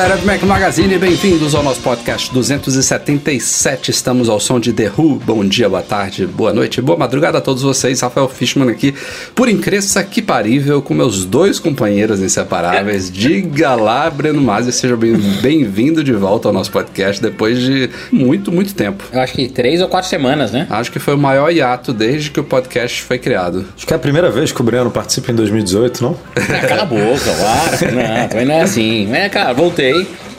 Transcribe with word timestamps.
Galera 0.00 0.16
do 0.16 0.24
Mac 0.24 0.42
Magazine, 0.44 0.96
bem-vindos 0.96 1.54
ao 1.54 1.62
nosso 1.62 1.82
podcast 1.82 2.32
277. 2.32 3.90
Estamos 3.90 4.30
ao 4.30 4.40
som 4.40 4.58
de 4.58 4.72
The 4.72 4.90
Who. 4.96 5.16
Bom 5.26 5.44
dia, 5.44 5.68
boa 5.68 5.82
tarde, 5.82 6.26
boa 6.26 6.54
noite, 6.54 6.80
boa 6.80 6.98
madrugada 6.98 7.36
a 7.36 7.40
todos 7.42 7.62
vocês. 7.62 8.00
Rafael 8.00 8.26
Fishman 8.26 8.70
aqui, 8.70 8.94
por 9.34 9.46
incresça 9.46 10.02
que 10.02 10.22
parível, 10.22 10.80
com 10.80 10.94
meus 10.94 11.26
dois 11.26 11.58
companheiros 11.58 12.22
inseparáveis. 12.22 13.10
Diga 13.12 13.74
lá, 13.74 14.08
Breno 14.08 14.40
Mazzi, 14.40 14.72
seja 14.72 14.96
bem- 14.96 15.18
bem-vindo 15.42 16.02
de 16.02 16.14
volta 16.14 16.48
ao 16.48 16.54
nosso 16.54 16.70
podcast 16.72 17.20
depois 17.20 17.58
de 17.60 17.90
muito, 18.10 18.50
muito 18.50 18.74
tempo. 18.74 19.04
Eu 19.12 19.20
acho 19.20 19.34
que 19.34 19.50
três 19.50 19.82
ou 19.82 19.88
quatro 19.88 20.08
semanas, 20.08 20.50
né? 20.50 20.66
Acho 20.70 20.90
que 20.90 20.98
foi 20.98 21.14
o 21.14 21.18
maior 21.18 21.50
hiato 21.50 21.92
desde 21.92 22.30
que 22.30 22.40
o 22.40 22.44
podcast 22.44 23.02
foi 23.02 23.18
criado. 23.18 23.66
Acho 23.76 23.86
que 23.86 23.92
é 23.92 23.96
a 23.96 24.00
primeira 24.00 24.30
vez 24.30 24.50
que 24.50 24.62
o 24.62 24.64
Breno 24.64 24.90
participa 24.90 25.30
em 25.30 25.34
2018, 25.34 26.02
não? 26.02 26.16
Cala 26.66 26.82
a 26.82 26.86
boca, 26.86 27.20
claro. 27.38 27.94
Não, 27.94 28.28
também 28.28 28.46
não 28.46 28.54
é 28.54 28.62
assim. 28.62 29.12
É, 29.14 29.28
cara, 29.28 29.52
voltei. 29.52 29.89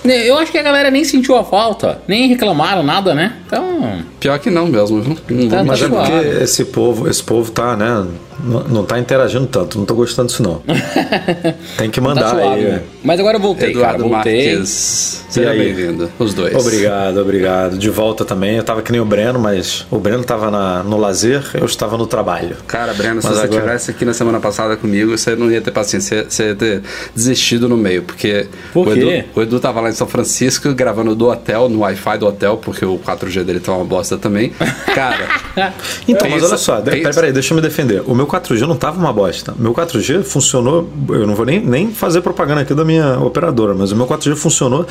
Eu 0.04 0.38
acho 0.38 0.52
que 0.52 0.58
a 0.58 0.64
galera 0.64 0.90
nem 0.90 1.04
sentiu 1.04 1.36
a 1.38 1.44
falta, 1.44 2.02
nem 2.08 2.28
reclamaram 2.28 2.82
nada, 2.84 3.14
né? 3.14 3.34
Então. 3.46 4.00
Pior 4.20 4.40
que 4.40 4.50
não 4.50 4.68
mesmo, 4.68 5.02
viu? 5.02 5.18
Não 5.30 5.50
Tá, 5.50 5.64
Mas 5.64 5.82
é 5.82 5.88
suave. 5.88 6.12
porque 6.12 6.44
esse 6.44 6.66
povo, 6.66 7.08
esse 7.10 7.24
povo 7.24 7.52
tá, 7.52 7.76
né? 7.76 8.08
Não, 8.44 8.64
não 8.64 8.86
tá 8.86 9.00
interagindo 9.00 9.46
tanto, 9.48 9.78
não 9.78 9.86
tô 9.86 9.94
gostando 9.96 10.28
disso 10.30 10.42
não. 10.44 10.62
Tem 11.78 11.90
que 11.90 12.00
Tá 12.00 12.08
mandar 12.08 12.30
suave, 12.30 12.46
aí. 12.60 12.64
né? 12.64 12.82
Mas 13.04 13.20
agora 13.20 13.38
eu 13.38 13.42
voltei, 13.42 13.72
Eduardo 13.72 14.04
cara. 14.04 14.10
Voltei. 14.16 14.48
Marques, 14.54 15.24
seja 15.30 15.50
aí? 15.52 15.60
bem-vindo, 15.60 16.10
os 16.20 16.34
dois. 16.34 16.56
Obrigado, 16.56 17.18
obrigado. 17.20 17.78
De 17.78 17.90
volta 17.90 18.26
também. 18.26 18.58
Eu 18.58 18.64
tava 18.64 18.82
que 18.82 18.92
nem 18.92 19.00
o 19.02 19.06
Breno, 19.06 19.40
mas 19.40 19.86
o 19.90 19.98
Breno 19.98 20.24
tava 20.24 20.50
na- 20.52 20.84
no 20.84 20.98
lazer, 20.98 21.44
eu 21.56 21.66
estava 21.66 21.98
no 21.98 22.06
trabalho. 22.08 22.56
Cara, 22.68 22.94
Breno, 22.94 23.22
se 23.22 23.28
Mas 23.28 23.38
você 23.38 23.44
agora- 23.46 23.62
tivesse 23.62 23.92
aqui 23.92 24.06
na 24.06 24.14
semana 24.14 24.40
passada 24.40 24.76
comigo, 24.76 25.18
você 25.18 25.36
não 25.36 25.52
ia 25.52 25.62
ter 25.62 25.72
paciência, 25.72 26.26
você, 26.30 26.50
ia 26.50 26.56
ter 26.56 26.82
desistido 27.16 27.68
no 27.70 27.78
meio, 27.78 28.04
porque 28.04 28.48
Por 28.74 28.88
o? 28.88 28.92
Edu, 28.94 29.26
o 29.36 29.42
Edu 29.42 29.60
tava 29.60 29.82
lá 29.82 29.90
em 29.90 29.94
São 29.94 30.08
Francisco 30.08 30.74
gravando 30.74 31.16
do 31.16 31.28
hotel, 31.30 31.70
no 31.70 31.80
Wi-Fi 31.80 32.18
do 32.18 32.28
hotel, 32.28 32.58
porque 32.58 32.84
o 32.86 32.98
4G 33.00 33.44
dele 33.44 33.60
tá 33.60 33.72
uma 33.74 33.86
bosta 33.86 34.18
também. 34.18 34.52
Cara, 34.94 35.28
Então, 36.08 36.28
mas 36.30 36.34
pensa- 36.42 36.48
olha 36.48 36.58
só, 36.58 36.76
pensa- 36.82 36.92
peraí, 36.98 37.14
peraí, 37.16 37.32
deixa 37.34 37.54
eu 37.54 37.56
me 37.56 37.62
defender. 37.62 38.02
O 38.06 38.14
meu 38.16 38.28
4G 38.32 38.62
não 38.62 38.76
tava 38.76 38.98
uma 39.00 39.12
bosta. 39.12 39.54
Meu 39.58 39.74
4G 39.74 40.24
funcionou. 40.24 40.90
Eu 41.10 41.28
não 41.28 41.36
vou 41.36 41.46
nem, 41.46 41.60
nem 41.60 41.92
fazer 41.92 42.22
propaganda 42.22 42.62
aqui 42.62 42.74
da 42.74 42.86
minha 42.86 43.20
operadora, 43.20 43.74
mas 43.74 43.92
o 43.92 43.96
meu 43.96 44.08
4G 44.08 44.36
funcionou 44.36 44.86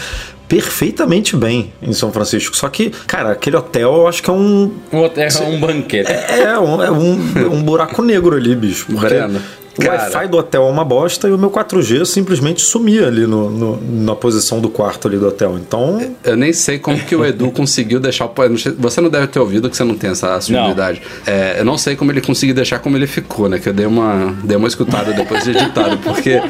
perfeitamente 0.47 1.37
bem 1.37 1.73
em 1.81 1.93
São 1.93 2.13
Francisco. 2.13 2.57
Só 2.57 2.69
que, 2.69 2.91
cara, 3.07 3.33
aquele 3.33 3.57
hotel 3.57 3.95
eu 3.95 4.09
acho 4.09 4.23
que 4.23 4.29
é 4.29 4.33
um. 4.33 4.73
Um 4.93 5.03
hotel 5.03 5.29
é 5.29 5.43
um 5.43 5.61
banquete. 5.61 6.11
É 6.11 6.59
um, 6.59 6.83
é 6.83 6.91
um, 6.91 7.55
um 7.55 7.63
buraco 7.63 8.03
negro 8.03 8.37
ali, 8.37 8.55
bicho. 8.55 8.87
Porque 8.87 9.15
o. 9.79 9.83
Wi-Fi 9.89 10.29
do 10.29 10.37
hotel 10.39 10.67
é 10.67 10.71
uma 10.71 10.85
bosta 10.85 11.29
e 11.29 11.33
o 11.33 11.39
meu 11.39 11.51
4G 11.51 12.05
simplesmente 12.05 12.61
sumia 12.61 13.07
ali 13.07 13.27
no, 13.27 13.51
no- 13.51 13.81
na 14.05 14.15
posição 14.17 14.61
do 14.61 14.69
quarto 14.69 15.07
ali 15.09 15.17
do 15.19 15.29
hotel. 15.29 15.57
Então. 15.59 16.01
eu 16.25 16.37
nem 16.37 16.53
sei 16.53 16.79
como 16.79 16.99
que 16.99 17.15
o 17.15 17.25
Edu 17.25 17.51
conseguiu 17.53 18.01
deixar 18.01 18.29
Você 18.79 19.01
não 19.01 19.09
deve 19.09 19.27
ter 19.29 19.39
ouvido 19.39 19.71
que 19.71 19.77
você 19.77 19.85
não 19.85 19.95
tem 19.95 20.11
essa 20.11 20.35
habilidade. 20.35 21.01
É, 21.27 21.57
eu 21.61 21.65
não 21.65 21.79
sei 21.79 21.97
como 21.97 22.11
ele 22.11 22.21
conseguiu 22.21 22.55
deixar 22.55 22.79
como 22.81 22.97
ele 22.97 23.07
ficou, 23.07 23.49
né? 23.49 23.59
Que 23.59 23.69
eu 23.69 23.73
dei 23.73 23.87
uma, 23.87 24.35
dei 24.45 24.57
uma 24.57 24.69
escutada 24.69 25.13
depois 25.13 25.45
de 25.45 25.51
editado, 25.51 25.99
porque, 26.05 26.43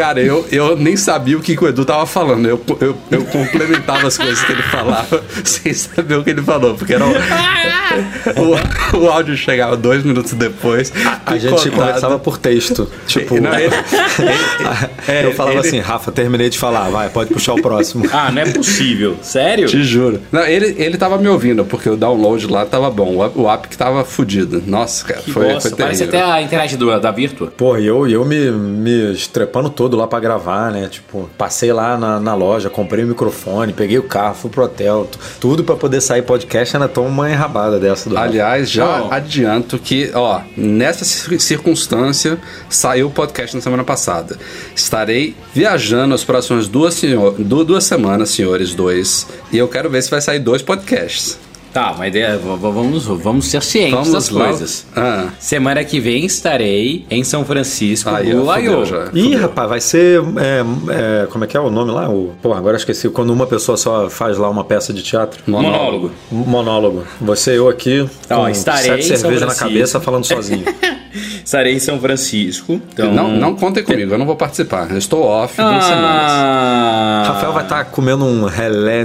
cara, 0.00 0.20
eu, 0.22 0.46
eu 0.50 0.76
nem 0.76 0.96
sabia 0.96 1.36
o 1.36 1.40
que, 1.42 1.54
que 1.54 1.62
o 1.62 1.68
Edu 1.68 1.84
tava 1.84 2.06
falando. 2.06 2.46
Eu, 2.48 2.58
eu, 2.80 2.96
eu 3.10 3.24
complementava 3.26 4.06
as 4.06 4.16
coisas 4.16 4.42
que 4.42 4.52
ele 4.52 4.62
falava 4.62 5.22
sem 5.44 5.72
saber 5.74 6.14
o 6.16 6.24
que 6.24 6.30
ele 6.30 6.40
falou, 6.42 6.74
porque 6.74 6.94
era 6.94 7.04
o, 7.04 7.10
o, 8.96 8.98
o 9.02 9.08
áudio 9.10 9.36
chegava 9.36 9.76
dois 9.76 10.02
minutos 10.02 10.32
depois. 10.32 10.90
A 11.26 11.36
gente 11.36 11.50
picotado. 11.50 11.70
conversava 11.76 12.18
por 12.18 12.38
texto. 12.38 12.90
Tipo, 13.06 13.40
Não, 13.40 13.52
ele- 13.58 13.74
É, 15.08 15.24
eu 15.26 15.32
falava 15.34 15.58
ele- 15.58 15.66
assim, 15.68 15.78
Rafa, 15.80 16.10
terminei 16.12 16.48
de 16.48 16.58
falar, 16.58 16.88
vai, 16.90 17.08
pode 17.08 17.32
puxar 17.32 17.54
o 17.54 17.60
próximo. 17.62 18.04
Ah, 18.12 18.30
não 18.30 18.42
é 18.42 18.46
possível. 18.50 19.16
Sério? 19.22 19.66
Te 19.66 19.82
juro. 19.82 20.20
Não, 20.30 20.44
ele, 20.46 20.74
ele 20.78 20.96
tava 20.96 21.18
me 21.18 21.28
ouvindo, 21.28 21.64
porque 21.64 21.88
o 21.88 21.96
download 21.96 22.46
lá 22.46 22.64
tava 22.64 22.90
bom. 22.90 23.16
O, 23.16 23.24
app- 23.24 23.38
o 23.38 23.50
app 23.50 23.68
que 23.68 23.76
tava 23.76 24.04
fudido. 24.04 24.62
Nossa, 24.66 25.04
cara, 25.04 25.20
Que 25.22 25.30
foi, 25.32 25.60
foi 25.60 25.70
Parece 25.72 26.06
terrível. 26.06 26.08
até 26.08 26.22
a 26.32 26.42
internet 26.42 26.76
do, 26.76 27.00
da 27.00 27.10
Virtua. 27.10 27.52
Pô, 27.56 27.76
e 27.76 27.86
eu, 27.86 28.06
eu 28.08 28.24
me, 28.24 28.50
me 28.50 29.12
estrepando 29.12 29.68
todo 29.70 29.89
lá 29.96 30.06
pra 30.06 30.20
gravar, 30.20 30.70
né? 30.72 30.88
Tipo, 30.88 31.28
passei 31.38 31.72
lá 31.72 31.96
na, 31.96 32.18
na 32.20 32.34
loja, 32.34 32.68
comprei 32.70 33.04
o 33.04 33.06
microfone, 33.08 33.72
peguei 33.72 33.98
o 33.98 34.02
carro, 34.02 34.34
fui 34.34 34.50
pro 34.50 34.64
hotel, 34.64 35.08
tu- 35.10 35.18
tudo 35.40 35.64
pra 35.64 35.76
poder 35.76 36.00
sair 36.00 36.22
podcast, 36.22 36.76
ainda 36.76 36.88
toma 36.88 37.08
uma 37.08 37.30
enrabada 37.30 37.78
dessa 37.78 38.08
do. 38.10 38.16
Aliás, 38.18 38.70
já 38.70 38.98
Não. 38.98 39.12
adianto 39.12 39.78
que, 39.78 40.10
ó, 40.14 40.40
nessa 40.56 41.04
cir- 41.04 41.40
circunstância, 41.40 42.38
saiu 42.68 43.08
o 43.08 43.10
podcast 43.10 43.54
na 43.56 43.62
semana 43.62 43.84
passada. 43.84 44.38
Estarei 44.74 45.34
viajando 45.54 46.14
as 46.14 46.24
próximas 46.24 46.68
duas, 46.68 46.94
senhor, 46.94 47.34
du- 47.38 47.64
duas 47.64 47.84
semanas, 47.84 48.30
senhores, 48.30 48.74
dois. 48.74 49.26
E 49.52 49.58
eu 49.58 49.68
quero 49.68 49.88
ver 49.90 50.02
se 50.02 50.10
vai 50.10 50.20
sair 50.20 50.38
dois 50.38 50.62
podcasts. 50.62 51.38
Tá, 51.72 51.94
mas 51.96 52.14
é, 52.14 52.36
vamos, 52.36 53.04
vamos 53.06 53.46
ser 53.46 53.62
cientes 53.62 53.92
Vamos 53.94 54.12
das 54.12 54.28
lá. 54.30 54.46
coisas. 54.46 54.86
Ah. 54.96 55.28
Semana 55.38 55.84
que 55.84 56.00
vem 56.00 56.24
estarei 56.24 57.06
em 57.10 57.22
São 57.22 57.44
Francisco, 57.44 58.10
Aí, 58.10 58.34
no 58.34 58.46
ó, 58.46 58.54
fudeu 58.54 58.80
I.O. 58.80 58.84
já. 58.84 59.08
Ih, 59.14 59.36
rapaz, 59.36 59.68
vai 59.68 59.80
ser. 59.80 60.20
é, 60.36 61.22
é, 61.22 61.26
como 61.26 61.44
é 61.44 61.46
que 61.46 61.56
é 61.56 61.60
o 61.60 61.70
nome 61.70 61.92
lá? 61.92 62.08
O, 62.08 62.32
pô, 62.42 62.52
agora 62.52 62.74
eu 62.74 62.78
esqueci. 62.78 63.08
Quando 63.08 63.30
uma 63.32 63.46
pessoa 63.46 63.76
só 63.76 64.10
faz 64.10 64.36
lá 64.36 64.48
uma 64.48 64.64
peça 64.64 64.92
de 64.92 65.02
teatro. 65.02 65.42
Monólogo. 65.46 66.10
Monólogo. 66.30 67.04
Você 67.20 67.52
e 67.52 67.56
eu 67.56 67.68
aqui, 67.68 68.08
Ó, 68.28 68.36
com 68.36 68.48
estarei 68.48 69.02
sete 69.02 69.18
cervejas 69.18 69.48
na 69.48 69.54
cabeça, 69.54 70.00
falando 70.00 70.24
sozinho. 70.24 70.64
Estarei 71.44 71.74
em 71.74 71.80
São 71.80 71.98
Francisco. 71.98 72.80
Então... 72.92 73.12
Não, 73.12 73.28
não 73.30 73.56
contem 73.56 73.82
comigo, 73.82 74.14
eu 74.14 74.18
não 74.18 74.26
vou 74.26 74.36
participar. 74.36 74.88
Eu 74.90 74.98
estou 74.98 75.24
off 75.24 75.56
duas 75.56 75.84
semanas. 75.84 76.30
Ah, 76.32 77.24
Rafael 77.26 77.52
vai 77.52 77.64
estar 77.64 77.84
comendo 77.86 78.24
um 78.24 78.44
relé 78.44 79.00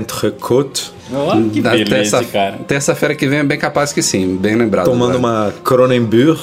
Ó, 1.15 1.35
que 1.51 1.61
beleza, 1.61 1.85
terça- 2.19 2.23
cara. 2.25 2.57
Terça-feira 2.67 3.15
que 3.15 3.27
vem 3.27 3.39
é 3.39 3.43
bem 3.43 3.57
capaz 3.57 3.91
que 3.93 4.01
sim, 4.01 4.35
bem 4.35 4.55
lembrado. 4.55 4.85
tomando 4.85 5.17
Eduardo. 5.17 5.51
uma 5.53 5.53
Cronenburg, 5.63 6.39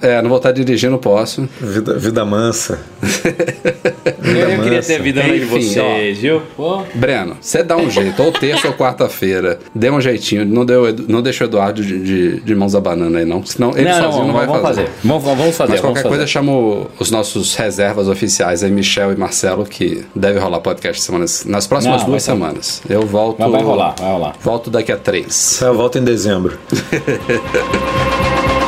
É, 0.00 0.20
não 0.22 0.28
vou 0.28 0.38
estar 0.38 0.52
dirigindo, 0.52 0.96
posso. 0.98 1.48
vida, 1.60 1.98
vida 1.98 2.24
mansa. 2.24 2.78
Eu, 4.26 4.50
eu 4.50 4.62
queria 4.62 4.82
ter 4.82 5.00
vida 5.00 5.22
de 5.22 5.36
Enfim, 5.36 5.46
vocês, 5.48 6.18
viu? 6.18 6.42
Pô. 6.56 6.82
Breno, 6.94 7.36
você 7.40 7.62
dá 7.62 7.76
um 7.76 7.88
jeito, 7.88 8.20
ou 8.22 8.32
terça 8.32 8.68
ou 8.68 8.74
quarta-feira, 8.74 9.58
dê 9.74 9.90
um 9.90 10.00
jeitinho, 10.00 10.44
não, 10.44 10.64
deu, 10.64 10.94
não 11.08 11.22
deixa 11.22 11.44
o 11.44 11.46
Eduardo 11.46 11.82
de, 11.82 12.02
de, 12.02 12.40
de 12.40 12.54
mãos 12.54 12.74
a 12.74 12.80
banana 12.80 13.20
aí, 13.20 13.24
não, 13.24 13.44
senão 13.44 13.70
ele 13.70 13.88
não, 13.88 14.02
sozinho 14.02 14.20
não, 14.22 14.26
não, 14.28 14.34
vai 14.34 14.46
vamos 14.46 14.62
fazer. 14.62 14.86
fazer. 14.86 14.92
Vamos, 15.04 15.24
vamos 15.24 15.56
fazer, 15.56 15.72
Mas 15.72 15.80
qualquer 15.80 16.02
fazer. 16.02 16.08
coisa, 16.08 16.26
chamo 16.26 16.88
os 16.98 17.10
nossos 17.10 17.54
reservas 17.54 18.08
oficiais 18.08 18.64
aí, 18.64 18.70
Michel 18.70 19.12
e 19.12 19.16
Marcelo, 19.16 19.64
que 19.64 20.04
deve 20.14 20.38
rolar 20.38 20.60
podcast 20.60 21.02
semanas, 21.02 21.44
nas 21.44 21.66
próximas 21.66 22.02
Não, 22.02 22.10
duas 22.10 22.22
semanas. 22.22 22.82
Eu 22.88 23.02
volto. 23.02 23.38
Mas 23.38 23.50
vai 23.50 23.62
rolar, 23.62 23.94
vai 23.98 24.12
rolar. 24.12 24.34
Volto 24.42 24.70
daqui 24.70 24.92
a 24.92 24.96
três. 24.96 25.60
Eu 25.62 25.74
volto 25.74 25.98
em 25.98 26.04
dezembro. 26.04 26.58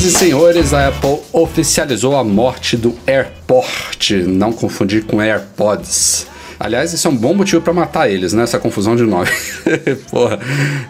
Senhoras 0.00 0.14
e 0.14 0.18
senhores, 0.18 0.72
a 0.72 0.88
Apple 0.88 1.18
oficializou 1.30 2.16
a 2.16 2.24
morte 2.24 2.74
do 2.74 2.94
AirPort. 3.06 4.12
Não 4.26 4.50
confundir 4.50 5.04
com 5.04 5.20
AirPods. 5.20 6.26
Aliás, 6.60 6.92
isso 6.92 7.08
é 7.08 7.10
um 7.10 7.16
bom 7.16 7.32
motivo 7.32 7.62
pra 7.62 7.72
matar 7.72 8.10
eles, 8.10 8.34
né? 8.34 8.42
Essa 8.42 8.58
confusão 8.58 8.94
de 8.94 9.04
nome. 9.04 9.30
Porra, 10.12 10.38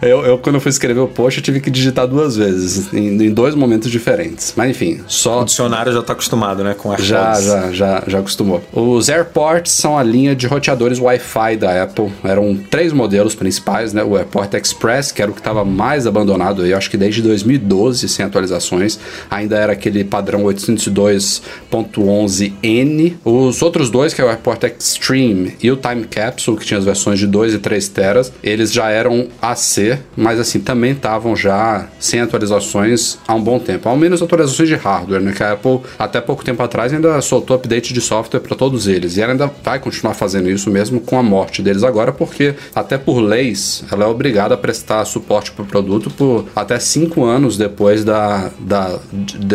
eu, 0.01 0.25
eu, 0.25 0.37
quando 0.37 0.55
eu 0.55 0.61
fui 0.61 0.69
escrever 0.69 0.99
o 0.99 1.07
post, 1.07 1.39
eu 1.39 1.43
tive 1.43 1.61
que 1.61 1.71
digitar 1.71 2.05
duas 2.05 2.35
vezes, 2.35 2.93
em, 2.93 3.07
em 3.07 3.33
dois 3.33 3.55
momentos 3.55 3.89
diferentes. 3.89 4.53
Mas 4.57 4.71
enfim, 4.71 4.99
só 5.07 5.43
O 5.43 5.45
dicionário 5.45 5.93
já 5.93 6.01
tá 6.01 6.11
acostumado, 6.11 6.61
né? 6.61 6.73
Com 6.73 6.89
AirPods. 6.89 7.07
já, 7.07 7.39
já, 7.39 7.71
já, 7.71 8.03
já 8.05 8.19
acostumou. 8.19 8.61
Os 8.73 9.07
AirPorts 9.07 9.71
são 9.71 9.97
a 9.97 10.03
linha 10.03 10.35
de 10.35 10.45
roteadores 10.45 10.99
Wi-Fi 10.99 11.55
da 11.55 11.83
Apple. 11.83 12.11
Eram 12.21 12.53
três 12.69 12.91
modelos 12.91 13.33
principais, 13.33 13.93
né? 13.93 14.03
O 14.03 14.17
AirPort 14.17 14.53
Express, 14.55 15.13
que 15.13 15.21
era 15.21 15.31
o 15.31 15.33
que 15.33 15.39
estava 15.39 15.63
mais 15.63 16.05
abandonado, 16.05 16.65
eu 16.65 16.77
acho 16.77 16.91
que 16.91 16.97
desde 16.97 17.21
2012, 17.21 18.09
sem 18.09 18.25
atualizações. 18.25 18.99
Ainda 19.29 19.55
era 19.55 19.71
aquele 19.71 20.03
padrão 20.03 20.43
802.11n. 20.43 23.13
Os 23.23 23.61
outros 23.61 23.89
dois, 23.89 24.13
que 24.13 24.19
é 24.19 24.25
o 24.25 24.27
AirPort 24.27 24.63
Extreme 24.63 25.60
e 25.61 25.71
o 25.71 25.75
Time 25.75 26.05
Capsule, 26.05 26.57
que 26.57 26.65
tinha 26.65 26.77
as 26.77 26.85
versões 26.85 27.19
de 27.19 27.27
2 27.27 27.55
e 27.55 27.59
3 27.59 27.87
teras, 27.89 28.33
eles 28.43 28.71
já 28.71 28.89
eram 28.89 29.27
AC, 29.41 29.99
mas 30.15 30.39
assim, 30.39 30.59
também 30.59 30.91
estavam 30.91 31.35
já 31.35 31.87
sem 31.99 32.19
atualizações 32.19 33.17
há 33.27 33.33
um 33.33 33.41
bom 33.41 33.59
tempo. 33.59 33.87
Ao 33.87 33.97
menos 33.97 34.21
atualizações 34.21 34.69
de 34.69 34.75
hardware, 34.75 35.21
né? 35.21 35.33
Que 35.33 35.43
a 35.43 35.53
Apple, 35.53 35.79
até 35.97 36.19
pouco 36.19 36.43
tempo 36.43 36.61
atrás, 36.63 36.93
ainda 36.93 37.21
soltou 37.21 37.55
update 37.55 37.93
de 37.93 38.01
software 38.01 38.39
para 38.39 38.55
todos 38.55 38.87
eles. 38.87 39.17
E 39.17 39.21
ela 39.21 39.33
ainda 39.33 39.51
vai 39.63 39.79
continuar 39.79 40.13
fazendo 40.13 40.49
isso 40.49 40.69
mesmo 40.69 40.99
com 40.99 41.17
a 41.17 41.23
morte 41.23 41.61
deles 41.61 41.83
agora, 41.83 42.11
porque 42.11 42.55
até 42.75 42.97
por 42.97 43.19
leis, 43.19 43.83
ela 43.91 44.05
é 44.05 44.07
obrigada 44.07 44.55
a 44.55 44.57
prestar 44.57 45.05
suporte 45.05 45.51
para 45.51 45.63
o 45.63 45.65
produto 45.65 46.09
por 46.09 46.45
até 46.55 46.79
5 46.79 47.23
anos 47.23 47.57
depois 47.57 48.03
da, 48.03 48.49
da, 48.59 48.99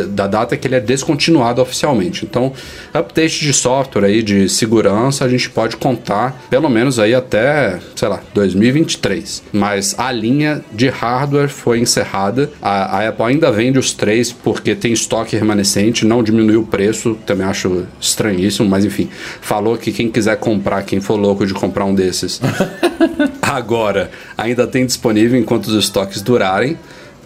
da 0.09 0.27
data 0.27 0.57
que 0.57 0.67
ele 0.67 0.77
é 0.77 0.81
descontinuado 0.81 1.61
oficialmente. 1.61 2.25
Então, 2.25 2.53
update 2.93 3.41
de 3.41 3.53
software 3.53 4.05
aí, 4.05 4.23
de 4.23 4.49
segurança, 4.49 5.25
a 5.25 5.29
gente 5.29 5.51
pode 5.51 5.77
contar 5.97 6.47
pelo 6.51 6.69
menos 6.69 6.99
aí 6.99 7.15
até, 7.15 7.79
sei 7.95 8.09
lá, 8.09 8.21
2023. 8.35 9.43
Mas 9.53 9.99
a 9.99 10.13
linha 10.13 10.63
de 10.73 10.89
hardware 10.89 11.49
foi 11.49 11.81
encerrada. 11.81 12.51
A, 12.61 12.99
a 12.99 13.09
Apple 13.09 13.25
ainda 13.25 13.51
vende 13.51 13.79
os 13.79 13.93
três 13.93 14.33
porque 14.33 14.75
tem 14.75 14.93
estoque 14.93 15.37
remanescente, 15.37 16.05
não 16.05 16.23
diminuiu 16.23 16.61
o 16.61 16.67
preço, 16.67 17.17
também 17.27 17.47
acho 17.47 17.87
estranhíssimo, 18.01 18.69
mas 18.69 18.85
enfim, 18.85 19.09
falou 19.41 19.77
que 19.77 19.91
quem 19.91 20.11
quiser 20.11 20.37
comprar, 20.37 20.83
quem 20.83 21.01
for 21.01 21.17
louco 21.17 21.47
de 21.47 21.55
comprar 21.55 21.85
um 21.85 21.95
desses, 21.95 22.41
agora 23.41 24.11
ainda 24.37 24.67
tem 24.67 24.85
disponível 24.85 25.39
enquanto 25.39 25.67
os 25.67 25.75
estoques 25.75 26.21
durarem. 26.21 26.79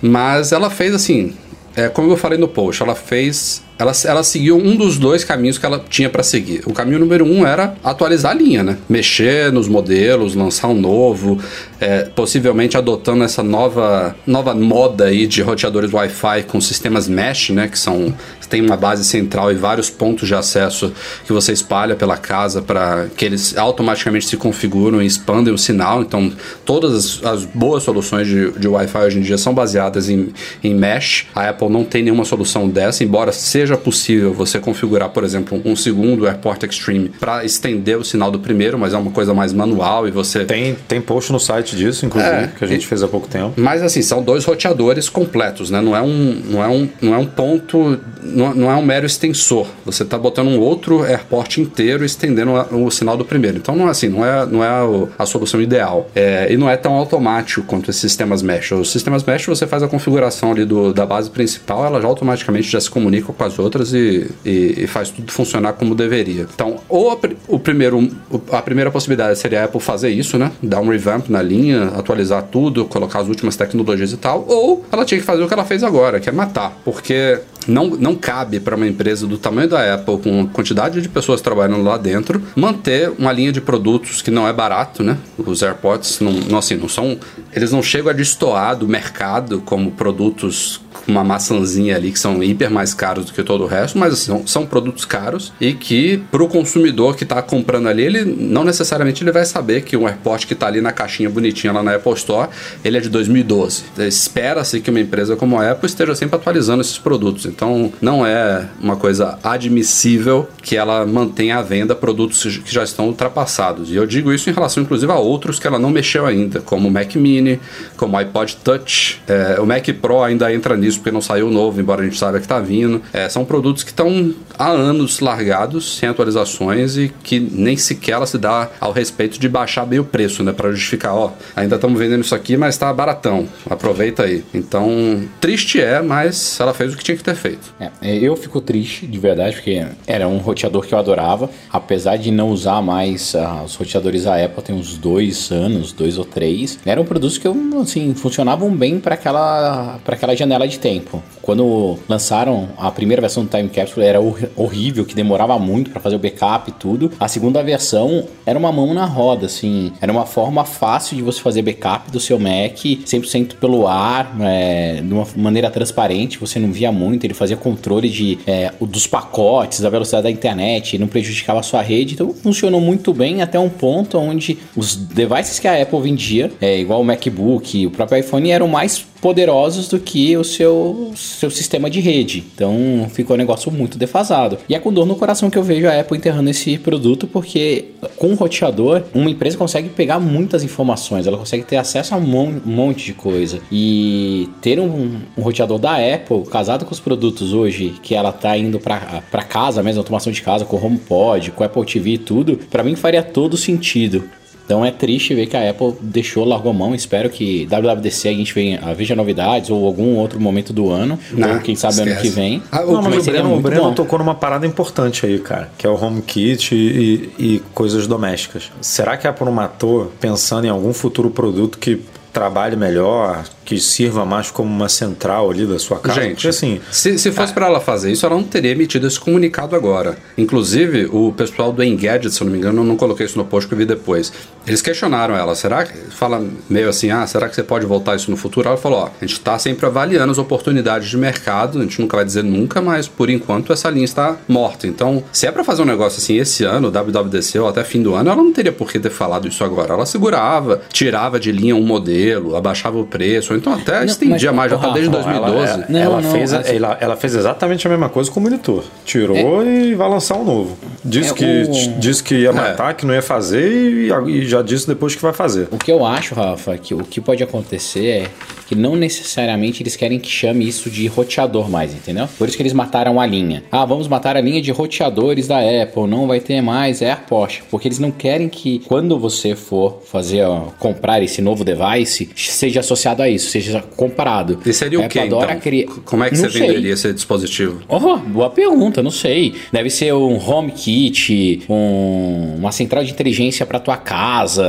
Mas 0.02 0.52
ela 0.52 0.70
fez 0.70 0.94
assim, 0.94 1.34
é, 1.76 1.88
como 1.88 2.10
eu 2.10 2.16
falei 2.16 2.38
no 2.38 2.48
post, 2.48 2.82
ela 2.82 2.94
fez 2.94 3.62
ela, 3.80 3.92
ela 4.04 4.22
seguiu 4.22 4.58
um 4.58 4.76
dos 4.76 4.98
dois 4.98 5.24
caminhos 5.24 5.56
que 5.56 5.64
ela 5.64 5.82
tinha 5.88 6.10
para 6.10 6.22
seguir. 6.22 6.62
O 6.66 6.72
caminho 6.74 6.98
número 6.98 7.24
um 7.24 7.46
era 7.46 7.74
atualizar 7.82 8.32
a 8.32 8.34
linha, 8.34 8.62
né? 8.62 8.76
Mexer 8.86 9.50
nos 9.50 9.66
modelos, 9.68 10.34
lançar 10.34 10.68
um 10.68 10.78
novo, 10.78 11.38
é, 11.80 12.02
possivelmente 12.02 12.76
adotando 12.76 13.24
essa 13.24 13.42
nova, 13.42 14.14
nova 14.26 14.54
moda 14.54 15.06
aí 15.06 15.26
de 15.26 15.40
roteadores 15.40 15.94
Wi-Fi 15.94 16.42
com 16.42 16.60
sistemas 16.60 17.08
mesh, 17.08 17.50
né? 17.50 17.68
Que 17.68 17.78
são 17.78 18.14
tem 18.50 18.60
uma 18.60 18.76
base 18.76 19.04
central 19.04 19.50
e 19.52 19.54
vários 19.54 19.88
pontos 19.88 20.28
de 20.28 20.34
acesso 20.34 20.92
que 21.24 21.32
você 21.32 21.52
espalha 21.52 21.94
pela 21.94 22.16
casa 22.16 22.60
para 22.60 23.06
que 23.16 23.24
eles 23.24 23.56
automaticamente 23.56 24.26
se 24.26 24.36
configuram 24.36 25.00
e 25.00 25.06
expandem 25.06 25.54
o 25.54 25.58
sinal. 25.58 26.02
Então, 26.02 26.30
todas 26.64 26.92
as, 26.92 27.24
as 27.24 27.44
boas 27.44 27.84
soluções 27.84 28.26
de, 28.26 28.50
de 28.50 28.68
Wi-Fi 28.68 28.98
hoje 28.98 29.18
em 29.18 29.22
dia 29.22 29.38
são 29.38 29.54
baseadas 29.54 30.10
em, 30.10 30.32
em 30.62 30.74
mesh. 30.74 31.26
A 31.34 31.48
Apple 31.48 31.70
não 31.70 31.84
tem 31.84 32.02
nenhuma 32.02 32.24
solução 32.24 32.68
dessa, 32.68 33.04
embora 33.04 33.30
seja 33.30 33.69
possível 33.76 34.32
você 34.32 34.58
configurar, 34.58 35.10
por 35.10 35.24
exemplo, 35.24 35.60
um 35.64 35.76
segundo 35.76 36.26
AirPort 36.26 36.62
Extreme 36.64 37.08
para 37.08 37.44
estender 37.44 37.98
o 37.98 38.04
sinal 38.04 38.30
do 38.30 38.38
primeiro, 38.38 38.78
mas 38.78 38.94
é 38.94 38.98
uma 38.98 39.10
coisa 39.10 39.34
mais 39.34 39.52
manual 39.52 40.06
e 40.06 40.10
você. 40.10 40.44
Tem, 40.44 40.76
tem 40.88 41.00
post 41.00 41.32
no 41.32 41.40
site 41.40 41.76
disso, 41.76 42.06
inclusive, 42.06 42.34
é, 42.34 42.52
que 42.56 42.64
a 42.64 42.66
gente 42.66 42.82
e, 42.82 42.86
fez 42.86 43.02
há 43.02 43.08
pouco 43.08 43.28
tempo. 43.28 43.52
Mas 43.56 43.82
assim, 43.82 44.02
são 44.02 44.22
dois 44.22 44.44
roteadores 44.44 45.08
completos, 45.08 45.70
né? 45.70 45.80
Não 45.80 45.96
é 45.96 46.02
um, 46.02 46.42
não 46.48 46.64
é 46.64 46.68
um, 46.68 46.88
não 47.00 47.14
é 47.14 47.18
um 47.18 47.26
ponto 47.26 47.98
não, 48.22 48.54
não 48.54 48.70
é 48.70 48.74
um 48.74 48.82
mero 48.82 49.06
extensor. 49.06 49.66
Você 49.84 50.02
está 50.02 50.18
botando 50.18 50.48
um 50.48 50.58
outro 50.58 51.02
airport 51.02 51.58
inteiro 51.58 52.04
estendendo 52.04 52.52
o, 52.52 52.86
o 52.86 52.90
sinal 52.90 53.16
do 53.16 53.24
primeiro. 53.24 53.58
Então 53.58 53.74
não 53.74 53.88
é 53.88 53.90
assim, 53.90 54.08
não 54.08 54.24
é, 54.24 54.46
não 54.46 54.64
é 54.64 54.68
a, 54.68 55.22
a 55.22 55.26
solução 55.26 55.60
ideal. 55.60 56.10
É, 56.14 56.52
e 56.52 56.56
não 56.56 56.68
é 56.68 56.76
tão 56.76 56.94
automático 56.94 57.66
quanto 57.66 57.90
esses 57.90 58.00
sistemas 58.00 58.42
mesh. 58.42 58.72
Os 58.72 58.90
sistemas 58.90 59.24
mesh 59.24 59.46
você 59.46 59.66
faz 59.66 59.82
a 59.82 59.88
configuração 59.88 60.52
ali 60.52 60.64
do, 60.64 60.92
da 60.92 61.06
base 61.06 61.30
principal, 61.30 61.84
ela 61.84 62.00
já 62.00 62.08
automaticamente 62.08 62.68
já 62.68 62.80
se 62.80 62.90
comunica 62.90 63.32
com 63.32 63.44
as 63.44 63.49
outras 63.58 63.92
e, 63.92 64.30
e, 64.44 64.84
e 64.84 64.86
faz 64.86 65.10
tudo 65.10 65.30
funcionar 65.32 65.74
como 65.74 65.94
deveria. 65.94 66.46
Então, 66.52 66.76
ou 66.88 67.10
a, 67.10 67.18
o 67.48 67.58
primeiro, 67.58 68.08
a 68.52 68.62
primeira 68.62 68.90
possibilidade 68.90 69.38
seria 69.38 69.62
a 69.62 69.64
Apple 69.64 69.80
fazer 69.80 70.10
isso, 70.10 70.38
né? 70.38 70.52
Dar 70.62 70.80
um 70.80 70.88
revamp 70.88 71.28
na 71.28 71.42
linha, 71.42 71.84
atualizar 71.96 72.42
tudo, 72.44 72.84
colocar 72.84 73.20
as 73.20 73.28
últimas 73.28 73.56
tecnologias 73.56 74.12
e 74.12 74.16
tal, 74.16 74.44
ou 74.48 74.84
ela 74.90 75.04
tinha 75.04 75.20
que 75.20 75.26
fazer 75.26 75.42
o 75.42 75.48
que 75.48 75.54
ela 75.54 75.64
fez 75.64 75.82
agora, 75.82 76.20
que 76.20 76.28
é 76.28 76.32
matar. 76.32 76.76
Porque 76.84 77.40
não, 77.66 77.88
não 77.88 78.14
cabe 78.14 78.60
para 78.60 78.76
uma 78.76 78.86
empresa 78.86 79.26
do 79.26 79.38
tamanho 79.38 79.68
da 79.68 79.94
Apple, 79.94 80.18
com 80.18 80.42
a 80.42 80.46
quantidade 80.46 81.00
de 81.00 81.08
pessoas 81.08 81.40
trabalhando 81.40 81.82
lá 81.82 81.96
dentro, 81.96 82.42
manter 82.56 83.12
uma 83.18 83.32
linha 83.32 83.52
de 83.52 83.60
produtos 83.60 84.22
que 84.22 84.30
não 84.30 84.46
é 84.46 84.52
barato, 84.52 85.02
né? 85.02 85.16
Os 85.38 85.62
AirPods 85.62 86.20
não, 86.20 86.32
não, 86.32 86.58
assim, 86.58 86.76
não 86.76 86.88
são. 86.88 87.18
Eles 87.52 87.72
não 87.72 87.82
chegam 87.82 88.10
a 88.10 88.12
destoar 88.12 88.76
do 88.76 88.88
mercado 88.88 89.60
como 89.64 89.90
produtos 89.90 90.80
uma 91.10 91.24
maçãzinha 91.24 91.96
ali 91.96 92.12
que 92.12 92.18
são 92.18 92.42
hiper 92.42 92.70
mais 92.70 92.94
caros 92.94 93.26
do 93.26 93.32
que 93.32 93.42
todo 93.42 93.64
o 93.64 93.66
resto, 93.66 93.98
mas 93.98 94.14
assim, 94.14 94.42
são 94.46 94.66
produtos 94.66 95.04
caros 95.04 95.52
e 95.60 95.72
que 95.74 96.22
para 96.30 96.42
o 96.42 96.48
consumidor 96.48 97.16
que 97.16 97.24
está 97.24 97.42
comprando 97.42 97.88
ali, 97.88 98.02
ele 98.02 98.24
não 98.24 98.64
necessariamente 98.64 99.22
ele 99.22 99.32
vai 99.32 99.44
saber 99.44 99.82
que 99.82 99.96
um 99.96 100.06
AirPod 100.06 100.46
que 100.46 100.52
está 100.52 100.66
ali 100.66 100.80
na 100.80 100.92
caixinha 100.92 101.28
bonitinha 101.28 101.72
lá 101.72 101.82
na 101.82 101.96
Apple 101.96 102.12
Store, 102.12 102.48
ele 102.84 102.96
é 102.96 103.00
de 103.00 103.08
2012. 103.08 103.84
Espera-se 103.98 104.80
que 104.80 104.90
uma 104.90 105.00
empresa 105.00 105.36
como 105.36 105.58
a 105.58 105.70
Apple 105.70 105.86
esteja 105.86 106.14
sempre 106.14 106.36
atualizando 106.36 106.80
esses 106.80 106.98
produtos. 106.98 107.46
Então, 107.46 107.92
não 108.00 108.24
é 108.24 108.68
uma 108.80 108.96
coisa 108.96 109.38
admissível 109.42 110.48
que 110.62 110.76
ela 110.76 111.06
mantenha 111.06 111.58
à 111.58 111.62
venda 111.62 111.94
produtos 111.94 112.58
que 112.58 112.72
já 112.72 112.84
estão 112.84 113.06
ultrapassados. 113.06 113.90
E 113.90 113.96
eu 113.96 114.06
digo 114.06 114.32
isso 114.32 114.48
em 114.48 114.52
relação, 114.52 114.82
inclusive, 114.82 115.10
a 115.10 115.16
outros 115.16 115.58
que 115.58 115.66
ela 115.66 115.78
não 115.78 115.90
mexeu 115.90 116.26
ainda, 116.26 116.60
como 116.60 116.88
o 116.88 116.90
Mac 116.90 117.14
Mini, 117.16 117.60
como 117.96 118.14
o 118.14 118.18
iPod 118.18 118.56
Touch. 118.62 119.20
É, 119.26 119.60
o 119.60 119.66
Mac 119.66 119.86
Pro 120.00 120.22
ainda 120.22 120.52
entra 120.52 120.76
nisso 120.76 120.99
porque 121.00 121.10
não 121.10 121.20
saiu 121.20 121.50
novo, 121.50 121.80
embora 121.80 122.02
a 122.02 122.04
gente 122.04 122.18
saiba 122.18 122.38
que 122.38 122.44
está 122.44 122.60
vindo. 122.60 123.02
É, 123.12 123.28
são 123.28 123.44
produtos 123.44 123.82
que 123.82 123.90
estão 123.90 124.34
há 124.58 124.68
anos 124.68 125.20
largados, 125.20 125.96
sem 125.98 126.08
atualizações 126.08 126.96
e 126.96 127.12
que 127.22 127.40
nem 127.40 127.76
sequer 127.76 128.12
ela 128.12 128.26
se 128.26 128.38
dá 128.38 128.68
ao 128.80 128.92
respeito 128.92 129.38
de 129.38 129.48
baixar 129.48 129.86
bem 129.86 129.98
o 129.98 130.04
preço, 130.04 130.42
né? 130.42 130.52
Para 130.52 130.70
justificar, 130.70 131.14
ó, 131.14 131.32
ainda 131.56 131.76
estamos 131.76 131.98
vendendo 131.98 132.22
isso 132.22 132.34
aqui, 132.34 132.56
mas 132.56 132.74
está 132.74 132.92
baratão. 132.92 133.48
Aproveita 133.68 134.24
aí. 134.24 134.44
Então, 134.52 135.22
triste 135.40 135.80
é, 135.80 136.02
mas 136.02 136.58
ela 136.60 136.74
fez 136.74 136.92
o 136.92 136.96
que 136.96 137.04
tinha 137.04 137.16
que 137.16 137.24
ter 137.24 137.34
feito. 137.34 137.72
É, 137.80 137.90
eu 138.16 138.36
fico 138.36 138.60
triste, 138.60 139.06
de 139.06 139.18
verdade, 139.18 139.56
porque 139.56 139.86
era 140.06 140.26
um 140.28 140.38
roteador 140.38 140.86
que 140.86 140.94
eu 140.94 140.98
adorava, 140.98 141.50
apesar 141.72 142.16
de 142.16 142.30
não 142.30 142.50
usar 142.50 142.82
mais 142.82 143.34
uh, 143.34 143.64
os 143.64 143.74
roteadores 143.74 144.24
da 144.24 144.42
Apple 144.42 144.62
tem 144.62 144.74
uns 144.74 144.96
dois 144.96 145.50
anos, 145.50 145.92
dois 145.92 146.18
ou 146.18 146.24
três. 146.24 146.78
Eram 146.84 147.04
produtos 147.04 147.38
que, 147.38 147.48
assim, 147.80 148.14
funcionavam 148.14 148.70
bem 148.74 148.98
para 148.98 149.14
aquela, 149.14 149.98
aquela 150.04 150.34
janela 150.34 150.66
de 150.66 150.78
tempo. 150.80 151.22
Quando 151.42 151.98
lançaram 152.08 152.68
a 152.76 152.90
primeira 152.90 153.20
versão 153.20 153.44
do 153.44 153.50
Time 153.50 153.68
Capsule 153.68 154.04
era 154.04 154.20
horrível, 154.56 155.04
que 155.04 155.14
demorava 155.14 155.58
muito 155.58 155.90
para 155.90 156.00
fazer 156.00 156.16
o 156.16 156.18
backup 156.18 156.70
e 156.70 156.74
tudo. 156.74 157.12
A 157.18 157.28
segunda 157.28 157.62
versão 157.62 158.24
era 158.44 158.58
uma 158.58 158.70
mão 158.70 158.92
na 158.92 159.04
roda, 159.04 159.46
assim, 159.46 159.92
era 160.00 160.12
uma 160.12 160.26
forma 160.26 160.64
fácil 160.64 161.16
de 161.16 161.22
você 161.22 161.40
fazer 161.40 161.62
backup 161.62 162.10
do 162.10 162.20
seu 162.20 162.38
Mac 162.38 162.76
100% 162.76 163.54
pelo 163.54 163.86
ar, 163.86 164.36
é, 164.40 165.00
de 165.02 165.12
uma 165.12 165.26
maneira 165.36 165.70
transparente, 165.70 166.38
você 166.38 166.58
não 166.58 166.72
via 166.72 166.92
muito, 166.92 167.24
ele 167.24 167.34
fazia 167.34 167.56
controle 167.56 168.08
de, 168.08 168.38
é, 168.46 168.72
dos 168.80 169.06
pacotes, 169.06 169.80
da 169.80 169.90
velocidade 169.90 170.24
da 170.24 170.30
internet, 170.30 170.98
não 170.98 171.06
prejudicava 171.06 171.60
a 171.60 171.62
sua 171.62 171.82
rede, 171.82 172.14
então 172.14 172.32
funcionou 172.32 172.80
muito 172.80 173.12
bem 173.12 173.42
até 173.42 173.58
um 173.58 173.68
ponto 173.68 174.18
onde 174.18 174.58
os 174.76 174.96
devices 174.96 175.58
que 175.58 175.68
a 175.68 175.80
Apple 175.82 176.00
vendia, 176.00 176.50
é, 176.60 176.78
igual 176.78 177.00
o 177.00 177.04
MacBook, 177.04 177.86
o 177.86 177.90
próprio 177.90 178.18
iPhone, 178.18 178.50
eram 178.50 178.68
mais 178.68 179.06
poderosos 179.20 179.88
do 179.88 179.98
que 179.98 180.36
o 180.36 180.44
seu, 180.44 181.12
seu 181.14 181.50
sistema 181.50 181.90
de 181.90 182.00
rede. 182.00 182.44
Então 182.54 183.06
ficou 183.10 183.34
um 183.34 183.38
negócio 183.38 183.70
muito 183.70 183.98
defasado. 183.98 184.58
E 184.68 184.74
é 184.74 184.78
com 184.78 184.92
dor 184.92 185.06
no 185.06 185.16
coração 185.16 185.50
que 185.50 185.58
eu 185.58 185.62
vejo 185.62 185.86
a 185.86 186.00
Apple 186.00 186.16
enterrando 186.16 186.50
esse 186.50 186.78
produto, 186.78 187.26
porque 187.26 187.86
com 188.16 188.28
o 188.28 188.34
roteador, 188.34 189.02
uma 189.14 189.30
empresa 189.30 189.56
consegue 189.56 189.88
pegar 189.88 190.18
muitas 190.18 190.62
informações, 190.62 191.26
ela 191.26 191.38
consegue 191.38 191.64
ter 191.64 191.76
acesso 191.76 192.14
a 192.14 192.18
um 192.18 192.60
monte 192.64 193.06
de 193.06 193.14
coisa. 193.14 193.60
E 193.70 194.48
ter 194.60 194.78
um, 194.78 195.20
um 195.36 195.42
roteador 195.42 195.78
da 195.78 195.96
Apple 195.96 196.44
casado 196.50 196.84
com 196.84 196.92
os 196.92 197.00
produtos 197.00 197.52
hoje, 197.52 197.94
que 198.02 198.14
ela 198.14 198.32
tá 198.32 198.56
indo 198.56 198.78
para 198.78 199.42
casa 199.48 199.82
mesmo, 199.82 200.00
automação 200.00 200.32
de 200.32 200.42
casa, 200.42 200.64
com 200.64 200.76
o 200.76 200.84
HomePod, 200.84 201.50
com 201.52 201.62
o 201.62 201.66
Apple 201.66 201.84
TV 201.84 202.10
e 202.10 202.18
tudo, 202.18 202.58
para 202.70 202.82
mim 202.82 202.96
faria 202.96 203.22
todo 203.22 203.56
sentido. 203.56 204.24
Então 204.70 204.84
é 204.84 204.92
triste 204.92 205.34
ver 205.34 205.46
que 205.46 205.56
a 205.56 205.68
Apple 205.68 205.96
deixou, 206.00 206.44
largou 206.44 206.72
mão. 206.72 206.94
Espero 206.94 207.28
que 207.28 207.66
WWDC 207.66 208.28
a 208.28 208.32
gente 208.32 208.54
venha, 208.54 208.94
veja 208.94 209.16
novidades 209.16 209.68
ou 209.68 209.84
algum 209.84 210.14
outro 210.14 210.40
momento 210.40 210.72
do 210.72 210.92
ano, 210.92 211.18
Não, 211.32 211.54
ou 211.54 211.60
quem 211.60 211.74
sabe 211.74 211.94
esquece. 211.94 212.08
ano 212.12 212.20
que 212.20 212.28
vem. 212.28 212.62
Ah, 212.70 212.84
o, 212.84 212.92
Não, 212.92 213.02
mas 213.02 213.26
o 213.26 213.30
Breno, 213.32 213.56
o 213.56 213.60
Breno 213.60 213.92
tocou 213.92 214.16
numa 214.20 214.36
parada 214.36 214.64
importante 214.64 215.26
aí, 215.26 215.40
cara, 215.40 215.72
que 215.76 215.84
é 215.84 215.90
o 215.90 216.00
HomeKit 216.00 216.72
e, 216.72 217.32
e 217.36 217.62
coisas 217.74 218.06
domésticas. 218.06 218.70
Será 218.80 219.16
que 219.16 219.26
a 219.26 219.30
Apple 219.30 219.44
não 219.44 219.52
matou 219.52 220.12
pensando 220.20 220.66
em 220.66 220.70
algum 220.70 220.92
futuro 220.92 221.30
produto 221.30 221.76
que 221.76 222.00
trabalhe 222.32 222.76
melhor, 222.76 223.42
que 223.70 223.78
sirva 223.78 224.26
mais 224.26 224.50
como 224.50 224.68
uma 224.68 224.88
central 224.88 225.48
ali 225.48 225.64
da 225.64 225.78
sua 225.78 226.00
casa. 226.00 226.20
Gente, 226.20 226.34
Porque, 226.34 226.48
assim, 226.48 226.80
se, 226.90 227.16
se 227.16 227.30
fosse 227.30 227.52
é... 227.52 227.54
para 227.54 227.66
ela 227.66 227.78
fazer 227.78 228.10
isso, 228.10 228.26
ela 228.26 228.34
não 228.34 228.42
teria 228.42 228.72
emitido 228.72 229.06
esse 229.06 229.20
comunicado 229.20 229.76
agora. 229.76 230.18
Inclusive, 230.36 231.08
o 231.12 231.32
pessoal 231.32 231.72
do 231.72 231.80
Engadget, 231.80 232.34
se 232.34 232.40
eu 232.40 232.46
não 232.46 232.52
me 232.52 232.58
engano, 232.58 232.80
eu 232.80 232.84
não 232.84 232.96
coloquei 232.96 233.24
isso 233.24 233.38
no 233.38 233.44
post 233.44 233.68
que 233.68 233.74
eu 233.74 233.78
vi 233.78 233.84
depois. 233.84 234.32
Eles 234.66 234.82
questionaram 234.82 235.36
ela, 235.36 235.54
será 235.54 235.84
que. 235.84 236.10
Fala 236.10 236.44
meio 236.68 236.88
assim, 236.88 237.12
ah, 237.12 237.24
será 237.28 237.48
que 237.48 237.54
você 237.54 237.62
pode 237.62 237.86
voltar 237.86 238.16
isso 238.16 238.28
no 238.28 238.36
futuro? 238.36 238.66
Ela 238.66 238.76
falou, 238.76 238.98
ó, 238.98 239.04
a 239.06 239.24
gente 239.24 239.34
está 239.34 239.56
sempre 239.56 239.86
avaliando 239.86 240.32
as 240.32 240.38
oportunidades 240.38 241.08
de 241.08 241.16
mercado, 241.16 241.78
a 241.78 241.82
gente 241.82 242.00
nunca 242.00 242.16
vai 242.16 242.26
dizer 242.26 242.42
nunca, 242.42 242.82
mas 242.82 243.06
por 243.06 243.30
enquanto 243.30 243.72
essa 243.72 243.88
linha 243.88 244.04
está 244.04 244.36
morta. 244.48 244.88
Então, 244.88 245.22
se 245.32 245.46
é 245.46 245.52
para 245.52 245.62
fazer 245.62 245.82
um 245.82 245.86
negócio 245.86 246.18
assim 246.18 246.36
esse 246.38 246.64
ano, 246.64 246.90
WWDC 246.90 247.60
ou 247.60 247.68
até 247.68 247.84
fim 247.84 248.02
do 248.02 248.14
ano, 248.14 248.30
ela 248.30 248.42
não 248.42 248.52
teria 248.52 248.72
por 248.72 248.90
que 248.90 248.98
ter 248.98 249.10
falado 249.10 249.46
isso 249.46 249.62
agora. 249.62 249.94
Ela 249.94 250.06
segurava, 250.06 250.82
tirava 250.92 251.38
de 251.38 251.52
linha 251.52 251.76
um 251.76 251.86
modelo, 251.86 252.56
abaixava 252.56 252.98
o 252.98 253.06
preço, 253.06 253.54
então 253.60 253.74
até 253.74 254.00
não, 254.00 254.06
estendia 254.06 254.52
mais, 254.52 254.70
já 254.70 254.78
tá 254.78 254.90
desde 254.90 255.10
2012. 255.10 255.56
Ela, 255.56 255.86
não, 255.88 256.00
ela 256.00 256.20
não, 256.20 256.32
fez, 256.32 256.52
assim, 256.52 256.76
ela, 256.76 256.98
ela, 257.00 257.16
fez 257.16 257.34
exatamente 257.34 257.86
a 257.86 257.90
mesma 257.90 258.08
coisa 258.08 258.30
com 258.30 258.40
o 258.40 258.42
monitor. 258.42 258.84
Tirou 259.04 259.62
é, 259.62 259.64
e 259.64 259.94
vai 259.94 260.08
lançar 260.08 260.36
um 260.36 260.44
novo. 260.44 260.78
Diz, 261.04 261.30
é, 261.30 261.34
que, 261.34 261.44
o... 261.44 261.98
disse 261.98 262.22
que 262.22 262.34
ia 262.34 262.52
matar, 262.52 262.90
é. 262.90 262.94
que 262.94 263.06
não 263.06 263.14
ia 263.14 263.22
fazer 263.22 263.70
e, 263.70 264.10
e 264.28 264.48
já 264.48 264.62
disse 264.62 264.86
depois 264.86 265.14
que 265.14 265.22
vai 265.22 265.32
fazer. 265.32 265.68
O 265.70 265.78
que 265.78 265.92
eu 265.92 266.04
acho, 266.04 266.34
Rafa, 266.34 266.76
que 266.78 266.94
o 266.94 267.04
que 267.04 267.20
pode 267.20 267.42
acontecer 267.42 268.06
é 268.06 268.26
que 268.70 268.76
não 268.76 268.94
necessariamente 268.94 269.82
eles 269.82 269.96
querem 269.96 270.20
que 270.20 270.30
chame 270.30 270.66
isso 270.66 270.88
de 270.88 271.04
roteador 271.08 271.68
mais, 271.68 271.92
entendeu? 271.92 272.28
Por 272.38 272.46
isso 272.46 272.56
que 272.56 272.62
eles 272.62 272.72
mataram 272.72 273.20
a 273.20 273.26
linha. 273.26 273.64
Ah, 273.68 273.84
vamos 273.84 274.06
matar 274.06 274.36
a 274.36 274.40
linha 274.40 274.62
de 274.62 274.70
roteadores 274.70 275.48
da 275.48 275.58
Apple, 275.58 276.06
não 276.06 276.28
vai 276.28 276.38
ter 276.38 276.60
mais 276.62 277.02
AirPort, 277.02 277.62
porque 277.68 277.88
eles 277.88 277.98
não 277.98 278.12
querem 278.12 278.48
que 278.48 278.78
quando 278.86 279.18
você 279.18 279.56
for 279.56 280.00
fazer 280.04 280.46
comprar 280.78 281.20
esse 281.20 281.42
novo 281.42 281.64
device 281.64 282.30
seja 282.36 282.78
associado 282.78 283.22
a 283.24 283.28
isso, 283.28 283.49
seja 283.50 283.82
comparado. 283.96 284.58
E 284.64 284.72
seria 284.72 285.00
o 285.00 285.08
quê, 285.08 285.20
então? 285.20 285.40
Cri... 285.60 285.86
Como 286.04 286.24
é 286.24 286.30
que 286.30 286.36
não 286.36 286.44
você 286.44 286.58
sei. 286.58 286.68
venderia 286.68 286.92
esse 286.92 287.12
dispositivo? 287.12 287.80
Oh, 287.88 288.16
boa 288.16 288.50
pergunta, 288.50 289.02
não 289.02 289.10
sei. 289.10 289.54
Deve 289.72 289.90
ser 289.90 290.14
um 290.14 290.38
home 290.38 290.70
kit, 290.72 291.62
um, 291.68 292.56
uma 292.58 292.72
central 292.72 293.04
de 293.04 293.10
inteligência 293.10 293.66
para 293.66 293.78
tua 293.78 293.96
casa. 293.96 294.66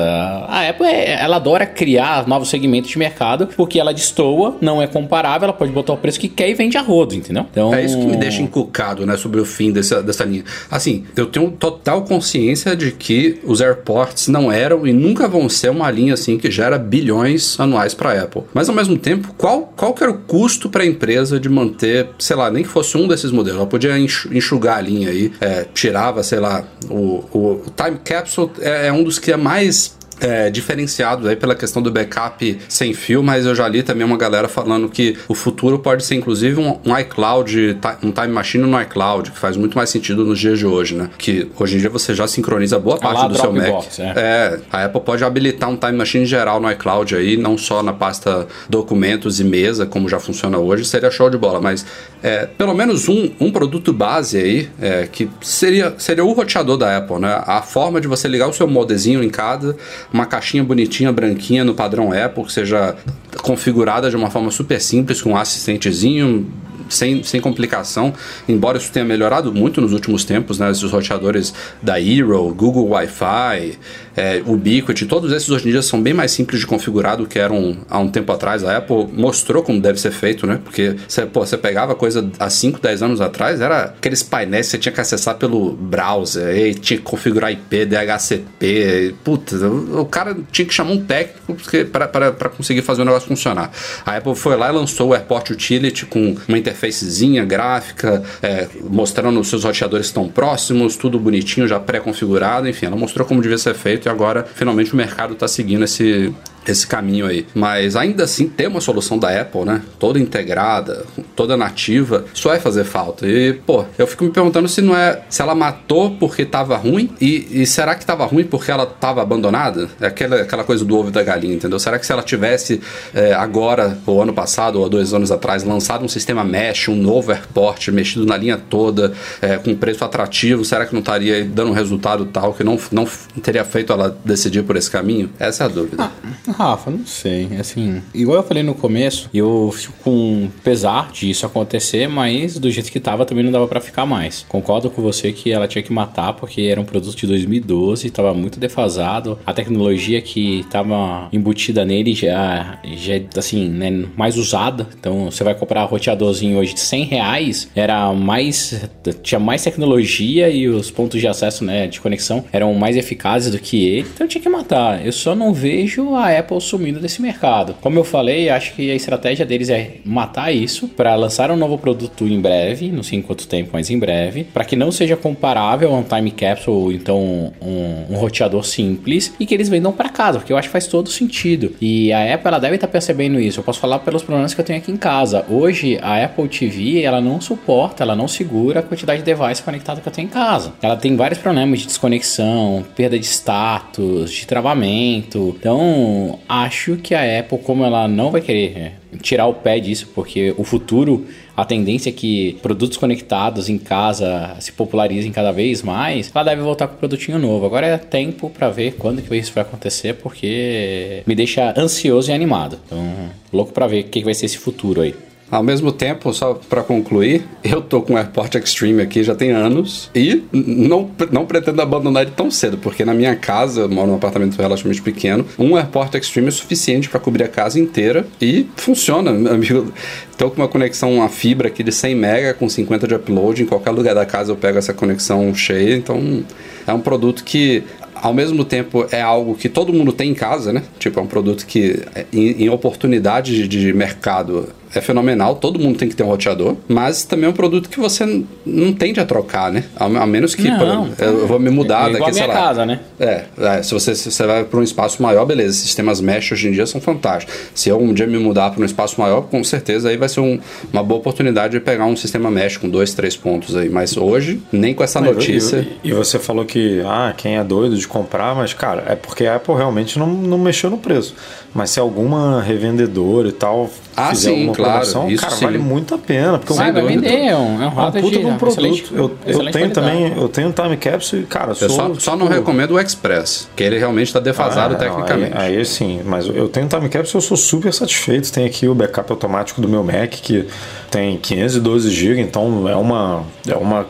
A 0.47 0.69
Apple, 0.69 0.85
é, 0.85 1.21
ela 1.21 1.38
adora 1.38 1.65
criar 1.65 2.27
novos 2.27 2.50
segmentos 2.50 2.89
de 2.89 2.97
mercado, 2.97 3.47
porque 3.55 3.79
ela 3.79 3.93
destoa, 3.93 4.57
não 4.61 4.81
é 4.81 4.88
comparável, 4.88 5.45
ela 5.45 5.53
pode 5.53 5.71
botar 5.71 5.93
o 5.93 5.97
preço 5.97 6.19
que 6.19 6.27
quer 6.27 6.50
e 6.50 6.53
vende 6.53 6.77
a 6.77 6.81
rodo, 6.81 7.15
entendeu? 7.15 7.45
Então... 7.51 7.73
É 7.73 7.83
isso 7.83 7.97
que 7.97 8.05
me 8.05 8.17
deixa 8.17 8.41
encucado, 8.41 9.05
né, 9.05 9.17
sobre 9.17 9.39
o 9.39 9.45
fim 9.45 9.71
dessa, 9.71 10.01
dessa 10.01 10.23
linha. 10.23 10.43
Assim, 10.69 11.05
eu 11.15 11.25
tenho 11.27 11.51
total 11.51 12.03
consciência 12.03 12.75
de 12.75 12.91
que 12.91 13.39
os 13.43 13.61
AirPorts 13.61 14.27
não 14.27 14.51
eram 14.51 14.85
e 14.85 14.93
nunca 14.93 15.27
vão 15.27 15.47
ser 15.50 15.69
uma 15.69 15.89
linha 15.89 16.13
assim 16.13 16.38
que 16.38 16.50
gera 16.50 16.77
bilhões 16.77 17.59
anuais 17.59 17.93
para 17.93 18.11
a 18.11 18.23
Apple. 18.23 18.43
Mas 18.53 18.61
ao 18.70 18.75
mesmo 18.75 18.98
tempo, 18.98 19.34
qual, 19.38 19.74
qual 19.75 19.94
que 19.94 20.03
era 20.03 20.12
o 20.12 20.18
custo 20.20 20.70
para 20.70 20.84
a 20.84 20.86
empresa 20.86 21.39
de 21.39 21.50
manter, 21.50 22.10
sei 22.20 22.36
lá, 22.36 22.50
nem 22.50 22.63
que 22.63 22.70
fosse 22.70 22.98
um 22.98 23.08
desses 23.08 23.32
modelos? 23.32 23.60
Ela 23.60 23.68
podia 23.68 23.98
enxugar 23.98 24.77
a 24.77 24.82
linha 24.82 25.10
aí, 25.10 25.32
é, 25.39 25.65
tirava, 25.74 26.24
sei 26.24 26.39
lá, 26.39 26.63
o, 26.89 27.24
o, 27.32 27.63
o 27.65 27.74
Time 27.75 27.98
Capsule 28.03 28.51
é, 28.60 28.88
é 28.88 28.94
um 28.94 29.03
dos 29.03 29.20
que 29.20 29.32
é 29.32 29.38
mais 29.38 29.98
é, 30.22 30.50
diferenciados 30.50 31.25
aí 31.25 31.36
pela 31.36 31.56
questão 31.56 31.82
do 31.82 31.92
backup 31.92 32.60
sem 32.70 32.94
fio, 32.94 33.24
mas 33.24 33.46
eu 33.46 33.56
já 33.56 33.68
li 33.68 33.82
também 33.82 34.06
uma 34.06 34.18
galera 34.18 34.48
falando 34.48 34.88
que 34.88 35.18
o 35.28 35.34
futuro 35.34 35.80
pode 35.80 36.06
ser 36.06 36.16
inclusive 36.16 36.60
um, 36.60 36.80
um 36.86 36.98
iCloud, 37.00 37.78
um 38.04 38.12
time 38.12 38.28
machine 38.28 38.63
no 38.63 38.80
iCloud, 38.82 39.32
que 39.32 39.38
faz 39.38 39.58
muito 39.58 39.75
mais 39.75 39.90
sentido 39.90 40.24
nos 40.24 40.40
dias 40.40 40.60
de 40.60 40.66
hoje, 40.66 40.96
né? 40.96 41.10
Que 41.18 41.50
hoje 41.60 41.78
em 41.78 41.80
dia 41.80 41.90
você 41.90 42.13
já 42.13 42.28
sincroniza 42.28 42.78
boa 42.78 42.98
parte 42.98 43.24
lá, 43.24 43.28
do 43.28 43.38
seu 43.38 43.51
Mac. 43.51 44.00
É. 44.00 44.13
é, 44.16 44.60
a 44.72 44.86
Apple 44.86 45.01
pode 45.01 45.24
habilitar 45.24 45.70
um 45.70 45.75
time 45.75 45.94
machine 45.94 46.25
geral 46.25 46.60
no 46.60 46.72
iCloud 46.72 47.16
aí, 47.16 47.36
não 47.36 47.58
só 47.58 47.82
na 47.82 47.92
pasta 47.92 48.48
documentos 48.70 49.40
e 49.40 49.44
mesa, 49.44 49.86
como 49.88 50.08
já 50.08 50.20
funciona 50.20 50.60
hoje, 50.60 50.86
seria 50.86 51.10
show 51.10 51.30
de 51.30 51.38
bola, 51.38 51.60
mas 51.60 51.86
é, 52.22 52.46
pelo 52.46 52.75
menos 52.75 53.10
um, 53.10 53.32
um 53.40 53.51
produto 53.51 53.92
base 53.92 54.38
aí, 54.38 54.70
é, 54.80 55.08
que 55.12 55.28
seria, 55.42 55.96
seria 55.98 56.24
o 56.24 56.32
roteador 56.32 56.78
da 56.78 56.98
Apple, 56.98 57.20
né? 57.20 57.42
A 57.46 57.62
forma 57.63 58.00
de 58.00 58.08
você 58.08 58.28
ligar 58.28 58.48
o 58.48 58.54
seu 58.54 58.68
modezinho 58.68 59.24
em 59.24 59.30
cada 59.30 59.75
uma 60.13 60.25
caixinha 60.25 60.63
bonitinha, 60.63 61.12
branquinha, 61.12 61.63
no 61.63 61.74
padrão 61.74 62.12
Apple, 62.12 62.44
que 62.46 62.51
seja 62.51 62.96
configurada 63.41 64.10
de 64.10 64.15
uma 64.15 64.30
forma 64.30 64.51
super 64.51 64.80
simples, 64.82 65.22
com 65.22 65.32
um 65.32 65.38
assistentezinho, 65.38 66.51
sem, 66.89 67.24
sem 67.24 67.39
complicação, 67.39 68.13
embora 68.48 68.77
isso 68.77 68.91
tenha 68.91 69.06
melhorado 69.06 69.53
muito 69.53 69.80
nos 69.80 69.94
últimos 69.94 70.25
tempos, 70.25 70.60
né? 70.60 70.70
Esses 70.70 70.91
roteadores 70.91 71.53
da 71.82 72.00
Hero, 72.00 72.53
Google 72.53 72.89
Wi-Fi, 72.89 73.77
é, 74.15 74.41
Ubiquiti, 74.46 75.06
todos 75.06 75.32
esses 75.32 75.50
hoje 75.50 75.68
em 75.68 75.72
dia 75.72 75.82
são 75.82 76.01
bem 76.01 76.13
mais 76.13 76.32
simples 76.32 76.60
de 76.60 76.68
configurar 76.68 77.18
do 77.18 77.25
que 77.25 77.39
eram 77.39 77.77
há 77.89 78.00
um 78.00 78.10
tempo 78.10 78.32
atrás. 78.32 78.63
A 78.63 78.77
Apple 78.77 79.08
mostrou 79.13 79.63
como 79.63 79.80
deve 79.80 80.00
ser 80.00 80.12
feito, 80.12 80.46
né? 80.46 80.60
Porque 80.63 80.96
você, 81.34 81.58
pegava 81.58 81.96
coisa 81.96 82.30
há 82.39 82.50
5, 82.50 82.80
10 82.80 83.03
anos 83.03 83.22
atrás, 83.22 83.62
era 83.62 83.84
aqueles 83.84 84.24
painéis 84.24 84.68
que 84.68 84.72
você 84.72 84.77
tinha 84.77 84.91
que 84.91 85.01
acessar 85.01 85.36
pelo 85.36 85.74
browser, 85.74 86.56
e 86.56 86.74
tinha 86.74 86.98
que 86.98 87.03
configurar 87.03 87.51
IP, 87.51 87.86
DHCP, 87.86 89.15
puta, 89.24 89.56
o, 89.56 90.01
o 90.01 90.06
cara 90.06 90.36
tinha 90.51 90.65
que 90.65 90.74
chamar 90.74 90.91
um 90.91 91.06
técnico 91.06 91.56
para 91.91 92.50
conseguir 92.50 92.82
fazer 92.82 93.01
o 93.01 93.06
negócio 93.06 93.27
funcionar. 93.27 93.72
A 94.06 94.18
Apple 94.18 94.36
foi 94.36 94.56
lá 94.56 94.70
e 94.70 94.74
lançou 94.74 95.10
o 95.10 95.13
AirPort 95.13 95.51
Utility 95.51 96.06
com 96.06 96.36
uma 96.48 96.58
interfacezinha 96.58 97.46
gráfica, 97.46 98.24
é, 98.41 98.68
mostrando 98.89 99.39
os 99.39 99.48
seus 99.48 99.63
roteadores 99.63 100.08
estão 100.08 100.27
próximos, 100.27 100.96
tudo 100.96 101.20
bonitinho, 101.20 101.68
já 101.68 101.80
pré-configurado, 101.80 102.68
enfim, 102.68 102.88
ela 102.88 102.96
mostrou 102.96 103.25
como 103.25 103.41
devia 103.41 103.58
ser 103.58 103.74
feito 103.74 104.00
e 104.08 104.10
agora 104.10 104.43
finalmente 104.43 104.93
o 104.93 104.96
mercado 104.96 105.34
está 105.34 105.48
seguindo 105.48 105.84
esse, 105.84 106.34
esse 106.65 106.86
caminho 106.86 107.25
aí. 107.25 107.46
Mas 107.53 107.96
ainda 107.96 108.24
assim, 108.24 108.48
ter 108.48 108.68
uma 108.68 108.82
solução 108.82 109.18
da 109.18 109.30
Apple, 109.41 109.65
né? 109.65 109.82
Toda 110.00 110.20
integrada, 110.20 111.06
toda 111.36 111.58
nativa, 111.58 112.25
isso 112.34 112.48
vai 112.48 112.60
fazer 112.60 112.84
falta. 112.84 113.27
E, 113.27 113.53
pô, 113.53 113.86
eu 113.98 114.06
fico 114.08 114.24
me 114.24 114.32
perguntando 114.32 114.68
se 114.68 114.82
não 114.82 114.96
é. 114.96 115.22
Se 115.30 115.41
ela 115.41 115.56
matou 115.56 116.12
porque 116.12 116.46
tava 116.46 116.75
ruim 116.77 117.12
e, 117.20 117.62
e 117.62 117.65
será 117.65 117.96
que 117.96 118.06
tava 118.06 118.25
ruim 118.25 118.44
porque 118.44 118.72
ela 118.72 118.86
tava 118.86 119.22
abandonada? 119.22 119.89
É 120.00 120.08
aquela, 120.08 120.41
aquela 120.41 120.63
coisa 120.63 120.86
do 120.86 120.98
ovo 120.98 121.12
da 121.12 121.24
galinha, 121.24 121.56
entendeu? 121.56 121.80
Será 121.80 121.98
que 121.98 122.06
se 122.06 122.12
ela 122.12 122.24
tivesse 122.24 122.82
é, 123.13 123.34
agora, 123.34 123.98
ou 124.06 124.22
ano 124.22 124.34
passado, 124.34 124.80
ou 124.80 124.89
dois 124.89 125.13
anos 125.13 125.32
atrás, 125.32 125.63
lançado 125.63 126.06
um 126.06 126.10
sistema 126.10 126.44
mesh, 126.44 126.89
um 126.89 126.96
novo 126.96 127.32
airport, 127.32 127.88
mexido 127.89 128.25
na 128.25 128.38
linha 128.38 128.58
toda, 128.58 129.13
é, 129.41 129.58
com 129.58 129.75
preço 129.75 130.03
atrativo, 130.03 130.63
será 130.63 130.86
que 130.86 130.94
não 130.94 131.00
estaria 131.00 131.44
dando 131.44 131.72
um 131.72 131.74
resultado 131.74 132.25
tal 132.25 132.53
que 132.53 132.63
não, 132.63 132.77
não 132.91 133.08
teria 133.41 133.63
feito 133.65 133.91
ela 133.91 134.15
decidir 134.24 134.63
por 134.63 134.75
esse 134.75 134.89
caminho? 134.89 135.30
Essa 135.39 135.63
é 135.63 135.65
a 135.65 135.70
dúvida. 135.70 136.03
Ah. 136.03 136.50
Rafa, 136.51 136.91
não 136.91 137.05
sei. 137.05 137.50
Assim, 137.60 138.01
igual 138.13 138.38
eu 138.38 138.43
falei 138.43 138.63
no 138.63 138.74
começo, 138.74 139.29
eu 139.34 139.72
fico 139.74 139.93
com 140.03 140.50
pesar 140.63 141.12
disso 141.12 141.46
acontecer, 141.46 142.08
mas 142.08 142.58
do 142.58 142.70
jeito 142.70 142.91
que 142.91 143.00
tava 143.00 143.25
também 143.25 143.43
não 143.43 143.51
dava 143.51 143.67
para 143.67 143.81
ficar 143.81 144.05
mais. 144.05 144.46
Concordo 144.48 144.89
com 144.89 145.01
você 145.01 145.31
que 145.31 145.51
ela 145.51 145.67
tinha 145.67 145.81
que 145.81 145.91
matar 145.91 146.34
porque 146.34 146.62
era 146.63 146.79
um 146.79 146.86
produto 146.86 147.15
de 147.15 147.27
2012, 147.27 148.10
tava 148.10 148.34
muito 148.34 148.60
defasado. 148.60 149.39
A 149.46 149.53
tecnologia 149.53 150.22
que 150.22 150.65
tava 150.70 151.27
embutida 151.31 151.86
nele 151.86 152.13
já, 152.13 152.79
já 152.96 153.13
assim, 153.38 153.67
né, 153.70 154.05
mais 154.15 154.38
usada. 154.38 154.88
Então, 155.00 155.31
você 155.31 155.43
vai 155.43 155.55
comprar 155.55 155.86
um 155.86 155.88
roteadorzinho 155.88 156.58
hoje 156.58 156.74
de 156.74 156.79
100 156.79 157.03
reais, 157.05 157.70
era 157.75 158.12
mais, 158.13 158.81
tinha 159.24 159.39
mais 159.39 159.63
tecnologia 159.63 160.50
e 160.50 160.67
os 160.67 160.91
pontos 160.91 161.20
de 161.20 161.27
acesso, 161.27 161.63
né, 161.63 161.88
de 161.88 162.00
conexão 162.00 162.43
eram 162.51 162.74
mais 162.74 162.98
eficazes 162.98 163.51
do 163.51 163.60
que 163.60 163.86
ele. 163.86 164.08
Então, 164.13 164.27
tinha 164.27 164.41
que 164.41 164.50
matar. 164.50 165.05
Eu 165.05 165.12
só 165.12 165.36
não 165.36 165.53
vejo 165.53 166.15
a 166.15 166.31
Apple 166.41 166.60
sumindo 166.60 167.00
desse 167.00 167.21
mercado. 167.21 167.75
Como 167.81 167.98
eu 167.98 168.03
falei, 168.03 168.50
acho 168.50 168.74
que 168.74 168.91
a 168.91 168.95
estratégia 168.95 169.45
deles 169.45 169.69
é 169.69 169.95
matar 170.03 170.51
isso 170.51 170.88
para 170.88 171.15
lançar 171.15 171.50
um 171.51 171.55
novo 171.55 171.77
produto 171.77 172.25
em 172.27 172.39
breve, 172.39 172.91
não 172.91 173.03
sei 173.03 173.19
em 173.19 173.21
quanto 173.21 173.48
tempo, 173.48 173.69
mas 173.74 173.89
em 173.89 173.98
breve, 173.98 174.43
para 174.43 174.65
que 174.65 174.75
não 174.75 174.91
seja 174.91 175.15
comparável 175.15 175.93
a 175.93 175.98
um 175.98 176.03
time 176.03 176.31
capsule 176.31 176.77
ou 176.77 176.91
então 176.91 177.53
um, 177.62 178.13
um 178.13 178.17
roteador 178.17 178.63
simples 178.63 179.33
e 179.39 179.45
que 179.45 179.53
eles 179.53 179.69
vendam 179.69 179.91
para 179.91 180.10
casa, 180.10 180.39
porque 180.39 180.51
eu 180.51 180.57
acho 180.57 180.67
que 180.67 180.71
faz 180.71 180.88
todo 180.88 181.10
sentido. 181.10 181.75
E 181.81 182.12
a 182.12 182.33
Apple 182.33 182.48
ela 182.48 182.60
deve 182.60 182.75
estar 182.75 182.88
tá 182.88 182.91
percebendo 182.91 183.39
isso. 183.39 183.60
Eu 183.60 183.63
posso 183.63 183.79
falar 183.79 184.00
pelos 184.00 184.24
problemas 184.24 184.53
que 184.53 184.62
eu 184.62 184.65
tenho 184.65 184.79
aqui 184.79 184.91
em 184.91 184.98
casa. 184.98 185.45
Hoje 185.50 185.98
a 186.01 186.24
Apple 186.24 186.48
TV 186.48 187.01
ela 187.01 187.21
não 187.21 187.39
suporta, 187.39 188.03
ela 188.03 188.15
não 188.15 188.27
segura 188.27 188.79
a 188.79 188.83
quantidade 188.83 189.24
de 189.24 189.25
device 189.25 189.62
conectado 189.62 190.01
que 190.01 190.07
eu 190.07 190.12
tenho 190.12 190.27
em 190.27 190.31
casa. 190.31 190.74
Ela 190.81 190.95
tem 190.95 191.15
vários 191.15 191.39
problemas 191.39 191.79
de 191.79 191.88
desconexão, 191.88 192.83
perda 192.95 193.17
de 193.17 193.25
status, 193.25 194.31
de 194.31 194.48
travamento. 194.48 195.55
Então 195.60 196.30
acho 196.47 196.97
que 196.97 197.13
a 197.13 197.39
Apple, 197.39 197.57
como 197.59 197.83
ela 197.83 198.07
não 198.07 198.31
vai 198.31 198.41
querer 198.41 198.77
é, 198.77 198.91
tirar 199.21 199.47
o 199.47 199.53
pé 199.53 199.79
disso, 199.79 200.09
porque 200.13 200.53
o 200.57 200.63
futuro, 200.63 201.25
a 201.55 201.65
tendência 201.65 202.09
é 202.09 202.11
que 202.11 202.57
produtos 202.61 202.97
conectados 202.97 203.69
em 203.69 203.77
casa 203.77 204.55
se 204.59 204.71
popularizem 204.71 205.31
cada 205.31 205.51
vez 205.51 205.81
mais, 205.81 206.31
ela 206.33 206.43
deve 206.43 206.61
voltar 206.61 206.88
com 206.88 206.95
um 206.95 206.97
produtinho 206.97 207.39
novo. 207.39 207.65
Agora 207.65 207.88
é 207.88 207.97
tempo 207.97 208.50
para 208.50 208.69
ver 208.69 208.95
quando 208.97 209.21
que 209.21 209.35
isso 209.35 209.53
vai 209.53 209.63
acontecer, 209.63 210.15
porque 210.15 211.23
me 211.25 211.35
deixa 211.35 211.73
ansioso 211.79 212.31
e 212.31 212.33
animado. 212.33 212.79
Então, 212.85 213.03
louco 213.51 213.73
para 213.73 213.88
ver 213.88 214.01
o 214.01 214.03
que 214.05 214.23
vai 214.23 214.33
ser 214.33 214.45
esse 214.45 214.57
futuro 214.57 215.01
aí. 215.01 215.15
Ao 215.51 215.62
mesmo 215.62 215.91
tempo, 215.91 216.34
só 216.34 216.53
para 216.53 216.81
concluir, 216.81 217.46
eu 217.62 217.81
tô 217.81 218.01
com 218.01 218.13
o 218.13 218.17
AirPort 218.17 218.55
Extreme 218.55 219.01
aqui 219.01 219.22
já 219.22 219.36
tem 219.36 219.51
anos 219.51 220.10
e 220.15 220.43
não, 220.53 221.12
não 221.29 221.46
pretendo 221.46 221.81
abandonar 221.81 222.24
ele 222.24 222.31
tão 222.31 222.50
cedo, 222.50 222.77
porque 222.77 223.03
na 223.03 223.13
minha 223.13 223.36
casa, 223.36 223.81
eu 223.81 223.89
moro 223.89 224.08
num 224.08 224.15
apartamento 224.15 224.55
relativamente 224.58 225.01
pequeno, 225.01 225.46
um 225.60 225.75
AirPort 225.75 226.15
Extreme 226.15 226.48
é 226.48 226.51
suficiente 226.51 227.10
para 227.10 227.20
cobrir 227.20 227.43
a 227.43 227.50
casa 227.50 227.77
inteira 227.77 228.25
e 228.41 228.65
funciona, 228.77 229.31
amigo. 229.51 229.91
Tô 230.38 230.50
com 230.50 230.62
uma 230.62 230.67
conexão 230.70 231.22
a 231.22 231.27
fibra 231.27 231.67
aqui 231.67 231.84
de 231.84 231.91
100 231.91 232.15
mega 232.15 232.53
com 232.53 232.70
50 232.70 233.05
de 233.05 233.13
upload, 233.13 233.62
em 233.62 233.65
qualquer 233.65 233.91
lugar 233.91 234.15
da 234.15 234.25
casa 234.25 234.53
eu 234.53 234.55
pego 234.55 234.77
essa 234.77 234.93
conexão 234.93 235.53
cheia, 235.53 235.96
então 235.96 236.43
é 236.88 236.93
um 236.93 237.01
produto 237.01 237.43
que 237.43 237.84
ao 238.15 238.34
mesmo 238.34 238.63
tempo 238.63 239.05
é 239.12 239.22
algo 239.22 239.55
que 239.55 239.67
todo 239.67 239.91
mundo 239.91 240.13
tem 240.13 240.31
em 240.31 240.34
casa, 240.34 240.72
né? 240.72 240.84
Tipo, 240.98 241.20
é 241.20 241.24
um 241.24 241.27
produto 241.27 241.65
que 241.65 242.03
em, 242.31 242.63
em 242.63 242.70
oportunidade 242.70 243.67
de 243.67 243.93
mercado 243.93 244.70
é 244.93 245.01
fenomenal, 245.01 245.55
todo 245.55 245.79
mundo 245.79 245.98
tem 245.98 246.10
que 246.10 246.15
ter 246.15 246.24
um 246.24 246.27
roteador, 246.27 246.75
mas 246.88 247.24
também 247.24 247.45
é 247.45 247.50
um 247.50 247.53
produto 247.53 247.89
que 247.89 248.00
você 248.00 248.43
não 248.65 248.93
tende 248.93 249.19
a 249.19 249.25
trocar, 249.25 249.71
né? 249.71 249.86
A, 249.95 250.05
a 250.05 250.25
menos 250.25 250.53
que 250.53 250.67
não, 250.67 251.10
por, 251.10 251.25
eu 251.25 251.48
vou 251.48 251.60
me 251.60 251.69
mudar 251.69 252.10
é, 252.10 252.13
daqui, 252.17 252.33
sei 252.33 252.48
lá. 252.48 252.53
casa, 252.53 252.86
né? 252.86 253.00
É, 253.19 253.45
é, 253.57 253.83
se 253.83 253.93
você, 253.93 254.13
se 254.15 254.31
você 254.31 254.45
vai 254.45 254.63
para 254.65 254.79
um 254.79 254.83
espaço 254.83 255.21
maior, 255.24 255.45
beleza, 255.45 255.77
sistemas 255.77 256.19
mesh 256.19 256.51
hoje 256.51 256.67
em 256.67 256.71
dia 256.71 256.86
são 256.86 257.00
fantásticos. 257.00 257.55
Se 257.74 257.89
eu 257.89 258.00
um 258.01 258.13
dia 258.13 258.27
me 258.27 258.38
mudar 258.38 258.71
para 258.71 258.81
um 258.81 258.86
espaço 258.86 259.19
maior, 259.19 259.43
com 259.43 259.63
certeza 259.63 260.10
aí 260.10 260.17
vai 260.17 260.27
ser 260.27 260.41
um, 260.41 260.60
uma 260.91 261.03
boa 261.03 261.19
oportunidade 261.19 261.74
de 261.74 261.79
pegar 261.79 262.05
um 262.05 262.15
sistema 262.15 262.51
mesh 262.51 262.77
com 262.77 262.89
dois, 262.89 263.13
três 263.13 263.38
pontos 263.38 263.75
aí, 263.75 263.89
mas 263.89 264.17
hoje, 264.17 264.62
nem 264.71 264.93
com 264.93 265.03
essa 265.03 265.21
notícia. 265.21 265.88
E, 266.03 266.10
e, 266.10 266.12
e 266.12 266.13
você 266.13 266.38
falou 266.38 266.65
que, 266.65 267.01
ah, 267.05 267.33
quem 267.36 267.57
é 267.57 267.63
doido 267.63 267.98
de 267.98 268.07
comprar, 268.07 268.55
mas 268.55 268.74
cara, 268.74 269.05
é 269.07 269.15
porque 269.15 269.45
a 269.45 269.55
Apple 269.55 269.75
realmente 269.75 270.19
não, 270.19 270.27
não 270.27 270.57
mexeu 270.57 270.89
no 270.89 270.98
preço. 270.98 271.36
Mas 271.74 271.91
se 271.91 272.00
alguma 272.00 272.62
revendedora 272.62 273.48
e 273.48 273.53
tal 273.53 273.89
ah, 274.15 274.36
sim, 274.36 274.72
claro, 274.74 274.91
promoção, 274.91 275.30
isso 275.30 275.44
cara, 275.44 275.56
sim. 275.56 275.65
vale 275.65 275.77
muito 275.77 276.15
a 276.15 276.18
pena. 276.18 276.58
Porque 276.58 276.74
vai, 276.74 276.91
vai 276.91 277.03
vender, 277.03 277.48
é 277.48 277.56
um, 277.56 277.82
é 277.82 277.88
um, 277.88 277.91
puta 277.91 278.22
de, 278.22 278.46
um 278.46 278.58
produto. 278.58 279.15
eu, 279.15 279.38
eu 279.46 279.72
tenho 279.72 279.89
também, 279.91 280.34
eu 280.36 280.50
tenho 280.50 280.68
um 280.68 280.72
time 280.72 280.98
capsule, 280.98 281.46
cara, 281.46 281.74
sou, 281.74 281.89
só, 281.89 282.13
só 282.15 282.36
não 282.36 282.48
recomendo 282.48 282.91
o 282.91 283.00
Express, 283.00 283.70
que 283.75 283.84
ele 283.84 283.98
realmente 283.98 284.27
está 284.27 284.39
defasado 284.39 284.96
ah, 284.96 284.98
tecnicamente. 284.98 285.53
Aí, 285.56 285.77
aí, 285.77 285.86
sim, 285.86 286.22
mas 286.25 286.48
eu 286.48 286.68
tenho 286.68 286.86
um 286.86 286.89
time 286.89 287.10
capsule, 287.10 287.36
eu 287.36 287.48
sou 287.48 287.58
super 287.58 287.94
satisfeito. 287.94 288.51
Tem 288.51 288.65
aqui 288.65 288.88
o 288.88 288.96
backup 288.96 289.32
automático 289.32 289.80
do 289.82 289.88
meu 289.88 290.03
Mac 290.03 290.30
que 290.30 290.68
tem 291.10 291.38
512 291.38 292.10
GB, 292.12 292.41
então 292.41 292.88
é 292.89 292.96
uma 292.96 293.44
é 293.68 293.75
uma 293.75 294.06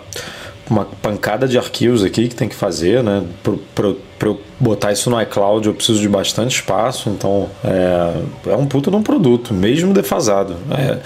uma 0.72 0.86
pancada 0.86 1.48
de 1.48 1.58
arquivos 1.58 2.02
aqui 2.04 2.30
que 2.30 2.36
tem 2.36 2.48
que 2.48 2.56
fazer, 2.56 3.04
né? 3.04 3.24
Para 3.44 4.28
eu 4.28 4.40
botar 4.58 4.94
isso 4.94 5.10
no 5.10 5.22
iCloud 5.22 5.68
eu 5.68 5.74
preciso 5.74 6.00
de 6.00 6.08
bastante 6.08 6.56
espaço, 6.56 7.10
então 7.10 7.50
é, 7.64 8.52
é 8.52 8.56
um 8.56 8.66
puta 8.66 8.90
de 8.90 8.96
um 8.96 9.04
produto, 9.04 9.54
mesmo 9.54 9.94
defasado. 9.94 10.56
É, 10.72 11.00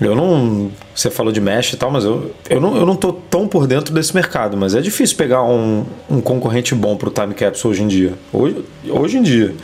eu 0.00 0.14
não. 0.14 0.70
Você 0.94 1.10
falou 1.10 1.32
de 1.32 1.40
mesh 1.40 1.72
e 1.72 1.76
tal, 1.76 1.90
mas 1.90 2.04
eu, 2.04 2.30
eu, 2.48 2.60
não, 2.60 2.76
eu 2.76 2.86
não 2.86 2.94
tô 2.94 3.12
tão 3.12 3.48
por 3.48 3.66
dentro 3.66 3.92
desse 3.92 4.14
mercado. 4.14 4.56
Mas 4.56 4.76
é 4.76 4.80
difícil 4.80 5.16
pegar 5.16 5.42
um, 5.42 5.84
um 6.08 6.20
concorrente 6.20 6.72
bom 6.72 6.96
para 6.96 7.08
o 7.08 7.12
Time 7.12 7.34
Capsule 7.34 7.74
hoje 7.74 7.82
em 7.82 7.88
dia. 7.88 8.14
Hoje, 8.32 8.64
hoje 8.88 9.18
em 9.18 9.22
dia. 9.22 9.54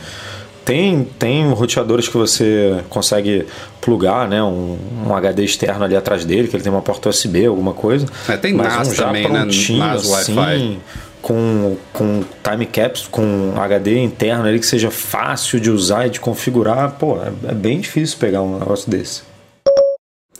Tem, 0.65 1.07
tem 1.19 1.47
roteadores 1.51 2.07
que 2.07 2.17
você 2.17 2.83
consegue 2.89 3.45
plugar 3.79 4.27
né, 4.27 4.41
um, 4.41 4.75
um, 5.05 5.15
HD 5.15 5.45
externo 5.45 5.85
ali 5.85 5.95
atrás 5.95 6.25
dele, 6.25 6.47
que 6.47 6.55
ele 6.55 6.63
tem 6.63 6.71
uma 6.71 6.81
porta 6.81 7.07
USB, 7.07 7.45
alguma 7.45 7.71
coisa. 7.71 8.07
É, 8.27 8.35
tem 8.35 8.51
NAS 8.51 8.87
um 8.87 8.93
já 8.95 9.05
também, 9.05 9.31
né? 9.31 9.45
NAS 9.45 10.11
assim, 10.11 10.35
Wi-Fi. 10.35 10.79
Com, 11.21 11.77
com 11.91 12.23
time 12.43 12.65
caps, 12.67 13.07
com 13.09 13.53
HD 13.57 13.99
interno 13.99 14.45
ali 14.45 14.59
que 14.59 14.65
seja 14.65 14.91
fácil 14.91 15.59
de 15.59 15.71
usar 15.71 16.05
e 16.07 16.09
de 16.11 16.19
configurar, 16.19 16.91
pô, 16.99 17.17
é, 17.17 17.31
é 17.49 17.53
bem 17.53 17.79
difícil 17.79 18.17
pegar 18.19 18.41
um 18.41 18.59
negócio 18.59 18.89
desse. 18.89 19.21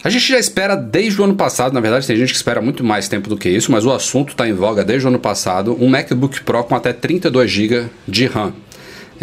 A 0.06 0.10
gente 0.10 0.28
já 0.28 0.38
espera 0.38 0.76
desde 0.76 1.20
o 1.20 1.24
ano 1.24 1.34
passado, 1.34 1.74
na 1.74 1.80
verdade 1.80 2.06
tem 2.06 2.16
gente 2.16 2.30
que 2.30 2.36
espera 2.36 2.62
muito 2.62 2.84
mais 2.84 3.08
tempo 3.08 3.28
do 3.28 3.36
que 3.36 3.50
isso, 3.50 3.72
mas 3.72 3.84
o 3.84 3.92
assunto 3.92 4.30
está 4.30 4.48
em 4.48 4.54
voga 4.54 4.86
desde 4.86 5.08
o 5.08 5.10
ano 5.10 5.18
passado, 5.18 5.76
um 5.82 5.90
MacBook 5.90 6.42
Pro 6.44 6.64
com 6.64 6.76
até 6.76 6.94
32 6.94 7.50
GB 7.50 7.86
de 8.08 8.28
RAM. 8.28 8.54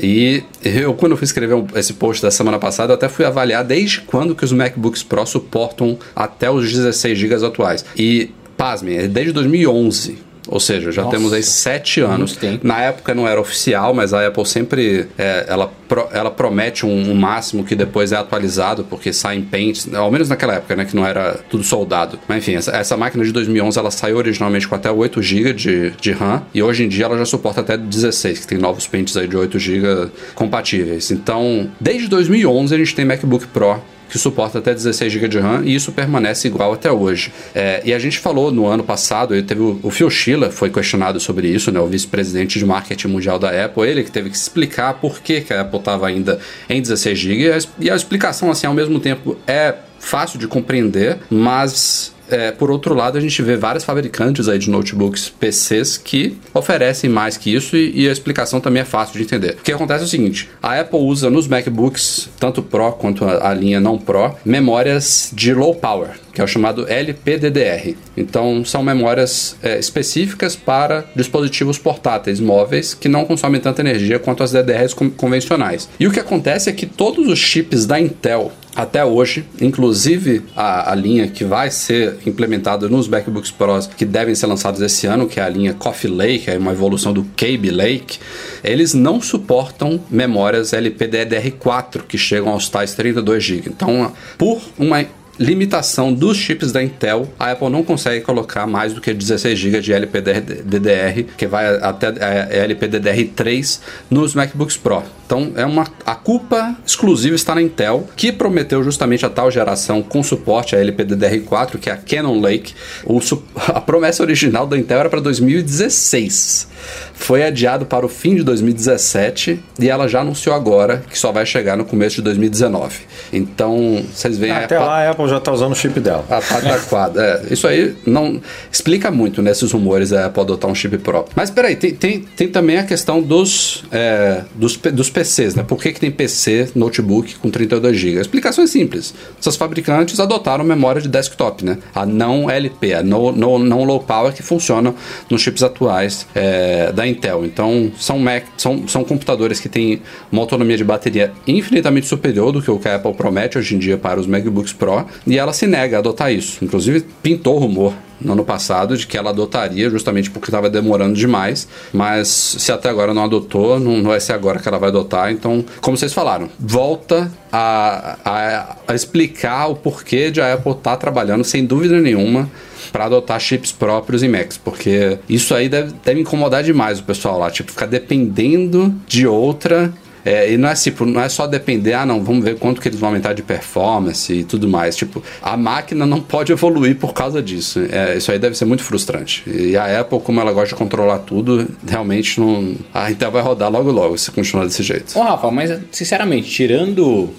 E 0.00 0.42
eu, 0.64 0.94
quando 0.94 1.12
eu 1.12 1.16
fui 1.16 1.24
escrever 1.24 1.64
esse 1.74 1.94
post 1.94 2.22
da 2.22 2.30
semana 2.30 2.58
passada, 2.58 2.94
até 2.94 3.08
fui 3.08 3.24
avaliar 3.24 3.64
desde 3.64 4.00
quando 4.00 4.34
que 4.34 4.44
os 4.44 4.52
MacBooks 4.52 5.02
Pro 5.02 5.26
suportam 5.26 5.98
até 6.14 6.50
os 6.50 6.70
16 6.72 7.18
GB 7.18 7.46
atuais. 7.46 7.84
E, 7.96 8.30
pasmem, 8.56 8.96
é 8.96 9.08
desde 9.08 9.32
2011 9.32 10.31
ou 10.48 10.58
seja, 10.58 10.90
já 10.90 11.02
Nossa, 11.02 11.16
temos 11.16 11.32
aí 11.32 11.42
sete 11.42 12.00
anos. 12.00 12.36
Na 12.62 12.80
época 12.80 13.14
não 13.14 13.26
era 13.28 13.40
oficial, 13.40 13.94
mas 13.94 14.12
a 14.12 14.26
Apple 14.26 14.44
sempre 14.44 15.08
é, 15.16 15.46
ela, 15.48 15.70
pro, 15.88 16.08
ela 16.12 16.30
promete 16.30 16.84
um, 16.84 17.10
um, 17.10 17.14
máximo 17.14 17.64
que 17.64 17.76
depois 17.76 18.12
é 18.12 18.16
atualizado, 18.16 18.84
porque 18.84 19.12
sai 19.12 19.36
em 19.36 19.42
Paint, 19.42 19.86
ao 19.94 20.10
menos 20.10 20.28
naquela 20.28 20.54
época, 20.54 20.74
né, 20.74 20.84
que 20.84 20.96
não 20.96 21.06
era 21.06 21.34
tudo 21.48 21.62
soldado. 21.62 22.18
Mas 22.26 22.38
enfim, 22.38 22.56
essa, 22.56 22.72
essa 22.72 22.96
máquina 22.96 23.24
de 23.24 23.32
2011 23.32 23.78
ela 23.78 23.90
saiu 23.90 24.16
originalmente 24.16 24.66
com 24.66 24.74
até 24.74 24.90
8 24.90 25.22
GB 25.22 25.52
de, 25.52 25.90
de 25.90 26.12
RAM 26.12 26.42
e 26.52 26.62
hoje 26.62 26.84
em 26.84 26.88
dia 26.88 27.04
ela 27.04 27.16
já 27.16 27.24
suporta 27.24 27.60
até 27.60 27.76
16, 27.76 28.40
que 28.40 28.46
tem 28.46 28.58
novos 28.58 28.86
pentes 28.86 29.16
aí 29.16 29.28
de 29.28 29.36
8 29.36 29.58
GB 29.58 30.10
compatíveis. 30.34 31.10
Então, 31.10 31.70
desde 31.80 32.08
2011 32.08 32.74
a 32.74 32.78
gente 32.78 32.94
tem 32.94 33.04
MacBook 33.04 33.46
Pro 33.46 33.80
que 34.12 34.18
suporta 34.18 34.58
até 34.58 34.74
16 34.74 35.10
GB 35.10 35.26
de 35.26 35.38
RAM 35.38 35.62
e 35.64 35.74
isso 35.74 35.90
permanece 35.90 36.46
igual 36.46 36.74
até 36.74 36.92
hoje. 36.92 37.32
É, 37.54 37.80
e 37.82 37.94
a 37.94 37.98
gente 37.98 38.18
falou 38.18 38.52
no 38.52 38.66
ano 38.66 38.84
passado, 38.84 39.42
teve 39.42 39.62
o, 39.62 39.80
o 39.82 39.90
Phil 39.90 40.10
Schiller 40.10 40.50
foi 40.50 40.68
questionado 40.68 41.18
sobre 41.18 41.48
isso, 41.48 41.72
né, 41.72 41.80
o 41.80 41.86
vice-presidente 41.86 42.58
de 42.58 42.66
marketing 42.66 43.08
mundial 43.08 43.38
da 43.38 43.64
Apple, 43.64 43.88
ele 43.88 44.04
que 44.04 44.10
teve 44.10 44.28
que 44.28 44.36
explicar 44.36 44.92
por 45.00 45.22
que, 45.22 45.40
que 45.40 45.54
a 45.54 45.62
Apple 45.62 45.78
estava 45.78 46.06
ainda 46.06 46.38
em 46.68 46.82
16 46.82 47.18
GB 47.18 47.42
e 47.42 47.50
a, 47.50 47.58
e 47.80 47.90
a 47.90 47.96
explicação 47.96 48.50
assim 48.50 48.66
ao 48.66 48.74
mesmo 48.74 49.00
tempo 49.00 49.34
é 49.46 49.76
fácil 49.98 50.38
de 50.38 50.46
compreender, 50.46 51.16
mas 51.30 52.12
é, 52.32 52.50
por 52.50 52.70
outro 52.70 52.94
lado, 52.94 53.18
a 53.18 53.20
gente 53.20 53.42
vê 53.42 53.56
vários 53.56 53.84
fabricantes 53.84 54.48
aí 54.48 54.58
de 54.58 54.70
notebooks 54.70 55.28
PCs 55.28 55.98
que 55.98 56.36
oferecem 56.54 57.10
mais 57.10 57.36
que 57.36 57.54
isso 57.54 57.76
e, 57.76 58.02
e, 58.02 58.08
a 58.08 58.12
explicação 58.12 58.60
também 58.60 58.82
é 58.82 58.84
fácil 58.84 59.18
de 59.18 59.24
entender. 59.24 59.56
O 59.60 59.62
que 59.62 59.72
acontece 59.72 60.02
é 60.02 60.06
o 60.06 60.08
seguinte: 60.08 60.48
a 60.62 60.80
Apple 60.80 60.98
usa 60.98 61.28
nos 61.28 61.46
MacBooks, 61.46 62.30
tanto 62.40 62.62
Pro 62.62 62.92
quanto 62.92 63.24
a, 63.24 63.50
a 63.50 63.54
linha 63.54 63.80
não 63.80 63.98
Pro, 63.98 64.34
memórias 64.44 65.30
de 65.32 65.52
low 65.52 65.74
power, 65.74 66.10
que 66.32 66.40
é 66.40 66.44
o 66.44 66.46
chamado 66.46 66.86
LPDDR. 66.88 67.94
Então, 68.16 68.64
são 68.64 68.82
memórias 68.82 69.56
é, 69.62 69.78
específicas 69.78 70.56
para 70.56 71.04
dispositivos 71.14 71.78
portáteis 71.78 72.40
móveis 72.40 72.94
que 72.94 73.08
não 73.08 73.24
consomem 73.24 73.60
tanta 73.60 73.82
energia 73.82 74.18
quanto 74.18 74.42
as 74.42 74.52
DDRs 74.52 74.94
convencionais. 75.16 75.88
E 76.00 76.06
o 76.06 76.10
que 76.10 76.20
acontece 76.20 76.70
é 76.70 76.72
que 76.72 76.86
todos 76.86 77.28
os 77.28 77.38
chips 77.38 77.84
da 77.84 78.00
Intel 78.00 78.52
até 78.74 79.04
hoje, 79.04 79.44
inclusive 79.60 80.42
a, 80.56 80.92
a, 80.92 80.94
linha 80.94 81.28
que 81.28 81.44
vai 81.44 81.70
ser 81.70 82.18
implementada 82.26 82.88
nos 82.88 83.06
MacBooks 83.06 83.50
Pros 83.50 83.86
que 83.86 84.04
devem 84.04 84.34
ser 84.34 84.46
lançados 84.46 84.80
esse 84.80 85.06
ano, 85.06 85.26
que 85.26 85.38
é 85.38 85.42
a 85.42 85.48
linha 85.48 85.74
Coffee 85.74 86.10
Lake, 86.10 86.50
é 86.50 86.56
uma 86.56 86.72
evolução 86.72 87.12
do 87.12 87.24
Kaby 87.36 87.70
Lake, 87.70 88.18
eles 88.64 88.94
não 88.94 89.20
suportam 89.20 90.00
memórias 90.10 90.72
LPDDR4 90.72 92.02
que 92.08 92.16
chegam 92.16 92.50
aos 92.50 92.68
tais 92.68 92.94
32 92.94 93.44
GB. 93.44 93.68
Então, 93.68 94.12
por 94.38 94.60
uma 94.78 95.04
limitação 95.42 96.12
dos 96.12 96.36
chips 96.36 96.70
da 96.72 96.82
Intel, 96.82 97.28
a 97.38 97.50
Apple 97.50 97.68
não 97.68 97.82
consegue 97.82 98.20
colocar 98.24 98.66
mais 98.66 98.94
do 98.94 99.00
que 99.00 99.12
16 99.12 99.58
GB 99.58 99.80
de 99.80 99.92
LPDDR, 99.92 101.24
que 101.36 101.46
vai 101.46 101.76
até 101.76 102.08
é, 102.08 102.64
LPDDR3 102.66 103.80
nos 104.10 104.34
MacBooks 104.34 104.76
Pro. 104.76 105.02
Então 105.26 105.52
é 105.56 105.64
uma 105.64 105.86
a 106.04 106.14
culpa 106.14 106.76
exclusiva 106.86 107.34
está 107.34 107.54
na 107.54 107.62
Intel, 107.62 108.06
que 108.16 108.30
prometeu 108.30 108.84
justamente 108.84 109.24
a 109.24 109.30
tal 109.30 109.50
geração 109.50 110.02
com 110.02 110.22
suporte 110.22 110.76
a 110.76 110.78
LPDDR4, 110.78 111.78
que 111.78 111.88
é 111.88 111.92
a 111.92 111.96
Cannon 111.96 112.40
Lake. 112.40 112.74
O, 113.04 113.18
a 113.72 113.80
promessa 113.80 114.22
original 114.22 114.66
da 114.66 114.76
Intel 114.76 115.00
era 115.00 115.08
para 115.08 115.20
2016. 115.20 116.68
Foi 117.14 117.44
adiado 117.44 117.86
para 117.86 118.04
o 118.04 118.08
fim 118.08 118.34
de 118.34 118.42
2017 118.42 119.62
e 119.78 119.88
ela 119.88 120.08
já 120.08 120.20
anunciou 120.20 120.54
agora 120.54 121.02
que 121.08 121.18
só 121.18 121.30
vai 121.30 121.46
chegar 121.46 121.76
no 121.76 121.84
começo 121.84 122.16
de 122.16 122.22
2019. 122.22 123.00
Então, 123.32 124.04
vocês 124.12 124.36
veem 124.36 124.52
Até 124.52 124.76
a 124.76 124.80
lá 124.80 125.06
a 125.06 125.10
Apple 125.10 125.28
já 125.32 125.38
está 125.38 125.52
usando 125.52 125.72
o 125.72 125.74
chip 125.74 125.98
dela. 126.00 126.24
A 126.30 126.40
pataquada. 126.40 127.22
é, 127.22 127.52
isso 127.52 127.66
aí 127.66 127.96
não 128.06 128.40
explica 128.70 129.10
muito 129.10 129.42
né, 129.42 129.52
rumores 129.72 130.12
a 130.12 130.26
Apple 130.26 130.42
adotar 130.42 130.70
um 130.70 130.74
chip 130.74 130.96
próprio. 130.98 131.32
Mas 131.36 131.50
peraí, 131.50 131.76
tem, 131.76 131.94
tem, 131.94 132.20
tem 132.20 132.48
também 132.48 132.78
a 132.78 132.84
questão 132.84 133.20
dos, 133.20 133.84
é, 133.90 134.42
dos, 134.54 134.76
dos 134.76 135.10
PCs, 135.10 135.54
né? 135.54 135.62
Por 135.62 135.80
que, 135.80 135.92
que 135.92 136.00
tem 136.00 136.10
PC, 136.10 136.70
notebook 136.74 137.36
com 137.36 137.50
32 137.50 137.96
GB? 137.96 138.18
A 138.18 138.20
explicação 138.22 138.64
é 138.64 138.66
simples. 138.66 139.14
Essas 139.38 139.56
fabricantes 139.56 140.18
adotaram 140.18 140.64
memória 140.64 141.00
de 141.00 141.08
desktop, 141.08 141.64
né? 141.64 141.78
A 141.94 142.04
não 142.04 142.50
LP, 142.50 142.94
a 142.94 143.02
não 143.02 143.84
low 143.84 144.00
power 144.00 144.32
que 144.32 144.42
funciona 144.42 144.94
nos 145.30 145.40
chips 145.40 145.62
atuais. 145.62 146.26
É, 146.34 146.52
é, 146.52 146.92
da 146.92 147.06
Intel. 147.06 147.44
Então, 147.44 147.90
são, 147.98 148.18
Mac, 148.18 148.44
são, 148.56 148.86
são 148.86 149.04
computadores 149.04 149.60
que 149.60 149.68
têm 149.68 150.02
uma 150.30 150.42
autonomia 150.42 150.76
de 150.76 150.84
bateria 150.84 151.32
infinitamente 151.46 152.06
superior 152.06 152.52
do 152.52 152.60
que 152.60 152.70
o 152.70 152.78
que 152.78 152.88
a 152.88 152.96
Apple 152.96 153.14
promete 153.14 153.58
hoje 153.58 153.74
em 153.74 153.78
dia 153.78 153.96
para 153.96 154.20
os 154.20 154.26
MacBooks 154.26 154.72
Pro, 154.72 155.06
e 155.26 155.38
ela 155.38 155.52
se 155.52 155.66
nega 155.66 155.96
a 155.96 155.98
adotar 156.00 156.32
isso. 156.32 156.64
Inclusive, 156.64 157.04
pintou 157.22 157.58
rumor 157.58 157.92
no 158.20 158.32
ano 158.32 158.44
passado 158.44 158.96
de 158.96 159.06
que 159.06 159.16
ela 159.16 159.30
adotaria, 159.30 159.90
justamente 159.90 160.30
porque 160.30 160.48
estava 160.48 160.70
demorando 160.70 161.14
demais. 161.14 161.68
Mas 161.92 162.28
se 162.28 162.72
até 162.72 162.88
agora 162.88 163.12
não 163.12 163.24
adotou, 163.24 163.78
não, 163.78 163.98
não 163.98 164.10
vai 164.10 164.20
ser 164.20 164.32
agora 164.32 164.58
que 164.58 164.68
ela 164.68 164.78
vai 164.78 164.88
adotar. 164.88 165.30
Então, 165.32 165.64
como 165.80 165.96
vocês 165.96 166.12
falaram, 166.12 166.48
volta 166.58 167.30
a, 167.50 168.18
a, 168.24 168.76
a 168.88 168.94
explicar 168.94 169.66
o 169.66 169.76
porquê 169.76 170.30
de 170.30 170.40
a 170.40 170.54
Apple 170.54 170.72
estar 170.72 170.92
tá 170.92 170.96
trabalhando, 170.96 171.44
sem 171.44 171.64
dúvida 171.64 172.00
nenhuma, 172.00 172.48
para 172.92 173.06
adotar 173.06 173.40
chips 173.40 173.72
próprios 173.72 174.22
em 174.22 174.28
Macs, 174.28 174.58
porque 174.58 175.18
isso 175.28 175.54
aí 175.54 175.68
deve, 175.68 175.94
deve 176.04 176.20
incomodar 176.20 176.62
demais 176.62 176.98
o 176.98 177.02
pessoal 177.02 177.38
lá, 177.38 177.50
tipo, 177.50 177.72
ficar 177.72 177.86
dependendo 177.86 178.94
de 179.06 179.26
outra 179.26 179.92
é, 180.24 180.52
e 180.52 180.56
não 180.56 180.68
é, 180.68 180.74
tipo, 180.74 181.04
não 181.04 181.20
é 181.20 181.28
só 181.28 181.46
depender, 181.46 181.94
ah, 181.94 182.06
não, 182.06 182.22
vamos 182.22 182.44
ver 182.44 182.58
quanto 182.58 182.80
que 182.80 182.88
eles 182.88 182.98
vão 182.98 183.08
aumentar 183.08 183.32
de 183.32 183.42
performance 183.42 184.32
e 184.32 184.44
tudo 184.44 184.68
mais. 184.68 184.96
Tipo, 184.96 185.22
a 185.42 185.56
máquina 185.56 186.06
não 186.06 186.20
pode 186.20 186.52
evoluir 186.52 186.96
por 186.96 187.12
causa 187.12 187.42
disso. 187.42 187.80
É, 187.90 188.16
isso 188.16 188.30
aí 188.30 188.38
deve 188.38 188.56
ser 188.56 188.64
muito 188.64 188.82
frustrante. 188.82 189.42
E 189.46 189.76
a 189.76 190.00
Apple, 190.00 190.20
como 190.20 190.40
ela 190.40 190.52
gosta 190.52 190.70
de 190.70 190.74
controlar 190.74 191.20
tudo, 191.20 191.68
realmente 191.86 192.40
não. 192.40 192.74
A 192.94 193.10
Intel 193.10 193.30
vai 193.30 193.42
rodar 193.42 193.70
logo 193.70 193.90
logo 193.90 194.16
se 194.16 194.30
continuar 194.30 194.64
desse 194.64 194.82
jeito. 194.82 195.18
Ô, 195.18 195.22
Rafa, 195.22 195.50
mas 195.50 195.80
sinceramente, 195.90 196.48
tirando 196.48 197.30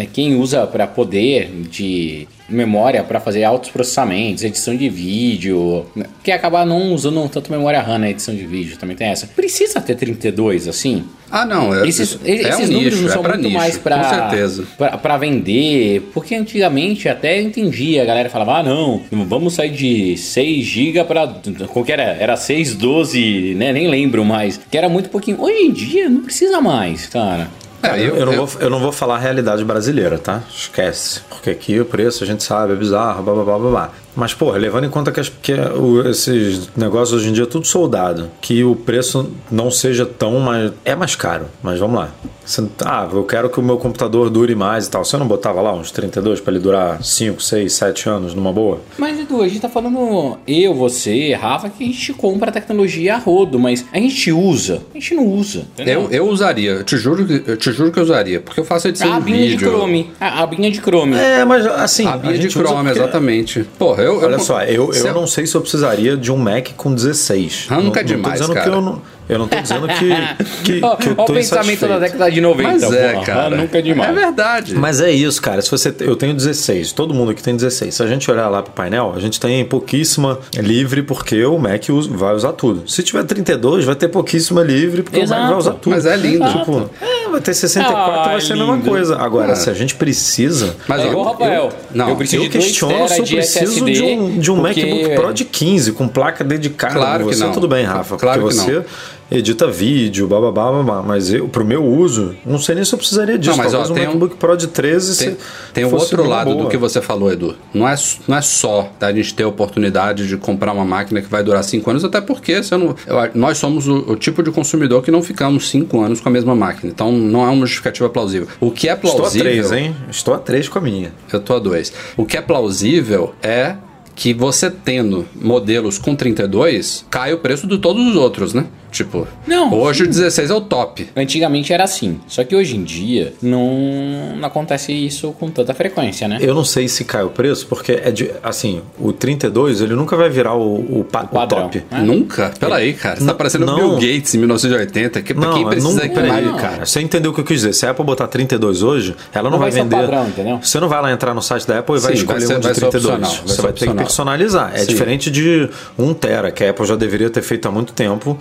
é, 0.00 0.06
quem 0.06 0.34
usa 0.34 0.66
para 0.66 0.86
poder 0.86 1.50
de 1.70 2.26
memória 2.48 3.02
para 3.04 3.20
fazer 3.20 3.44
altos 3.44 3.70
processamentos, 3.70 4.42
edição 4.42 4.74
de 4.76 4.88
vídeo, 4.88 5.86
né? 5.94 6.06
que 6.22 6.32
acabar 6.32 6.66
não 6.66 6.92
usando 6.92 7.28
tanto 7.28 7.50
memória 7.50 7.80
RAM 7.80 7.98
na 7.98 8.10
edição 8.10 8.34
de 8.34 8.44
vídeo, 8.44 8.76
também 8.76 8.96
tem 8.96 9.08
essa. 9.08 9.26
Precisa 9.26 9.80
ter 9.80 9.94
32 9.94 10.66
assim? 10.66 11.04
Ah, 11.30 11.44
não. 11.44 11.72
É, 11.72 11.86
esses 11.86 12.18
é 12.24 12.32
esses 12.32 12.68
um 12.68 12.72
números 12.72 12.94
nicho, 12.94 13.02
não 13.02 13.12
são 13.12 13.24
é 13.24 13.28
muito 13.28 13.42
nicho, 13.42 13.56
mais 13.56 13.78
para 13.78 15.16
vender, 15.16 16.10
porque 16.12 16.34
antigamente 16.34 17.08
até 17.08 17.40
entendia, 17.40 18.02
a 18.02 18.04
galera 18.04 18.28
falava: 18.28 18.58
"Ah, 18.58 18.62
não, 18.64 19.02
vamos 19.12 19.54
sair 19.54 19.70
de 19.70 20.16
6 20.16 20.64
GB 20.64 21.04
para 21.04 21.28
qual 21.68 21.84
que 21.84 21.92
era? 21.92 22.02
Era 22.02 22.36
6, 22.36 22.74
12, 22.74 23.54
né? 23.54 23.72
Nem 23.72 23.86
lembro 23.86 24.24
mais. 24.24 24.58
Que 24.68 24.76
era 24.76 24.88
muito 24.88 25.08
pouquinho. 25.08 25.40
Hoje 25.40 25.62
em 25.62 25.72
dia 25.72 26.08
não 26.08 26.22
precisa 26.22 26.60
mais, 26.60 27.06
cara. 27.06 27.48
Eu, 27.82 28.16
eu, 28.16 28.26
não 28.26 28.32
eu... 28.32 28.46
Vou, 28.46 28.60
eu 28.62 28.70
não 28.70 28.78
vou 28.78 28.92
falar 28.92 29.16
a 29.16 29.18
realidade 29.18 29.64
brasileira, 29.64 30.18
tá? 30.18 30.42
Esquece. 30.48 31.22
Porque 31.28 31.50
aqui 31.50 31.80
o 31.80 31.84
preço 31.84 32.22
a 32.22 32.26
gente 32.26 32.42
sabe, 32.42 32.72
é 32.72 32.76
bizarro, 32.76 33.22
blá 33.22 33.34
blá 33.34 33.44
blá 33.44 33.58
blá 33.58 33.70
blá. 33.70 33.90
Mas, 34.14 34.34
porra, 34.34 34.58
levando 34.58 34.84
em 34.84 34.90
conta 34.90 35.12
que, 35.12 35.20
as, 35.20 35.28
que 35.28 35.52
o, 35.52 36.08
esses 36.08 36.68
negócios 36.76 37.20
hoje 37.20 37.30
em 37.30 37.32
dia 37.32 37.44
é 37.44 37.46
tudo 37.46 37.66
soldado, 37.66 38.30
que 38.40 38.64
o 38.64 38.74
preço 38.74 39.30
não 39.50 39.70
seja 39.70 40.04
tão 40.04 40.38
mais. 40.40 40.72
É 40.84 40.94
mais 40.94 41.14
caro, 41.14 41.46
mas 41.62 41.78
vamos 41.78 42.00
lá. 42.00 42.10
Você, 42.44 42.66
ah, 42.84 43.08
eu 43.12 43.22
quero 43.24 43.48
que 43.48 43.60
o 43.60 43.62
meu 43.62 43.76
computador 43.78 44.28
dure 44.28 44.54
mais 44.54 44.86
e 44.86 44.90
tal. 44.90 45.04
Você 45.04 45.16
não 45.16 45.26
botava 45.26 45.60
lá 45.60 45.72
uns 45.72 45.90
32 45.90 46.40
para 46.40 46.52
ele 46.52 46.60
durar 46.60 47.02
5, 47.02 47.40
6, 47.40 47.72
7 47.72 48.08
anos 48.08 48.34
numa 48.34 48.52
boa? 48.52 48.80
Mas, 48.98 49.20
Edu, 49.20 49.42
a 49.42 49.48
gente 49.48 49.60
tá 49.60 49.68
falando 49.68 50.38
eu, 50.46 50.74
você, 50.74 51.32
Rafa, 51.34 51.68
que 51.68 51.84
a 51.84 51.86
gente 51.86 52.12
compra 52.14 52.50
a 52.50 52.52
tecnologia 52.52 53.14
a 53.14 53.18
rodo, 53.18 53.58
mas 53.58 53.86
a 53.92 53.98
gente 53.98 54.32
usa. 54.32 54.82
A 54.92 54.98
gente 54.98 55.14
não 55.14 55.26
usa. 55.26 55.64
Eu, 55.78 56.10
eu 56.10 56.28
usaria, 56.28 56.72
eu 56.72 56.84
te 56.84 56.96
juro, 56.96 57.26
eu 57.46 57.56
te 57.56 57.70
juro 57.72 57.92
que 57.92 57.98
eu 57.98 58.02
usaria, 58.02 58.40
porque 58.40 58.58
eu 58.58 58.64
faço 58.64 58.88
edição 58.88 59.12
a 59.12 59.20
de 59.20 59.32
vídeo. 59.32 59.58
De 59.58 59.64
Chrome. 59.64 60.10
A 60.20 60.42
abinha 60.42 60.70
de 60.70 60.80
Chrome. 60.80 61.16
É, 61.16 61.44
mas 61.44 61.64
assim. 61.66 62.06
A 62.06 62.14
abinha 62.14 62.38
de 62.38 62.50
Chrome, 62.50 62.84
porque... 62.84 62.98
exatamente. 62.98 63.64
Porra, 63.78 63.99
eu. 64.00 64.18
Olha 64.18 64.34
eu, 64.34 64.40
só, 64.40 64.62
eu, 64.62 64.92
eu 64.92 65.14
não 65.14 65.26
sei 65.26 65.46
se 65.46 65.54
eu 65.54 65.60
precisaria 65.60 66.16
de 66.16 66.32
um 66.32 66.36
Mac 66.36 66.68
com 66.76 66.94
16. 66.94 67.66
Ah, 67.70 67.80
nunca 67.80 68.00
é 68.00 68.02
demais, 68.02 68.40
cara. 68.40 68.60
Que 68.60 68.68
eu 68.68 68.80
não, 68.80 69.02
eu 69.30 69.38
não 69.38 69.46
tô 69.46 69.60
dizendo 69.60 69.86
que, 69.86 70.08
que, 70.64 70.80
que 70.80 71.08
eu 71.08 71.14
tô 71.14 71.22
o 71.22 71.26
pensamento 71.26 71.86
da 71.86 72.00
década 72.00 72.28
de 72.28 72.40
90. 72.40 72.68
Mas 72.68 72.82
é, 72.92 73.12
porra, 73.12 73.24
cara. 73.24 73.56
Nunca 73.56 73.78
é 73.78 73.82
demais. 73.82 74.10
É 74.10 74.12
verdade. 74.12 74.74
Mas 74.74 75.00
é 75.00 75.12
isso, 75.12 75.40
cara. 75.40 75.62
Se 75.62 75.70
você, 75.70 75.94
eu 76.00 76.16
tenho 76.16 76.34
16, 76.34 76.90
todo 76.90 77.14
mundo 77.14 77.30
aqui 77.30 77.40
tem 77.40 77.54
16. 77.54 77.94
Se 77.94 78.02
a 78.02 78.08
gente 78.08 78.28
olhar 78.28 78.48
lá 78.48 78.60
pro 78.60 78.72
painel, 78.72 79.12
a 79.14 79.20
gente 79.20 79.38
tem 79.38 79.64
pouquíssima 79.64 80.40
livre 80.56 81.04
porque 81.04 81.44
o 81.44 81.58
Mac 81.58 81.84
vai 82.10 82.34
usar 82.34 82.52
tudo. 82.54 82.90
Se 82.90 83.04
tiver 83.04 83.22
32, 83.22 83.84
vai 83.84 83.94
ter 83.94 84.08
pouquíssima 84.08 84.64
livre 84.64 85.04
porque 85.04 85.20
Exato. 85.20 85.40
o 85.40 85.44
Mac 85.44 85.50
vai 85.50 85.58
usar 85.58 85.72
tudo. 85.74 85.94
Mas 85.94 86.06
é 86.06 86.16
lindo. 86.16 86.48
Tipo, 86.48 86.90
é, 87.00 87.28
vai 87.28 87.40
ter 87.40 87.54
64, 87.54 88.02
ah, 88.02 88.24
vai 88.24 88.40
ser 88.40 88.54
lindo. 88.54 88.64
a 88.64 88.74
mesma 88.74 88.90
coisa. 88.90 89.16
Agora, 89.16 89.52
ah. 89.52 89.56
se 89.56 89.70
a 89.70 89.74
gente 89.74 89.94
precisa... 89.94 90.74
Mas 90.88 91.02
é 91.02 91.06
igual, 91.06 91.26
Rafael. 91.26 91.64
Eu, 91.66 91.72
não, 91.94 92.08
eu, 92.08 92.16
preciso 92.16 92.42
eu 92.42 92.50
questiono 92.50 93.08
se 93.08 93.20
eu 93.20 93.26
preciso 93.26 93.84
de 93.92 94.02
um, 94.02 94.38
de 94.38 94.50
um 94.50 94.60
porque... 94.60 94.84
MacBook 94.84 95.14
Pro 95.14 95.32
de 95.34 95.44
15 95.44 95.92
com 95.92 96.08
placa 96.08 96.44
dedicada. 96.44 96.94
Claro 96.94 97.24
você, 97.24 97.48
tudo 97.50 97.68
bem, 97.68 97.84
Rafa. 97.84 98.16
Claro 98.16 98.42
porque 98.42 98.54
você... 98.54 98.72
Não 98.72 98.84
edita 99.30 99.70
vídeo, 99.70 100.26
bababá, 100.26 100.70
babá. 100.72 101.02
Mas 101.02 101.32
eu, 101.32 101.48
pro 101.48 101.64
meu 101.64 101.84
uso, 101.84 102.34
não 102.44 102.58
sei 102.58 102.74
nem 102.74 102.84
se 102.84 102.92
eu 102.92 102.98
precisaria 102.98 103.38
disso. 103.38 103.56
Não, 103.56 103.58
mas 103.58 103.72
Talvez 103.72 103.90
ó, 103.90 103.92
um 103.92 103.96
tem 103.96 104.06
MacBook 104.06 104.34
um, 104.34 104.36
Pro 104.36 104.56
de 104.56 104.66
13 104.66 105.24
Tem, 105.24 105.36
tem 105.72 105.84
o 105.84 105.94
outro 105.94 106.26
lado 106.26 106.50
boa. 106.50 106.64
do 106.64 106.68
que 106.68 106.76
você 106.76 107.00
falou, 107.00 107.32
Edu. 107.32 107.56
Não 107.72 107.88
é, 107.88 107.94
não 108.26 108.36
é 108.36 108.42
só 108.42 108.90
da 108.98 109.12
gente 109.12 109.34
ter 109.34 109.44
a 109.44 109.48
oportunidade 109.48 110.26
de 110.26 110.36
comprar 110.36 110.72
uma 110.72 110.84
máquina 110.84 111.20
que 111.20 111.28
vai 111.28 111.42
durar 111.42 111.62
5 111.62 111.88
anos, 111.90 112.04
até 112.04 112.20
porque 112.20 112.62
você 112.62 112.76
não, 112.76 112.94
eu, 113.06 113.16
nós 113.34 113.58
somos 113.58 113.86
o, 113.86 114.12
o, 114.12 114.16
tipo 114.16 114.42
de 114.42 114.50
consumidor 114.50 115.02
que 115.02 115.10
não 115.10 115.22
ficamos 115.22 115.68
5 115.68 116.00
anos 116.00 116.20
com 116.20 116.28
a 116.28 116.32
mesma 116.32 116.54
máquina. 116.54 116.90
Então 116.92 117.12
não 117.12 117.44
é 117.44 117.50
uma 117.50 117.66
justificativa 117.66 118.08
plausível. 118.08 118.48
O 118.60 118.70
que 118.70 118.88
é 118.88 118.96
plausível. 118.96 119.50
Estou 119.50 119.66
a 119.66 119.68
3, 119.68 119.72
hein? 119.72 119.96
Estou 120.10 120.34
a 120.34 120.38
3 120.38 120.68
com 120.68 120.78
a 120.78 120.82
minha. 120.82 121.12
Eu 121.32 121.38
estou 121.38 121.56
a 121.56 121.58
2. 121.58 121.92
O 122.16 122.24
que 122.24 122.36
é 122.36 122.40
plausível 122.42 123.34
é 123.42 123.76
que 124.14 124.34
você 124.34 124.70
tendo 124.70 125.26
modelos 125.34 125.96
com 125.96 126.14
32, 126.14 127.06
cai 127.08 127.32
o 127.32 127.38
preço 127.38 127.66
de 127.66 127.78
todos 127.78 128.06
os 128.06 128.16
outros, 128.16 128.52
né? 128.52 128.66
Tipo, 128.90 129.26
não, 129.46 129.72
hoje 129.72 130.00
sim. 130.00 130.04
o 130.04 130.08
16 130.08 130.50
é 130.50 130.54
o 130.54 130.60
top. 130.60 131.08
Antigamente 131.16 131.72
era 131.72 131.84
assim. 131.84 132.20
Só 132.26 132.42
que 132.44 132.54
hoje 132.54 132.76
em 132.76 132.82
dia 132.82 133.32
não, 133.40 134.36
não 134.36 134.46
acontece 134.46 134.92
isso 134.92 135.32
com 135.32 135.50
tanta 135.50 135.72
frequência, 135.74 136.26
né? 136.26 136.38
Eu 136.40 136.54
não 136.54 136.64
sei 136.64 136.88
se 136.88 137.04
cai 137.04 137.22
o 137.22 137.30
preço, 137.30 137.66
porque 137.66 137.92
é 137.92 138.10
de. 138.10 138.30
Assim, 138.42 138.82
o 138.98 139.12
32 139.12 139.80
ele 139.80 139.94
nunca 139.94 140.16
vai 140.16 140.28
virar 140.28 140.54
o, 140.54 140.60
o, 140.60 141.00
o, 141.00 141.00
o 141.00 141.46
top. 141.46 141.82
É? 141.90 142.00
Nunca? 142.00 142.52
Pera 142.58 142.76
aí, 142.76 142.94
cara. 142.94 143.16
Você 143.16 143.26
tá 143.26 143.34
parecendo 143.34 143.66
não. 143.66 143.76
Bill 143.76 143.94
Gates 143.94 144.34
em 144.34 144.38
1980. 144.38 145.22
Que, 145.22 145.34
não, 145.34 145.54
quem 145.54 145.66
precisa 145.66 146.06
não, 146.06 146.14
peraí, 146.14 146.44
não. 146.44 146.56
cara. 146.56 146.86
Você 146.86 147.00
entendeu 147.00 147.30
o 147.30 147.34
que 147.34 147.40
eu 147.40 147.44
quis 147.44 147.60
dizer. 147.60 147.72
Se 147.72 147.86
a 147.86 147.90
Apple 147.90 148.04
botar 148.04 148.26
32 148.26 148.82
hoje, 148.82 149.14
ela 149.32 149.44
não, 149.44 149.52
não 149.52 149.58
vai, 149.58 149.70
vai 149.70 149.82
vender. 149.82 149.96
Padrão, 149.96 150.28
entendeu? 150.28 150.58
Você 150.62 150.80
não 150.80 150.88
vai 150.88 151.00
lá 151.02 151.12
entrar 151.12 151.34
no 151.34 151.42
site 151.42 151.66
da 151.66 151.78
Apple 151.78 151.96
e 151.96 151.98
vai 152.00 152.12
escolher 152.14 152.38
vai 152.38 152.46
ser, 152.46 152.56
um 152.56 152.60
de 152.60 152.66
vai 152.66 152.74
32. 152.74 153.42
Você 153.46 153.62
vai 153.62 153.72
ter 153.72 153.88
que 153.88 153.94
personalizar. 153.94 154.72
É 154.74 154.78
Sim. 154.78 154.86
diferente 154.86 155.30
de 155.30 155.68
1 155.98 156.14
Tera, 156.14 156.50
que 156.50 156.64
a 156.64 156.70
Apple 156.70 156.86
já 156.86 156.96
deveria 156.96 157.30
ter 157.30 157.42
feito 157.42 157.68
há 157.68 157.70
muito 157.70 157.92
tempo, 157.92 158.38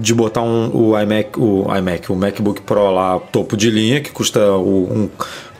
de 0.00 0.14
botar 0.14 0.42
um 0.42 0.70
o 0.74 0.98
iMac, 0.98 1.38
o 1.38 1.66
iMac, 1.76 2.10
o 2.10 2.16
MacBook 2.16 2.62
Pro 2.62 2.90
lá, 2.90 3.18
topo 3.18 3.56
de 3.56 3.70
linha, 3.70 4.00
que 4.00 4.10
custa 4.10 4.40
um, 4.52 5.08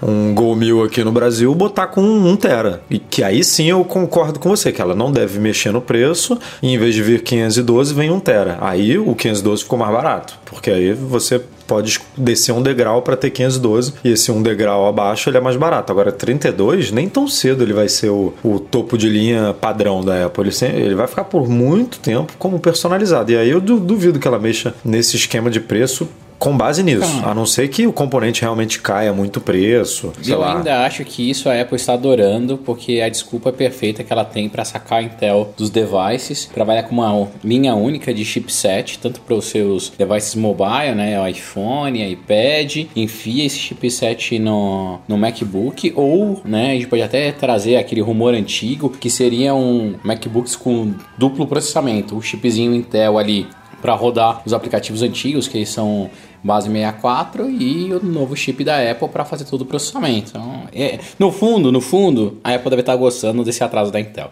um 0.02 0.34
Go 0.34 0.54
mil 0.54 0.82
aqui 0.82 1.02
no 1.02 1.12
Brasil, 1.12 1.54
botar 1.54 1.86
com 1.86 2.02
1 2.02 2.36
tera. 2.36 2.82
E 2.90 2.98
que 2.98 3.22
aí 3.22 3.42
sim 3.42 3.70
eu 3.70 3.84
concordo 3.84 4.38
com 4.38 4.48
você, 4.48 4.70
que 4.72 4.80
ela 4.80 4.94
não 4.94 5.10
deve 5.10 5.38
mexer 5.38 5.72
no 5.72 5.80
preço, 5.80 6.38
e 6.62 6.68
em 6.72 6.78
vez 6.78 6.94
de 6.94 7.02
vir 7.02 7.22
512, 7.22 7.94
vem 7.94 8.10
1 8.10 8.20
tera. 8.20 8.58
Aí 8.60 8.98
o 8.98 9.14
512 9.14 9.62
ficou 9.62 9.78
mais 9.78 9.92
barato, 9.92 10.38
porque 10.44 10.70
aí 10.70 10.92
você 10.92 11.40
pode 11.66 12.00
descer 12.16 12.52
um 12.52 12.62
degrau 12.62 13.02
para 13.02 13.16
ter 13.16 13.30
512 13.30 13.94
e 14.04 14.10
esse 14.10 14.30
um 14.30 14.42
degrau 14.42 14.86
abaixo 14.86 15.28
ele 15.28 15.38
é 15.38 15.40
mais 15.40 15.56
barato. 15.56 15.92
Agora 15.92 16.12
32 16.12 16.90
nem 16.90 17.08
tão 17.08 17.26
cedo 17.28 17.62
ele 17.62 17.72
vai 17.72 17.88
ser 17.88 18.10
o, 18.10 18.32
o 18.42 18.58
topo 18.58 18.96
de 18.96 19.08
linha 19.08 19.54
padrão 19.58 20.04
da 20.04 20.26
Apple. 20.26 20.48
Ele, 20.48 20.76
ele 20.76 20.94
vai 20.94 21.06
ficar 21.06 21.24
por 21.24 21.48
muito 21.48 21.98
tempo 21.98 22.32
como 22.38 22.58
personalizado. 22.58 23.32
E 23.32 23.36
aí 23.36 23.50
eu 23.50 23.60
duvido 23.60 24.18
que 24.18 24.28
ela 24.28 24.38
mexa 24.38 24.74
nesse 24.84 25.16
esquema 25.16 25.50
de 25.50 25.60
preço 25.60 26.08
com 26.44 26.54
base 26.54 26.82
nisso. 26.82 27.10
Então, 27.16 27.30
a 27.30 27.34
não 27.34 27.46
ser 27.46 27.68
que 27.68 27.86
o 27.86 27.92
componente 27.92 28.42
realmente 28.42 28.78
caia 28.78 29.12
muito 29.14 29.40
preço. 29.40 30.12
eu 30.26 30.40
lá. 30.40 30.58
ainda 30.58 30.84
acho 30.84 31.02
que 31.04 31.28
isso 31.28 31.48
a 31.48 31.58
Apple 31.58 31.76
está 31.76 31.94
adorando, 31.94 32.58
porque 32.58 33.00
a 33.00 33.08
desculpa 33.08 33.50
perfeita 33.50 34.04
que 34.04 34.12
ela 34.12 34.26
tem 34.26 34.48
para 34.48 34.62
sacar 34.64 34.98
a 34.98 35.02
Intel 35.02 35.54
dos 35.56 35.70
devices, 35.70 36.44
trabalhar 36.52 36.82
com 36.82 36.94
uma 36.94 37.28
linha 37.42 37.74
única 37.74 38.12
de 38.12 38.24
chipset, 38.24 38.98
tanto 38.98 39.22
para 39.22 39.34
os 39.34 39.46
seus 39.46 39.90
devices 39.96 40.34
mobile, 40.34 40.94
né, 40.94 41.18
o 41.18 41.26
iPhone, 41.26 42.12
iPad, 42.12 42.86
enfia 42.94 43.46
esse 43.46 43.58
chipset 43.58 44.38
no, 44.38 44.98
no 45.08 45.16
MacBook, 45.16 45.94
ou 45.96 46.42
né, 46.44 46.72
a 46.72 46.74
gente 46.74 46.88
pode 46.88 47.02
até 47.02 47.32
trazer 47.32 47.76
aquele 47.76 48.02
rumor 48.02 48.34
antigo 48.34 48.90
que 48.90 49.08
seria 49.08 49.54
um 49.54 49.94
MacBooks 50.04 50.56
com 50.56 50.92
duplo 51.16 51.46
processamento, 51.46 52.16
o 52.16 52.22
chipzinho 52.22 52.74
Intel 52.74 53.16
ali 53.18 53.46
para 53.84 53.92
rodar 53.92 54.40
os 54.46 54.54
aplicativos 54.54 55.02
antigos, 55.02 55.46
que 55.46 55.66
são 55.66 56.10
base 56.44 56.68
64 56.68 57.50
e 57.50 57.92
o 57.94 58.04
novo 58.04 58.36
chip 58.36 58.62
da 58.62 58.78
Apple 58.90 59.08
para 59.08 59.24
fazer 59.24 59.46
todo 59.46 59.62
o 59.62 59.66
processamento. 59.66 60.28
Então, 60.28 60.64
é, 60.72 61.00
no 61.18 61.32
fundo, 61.32 61.72
no 61.72 61.80
fundo, 61.80 62.38
a 62.44 62.54
Apple 62.54 62.68
deve 62.68 62.82
estar 62.82 62.94
gostando 62.96 63.42
desse 63.42 63.64
atraso 63.64 63.90
da 63.90 63.98
Intel. 63.98 64.30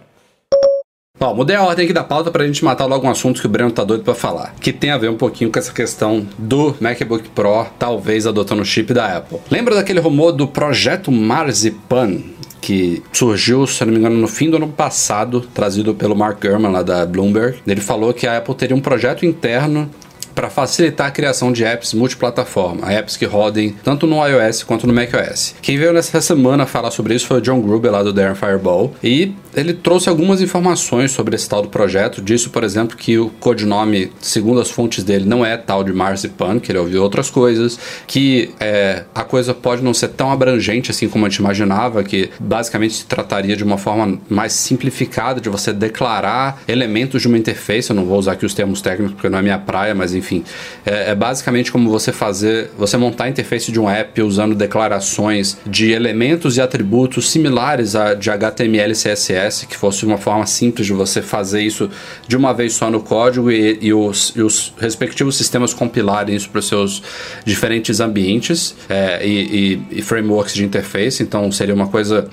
Bom, 1.18 1.34
mudei 1.36 1.54
a 1.54 1.62
ordem 1.62 1.84
aqui 1.84 1.92
da 1.92 2.02
pauta 2.02 2.30
pra 2.30 2.44
gente 2.44 2.64
matar 2.64 2.84
logo 2.84 3.06
um 3.06 3.10
assunto 3.10 3.40
que 3.40 3.46
o 3.46 3.48
Breno 3.48 3.70
tá 3.70 3.84
doido 3.84 4.02
pra 4.02 4.14
falar. 4.14 4.54
Que 4.60 4.72
tem 4.72 4.90
a 4.90 4.98
ver 4.98 5.08
um 5.08 5.16
pouquinho 5.16 5.50
com 5.50 5.58
essa 5.58 5.72
questão 5.72 6.26
do 6.36 6.74
MacBook 6.80 7.28
Pro, 7.28 7.66
talvez 7.78 8.26
adotando 8.26 8.62
o 8.62 8.64
chip 8.64 8.92
da 8.92 9.18
Apple. 9.18 9.38
Lembra 9.50 9.74
daquele 9.74 10.00
rumor 10.00 10.32
do 10.32 10.46
projeto 10.46 11.10
Marzipan? 11.10 12.20
que 12.60 13.02
surgiu, 13.12 13.66
se 13.66 13.84
não 13.84 13.92
me 13.92 13.98
engano, 13.98 14.16
no 14.16 14.28
fim 14.28 14.48
do 14.48 14.56
ano 14.56 14.68
passado, 14.68 15.40
trazido 15.52 15.96
pelo 15.96 16.14
Mark 16.14 16.40
Gurman 16.40 16.70
lá 16.70 16.82
da 16.84 17.04
Bloomberg. 17.04 17.58
Ele 17.66 17.80
falou 17.80 18.14
que 18.14 18.24
a 18.24 18.38
Apple 18.38 18.54
teria 18.54 18.76
um 18.76 18.80
projeto 18.80 19.26
interno 19.26 19.90
para 20.34 20.50
facilitar 20.50 21.08
a 21.08 21.10
criação 21.10 21.52
de 21.52 21.64
apps 21.64 21.94
multiplataforma, 21.94 22.92
apps 22.92 23.16
que 23.16 23.24
rodem 23.24 23.74
tanto 23.82 24.06
no 24.06 24.24
iOS 24.26 24.62
quanto 24.62 24.86
no 24.86 24.92
macOS. 24.92 25.54
Quem 25.62 25.78
veio 25.78 25.92
nessa 25.92 26.20
semana 26.20 26.66
falar 26.66 26.90
sobre 26.90 27.14
isso 27.14 27.26
foi 27.26 27.38
o 27.38 27.40
John 27.40 27.60
Gruber 27.60 27.90
lá 27.90 28.02
do 28.02 28.12
Darren 28.12 28.34
Fireball 28.34 28.94
e 29.02 29.34
ele 29.54 29.74
trouxe 29.74 30.08
algumas 30.08 30.40
informações 30.40 31.12
sobre 31.12 31.36
esse 31.36 31.48
tal 31.48 31.62
do 31.62 31.68
projeto. 31.68 32.22
Disse, 32.22 32.48
por 32.48 32.64
exemplo, 32.64 32.96
que 32.96 33.18
o 33.18 33.28
codinome, 33.40 34.10
segundo 34.20 34.60
as 34.60 34.70
fontes 34.70 35.04
dele, 35.04 35.24
não 35.26 35.44
é 35.44 35.56
tal 35.56 35.84
de 35.84 35.92
Marzipan, 35.92 36.58
que 36.58 36.72
ele 36.72 36.78
ouviu 36.78 37.02
outras 37.02 37.28
coisas, 37.28 37.78
que 38.06 38.50
é, 38.58 39.04
a 39.14 39.24
coisa 39.24 39.52
pode 39.52 39.82
não 39.82 39.92
ser 39.92 40.08
tão 40.08 40.30
abrangente 40.30 40.90
assim 40.90 41.08
como 41.08 41.26
a 41.26 41.28
gente 41.28 41.38
imaginava, 41.38 42.02
que 42.02 42.30
basicamente 42.40 42.94
se 42.94 43.04
trataria 43.04 43.56
de 43.56 43.64
uma 43.64 43.78
forma 43.78 44.18
mais 44.28 44.52
simplificada 44.52 45.40
de 45.40 45.48
você 45.48 45.72
declarar 45.72 46.62
elementos 46.66 47.20
de 47.20 47.28
uma 47.28 47.38
interface. 47.38 47.90
Eu 47.90 47.96
não 47.96 48.04
vou 48.04 48.18
usar 48.18 48.32
aqui 48.32 48.46
os 48.46 48.54
termos 48.54 48.80
técnicos 48.80 49.14
porque 49.14 49.28
não 49.28 49.38
é 49.38 49.42
minha 49.42 49.58
praia, 49.58 49.94
mas 49.94 50.14
enfim, 50.14 50.21
é, 50.84 51.10
é 51.10 51.14
basicamente 51.14 51.70
como 51.72 51.90
você 51.90 52.12
fazer, 52.12 52.70
você 52.78 52.96
montar 52.96 53.24
a 53.24 53.28
interface 53.28 53.72
de 53.72 53.80
um 53.80 53.88
app 53.88 54.20
usando 54.22 54.54
declarações 54.54 55.56
de 55.66 55.90
elementos 55.90 56.56
e 56.56 56.60
atributos 56.60 57.30
similares 57.30 57.96
a 57.96 58.14
de 58.14 58.30
HTML 58.30 58.92
e 58.92 58.94
CSS 58.94 59.66
que 59.66 59.76
fosse 59.76 60.04
uma 60.04 60.18
forma 60.18 60.46
simples 60.46 60.86
de 60.86 60.92
você 60.92 61.20
fazer 61.20 61.62
isso 61.62 61.90
de 62.26 62.36
uma 62.36 62.52
vez 62.52 62.74
só 62.74 62.90
no 62.90 63.00
código 63.00 63.50
e, 63.50 63.78
e, 63.80 63.92
os, 63.92 64.32
e 64.36 64.42
os, 64.42 64.72
respectivos 64.78 65.36
sistemas 65.36 65.74
compilarem 65.74 66.34
isso 66.34 66.48
para 66.48 66.58
os 66.58 66.68
seus 66.68 67.02
diferentes 67.44 68.00
ambientes 68.00 68.74
é, 68.88 69.26
e, 69.26 69.82
e 69.90 70.02
frameworks 70.02 70.54
de 70.54 70.64
interface. 70.64 71.22
Então 71.22 71.50
seria 71.50 71.74
uma 71.74 71.88
coisa 71.88 72.28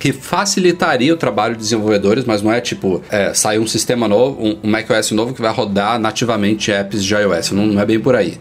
que 0.00 0.12
facilitaria 0.14 1.12
o 1.12 1.16
trabalho 1.16 1.54
de 1.54 1.60
desenvolvedores, 1.60 2.24
mas 2.24 2.40
não 2.40 2.50
é 2.50 2.58
tipo 2.58 3.02
é, 3.10 3.32
um 3.60 3.66
sistema 3.66 4.08
novo, 4.08 4.42
um, 4.42 4.56
um 4.64 4.70
macOS 4.70 5.10
novo 5.10 5.34
que 5.34 5.42
vai 5.42 5.52
rodar 5.52 5.98
nativamente 6.00 6.72
apps 6.72 7.04
de 7.04 7.14
iOS. 7.14 7.50
Não, 7.52 7.66
não, 7.66 7.80
é 7.80 7.84
bem 7.84 8.00
por 8.00 8.16
aí. 8.16 8.38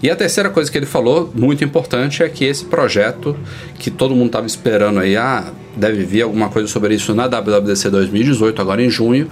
E 0.00 0.08
a 0.08 0.14
terceira 0.14 0.48
coisa 0.48 0.70
que 0.70 0.78
ele 0.78 0.86
falou, 0.86 1.28
muito 1.34 1.64
importante, 1.64 2.22
é 2.22 2.28
que 2.28 2.44
esse 2.44 2.64
projeto 2.64 3.36
que 3.76 3.90
todo 3.90 4.14
mundo 4.14 4.26
estava 4.26 4.46
esperando 4.46 5.00
aí, 5.00 5.16
ah, 5.16 5.52
deve 5.76 6.04
vir 6.04 6.22
alguma 6.22 6.48
coisa 6.48 6.68
sobre 6.68 6.94
isso 6.94 7.12
na 7.12 7.26
WWDC 7.26 7.90
2018, 7.90 8.62
agora 8.62 8.80
em 8.80 8.88
junho, 8.88 9.28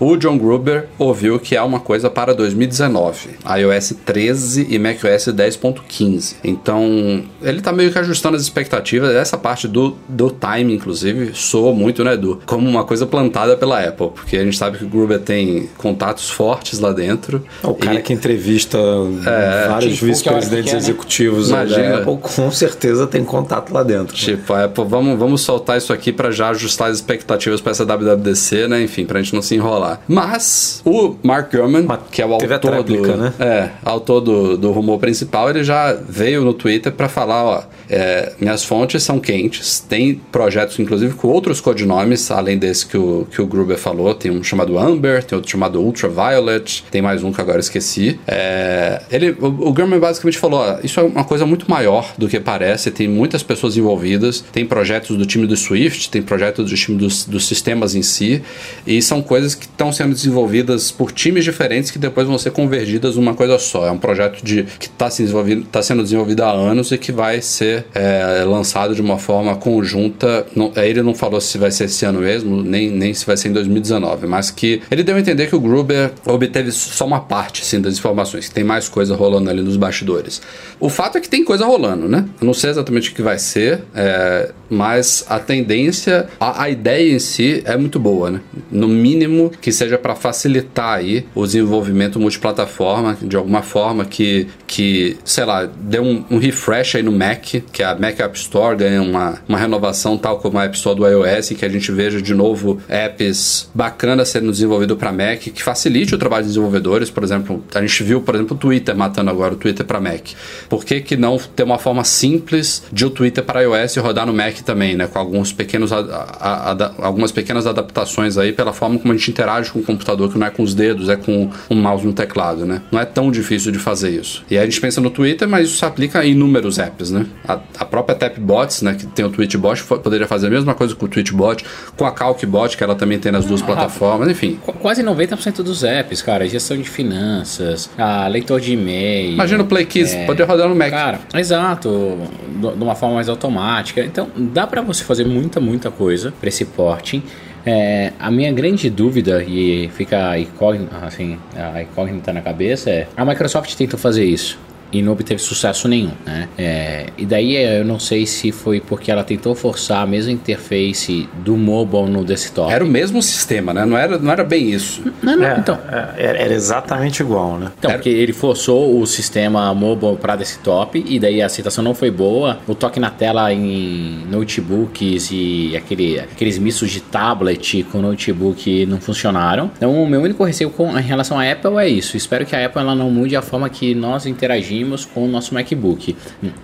o 0.00 0.16
John 0.16 0.38
Gruber 0.38 0.86
ouviu 0.98 1.38
que 1.38 1.56
há 1.56 1.62
uma 1.62 1.78
coisa 1.78 2.08
para 2.08 2.34
2019, 2.34 3.36
iOS 3.58 3.94
13 4.04 4.66
e 4.70 4.78
macOS 4.78 5.26
10.15. 5.26 6.36
Então, 6.42 7.22
ele 7.42 7.58
está 7.58 7.70
meio 7.70 7.92
que 7.92 7.98
ajustando 7.98 8.36
as 8.36 8.42
expectativas. 8.42 9.14
Essa 9.14 9.36
parte 9.36 9.68
do, 9.68 9.96
do 10.08 10.30
time, 10.30 10.74
inclusive, 10.74 11.32
soa 11.34 11.74
muito, 11.74 12.02
né, 12.02 12.14
Edu? 12.14 12.40
Como 12.46 12.66
uma 12.66 12.84
coisa 12.84 13.06
plantada 13.06 13.56
pela 13.56 13.78
Apple, 13.78 14.08
porque 14.14 14.38
a 14.38 14.44
gente 14.44 14.56
sabe 14.56 14.78
que 14.78 14.84
o 14.84 14.88
Gruber 14.88 15.20
tem 15.20 15.68
contatos 15.76 16.30
fortes 16.30 16.78
lá 16.78 16.92
dentro. 16.92 17.44
O 17.62 17.74
cara 17.74 17.98
e... 17.98 18.02
que 18.02 18.12
entrevista 18.12 18.78
é, 18.78 19.68
vários 19.68 19.94
tipo, 19.94 20.06
vice-presidentes 20.06 20.72
né? 20.72 20.78
executivos 20.78 21.50
Imagina. 21.50 21.88
da 21.88 21.98
Apple, 21.98 22.16
com 22.16 22.50
certeza 22.50 23.06
tem 23.06 23.22
contato 23.22 23.72
lá 23.72 23.82
dentro. 23.82 24.16
Tipo, 24.16 24.54
a 24.54 24.64
Apple, 24.64 24.84
vamos, 24.88 25.18
vamos 25.18 25.42
soltar 25.42 25.76
isso 25.76 25.92
aqui 25.92 26.10
para 26.10 26.30
já 26.30 26.48
ajustar 26.50 26.90
as 26.90 26.96
expectativas 26.96 27.60
para 27.60 27.72
essa 27.72 27.84
WWDC, 27.84 28.66
né? 28.66 28.82
Enfim, 28.82 29.04
para 29.04 29.18
a 29.18 29.22
gente 29.22 29.34
não 29.34 29.42
se 29.42 29.54
enrolar. 29.54 29.89
Mas 30.08 30.82
o 30.84 31.16
Mark 31.22 31.52
Gurman, 31.52 31.86
que 32.10 32.22
é 32.22 32.26
o 32.26 32.34
autor, 32.34 32.58
tréplica, 32.58 33.12
do, 33.12 33.16
né? 33.16 33.32
é, 33.38 33.70
autor 33.84 34.20
do, 34.20 34.56
do 34.56 34.72
rumor 34.72 34.98
principal, 34.98 35.50
ele 35.50 35.64
já 35.64 35.92
veio 35.92 36.44
no 36.44 36.52
Twitter 36.52 36.92
para 36.92 37.08
falar, 37.08 37.44
ó, 37.44 37.62
é, 37.88 38.32
minhas 38.40 38.64
fontes 38.64 39.02
são 39.02 39.18
quentes, 39.18 39.80
tem 39.80 40.14
projetos 40.14 40.78
inclusive 40.78 41.14
com 41.14 41.28
outros 41.28 41.60
codinomes, 41.60 42.30
além 42.30 42.56
desse 42.56 42.86
que 42.86 42.96
o, 42.96 43.26
que 43.30 43.42
o 43.42 43.46
Gruber 43.46 43.76
falou, 43.76 44.14
tem 44.14 44.30
um 44.30 44.42
chamado 44.42 44.78
Amber, 44.78 45.24
tem 45.24 45.36
outro 45.36 45.50
chamado 45.50 45.80
Ultraviolet, 45.80 46.84
tem 46.90 47.02
mais 47.02 47.22
um 47.22 47.32
que 47.32 47.40
agora 47.40 47.60
esqueci. 47.60 48.18
É, 48.26 49.02
ele, 49.10 49.30
o, 49.40 49.46
o 49.46 49.72
Gurman 49.72 49.98
basicamente 49.98 50.38
falou, 50.38 50.60
ó, 50.60 50.78
isso 50.82 51.00
é 51.00 51.02
uma 51.02 51.24
coisa 51.24 51.44
muito 51.44 51.70
maior 51.70 52.14
do 52.16 52.28
que 52.28 52.38
parece, 52.38 52.90
tem 52.90 53.08
muitas 53.08 53.42
pessoas 53.42 53.76
envolvidas, 53.76 54.44
tem 54.52 54.64
projetos 54.64 55.16
do 55.16 55.26
time 55.26 55.46
do 55.46 55.56
Swift, 55.56 56.10
tem 56.10 56.22
projetos 56.22 56.70
do 56.70 56.76
time 56.76 56.96
dos, 56.96 57.24
dos 57.24 57.46
sistemas 57.46 57.94
em 57.94 58.02
si, 58.02 58.42
e 58.86 59.00
são 59.02 59.22
coisas 59.22 59.54
que 59.54 59.66
estão 59.80 59.90
sendo 59.90 60.14
desenvolvidas 60.14 60.90
por 60.90 61.10
times 61.10 61.42
diferentes 61.42 61.90
que 61.90 61.98
depois 61.98 62.26
vão 62.26 62.36
ser 62.36 62.50
convergidas 62.50 63.16
numa 63.16 63.32
coisa 63.32 63.58
só. 63.58 63.86
É 63.86 63.90
um 63.90 63.98
projeto 63.98 64.44
de, 64.44 64.64
que 64.78 64.86
está 64.86 65.08
se 65.08 65.26
tá 65.72 65.82
sendo 65.82 66.02
desenvolvido 66.02 66.42
há 66.42 66.50
anos 66.50 66.92
e 66.92 66.98
que 66.98 67.10
vai 67.10 67.40
ser 67.40 67.86
é, 67.94 68.44
lançado 68.44 68.94
de 68.94 69.00
uma 69.00 69.18
forma 69.18 69.56
conjunta. 69.56 70.46
Não, 70.54 70.70
é, 70.76 70.86
ele 70.86 71.02
não 71.02 71.14
falou 71.14 71.40
se 71.40 71.56
vai 71.56 71.70
ser 71.70 71.84
esse 71.84 72.04
ano 72.04 72.20
mesmo, 72.20 72.62
nem, 72.62 72.90
nem 72.90 73.14
se 73.14 73.24
vai 73.24 73.38
ser 73.38 73.48
em 73.48 73.52
2019, 73.52 74.26
mas 74.26 74.50
que 74.50 74.82
ele 74.90 75.02
deu 75.02 75.16
a 75.16 75.20
entender 75.20 75.46
que 75.46 75.56
o 75.56 75.60
Gruber 75.60 76.12
obteve 76.26 76.70
só 76.72 77.06
uma 77.06 77.20
parte 77.20 77.62
assim, 77.62 77.80
das 77.80 77.96
informações, 77.96 78.48
que 78.48 78.54
tem 78.54 78.64
mais 78.64 78.86
coisa 78.86 79.16
rolando 79.16 79.48
ali 79.48 79.62
nos 79.62 79.78
bastidores. 79.78 80.42
O 80.78 80.90
fato 80.90 81.16
é 81.16 81.20
que 81.22 81.28
tem 81.28 81.42
coisa 81.42 81.64
rolando, 81.64 82.06
né? 82.06 82.26
Eu 82.38 82.46
não 82.46 82.54
sei 82.54 82.68
exatamente 82.68 83.10
o 83.10 83.14
que 83.14 83.22
vai 83.22 83.38
ser, 83.38 83.82
é, 83.94 84.50
mas 84.68 85.24
a 85.28 85.38
tendência, 85.38 86.28
a, 86.38 86.64
a 86.64 86.70
ideia 86.70 87.14
em 87.14 87.18
si 87.18 87.62
é 87.64 87.76
muito 87.78 87.98
boa, 87.98 88.30
né? 88.30 88.40
No 88.70 88.86
mínimo 88.86 89.50
que 89.60 89.69
que 89.70 89.76
seja 89.76 89.96
para 89.96 90.16
facilitar 90.16 90.94
aí 90.94 91.24
o 91.32 91.46
desenvolvimento 91.46 92.18
multiplataforma 92.18 93.16
de 93.22 93.36
alguma 93.36 93.62
forma 93.62 94.04
que, 94.04 94.48
que 94.66 95.16
sei 95.24 95.44
lá, 95.44 95.64
dê 95.64 96.00
um, 96.00 96.24
um 96.28 96.38
refresh 96.38 96.96
aí 96.96 97.02
no 97.04 97.12
Mac, 97.12 97.44
que 97.72 97.82
a 97.82 97.94
Mac 97.94 98.18
App 98.18 98.36
Store 98.36 98.76
ganhe 98.76 98.98
uma, 98.98 99.38
uma 99.48 99.56
renovação 99.56 100.18
tal 100.18 100.38
como 100.38 100.58
a 100.58 100.64
App 100.64 100.76
Store 100.76 100.96
do 100.96 101.06
iOS, 101.06 101.50
que 101.50 101.64
a 101.64 101.68
gente 101.68 101.92
veja 101.92 102.20
de 102.20 102.34
novo 102.34 102.80
apps 102.88 103.70
bacanas 103.72 104.28
sendo 104.28 104.50
desenvolvido 104.50 104.96
para 104.96 105.12
Mac, 105.12 105.38
que 105.38 105.62
facilite 105.62 106.14
o 106.14 106.18
trabalho 106.18 106.42
de 106.42 106.48
desenvolvedores, 106.48 107.08
por 107.08 107.22
exemplo, 107.22 107.62
a 107.72 107.80
gente 107.80 108.02
viu, 108.02 108.20
por 108.20 108.34
exemplo, 108.34 108.56
o 108.56 108.58
Twitter 108.58 108.96
matando 108.96 109.30
agora 109.30 109.54
o 109.54 109.56
Twitter 109.56 109.86
para 109.86 110.00
Mac. 110.00 110.30
Por 110.68 110.84
que, 110.84 111.00
que 111.00 111.16
não 111.16 111.38
ter 111.38 111.62
uma 111.62 111.78
forma 111.78 112.02
simples 112.02 112.82
de 112.92 113.06
o 113.06 113.10
Twitter 113.10 113.44
para 113.44 113.62
iOS 113.62 113.96
rodar 113.98 114.26
no 114.26 114.32
Mac 114.32 114.58
também, 114.62 114.96
né, 114.96 115.06
com 115.06 115.18
alguns 115.18 115.52
pequenos 115.52 115.92
a, 115.92 116.00
a, 116.00 116.72
a, 116.72 117.06
algumas 117.06 117.30
pequenas 117.30 117.68
adaptações 117.68 118.36
aí 118.36 118.52
pela 118.52 118.72
forma 118.72 118.98
como 118.98 119.12
a 119.12 119.16
gente 119.16 119.30
interage 119.30 119.59
interage 119.60 119.70
com 119.70 119.80
o 119.80 119.82
computador, 119.82 120.32
que 120.32 120.38
não 120.38 120.46
é 120.46 120.50
com 120.50 120.62
os 120.62 120.74
dedos, 120.74 121.08
é 121.08 121.16
com 121.16 121.50
um 121.68 121.76
mouse 121.76 122.04
no 122.04 122.12
teclado, 122.12 122.64
né? 122.64 122.82
Não 122.90 122.98
é 122.98 123.04
tão 123.04 123.30
difícil 123.30 123.70
de 123.70 123.78
fazer 123.78 124.10
isso. 124.10 124.44
E 124.50 124.56
aí 124.56 124.62
a 124.62 124.66
gente 124.66 124.80
pensa 124.80 125.00
no 125.00 125.10
Twitter, 125.10 125.48
mas 125.48 125.68
isso 125.68 125.78
se 125.78 125.84
aplica 125.84 126.24
em 126.24 126.32
inúmeros 126.32 126.78
apps, 126.78 127.10
né? 127.10 127.26
A, 127.46 127.58
a 127.78 127.84
própria 127.84 128.14
Tapbots, 128.14 128.82
né, 128.82 128.94
que 128.94 129.06
tem 129.06 129.24
o 129.24 129.30
Tweetbot, 129.30 129.84
poderia 129.84 130.26
fazer 130.26 130.46
a 130.48 130.50
mesma 130.50 130.74
coisa 130.74 130.94
com 130.94 131.06
o 131.06 131.08
Tweetbot, 131.08 131.64
com 131.96 132.04
a 132.04 132.12
Calcbot, 132.12 132.76
que 132.76 132.82
ela 132.82 132.94
também 132.94 133.18
tem 133.18 133.30
nas 133.30 133.44
duas 133.44 133.62
ah, 133.62 133.66
plataformas, 133.66 134.28
enfim. 134.28 134.58
Quase 134.80 135.02
90% 135.02 135.62
dos 135.62 135.84
apps, 135.84 136.22
cara, 136.22 136.48
gestão 136.48 136.76
de 136.76 136.88
finanças, 136.88 137.90
a 137.98 138.26
leitor 138.26 138.60
de 138.60 138.72
e-mail. 138.72 139.34
Imagina 139.34 139.62
o 139.62 139.66
Play 139.66 139.84
Keys, 139.84 140.14
é... 140.14 140.26
poderia 140.26 140.46
rodar 140.46 140.68
no 140.68 140.74
Mac. 140.74 140.90
Cara, 140.90 141.20
exato, 141.34 142.18
de 142.56 142.82
uma 142.82 142.94
forma 142.94 143.16
mais 143.16 143.28
automática. 143.28 144.02
Então, 144.02 144.28
dá 144.36 144.66
para 144.66 144.82
você 144.82 145.04
fazer 145.04 145.24
muita, 145.24 145.60
muita 145.60 145.90
coisa 145.90 146.32
para 146.40 146.48
esse 146.48 146.64
porting. 146.64 147.22
É, 147.64 148.12
a 148.18 148.30
minha 148.30 148.52
grande 148.52 148.88
dúvida, 148.88 149.42
e 149.42 149.88
fica 149.94 150.30
a 150.30 150.38
incógnita, 150.38 150.96
assim, 151.02 151.38
a 151.54 151.82
incógnita 151.82 152.32
na 152.32 152.40
cabeça, 152.40 152.90
é: 152.90 153.06
a 153.16 153.24
Microsoft 153.24 153.74
tentou 153.74 153.98
fazer 153.98 154.24
isso 154.24 154.58
e 154.92 155.02
não 155.02 155.12
obteve 155.12 155.40
sucesso 155.40 155.88
nenhum, 155.88 156.12
né? 156.26 156.48
É, 156.58 157.06
e 157.16 157.24
daí 157.24 157.56
eu 157.56 157.84
não 157.84 157.98
sei 157.98 158.26
se 158.26 158.50
foi 158.52 158.80
porque 158.80 159.10
ela 159.10 159.22
tentou 159.22 159.54
forçar 159.54 160.02
a 160.02 160.06
mesma 160.06 160.32
interface 160.32 161.28
do 161.44 161.56
mobile 161.56 162.10
no 162.10 162.24
desktop. 162.24 162.72
Era 162.72 162.84
o 162.84 162.88
mesmo 162.88 163.22
sistema, 163.22 163.72
né? 163.72 163.84
Não 163.84 163.96
era, 163.96 164.18
não 164.18 164.32
era 164.32 164.44
bem 164.44 164.70
isso. 164.70 165.02
Não, 165.22 165.36
não, 165.36 165.46
é, 165.46 165.58
então. 165.58 165.78
É, 166.16 166.42
era 166.42 166.54
exatamente 166.54 167.20
igual, 167.20 167.58
né? 167.58 167.70
Então, 167.78 167.90
era... 167.90 167.98
porque 167.98 168.08
ele 168.08 168.32
forçou 168.32 169.00
o 169.00 169.06
sistema 169.06 169.72
mobile 169.74 170.16
para 170.16 170.36
desktop 170.36 171.02
e 171.06 171.18
daí 171.18 171.40
a 171.40 171.46
aceitação 171.46 171.82
não 171.84 171.94
foi 171.94 172.10
boa. 172.10 172.58
O 172.66 172.74
toque 172.74 172.98
na 172.98 173.10
tela 173.10 173.52
em 173.52 174.24
notebooks 174.30 175.30
e 175.32 175.76
aquele, 175.76 176.18
aqueles 176.18 176.58
mistos 176.58 176.90
de 176.90 177.00
tablet 177.00 177.84
com 177.84 178.00
notebook 178.00 178.86
não 178.86 179.00
funcionaram. 179.00 179.70
Então, 179.76 180.02
o 180.02 180.06
meu 180.06 180.20
único 180.22 180.42
receio 180.44 180.70
com, 180.70 180.98
em 180.98 181.02
relação 181.02 181.38
à 181.38 181.50
Apple 181.50 181.76
é 181.78 181.88
isso. 181.88 182.16
Espero 182.16 182.44
que 182.44 182.56
a 182.56 182.66
Apple 182.66 182.80
ela 182.80 182.94
não 182.94 183.10
mude 183.10 183.36
a 183.36 183.42
forma 183.42 183.68
que 183.68 183.94
nós 183.94 184.26
interagimos 184.26 184.79
com 185.04 185.24
o 185.24 185.28
nosso 185.28 185.54
MacBook. 185.54 186.16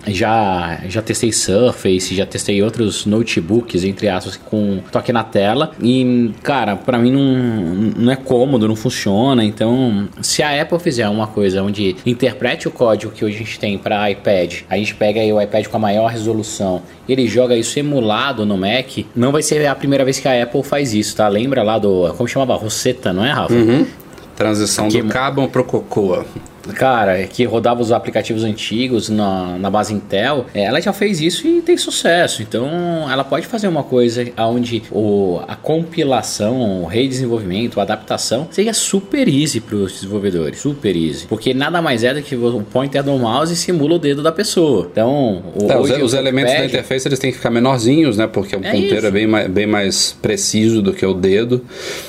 Já, 0.07 0.81
já 0.87 1.01
testei 1.01 1.31
Surface, 1.31 2.15
já 2.15 2.25
testei 2.25 2.61
outros 2.61 3.05
notebooks, 3.05 3.83
entre 3.83 4.07
aspas, 4.09 4.37
com 4.37 4.79
toque 4.91 5.11
na 5.11 5.23
tela. 5.23 5.71
E, 5.81 6.31
cara, 6.43 6.75
para 6.75 6.97
mim 6.97 7.11
não, 7.11 7.93
não 7.97 8.11
é 8.11 8.15
cômodo, 8.15 8.67
não 8.67 8.75
funciona. 8.75 9.43
Então, 9.43 10.07
se 10.21 10.43
a 10.43 10.61
Apple 10.61 10.79
fizer 10.79 11.07
uma 11.09 11.27
coisa 11.27 11.63
onde 11.63 11.95
interprete 12.05 12.67
o 12.67 12.71
código 12.71 13.11
que 13.11 13.23
hoje 13.23 13.35
a 13.35 13.39
gente 13.39 13.59
tem 13.59 13.77
para 13.77 14.09
iPad, 14.11 14.61
a 14.69 14.77
gente 14.77 14.95
pega 14.95 15.19
aí 15.21 15.31
o 15.31 15.41
iPad 15.41 15.67
com 15.67 15.77
a 15.77 15.79
maior 15.79 16.07
resolução 16.07 16.81
ele 17.07 17.27
joga 17.27 17.55
isso 17.55 17.79
emulado 17.79 18.45
no 18.45 18.57
Mac, 18.57 19.05
não 19.15 19.31
vai 19.31 19.41
ser 19.41 19.65
a 19.65 19.73
primeira 19.73 20.03
vez 20.03 20.19
que 20.19 20.27
a 20.27 20.43
Apple 20.43 20.61
faz 20.63 20.93
isso, 20.93 21.15
tá? 21.15 21.27
Lembra 21.27 21.63
lá 21.63 21.79
do. 21.79 22.13
Como 22.15 22.27
chamava? 22.27 22.55
Rosetta, 22.55 23.13
não 23.13 23.25
é, 23.25 23.31
Rafa? 23.31 23.53
Uhum. 23.53 23.85
Transição 24.35 24.89
que... 24.89 25.01
do 25.01 25.07
Carbon 25.07 25.47
pro 25.47 25.63
Cocoa. 25.63 26.25
Cara, 26.73 27.25
que 27.27 27.43
rodava 27.43 27.81
os 27.81 27.91
aplicativos 27.91 28.43
antigos 28.43 29.09
na, 29.09 29.57
na 29.57 29.69
base 29.69 29.93
Intel, 29.93 30.45
é, 30.53 30.63
ela 30.63 30.81
já 30.81 30.93
fez 30.93 31.21
isso 31.21 31.47
e 31.47 31.61
tem 31.61 31.77
sucesso. 31.77 32.41
Então, 32.41 32.67
ela 33.11 33.23
pode 33.23 33.45
fazer 33.47 33.67
uma 33.67 33.83
coisa 33.83 34.25
onde 34.37 34.83
o, 34.91 35.39
a 35.47 35.55
compilação, 35.55 36.83
o 36.83 36.85
redesenvolvimento, 36.85 37.79
a 37.79 37.83
adaptação 37.83 38.47
seja 38.51 38.73
super 38.73 39.27
easy 39.27 39.59
para 39.59 39.75
os 39.75 39.93
desenvolvedores, 39.93 40.59
super 40.59 40.95
easy, 40.95 41.27
porque 41.27 41.53
nada 41.53 41.81
mais 41.81 42.03
é 42.03 42.13
do 42.13 42.21
que 42.21 42.35
o 42.35 42.61
pointer 42.71 43.03
do 43.03 43.17
mouse 43.17 43.55
simula 43.55 43.95
o 43.95 43.99
dedo 43.99 44.21
da 44.21 44.31
pessoa. 44.31 44.87
Então, 44.91 45.43
o, 45.55 45.71
é, 45.71 45.79
os, 45.79 45.89
os 45.89 46.13
elementos 46.13 46.53
da 46.53 46.65
interface 46.65 47.07
eles 47.07 47.19
têm 47.19 47.31
que 47.31 47.37
ficar 47.37 47.49
menorzinhos, 47.49 48.17
né? 48.17 48.27
Porque 48.27 48.55
o 48.55 48.59
é 48.63 48.71
ponteiro 48.71 48.97
isso. 48.97 49.05
é 49.05 49.11
bem 49.11 49.27
mais, 49.27 49.47
bem 49.47 49.67
mais 49.67 50.17
preciso 50.21 50.81
do 50.81 50.93
que 50.93 51.05
o 51.05 51.13
dedo. 51.13 51.63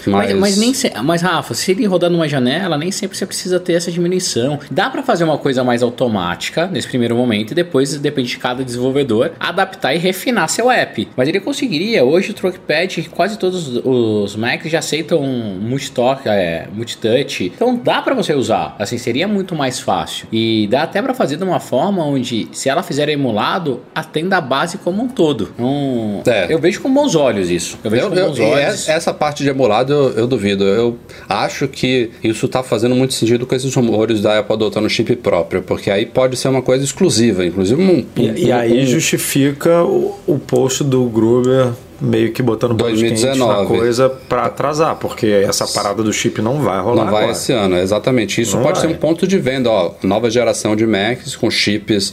Mas, 0.07 0.31
mas, 0.31 0.38
mas 0.38 0.57
nem 0.57 0.75
se, 0.75 0.90
mas 1.03 1.23
Rafa, 1.23 1.55
se 1.55 1.73
ele 1.73 1.87
rodar 1.87 2.11
numa 2.11 2.29
janela, 2.29 2.77
nem 2.77 2.90
sempre 2.90 3.16
você 3.16 3.27
precisa 3.27 3.59
ter 3.61 3.75
essa 3.75 3.90
diminuição. 3.90 4.48
Dá 4.71 4.89
para 4.89 5.03
fazer 5.03 5.25
uma 5.25 5.39
coisa 5.39 5.65
mais 5.65 5.83
automática 5.83 6.67
nesse 6.67 6.89
primeiro 6.89 7.17
momento 7.17 7.51
e 7.51 7.55
depois, 7.55 7.97
depende 7.99 8.29
de 8.29 8.39
cada 8.39 8.65
desenvolvedor, 8.65 9.33
adaptar 9.41 9.95
e 9.95 9.99
refinar 9.99 10.49
seu 10.49 10.71
app. 10.71 11.09
Mas 11.17 11.29
ele 11.29 11.41
conseguiria. 11.41 12.05
Hoje 12.05 12.31
o 12.31 12.35
Trackpad, 12.35 13.11
quase 13.11 13.39
todos 13.39 13.81
os 13.85 14.37
Macs 14.37 14.71
já 14.71 14.79
aceitam 14.79 15.23
multitalk, 15.23 16.29
é, 16.29 16.67
multitouch. 16.73 17.53
Então 17.55 17.77
dá 17.77 18.01
para 18.01 18.15
você 18.15 18.35
usar. 18.35 18.77
Assim, 18.79 18.99
seria 18.99 19.27
muito 19.27 19.55
mais 19.55 19.81
fácil. 19.81 20.27
E 20.33 20.69
dá 20.71 20.83
até 20.83 21.03
para 21.03 21.15
fazer 21.15 21.37
de 21.37 21.45
uma 21.45 21.61
forma 21.61 22.05
onde, 22.05 22.49
se 22.53 22.69
ela 22.69 22.83
fizer 22.83 23.09
emulado, 23.09 23.81
atenda 23.95 24.37
a 24.37 24.41
base 24.41 24.79
como 24.79 25.03
um 25.03 25.09
todo. 25.09 25.53
Então, 25.55 26.23
é. 26.27 26.47
Eu 26.53 26.59
vejo 26.59 26.81
com 26.81 26.93
bons 26.93 27.15
olhos 27.15 27.51
isso. 27.51 27.79
Eu 27.83 27.91
vejo 27.91 28.05
eu, 28.05 28.11
com 28.11 28.17
bons 28.17 28.39
eu, 28.39 28.47
olhos. 28.47 28.89
Essa 28.89 29.13
parte 29.13 29.43
de 29.43 29.49
emulado 29.49 29.93
eu, 29.93 30.11
eu 30.11 30.27
duvido. 30.27 30.65
Eu 30.65 30.99
acho 31.29 31.67
que 31.69 32.11
isso 32.23 32.47
está 32.47 32.63
fazendo 32.63 32.95
muito 32.95 33.15
sentido 33.15 33.47
com 33.47 33.55
esses 33.55 33.75
rumores 33.75 34.21
da 34.21 34.38
Apple 34.38 34.55
adotando 34.55 34.88
chip 34.88 35.14
próprio, 35.16 35.62
porque 35.62 35.90
aí 35.90 36.07
pode 36.07 36.37
ser 36.37 36.48
uma 36.48 36.62
coisa 36.62 36.85
exclusiva, 36.85 37.44
inclusive 37.44 37.81
um. 37.81 38.05
E, 38.16 38.31
um, 38.31 38.35
e 38.37 38.53
aí 38.53 38.83
um, 38.83 38.87
justifica 38.87 39.83
o, 39.83 40.14
o 40.27 40.38
post 40.38 40.85
do 40.85 41.05
Gruber 41.05 41.72
meio 42.01 42.33
que 42.33 42.43
botando 42.43 42.75
2019 42.75 43.63
na 43.63 43.67
coisa 43.67 44.09
para 44.29 44.45
atrasar, 44.47 44.97
porque 44.97 45.27
essa 45.27 45.67
parada 45.67 46.03
do 46.03 46.13
chip 46.13 46.41
não 46.41 46.61
vai 46.61 46.81
rolar. 46.81 47.05
Não 47.05 47.13
vai 47.13 47.25
agora. 47.25 47.33
esse 47.33 47.53
ano, 47.53 47.77
exatamente. 47.77 48.41
Isso 48.41 48.57
não 48.57 48.63
pode 48.63 48.81
vai. 48.81 48.89
ser 48.89 48.95
um 48.95 48.99
ponto 48.99 49.27
de 49.27 49.39
venda, 49.39 49.71
ó, 49.71 49.93
nova 50.03 50.31
geração 50.31 50.77
de 50.77 50.87
Macs 50.87 51.37
com 51.37 51.51
chips 51.51 52.13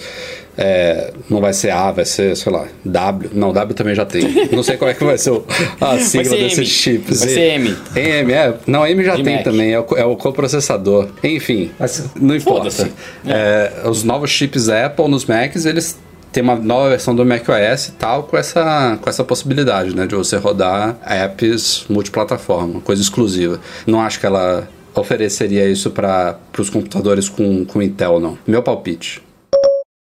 é, 0.58 1.12
não 1.30 1.42
vai 1.42 1.54
ser 1.54 1.72
A, 1.72 1.92
vai 1.92 2.06
ser, 2.06 2.36
sei 2.38 2.52
lá, 2.52 2.66
W. 2.86 3.32
Não, 3.34 3.52
W 3.52 3.76
também 3.76 3.94
já 3.94 4.06
tem. 4.06 4.24
Não 4.52 4.64
sei 4.64 4.78
qual 4.78 4.90
é 4.90 4.94
que 4.94 5.04
vai 5.04 5.18
ser 5.18 5.34
a 5.82 5.98
sigla 6.00 6.36
desses 6.38 6.68
chips. 6.70 7.20
Vai 7.20 7.30
ser 7.30 7.42
M. 7.56 7.76
M, 7.96 8.34
é. 8.34 8.54
Não, 8.66 8.88
M 8.88 9.04
já 9.04 9.16
de 9.16 9.24
tem 9.24 9.36
Mac. 9.36 9.44
também, 9.44 9.74
é 9.74 9.80
o, 9.80 9.86
é 9.98 10.06
o 10.06 10.16
coprocessador. 10.16 11.10
Enfim, 11.24 11.72
não 12.16 12.36
importa. 12.36 12.90
É. 13.28 13.82
os 13.86 14.04
novos 14.04 14.30
chips 14.30 14.70
Apple 14.70 15.10
nos 15.10 15.26
Macs, 15.26 15.66
eles 15.66 15.98
tem 16.36 16.44
uma 16.44 16.58
nova 16.58 16.90
versão 16.90 17.16
do 17.16 17.26
macOS 17.26 17.88
e 17.88 17.92
tal 17.94 18.24
com 18.24 18.36
essa, 18.36 19.00
com 19.02 19.10
essa 19.10 19.24
possibilidade, 19.24 19.96
né? 19.96 20.06
De 20.06 20.16
você 20.16 20.36
rodar 20.36 20.98
apps 21.06 21.86
multiplataforma, 21.90 22.82
coisa 22.82 23.02
exclusiva. 23.02 23.62
Não 23.88 24.02
acho 24.02 24.20
que 24.20 24.26
ela 24.26 24.68
ofereceria 24.94 25.66
isso 25.70 25.92
para 25.92 26.38
os 26.58 26.70
computadores 26.70 27.30
com, 27.30 27.64
com 27.64 27.82
Intel, 27.82 28.20
não. 28.20 28.38
Meu 28.46 28.62
palpite. 28.62 29.24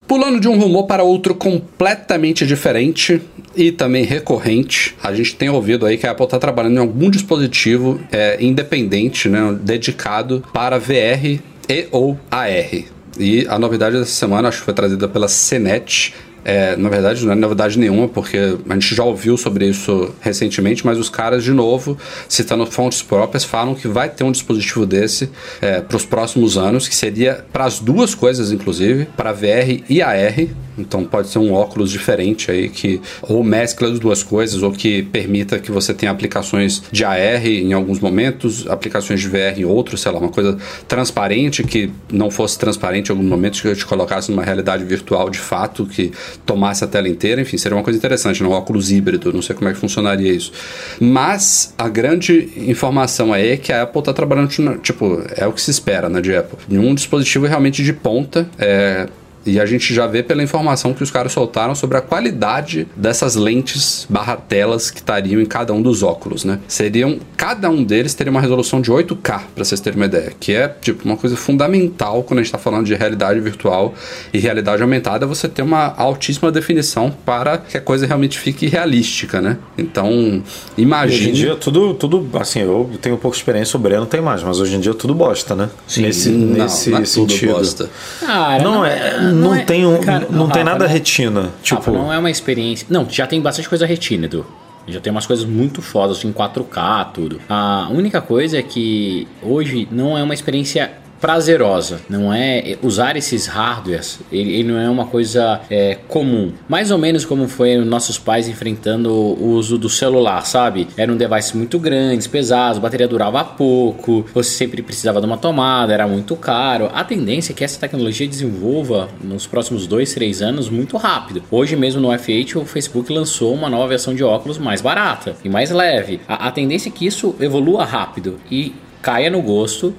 Pulando 0.08 0.40
de 0.40 0.48
um 0.48 0.58
rumor 0.58 0.86
para 0.86 1.02
outro 1.02 1.34
completamente 1.34 2.46
diferente 2.46 3.20
e 3.54 3.70
também 3.70 4.04
recorrente, 4.04 4.96
a 5.02 5.12
gente 5.12 5.36
tem 5.36 5.50
ouvido 5.50 5.84
aí 5.84 5.98
que 5.98 6.06
a 6.06 6.12
Apple 6.12 6.24
está 6.24 6.38
trabalhando 6.38 6.76
em 6.76 6.80
algum 6.80 7.10
dispositivo 7.10 8.00
é, 8.10 8.42
independente, 8.42 9.28
né, 9.28 9.54
dedicado 9.60 10.42
para 10.50 10.78
VR 10.78 11.40
e 11.68 11.88
ou 11.90 12.18
AR. 12.30 13.01
E 13.18 13.46
a 13.48 13.58
novidade 13.58 13.98
dessa 13.98 14.12
semana, 14.12 14.48
acho 14.48 14.58
que 14.58 14.64
foi 14.64 14.74
trazida 14.74 15.08
pela 15.08 15.28
CNET, 15.28 16.14
é, 16.44 16.76
na 16.76 16.88
verdade, 16.88 17.24
não 17.24 17.32
é 17.32 17.36
novidade 17.36 17.78
nenhuma, 17.78 18.08
porque 18.08 18.36
a 18.68 18.74
gente 18.74 18.94
já 18.94 19.04
ouviu 19.04 19.36
sobre 19.36 19.66
isso 19.66 20.12
recentemente, 20.20 20.84
mas 20.84 20.98
os 20.98 21.08
caras, 21.08 21.44
de 21.44 21.52
novo, 21.52 21.96
citando 22.28 22.66
fontes 22.66 23.00
próprias, 23.00 23.44
falam 23.44 23.74
que 23.74 23.86
vai 23.86 24.08
ter 24.08 24.24
um 24.24 24.32
dispositivo 24.32 24.84
desse 24.84 25.30
é, 25.60 25.80
para 25.80 25.96
os 25.96 26.04
próximos 26.04 26.56
anos, 26.58 26.88
que 26.88 26.96
seria 26.96 27.44
para 27.52 27.64
as 27.64 27.78
duas 27.78 28.14
coisas, 28.14 28.50
inclusive, 28.50 29.06
para 29.16 29.32
VR 29.32 29.82
e 29.88 30.02
AR. 30.02 30.48
Então 30.76 31.04
pode 31.04 31.28
ser 31.28 31.38
um 31.38 31.52
óculos 31.52 31.90
diferente 31.90 32.50
aí 32.50 32.68
que 32.68 33.00
ou 33.22 33.42
mescla 33.44 33.90
as 33.90 33.98
duas 33.98 34.22
coisas 34.22 34.62
ou 34.62 34.72
que 34.72 35.02
permita 35.02 35.58
que 35.58 35.70
você 35.70 35.92
tenha 35.92 36.10
aplicações 36.10 36.82
de 36.90 37.04
AR 37.04 37.46
em 37.46 37.72
alguns 37.72 38.00
momentos, 38.00 38.66
aplicações 38.68 39.20
de 39.20 39.28
VR 39.28 39.58
em 39.58 39.64
outros, 39.64 40.00
sei 40.00 40.12
lá, 40.12 40.18
uma 40.18 40.30
coisa 40.30 40.56
transparente 40.88 41.62
que 41.62 41.90
não 42.10 42.30
fosse 42.30 42.58
transparente 42.58 43.08
em 43.08 43.12
alguns 43.12 43.28
momentos 43.28 43.60
que 43.60 43.68
eu 43.68 43.76
te 43.76 43.84
colocasse 43.84 44.30
numa 44.30 44.42
realidade 44.42 44.84
virtual 44.84 45.28
de 45.28 45.38
fato 45.38 45.86
que 45.86 46.12
tomasse 46.46 46.84
a 46.84 46.86
tela 46.86 47.08
inteira, 47.08 47.40
enfim, 47.40 47.56
seria 47.56 47.76
uma 47.76 47.84
coisa 47.84 47.98
interessante, 47.98 48.42
né? 48.42 48.48
um 48.48 48.52
óculos 48.52 48.90
híbrido, 48.90 49.32
não 49.32 49.42
sei 49.42 49.54
como 49.54 49.68
é 49.68 49.72
que 49.72 49.78
funcionaria 49.78 50.32
isso. 50.32 50.52
Mas 51.00 51.74
a 51.76 51.88
grande 51.88 52.50
informação 52.56 53.32
aí 53.32 53.50
é 53.50 53.56
que 53.56 53.72
a 53.72 53.82
Apple 53.82 54.00
está 54.00 54.12
trabalhando, 54.12 54.48
tipo, 54.78 55.22
é 55.36 55.46
o 55.46 55.52
que 55.52 55.60
se 55.60 55.70
espera, 55.70 56.08
né, 56.08 56.20
de 56.20 56.34
Apple. 56.34 56.58
Em 56.70 56.78
um 56.78 56.94
dispositivo 56.94 57.46
realmente 57.46 57.82
de 57.82 57.92
ponta, 57.92 58.48
é, 58.58 59.08
e 59.44 59.60
a 59.60 59.66
gente 59.66 59.92
já 59.92 60.06
vê 60.06 60.22
pela 60.22 60.42
informação 60.42 60.94
que 60.94 61.02
os 61.02 61.10
caras 61.10 61.32
soltaram 61.32 61.74
sobre 61.74 61.98
a 61.98 62.00
qualidade 62.00 62.86
dessas 62.96 63.34
lentes 63.34 64.06
barra 64.08 64.36
telas 64.36 64.90
que 64.90 64.98
estariam 64.98 65.40
em 65.40 65.46
cada 65.46 65.72
um 65.72 65.82
dos 65.82 66.02
óculos, 66.02 66.44
né? 66.44 66.58
Seriam, 66.68 67.18
cada 67.36 67.68
um 67.68 67.82
deles 67.82 68.14
teria 68.14 68.30
uma 68.30 68.40
resolução 68.40 68.80
de 68.80 68.90
8K, 68.90 69.40
para 69.54 69.64
vocês 69.64 69.80
terem 69.80 69.98
uma 69.98 70.06
ideia, 70.06 70.32
que 70.38 70.52
é 70.52 70.68
tipo 70.68 71.04
uma 71.04 71.16
coisa 71.16 71.36
fundamental 71.36 72.22
quando 72.22 72.38
a 72.38 72.42
gente 72.42 72.48
está 72.48 72.58
falando 72.58 72.86
de 72.86 72.94
realidade 72.94 73.40
virtual 73.40 73.94
e 74.32 74.38
realidade 74.38 74.82
aumentada, 74.82 75.26
você 75.26 75.48
ter 75.48 75.62
uma 75.62 75.94
altíssima 75.96 76.52
definição 76.52 77.10
para 77.24 77.58
que 77.58 77.76
a 77.76 77.80
coisa 77.80 78.06
realmente 78.06 78.38
fique 78.38 78.66
realística, 78.66 79.40
né? 79.40 79.58
Então, 79.76 80.42
imagine. 80.76 81.20
Hoje 81.20 81.30
em 81.30 81.32
dia 81.32 81.56
tudo, 81.56 81.94
tudo, 81.94 82.28
assim, 82.38 82.60
eu 82.60 82.90
tenho 83.00 83.16
um 83.16 83.18
pouco 83.18 83.36
de 83.36 83.40
experiência, 83.40 83.76
o 83.76 83.80
Breno 83.80 84.06
tem 84.06 84.20
mais, 84.20 84.42
mas 84.42 84.60
hoje 84.60 84.76
em 84.76 84.80
dia 84.80 84.94
tudo 84.94 85.14
bosta, 85.14 85.54
né? 85.54 85.68
Sim, 85.86 86.02
nesse, 86.02 86.30
não, 86.30 86.64
nesse 86.64 86.90
não 86.90 86.98
é 86.98 87.04
sentido. 87.04 87.52
Bosta. 87.52 87.90
Ah, 88.22 88.58
não, 88.62 88.72
não 88.72 88.86
é 88.86 89.31
não, 89.32 89.54
não 89.54 89.64
tem, 89.64 89.86
um, 89.86 90.00
cara, 90.00 90.26
não, 90.30 90.42
Rafa, 90.42 90.54
tem 90.54 90.64
nada 90.64 90.84
não, 90.84 90.92
retina. 90.92 91.50
Tipo... 91.62 91.76
Rafa, 91.76 91.90
não 91.92 92.12
é 92.12 92.18
uma 92.18 92.30
experiência. 92.30 92.86
Não, 92.90 93.08
já 93.08 93.26
tem 93.26 93.40
bastante 93.40 93.68
coisa 93.68 93.86
retina, 93.86 94.26
Edu. 94.26 94.46
Já 94.86 95.00
tem 95.00 95.10
umas 95.10 95.26
coisas 95.26 95.44
muito 95.44 95.80
fodas, 95.80 96.18
assim, 96.18 96.32
4K, 96.32 97.12
tudo. 97.12 97.40
A 97.48 97.88
única 97.90 98.20
coisa 98.20 98.58
é 98.58 98.62
que 98.62 99.28
hoje 99.40 99.86
não 99.90 100.18
é 100.18 100.22
uma 100.22 100.34
experiência 100.34 100.92
prazerosa, 101.22 102.00
não 102.10 102.34
é 102.34 102.76
usar 102.82 103.16
esses 103.16 103.46
hardwares, 103.46 104.18
ele, 104.32 104.54
ele 104.54 104.72
não 104.72 104.78
é 104.78 104.90
uma 104.90 105.06
coisa 105.06 105.60
é, 105.70 105.96
comum. 106.08 106.52
Mais 106.68 106.90
ou 106.90 106.98
menos 106.98 107.24
como 107.24 107.46
foi 107.46 107.76
nossos 107.76 108.18
pais 108.18 108.48
enfrentando 108.48 109.08
o 109.08 109.52
uso 109.52 109.78
do 109.78 109.88
celular, 109.88 110.44
sabe? 110.44 110.88
Eram 110.96 111.16
devices 111.16 111.52
muito 111.52 111.78
grandes, 111.78 112.26
pesados, 112.26 112.78
a 112.78 112.80
bateria 112.80 113.06
durava 113.06 113.44
pouco, 113.44 114.26
você 114.34 114.50
sempre 114.50 114.82
precisava 114.82 115.20
de 115.20 115.26
uma 115.26 115.38
tomada, 115.38 115.94
era 115.94 116.08
muito 116.08 116.34
caro. 116.34 116.90
A 116.92 117.04
tendência 117.04 117.52
é 117.52 117.54
que 117.54 117.62
essa 117.62 117.78
tecnologia 117.78 118.26
desenvolva 118.26 119.08
nos 119.22 119.46
próximos 119.46 119.86
2, 119.86 120.12
3 120.14 120.42
anos 120.42 120.68
muito 120.68 120.96
rápido. 120.96 121.44
Hoje 121.52 121.76
mesmo 121.76 122.00
no 122.00 122.08
F8 122.08 122.56
o 122.56 122.64
Facebook 122.64 123.12
lançou 123.12 123.54
uma 123.54 123.70
nova 123.70 123.86
versão 123.86 124.12
de 124.12 124.24
óculos 124.24 124.58
mais 124.58 124.80
barata 124.80 125.36
e 125.44 125.48
mais 125.48 125.70
leve. 125.70 126.20
A, 126.26 126.48
a 126.48 126.50
tendência 126.50 126.88
é 126.88 126.92
que 126.92 127.06
isso 127.06 127.36
evolua 127.38 127.84
rápido 127.84 128.40
e 128.50 128.74
caia 129.00 129.30
no 129.30 129.40
gosto 129.40 129.94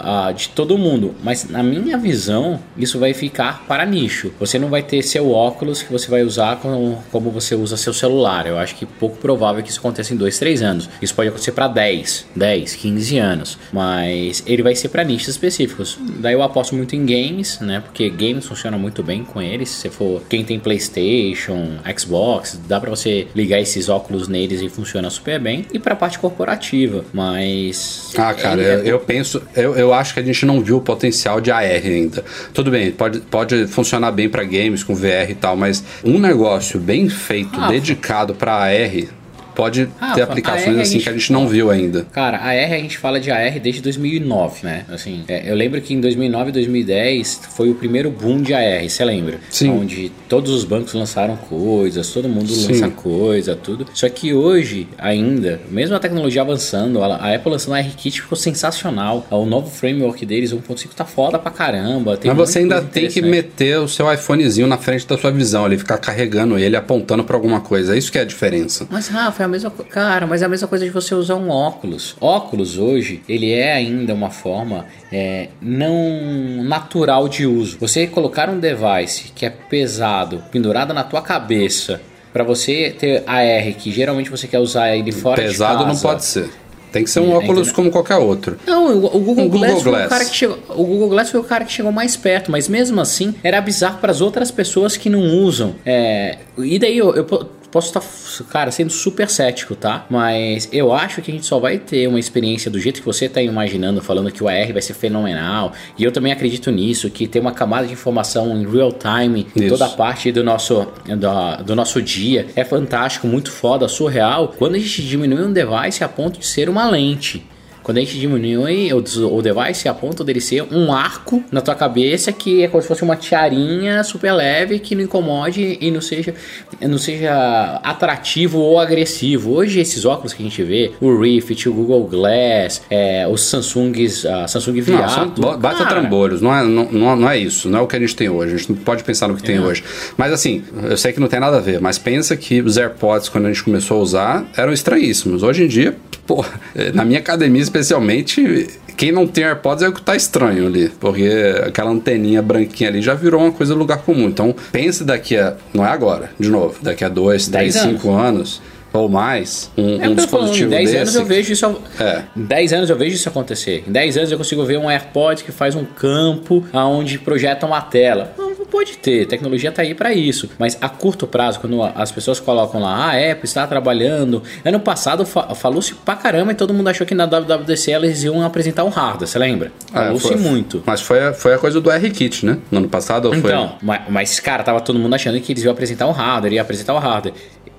uh, 0.00 0.32
de 0.32 0.48
todo 0.50 0.76
mundo, 0.78 1.14
mas 1.22 1.48
na 1.48 1.62
minha 1.62 1.96
visão 1.96 2.60
isso 2.76 2.98
vai 2.98 3.14
ficar 3.14 3.64
para 3.66 3.84
nicho. 3.84 4.32
Você 4.38 4.58
não 4.58 4.68
vai 4.68 4.82
ter 4.82 5.02
seu 5.02 5.30
óculos 5.30 5.82
que 5.82 5.92
você 5.92 6.10
vai 6.10 6.22
usar 6.22 6.56
como, 6.56 7.02
como 7.10 7.30
você 7.30 7.54
usa 7.54 7.76
seu 7.76 7.92
celular. 7.92 8.46
Eu 8.46 8.58
acho 8.58 8.74
que 8.74 8.86
pouco 8.86 9.16
provável 9.16 9.62
que 9.62 9.70
isso 9.70 9.80
aconteça 9.80 10.14
em 10.14 10.16
2, 10.16 10.38
3 10.38 10.62
anos. 10.62 10.88
Isso 11.00 11.14
pode 11.14 11.28
acontecer 11.28 11.52
para 11.52 11.68
10, 11.68 12.26
10, 12.34 12.74
15 12.74 13.18
anos, 13.18 13.58
mas 13.72 14.42
ele 14.46 14.62
vai 14.62 14.74
ser 14.74 14.88
para 14.88 15.04
nichos 15.04 15.28
específicos. 15.28 15.98
Daí 16.18 16.34
eu 16.34 16.42
aposto 16.42 16.74
muito 16.74 16.94
em 16.94 17.04
games, 17.04 17.60
né? 17.60 17.80
Porque 17.80 18.08
games 18.10 18.46
funciona 18.46 18.78
muito 18.78 19.02
bem 19.02 19.24
com 19.24 19.40
eles. 19.40 19.68
Se 19.68 19.88
for 19.90 20.22
quem 20.28 20.44
tem 20.44 20.58
PlayStation, 20.58 21.78
Xbox, 21.96 22.60
dá 22.66 22.80
para 22.80 22.90
você 22.90 23.28
ligar 23.34 23.60
esses 23.60 23.88
óculos 23.88 24.28
neles 24.28 24.60
e 24.60 24.68
funciona 24.68 25.10
super 25.10 25.40
bem. 25.40 25.66
E 25.72 25.78
para 25.78 25.94
parte 25.96 26.18
corporativa, 26.18 27.04
mas 27.12 28.12
Ah, 28.16 28.34
cara, 28.34 28.62
é... 28.62 28.74
eu, 28.76 28.84
eu 28.84 29.00
penso, 29.00 29.42
eu, 29.54 29.76
eu 29.76 29.87
eu 29.88 29.94
acho 29.94 30.14
que 30.14 30.20
a 30.20 30.22
gente 30.22 30.44
não 30.46 30.60
viu 30.60 30.78
o 30.78 30.80
potencial 30.80 31.40
de 31.40 31.50
AR 31.50 31.62
ainda. 31.62 32.24
Tudo 32.52 32.70
bem, 32.70 32.90
pode, 32.90 33.20
pode 33.20 33.66
funcionar 33.66 34.12
bem 34.12 34.28
para 34.28 34.44
games 34.44 34.82
com 34.82 34.94
VR 34.94 35.30
e 35.30 35.34
tal, 35.34 35.56
mas 35.56 35.84
um 36.04 36.18
negócio 36.18 36.78
bem 36.78 37.08
feito, 37.08 37.58
ah, 37.60 37.68
dedicado 37.68 38.34
para 38.34 38.54
AR, 38.54 39.08
pode 39.58 39.88
ah, 40.00 40.12
ter 40.14 40.22
aplicações 40.22 40.78
assim 40.78 40.92
gente, 40.92 41.02
que 41.02 41.08
a 41.08 41.12
gente 41.12 41.32
não 41.32 41.48
viu 41.48 41.68
ainda. 41.68 42.06
Cara, 42.12 42.38
a 42.40 42.54
R 42.54 42.76
a 42.76 42.78
gente 42.78 42.96
fala 42.96 43.18
de 43.18 43.28
AR 43.28 43.58
desde 43.58 43.82
2009, 43.82 44.64
né? 44.64 44.84
Assim, 44.88 45.24
é, 45.26 45.50
eu 45.50 45.56
lembro 45.56 45.80
que 45.80 45.92
em 45.92 46.00
2009 46.00 46.50
e 46.50 46.52
2010 46.52 47.40
foi 47.56 47.68
o 47.68 47.74
primeiro 47.74 48.08
boom 48.08 48.40
de 48.40 48.54
AR, 48.54 48.88
você 48.88 49.04
lembra? 49.04 49.40
Sim. 49.50 49.70
Onde 49.70 50.12
todos 50.28 50.52
os 50.52 50.64
bancos 50.64 50.94
lançaram 50.94 51.36
coisas, 51.36 52.08
todo 52.12 52.28
mundo 52.28 52.52
Sim. 52.52 52.68
lança 52.68 52.88
coisa, 52.90 53.56
tudo. 53.56 53.84
Só 53.92 54.08
que 54.08 54.32
hoje, 54.32 54.86
ainda, 54.96 55.60
mesmo 55.68 55.96
a 55.96 55.98
tecnologia 55.98 56.42
avançando, 56.42 57.02
a 57.02 57.34
Apple 57.34 57.50
lançando 57.50 57.74
a 57.74 57.78
ARKit 57.78 58.22
ficou 58.22 58.38
sensacional. 58.38 59.26
O 59.28 59.44
novo 59.44 59.68
framework 59.68 60.24
deles, 60.24 60.52
1.5, 60.52 60.90
tá 60.94 61.04
foda 61.04 61.36
pra 61.36 61.50
caramba. 61.50 62.16
Mas 62.24 62.36
você 62.36 62.60
ainda 62.60 62.80
tem 62.80 63.08
que 63.08 63.20
meter 63.20 63.80
o 63.80 63.88
seu 63.88 64.12
iPhonezinho 64.12 64.68
na 64.68 64.78
frente 64.78 65.04
da 65.04 65.18
sua 65.18 65.32
visão, 65.32 65.66
ele 65.66 65.78
ficar 65.78 65.98
carregando 65.98 66.56
ele, 66.56 66.76
apontando 66.76 67.24
pra 67.24 67.34
alguma 67.34 67.60
coisa. 67.60 67.96
É 67.96 67.98
isso 67.98 68.12
que 68.12 68.18
é 68.18 68.20
a 68.20 68.24
diferença. 68.24 68.86
Mas, 68.88 69.08
Rafa, 69.08 69.42
é 69.42 69.47
a 69.48 69.50
mesma 69.50 69.70
coisa. 69.70 69.90
Cara, 69.90 70.26
mas 70.26 70.42
é 70.42 70.44
a 70.44 70.48
mesma 70.48 70.68
coisa 70.68 70.84
de 70.84 70.90
você 70.90 71.14
usar 71.14 71.34
um 71.34 71.50
óculos. 71.50 72.16
Óculos 72.20 72.78
hoje, 72.78 73.22
ele 73.28 73.52
é 73.52 73.72
ainda 73.72 74.14
uma 74.14 74.30
forma 74.30 74.86
é, 75.10 75.48
não 75.60 76.62
natural 76.62 77.28
de 77.28 77.46
uso. 77.46 77.78
Você 77.80 78.06
colocar 78.06 78.48
um 78.48 78.60
device 78.60 79.32
que 79.34 79.44
é 79.44 79.50
pesado, 79.50 80.42
pendurado 80.52 80.94
na 80.94 81.02
tua 81.02 81.22
cabeça, 81.22 82.00
para 82.32 82.44
você 82.44 82.94
ter 82.96 83.24
AR, 83.26 83.74
que 83.74 83.90
geralmente 83.90 84.30
você 84.30 84.46
quer 84.46 84.58
usar 84.58 84.94
ele 84.94 85.10
fora 85.12 85.42
pesado 85.42 85.52
de 85.52 85.58
casa. 85.58 85.78
Pesado 85.78 85.94
não 85.94 86.00
pode 86.00 86.24
ser. 86.24 86.50
Tem 86.92 87.04
que 87.04 87.10
ser 87.10 87.20
um 87.20 87.32
é, 87.32 87.36
óculos 87.36 87.70
como 87.70 87.90
qualquer 87.90 88.16
outro. 88.16 88.58
Não, 88.66 88.86
o, 88.86 89.16
o 89.16 89.20
Google, 89.20 89.44
um 89.44 89.48
Glass, 89.48 89.74
Google 89.74 89.92
Glass. 89.92 90.06
O, 90.06 90.08
cara 90.08 90.24
que 90.24 90.36
chegou, 90.36 90.58
o 90.70 90.84
Google 90.84 91.08
Glass 91.10 91.30
foi 91.30 91.40
o 91.40 91.44
cara 91.44 91.64
que 91.64 91.72
chegou 91.72 91.92
mais 91.92 92.16
perto, 92.16 92.50
mas 92.50 92.68
mesmo 92.68 93.00
assim 93.00 93.34
era 93.42 93.60
bizarro 93.60 93.98
para 93.98 94.10
as 94.10 94.20
outras 94.20 94.50
pessoas 94.50 94.96
que 94.96 95.10
não 95.10 95.20
usam. 95.20 95.74
É, 95.84 96.38
e 96.56 96.78
daí 96.78 96.96
eu, 96.96 97.14
eu 97.14 97.26
Posso 97.70 97.88
estar, 97.88 98.44
cara, 98.50 98.70
sendo 98.70 98.90
super 98.90 99.28
cético, 99.28 99.76
tá? 99.76 100.06
Mas 100.08 100.68
eu 100.72 100.92
acho 100.92 101.20
que 101.20 101.30
a 101.30 101.34
gente 101.34 101.44
só 101.44 101.58
vai 101.58 101.78
ter 101.78 102.06
uma 102.06 102.18
experiência 102.18 102.70
do 102.70 102.80
jeito 102.80 103.00
que 103.00 103.06
você 103.06 103.26
está 103.26 103.42
imaginando, 103.42 104.00
falando 104.00 104.32
que 104.32 104.42
o 104.42 104.48
AR 104.48 104.72
vai 104.72 104.80
ser 104.80 104.94
fenomenal. 104.94 105.72
E 105.98 106.02
eu 106.02 106.10
também 106.10 106.32
acredito 106.32 106.70
nisso, 106.70 107.10
que 107.10 107.28
tem 107.28 107.42
uma 107.42 107.52
camada 107.52 107.86
de 107.86 107.92
informação 107.92 108.56
em 108.56 108.66
real 108.66 108.90
time 108.90 109.46
em 109.54 109.68
toda 109.68 109.84
a 109.84 109.90
parte 109.90 110.32
do 110.32 110.42
nosso, 110.42 110.86
do, 111.04 111.64
do 111.64 111.76
nosso 111.76 112.00
dia. 112.00 112.46
É 112.56 112.64
fantástico, 112.64 113.26
muito 113.26 113.50
foda, 113.50 113.86
surreal. 113.86 114.54
Quando 114.56 114.76
a 114.76 114.78
gente 114.78 115.02
diminui 115.02 115.42
um 115.42 115.52
device 115.52 116.02
a 116.02 116.08
ponto 116.08 116.38
de 116.38 116.46
ser 116.46 116.70
uma 116.70 116.88
lente. 116.88 117.46
Quando 117.88 117.96
a 117.96 118.00
gente 118.02 118.20
diminui 118.20 118.92
o, 118.92 118.98
o 118.98 119.40
device 119.40 119.88
a 119.88 119.94
ponto 119.94 120.22
dele 120.22 120.42
ser 120.42 120.62
um 120.70 120.92
arco 120.92 121.42
na 121.50 121.62
tua 121.62 121.74
cabeça 121.74 122.30
que 122.30 122.62
é 122.62 122.68
como 122.68 122.82
se 122.82 122.86
fosse 122.86 123.02
uma 123.02 123.16
tiarinha 123.16 124.04
super 124.04 124.30
leve 124.34 124.78
que 124.78 124.94
não 124.94 125.04
incomode 125.04 125.78
e 125.80 125.90
não 125.90 126.02
seja, 126.02 126.34
não 126.82 126.98
seja 126.98 127.80
atrativo 127.82 128.58
ou 128.58 128.78
agressivo. 128.78 129.54
Hoje 129.54 129.80
esses 129.80 130.04
óculos 130.04 130.34
que 130.34 130.42
a 130.42 130.44
gente 130.44 130.62
vê, 130.62 130.92
o 131.00 131.18
Rift, 131.18 131.66
o 131.66 131.72
Google 131.72 132.04
Glass, 132.04 132.82
é, 132.90 133.26
os 133.26 133.40
Samsungs, 133.44 134.26
a 134.26 134.46
Samsung 134.46 134.82
VR, 134.82 134.90
não, 134.90 135.08
são, 135.08 135.58
bata 135.58 135.86
trambolhos, 135.86 136.42
não 136.42 136.54
é, 136.54 136.62
não, 136.62 137.16
não 137.16 137.30
é 137.30 137.38
isso, 137.38 137.70
não 137.70 137.78
é 137.78 137.82
o 137.82 137.86
que 137.86 137.96
a 137.96 138.00
gente 138.00 138.14
tem 138.14 138.28
hoje. 138.28 138.52
A 138.52 138.58
gente 138.58 138.72
não 138.72 138.76
pode 138.76 139.02
pensar 139.02 139.28
no 139.28 139.34
que 139.34 139.44
é. 139.44 139.46
tem 139.46 139.60
hoje. 139.60 139.82
Mas 140.14 140.30
assim, 140.30 140.62
eu 140.90 140.96
sei 140.98 141.14
que 141.14 141.20
não 141.20 141.28
tem 141.28 141.40
nada 141.40 141.56
a 141.56 141.60
ver, 141.60 141.80
mas 141.80 141.98
pensa 141.98 142.36
que 142.36 142.60
os 142.60 142.76
AirPods 142.76 143.30
quando 143.30 143.46
a 143.46 143.48
gente 143.48 143.64
começou 143.64 143.98
a 143.98 144.02
usar 144.02 144.46
eram 144.58 144.74
estranhíssimos. 144.74 145.42
Hoje 145.42 145.64
em 145.64 145.68
dia, 145.68 145.96
pô, 146.26 146.44
na 146.92 147.02
minha 147.02 147.18
academia 147.18 147.62
especialmente, 147.78 148.68
quem 148.96 149.12
não 149.12 149.26
tem 149.26 149.44
AirPods 149.44 149.82
é 149.84 149.88
o 149.88 149.92
que 149.92 150.02
tá 150.02 150.16
estranho 150.16 150.66
ali, 150.66 150.88
porque 151.00 151.30
aquela 151.64 151.90
anteninha 151.90 152.42
branquinha 152.42 152.90
ali 152.90 153.00
já 153.00 153.14
virou 153.14 153.42
uma 153.42 153.52
coisa 153.52 153.74
lugar 153.74 153.98
comum. 153.98 154.28
Então, 154.28 154.54
pense 154.72 155.04
daqui 155.04 155.36
a. 155.36 155.56
Não 155.72 155.86
é 155.86 155.90
agora, 155.90 156.30
de 156.38 156.48
novo, 156.48 156.78
daqui 156.82 157.04
a 157.04 157.08
dois, 157.08 157.48
três, 157.48 157.74
cinco 157.74 158.10
anos 158.10 158.60
ou 158.92 159.08
mais, 159.08 159.70
um, 159.76 160.02
é 160.02 160.08
um 160.08 160.14
dispositivo 160.14 160.70
falando, 160.70 160.82
em 160.82 160.86
10 160.86 160.94
anos 160.94 161.14
eu 161.14 161.24
vejo 161.24 161.52
isso. 161.52 161.82
É. 162.00 162.22
Em 162.36 162.42
10 162.42 162.72
anos 162.72 162.90
eu 162.90 162.96
vejo 162.96 163.14
isso 163.14 163.28
acontecer. 163.28 163.84
Em 163.86 163.92
10 163.92 164.16
anos 164.16 164.32
eu 164.32 164.38
consigo 164.38 164.64
ver 164.64 164.78
um 164.78 164.90
AirPod 164.90 165.44
que 165.44 165.52
faz 165.52 165.74
um 165.74 165.84
campo 165.84 166.66
aonde 166.72 167.18
projeta 167.18 167.66
uma 167.66 167.82
tela. 167.82 168.32
Pode 168.70 168.98
ter, 168.98 169.26
tecnologia 169.26 169.72
tá 169.72 169.82
aí 169.82 169.94
para 169.94 170.12
isso. 170.12 170.48
Mas 170.58 170.76
a 170.80 170.88
curto 170.88 171.26
prazo, 171.26 171.60
quando 171.60 171.82
as 171.82 172.12
pessoas 172.12 172.38
colocam 172.38 172.80
lá, 172.80 172.94
ah, 172.94 173.10
a 173.12 173.32
Apple 173.32 173.44
está 173.44 173.66
trabalhando. 173.66 174.42
Ano 174.64 174.80
passado 174.80 175.24
fa 175.24 175.54
falou-se 175.54 175.94
pra 175.94 176.16
caramba 176.16 176.52
e 176.52 176.54
todo 176.54 176.74
mundo 176.74 176.88
achou 176.88 177.06
que 177.06 177.14
na 177.14 177.26
WWDC 177.26 177.92
eles 177.92 178.22
iam 178.24 178.44
apresentar 178.44 178.84
um 178.84 178.88
hardware, 178.88 179.26
você 179.26 179.38
lembra? 179.38 179.72
É, 179.92 180.04
falou-se 180.04 180.36
muito. 180.36 180.82
Mas 180.84 181.00
foi 181.00 181.28
a, 181.28 181.32
foi 181.32 181.54
a 181.54 181.58
coisa 181.58 181.80
do 181.80 181.90
R-Kit, 181.90 182.44
né? 182.44 182.58
No 182.70 182.78
ano 182.78 182.88
passado 182.88 183.34
Então, 183.34 183.76
mas, 183.82 184.02
mas, 184.08 184.40
cara, 184.40 184.62
tava 184.62 184.80
todo 184.80 184.98
mundo 184.98 185.14
achando 185.14 185.40
que 185.40 185.52
eles 185.52 185.64
iam 185.64 185.72
apresentar 185.72 186.06
um 186.06 186.12
hardware, 186.12 186.52
ia 186.52 186.62
apresentar 186.62 186.94
o 186.94 186.96
um 186.96 187.00
hardware 187.00 187.34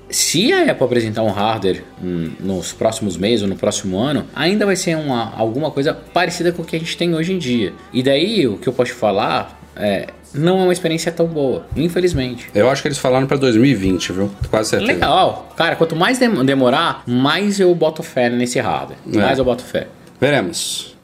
se 0.10 0.52
a 0.52 0.72
Apple 0.72 0.86
apresentar 0.86 1.22
um 1.24 1.30
hardware 1.30 1.84
hum, 2.02 2.32
nos 2.40 2.74
próximos 2.74 3.16
meses 3.16 3.44
ou 3.44 3.48
no 3.48 3.56
próximo 3.56 4.00
ano, 4.00 4.26
ainda 4.36 4.66
vai 4.66 4.76
ser 4.76 4.96
uma, 4.96 5.34
alguma 5.36 5.70
coisa 5.72 5.94
parecida 5.94 6.52
com 6.52 6.64
o 6.64 6.66
que 6.66 6.76
a 6.76 6.80
gente 6.80 6.98
tem 6.98 7.14
hoje 7.14 7.34
em 7.34 7.38
dia. 7.38 7.74
E 7.94 8.02
daí 8.02 8.48
o 8.48 8.58
que 8.58 8.68
eu 8.68 8.74
posso 8.74 8.94
falar 8.96 9.59
é, 9.80 10.08
não 10.34 10.60
é 10.60 10.64
uma 10.64 10.74
experiência 10.74 11.12
tão 11.12 11.26
boa, 11.26 11.66
infelizmente. 11.76 12.50
Eu 12.54 12.70
acho 12.70 12.82
que 12.82 12.88
eles 12.88 12.98
falaram 12.98 13.26
para 13.26 13.38
2020, 13.38 14.12
viu? 14.12 14.32
Quase 14.50 14.70
certeza. 14.70 14.92
Legal. 14.92 15.50
Cara, 15.56 15.76
quanto 15.76 15.96
mais 15.96 16.20
demorar, 16.20 17.04
mais 17.08 17.60
eu 17.60 17.74
boto 17.74 18.04
fé 18.04 18.30
nesse 18.30 18.60
hardware. 18.60 18.98
É. 19.12 19.18
Mais 19.18 19.40
eu 19.40 19.46
boto 19.46 19.64
fé. 19.64 19.88
Veremos. 20.20 20.96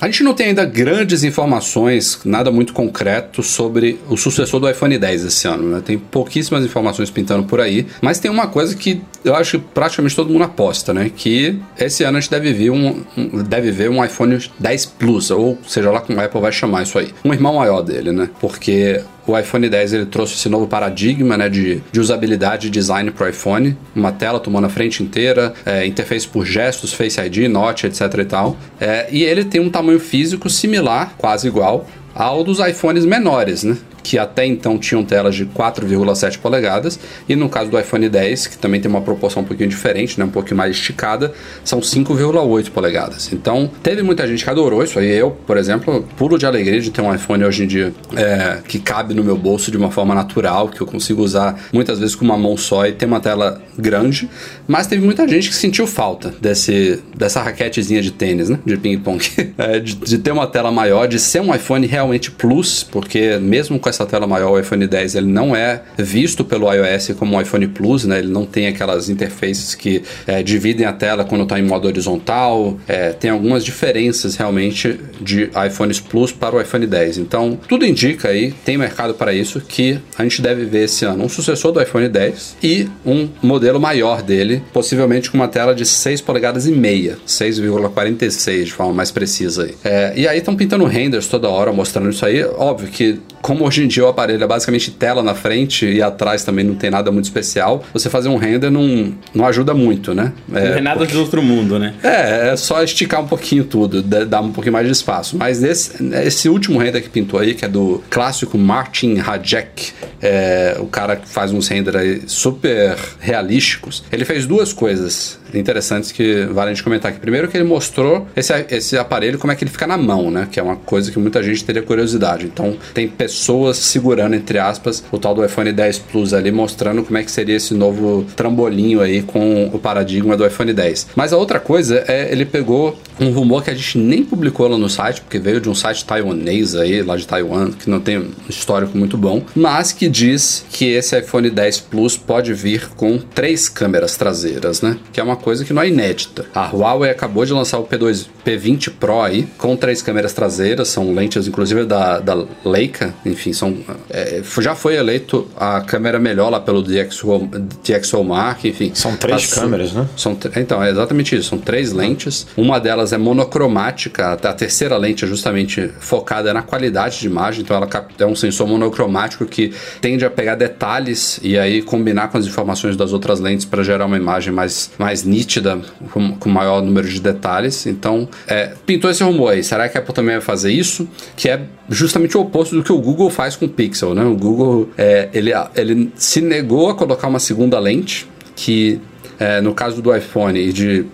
A 0.00 0.06
gente 0.06 0.22
não 0.22 0.34
tem 0.34 0.48
ainda 0.48 0.64
grandes 0.64 1.24
informações, 1.24 2.20
nada 2.24 2.50
muito 2.50 2.72
concreto 2.72 3.42
sobre 3.42 3.98
o 4.08 4.16
sucessor 4.16 4.60
do 4.60 4.70
iPhone 4.70 4.96
10 4.96 5.24
esse 5.24 5.48
ano. 5.48 5.70
Né? 5.70 5.82
Tem 5.84 5.98
pouquíssimas 5.98 6.64
informações 6.64 7.10
pintando 7.10 7.44
por 7.44 7.60
aí, 7.60 7.86
mas 8.00 8.18
tem 8.18 8.30
uma 8.30 8.46
coisa 8.46 8.76
que 8.76 9.02
eu 9.24 9.34
acho 9.34 9.58
que 9.58 9.64
praticamente 9.74 10.14
todo 10.14 10.30
mundo 10.30 10.44
aposta, 10.44 10.94
né? 10.94 11.10
Que 11.14 11.58
esse 11.78 12.04
ano 12.04 12.18
a 12.18 12.20
gente 12.20 12.30
deve 12.30 12.52
ver 12.52 12.70
um, 12.70 13.02
um 13.16 13.42
deve 13.42 13.70
ver 13.70 13.90
um 13.90 14.04
iPhone 14.04 14.38
10 14.58 14.86
Plus, 14.86 15.30
ou 15.30 15.58
seja 15.66 15.90
lá 15.90 16.00
como 16.00 16.20
a 16.20 16.24
Apple 16.24 16.40
vai 16.40 16.52
chamar 16.52 16.82
isso 16.82 16.98
aí. 16.98 17.12
Um 17.24 17.32
irmão 17.32 17.54
maior 17.54 17.82
dele, 17.82 18.12
né? 18.12 18.30
Porque 18.40 19.02
o 19.32 19.38
iPhone 19.38 19.68
10 19.68 19.92
ele 19.92 20.06
trouxe 20.06 20.34
esse 20.34 20.48
novo 20.48 20.66
paradigma 20.66 21.36
né, 21.36 21.48
de, 21.48 21.82
de 21.92 22.00
usabilidade 22.00 22.68
e 22.68 22.70
design 22.70 23.10
para 23.10 23.26
o 23.26 23.28
iPhone. 23.28 23.76
Uma 23.94 24.12
tela 24.12 24.40
tomando 24.40 24.66
a 24.66 24.70
frente 24.70 25.02
inteira, 25.02 25.52
é, 25.64 25.86
interface 25.86 26.26
por 26.26 26.44
gestos, 26.44 26.92
Face 26.92 27.20
ID, 27.20 27.48
Note, 27.48 27.86
etc 27.86 28.00
e 28.18 28.24
tal. 28.24 28.56
É, 28.80 29.08
e 29.10 29.22
ele 29.22 29.44
tem 29.44 29.60
um 29.60 29.70
tamanho 29.70 30.00
físico 30.00 30.48
similar, 30.48 31.14
quase 31.18 31.46
igual, 31.46 31.86
ao 32.14 32.42
dos 32.42 32.58
iPhones 32.58 33.04
menores, 33.04 33.62
né? 33.62 33.76
Que 34.02 34.18
até 34.18 34.46
então 34.46 34.78
tinham 34.78 35.04
telas 35.04 35.34
de 35.34 35.46
4,7 35.46 36.38
polegadas, 36.38 36.98
e 37.28 37.36
no 37.36 37.48
caso 37.48 37.70
do 37.70 37.78
iPhone 37.78 38.08
10, 38.08 38.46
que 38.46 38.58
também 38.58 38.80
tem 38.80 38.90
uma 38.90 39.00
proporção 39.00 39.42
um 39.42 39.44
pouquinho 39.44 39.68
diferente, 39.68 40.18
né, 40.18 40.24
um 40.24 40.30
pouquinho 40.30 40.56
mais 40.56 40.76
esticada, 40.76 41.32
são 41.64 41.80
5,8 41.80 42.70
polegadas. 42.70 43.32
Então, 43.32 43.70
teve 43.82 44.02
muita 44.02 44.26
gente 44.26 44.44
que 44.44 44.50
adorou 44.50 44.82
isso 44.82 44.98
aí. 44.98 45.10
Eu, 45.10 45.30
por 45.30 45.56
exemplo, 45.56 46.06
pulo 46.16 46.38
de 46.38 46.46
alegria 46.46 46.80
de 46.80 46.90
ter 46.90 47.00
um 47.00 47.14
iPhone 47.14 47.44
hoje 47.44 47.64
em 47.64 47.66
dia 47.66 47.92
é, 48.16 48.58
que 48.66 48.78
cabe 48.78 49.14
no 49.14 49.22
meu 49.22 49.36
bolso 49.36 49.70
de 49.70 49.76
uma 49.76 49.90
forma 49.90 50.14
natural, 50.14 50.68
que 50.68 50.80
eu 50.80 50.86
consigo 50.86 51.22
usar 51.22 51.58
muitas 51.72 51.98
vezes 51.98 52.14
com 52.14 52.24
uma 52.24 52.36
mão 52.36 52.56
só 52.56 52.86
e 52.86 52.92
ter 52.92 53.06
uma 53.06 53.20
tela 53.20 53.60
grande. 53.76 54.28
Mas 54.66 54.86
teve 54.86 55.04
muita 55.04 55.26
gente 55.26 55.48
que 55.48 55.54
sentiu 55.54 55.86
falta 55.86 56.34
desse, 56.40 57.02
dessa 57.16 57.42
raquetezinha 57.42 58.02
de 58.02 58.10
tênis, 58.10 58.48
né, 58.48 58.58
de 58.64 58.76
ping-pong, 58.76 59.24
é, 59.58 59.80
de, 59.80 59.94
de 59.94 60.18
ter 60.18 60.32
uma 60.32 60.46
tela 60.46 60.70
maior, 60.70 61.06
de 61.06 61.18
ser 61.18 61.40
um 61.40 61.54
iPhone 61.54 61.86
realmente 61.86 62.30
Plus, 62.30 62.82
porque 62.82 63.38
mesmo 63.38 63.78
com 63.78 63.87
com 63.88 63.90
essa 63.90 64.04
tela 64.04 64.26
maior, 64.26 64.52
o 64.52 64.60
iPhone 64.60 64.86
10 64.86 65.14
ele 65.14 65.26
não 65.26 65.56
é 65.56 65.80
visto 65.96 66.44
pelo 66.44 66.70
iOS 66.72 67.12
como 67.18 67.36
um 67.36 67.40
iPhone 67.40 67.66
Plus, 67.68 68.04
né? 68.04 68.18
Ele 68.18 68.28
não 68.28 68.44
tem 68.44 68.66
aquelas 68.66 69.08
interfaces 69.08 69.74
que 69.74 70.02
é, 70.26 70.42
dividem 70.42 70.86
a 70.86 70.92
tela 70.92 71.24
quando 71.24 71.44
está 71.44 71.58
em 71.58 71.62
modo 71.62 71.88
horizontal. 71.88 72.78
É, 72.86 73.12
tem 73.12 73.30
algumas 73.30 73.64
diferenças 73.64 74.36
realmente 74.36 75.00
de 75.20 75.50
iPhones 75.66 76.00
Plus 76.00 76.32
para 76.32 76.54
o 76.54 76.60
iPhone 76.60 76.86
10. 76.86 77.18
Então, 77.18 77.58
tudo 77.68 77.86
indica 77.86 78.28
aí, 78.28 78.52
tem 78.64 78.76
mercado 78.76 79.14
para 79.14 79.32
isso, 79.32 79.60
que 79.60 79.98
a 80.18 80.22
gente 80.22 80.42
deve 80.42 80.66
ver 80.66 80.84
esse 80.84 81.04
ano 81.04 81.24
um 81.24 81.28
sucessor 81.28 81.72
do 81.72 81.80
iPhone 81.80 82.08
10 82.08 82.56
e 82.62 82.88
um 83.06 83.28
modelo 83.42 83.80
maior 83.80 84.22
dele, 84.22 84.62
possivelmente 84.72 85.30
com 85.30 85.38
uma 85.38 85.48
tela 85.48 85.74
de 85.74 85.86
6 85.86 86.20
polegadas 86.20 86.66
e 86.66 86.72
meia, 86.72 87.16
6,46 87.26 88.64
de 88.64 88.72
forma 88.72 88.92
mais 88.92 89.10
precisa 89.10 89.64
aí. 89.64 89.74
É, 89.82 90.12
e 90.14 90.28
aí 90.28 90.38
estão 90.38 90.54
pintando 90.54 90.84
renders 90.84 91.26
toda 91.26 91.48
hora 91.48 91.72
mostrando 91.72 92.10
isso 92.10 92.26
aí. 92.26 92.44
Óbvio 92.44 92.88
que 92.88 93.20
como 93.42 93.64
hoje 93.64 93.84
em 93.84 93.88
dia 93.88 94.04
o 94.04 94.08
aparelho 94.08 94.42
é 94.42 94.46
basicamente 94.46 94.90
tela 94.90 95.22
na 95.22 95.34
frente 95.34 95.86
e 95.86 96.02
atrás 96.02 96.44
também 96.44 96.64
não 96.64 96.74
tem 96.74 96.90
nada 96.90 97.10
muito 97.10 97.24
especial, 97.24 97.84
você 97.92 98.10
fazer 98.10 98.28
um 98.28 98.36
render 98.36 98.70
não, 98.70 99.14
não 99.34 99.46
ajuda 99.46 99.74
muito, 99.74 100.14
né? 100.14 100.32
É, 100.52 100.70
não 100.70 100.76
é 100.76 100.80
nada 100.80 100.98
porque... 100.98 101.12
de 101.12 101.18
outro 101.18 101.42
mundo, 101.42 101.78
né? 101.78 101.94
É, 102.02 102.50
é 102.50 102.56
só 102.56 102.82
esticar 102.82 103.20
um 103.22 103.26
pouquinho 103.26 103.64
tudo, 103.64 104.02
dar 104.02 104.40
um 104.40 104.52
pouquinho 104.52 104.72
mais 104.72 104.86
de 104.86 104.92
espaço. 104.92 105.36
Mas 105.36 105.60
nesse, 105.60 105.92
esse 106.24 106.48
último 106.48 106.78
render 106.78 107.00
que 107.00 107.08
pintou 107.08 107.40
aí, 107.40 107.54
que 107.54 107.64
é 107.64 107.68
do 107.68 108.02
clássico 108.10 108.58
Martin 108.58 109.18
Hajek, 109.18 109.92
é, 110.20 110.76
o 110.78 110.86
cara 110.86 111.16
que 111.16 111.28
faz 111.28 111.52
uns 111.52 111.68
renders 111.68 112.22
super 112.26 112.96
realísticos, 113.20 114.04
ele 114.10 114.24
fez 114.24 114.46
duas 114.46 114.72
coisas 114.72 115.38
interessantes 115.54 116.12
que 116.12 116.44
vale 116.46 116.70
a 116.70 116.74
gente 116.74 116.82
comentar 116.82 117.10
aqui. 117.10 117.20
Primeiro 117.20 117.48
que 117.48 117.56
ele 117.56 117.64
mostrou 117.64 118.26
esse, 118.36 118.52
esse 118.70 118.96
aparelho, 118.96 119.38
como 119.38 119.52
é 119.52 119.56
que 119.56 119.64
ele 119.64 119.70
fica 119.70 119.86
na 119.86 119.96
mão, 119.96 120.30
né? 120.30 120.48
Que 120.50 120.60
é 120.60 120.62
uma 120.62 120.76
coisa 120.76 121.10
que 121.10 121.18
muita 121.18 121.42
gente 121.42 121.64
teria 121.64 121.82
curiosidade. 121.82 122.46
Então, 122.46 122.76
tem 122.94 123.08
pessoas 123.08 123.76
segurando, 123.76 124.34
entre 124.34 124.58
aspas, 124.58 125.02
o 125.10 125.18
tal 125.18 125.34
do 125.34 125.44
iPhone 125.44 125.72
10 125.72 125.98
Plus 125.98 126.34
ali, 126.34 126.50
mostrando 126.50 127.02
como 127.02 127.18
é 127.18 127.22
que 127.22 127.30
seria 127.30 127.56
esse 127.56 127.74
novo 127.74 128.24
trambolinho 128.36 129.00
aí 129.00 129.22
com 129.22 129.66
o 129.72 129.78
paradigma 129.78 130.36
do 130.36 130.46
iPhone 130.46 130.72
10. 130.72 131.08
Mas 131.14 131.32
a 131.32 131.36
outra 131.36 131.60
coisa 131.60 132.04
é, 132.06 132.30
ele 132.30 132.44
pegou 132.44 132.98
um 133.20 133.30
rumor 133.30 133.64
que 133.64 133.70
a 133.70 133.74
gente 133.74 133.98
nem 133.98 134.22
publicou 134.22 134.68
lá 134.68 134.78
no 134.78 134.88
site, 134.88 135.20
porque 135.20 135.38
veio 135.38 135.60
de 135.60 135.68
um 135.68 135.74
site 135.74 136.04
taiwanês 136.04 136.74
aí, 136.74 137.02
lá 137.02 137.16
de 137.16 137.26
Taiwan, 137.26 137.72
que 137.72 137.90
não 137.90 138.00
tem 138.00 138.18
um 138.18 138.30
histórico 138.48 138.96
muito 138.96 139.16
bom, 139.16 139.44
mas 139.54 139.92
que 139.92 140.08
diz 140.08 140.64
que 140.70 140.86
esse 140.86 141.18
iPhone 141.18 141.50
10 141.50 141.80
Plus 141.80 142.16
pode 142.16 142.52
vir 142.54 142.88
com 142.90 143.18
três 143.18 143.68
câmeras 143.68 144.16
traseiras, 144.16 144.82
né? 144.82 144.96
Que 145.12 145.20
é 145.20 145.22
uma 145.22 145.36
coisa 145.38 145.64
que 145.64 145.72
não 145.72 145.82
é 145.82 145.88
inédita. 145.88 146.46
A 146.54 146.68
Huawei 146.68 147.10
acabou 147.10 147.44
de 147.44 147.52
lançar 147.52 147.78
o 147.78 147.86
P2, 147.86 148.26
P20 148.44 148.92
Pro 148.98 149.20
aí, 149.20 149.48
com 149.56 149.76
três 149.76 150.02
câmeras 150.02 150.32
traseiras, 150.32 150.88
são 150.88 151.14
lentes 151.14 151.46
inclusive 151.46 151.84
da, 151.84 152.18
da 152.18 152.46
Leica, 152.64 153.14
enfim, 153.24 153.52
são 153.52 153.78
é, 154.10 154.42
já 154.60 154.74
foi 154.74 154.96
eleito 154.96 155.48
a 155.56 155.80
câmera 155.80 156.18
melhor 156.18 156.50
lá 156.50 156.60
pelo 156.60 156.82
DxO, 156.82 157.48
DxOMark, 157.82 158.68
enfim. 158.68 158.90
São 158.94 159.16
três 159.16 159.52
câmeras, 159.52 159.92
né? 159.92 160.06
São, 160.16 160.36
então, 160.56 160.82
é 160.82 160.90
exatamente 160.90 161.36
isso, 161.36 161.50
são 161.50 161.58
três 161.58 161.92
lentes. 161.92 162.46
Uma 162.56 162.78
delas 162.78 163.12
é 163.12 163.18
monocromática, 163.18 164.32
a 164.32 164.52
terceira 164.52 164.96
lente 164.96 165.24
é 165.24 165.28
justamente 165.28 165.90
focada 166.00 166.52
na 166.52 166.62
qualidade 166.62 167.20
de 167.20 167.26
imagem, 167.26 167.62
então 167.62 167.76
ela 167.76 167.88
é 168.18 168.26
um 168.26 168.36
sensor 168.36 168.66
monocromático 168.66 169.46
que 169.46 169.72
tende 170.00 170.24
a 170.24 170.30
pegar 170.30 170.54
detalhes 170.54 171.38
e 171.42 171.58
aí 171.58 171.82
combinar 171.82 172.28
com 172.28 172.38
as 172.38 172.46
informações 172.46 172.96
das 172.96 173.12
outras 173.12 173.40
lentes 173.40 173.64
para 173.64 173.82
gerar 173.82 174.06
uma 174.06 174.16
imagem 174.16 174.52
mais, 174.52 174.90
mais 174.98 175.24
nítida, 175.28 175.80
com, 176.10 176.34
com 176.34 176.48
maior 176.48 176.82
número 176.82 177.08
de 177.08 177.20
detalhes. 177.20 177.86
Então, 177.86 178.28
é, 178.46 178.72
pintou 178.86 179.10
esse 179.10 179.22
rumor 179.22 179.52
aí. 179.52 179.62
Será 179.62 179.88
que 179.88 179.96
a 179.96 180.00
Apple 180.00 180.14
também 180.14 180.36
vai 180.36 180.44
fazer 180.44 180.72
isso? 180.72 181.08
Que 181.36 181.48
é 181.48 181.60
justamente 181.88 182.36
o 182.36 182.40
oposto 182.40 182.74
do 182.74 182.82
que 182.82 182.92
o 182.92 182.98
Google 182.98 183.30
faz 183.30 183.56
com 183.56 183.66
o 183.66 183.68
Pixel, 183.68 184.14
né? 184.14 184.24
O 184.24 184.34
Google, 184.34 184.88
é, 184.96 185.28
ele, 185.32 185.52
ele 185.74 186.12
se 186.16 186.40
negou 186.40 186.88
a 186.90 186.94
colocar 186.94 187.28
uma 187.28 187.38
segunda 187.38 187.78
lente, 187.78 188.28
que 188.56 189.00
é, 189.38 189.60
no 189.60 189.74
caso 189.74 190.02
do 190.02 190.14
iPhone 190.14 190.58
e 190.58 190.72
de 190.72 191.06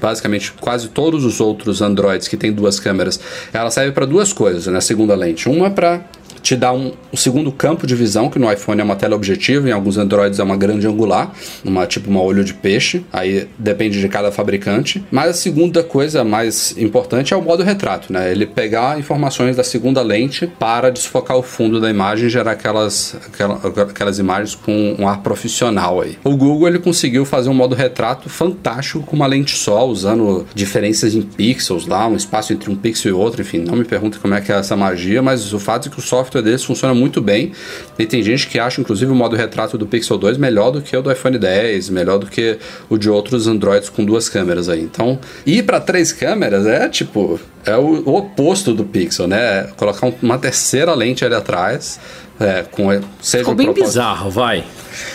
basicamente 0.00 0.52
quase 0.60 0.88
todos 0.88 1.24
os 1.24 1.40
outros 1.40 1.80
Androids 1.80 2.26
que 2.26 2.36
tem 2.36 2.52
duas 2.52 2.80
câmeras, 2.80 3.20
ela 3.52 3.70
serve 3.70 3.92
para 3.92 4.04
duas 4.04 4.32
coisas, 4.32 4.66
né? 4.66 4.78
A 4.78 4.80
segunda 4.80 5.14
lente. 5.14 5.48
Uma 5.48 5.70
para 5.70 6.02
te 6.42 6.56
dá 6.56 6.72
um, 6.72 6.92
um, 7.12 7.16
segundo 7.16 7.52
campo 7.52 7.86
de 7.86 7.94
visão, 7.94 8.28
que 8.28 8.38
no 8.38 8.50
iPhone 8.50 8.80
é 8.80 8.84
uma 8.84 8.96
tela 8.96 9.14
objetiva, 9.14 9.68
em 9.68 9.72
alguns 9.72 9.96
Androids 9.96 10.38
é 10.38 10.42
uma 10.42 10.56
grande 10.56 10.86
angular, 10.86 11.32
uma 11.64 11.86
tipo 11.86 12.10
uma 12.10 12.20
olho 12.20 12.44
de 12.44 12.52
peixe, 12.54 13.04
aí 13.12 13.48
depende 13.58 14.00
de 14.00 14.08
cada 14.08 14.32
fabricante. 14.32 15.04
Mas 15.10 15.30
a 15.30 15.34
segunda 15.34 15.82
coisa 15.82 16.24
mais 16.24 16.76
importante 16.76 17.32
é 17.32 17.36
o 17.36 17.42
modo 17.42 17.62
retrato, 17.62 18.12
né? 18.12 18.30
Ele 18.30 18.46
pegar 18.46 18.98
informações 18.98 19.56
da 19.56 19.64
segunda 19.64 20.02
lente 20.02 20.46
para 20.46 20.90
desfocar 20.90 21.36
o 21.36 21.42
fundo 21.42 21.80
da 21.80 21.88
imagem 21.88 22.26
e 22.26 22.30
gerar 22.30 22.52
aquelas, 22.52 23.16
aquelas, 23.26 23.64
aquelas 23.64 24.18
imagens 24.18 24.54
com 24.54 24.96
um 24.98 25.06
ar 25.06 25.22
profissional 25.22 26.00
aí. 26.00 26.18
O 26.24 26.36
Google 26.36 26.68
ele 26.68 26.78
conseguiu 26.78 27.24
fazer 27.24 27.48
um 27.48 27.54
modo 27.54 27.74
retrato 27.74 28.28
fantástico 28.28 29.04
com 29.04 29.14
uma 29.14 29.26
lente 29.26 29.56
só, 29.56 29.86
usando 29.86 30.46
diferenças 30.54 31.14
em 31.14 31.22
pixels 31.22 31.86
lá, 31.86 32.06
um 32.08 32.16
espaço 32.16 32.52
entre 32.52 32.70
um 32.70 32.76
pixel 32.76 33.10
e 33.10 33.14
outro, 33.14 33.42
enfim, 33.42 33.58
não 33.58 33.76
me 33.76 33.84
pergunte 33.84 34.18
como 34.18 34.34
é 34.34 34.40
que 34.40 34.50
é 34.50 34.56
essa 34.56 34.76
magia, 34.76 35.22
mas 35.22 35.52
o 35.52 35.58
fato 35.58 35.88
é 35.88 35.90
que 35.90 35.98
o 35.98 36.02
software 36.02 36.31
software 36.32 36.42
deles 36.42 36.64
funciona 36.64 36.94
muito 36.94 37.20
bem. 37.20 37.52
E 37.98 38.06
tem 38.06 38.22
gente 38.22 38.46
que 38.48 38.58
acha, 38.58 38.80
inclusive, 38.80 39.10
o 39.10 39.14
modo 39.14 39.36
retrato 39.36 39.76
do 39.76 39.86
Pixel 39.86 40.16
2 40.16 40.38
melhor 40.38 40.70
do 40.70 40.80
que 40.80 40.96
o 40.96 41.02
do 41.02 41.12
iPhone 41.12 41.38
10, 41.38 41.90
melhor 41.90 42.18
do 42.18 42.26
que 42.26 42.58
o 42.88 42.96
de 42.96 43.10
outros 43.10 43.46
Androids 43.46 43.88
com 43.88 44.04
duas 44.04 44.28
câmeras 44.28 44.68
aí. 44.68 44.80
Então, 44.80 45.18
ir 45.44 45.62
para 45.64 45.78
três 45.80 46.12
câmeras 46.12 46.66
é 46.66 46.88
tipo. 46.88 47.38
É 47.64 47.76
o, 47.76 48.02
o, 48.08 48.16
oposto 48.16 48.74
do 48.74 48.84
Pixel, 48.84 49.28
né? 49.28 49.68
Colocar 49.76 50.12
uma 50.20 50.38
terceira 50.38 50.94
lente 50.94 51.24
ali 51.24 51.34
atrás. 51.34 52.00
É, 52.40 52.64
com, 52.68 52.88
seja 53.20 53.44
ficou 53.44 53.54
bem 53.54 53.66
propósito... 53.66 53.88
bizarro, 53.88 54.30
vai. 54.30 54.64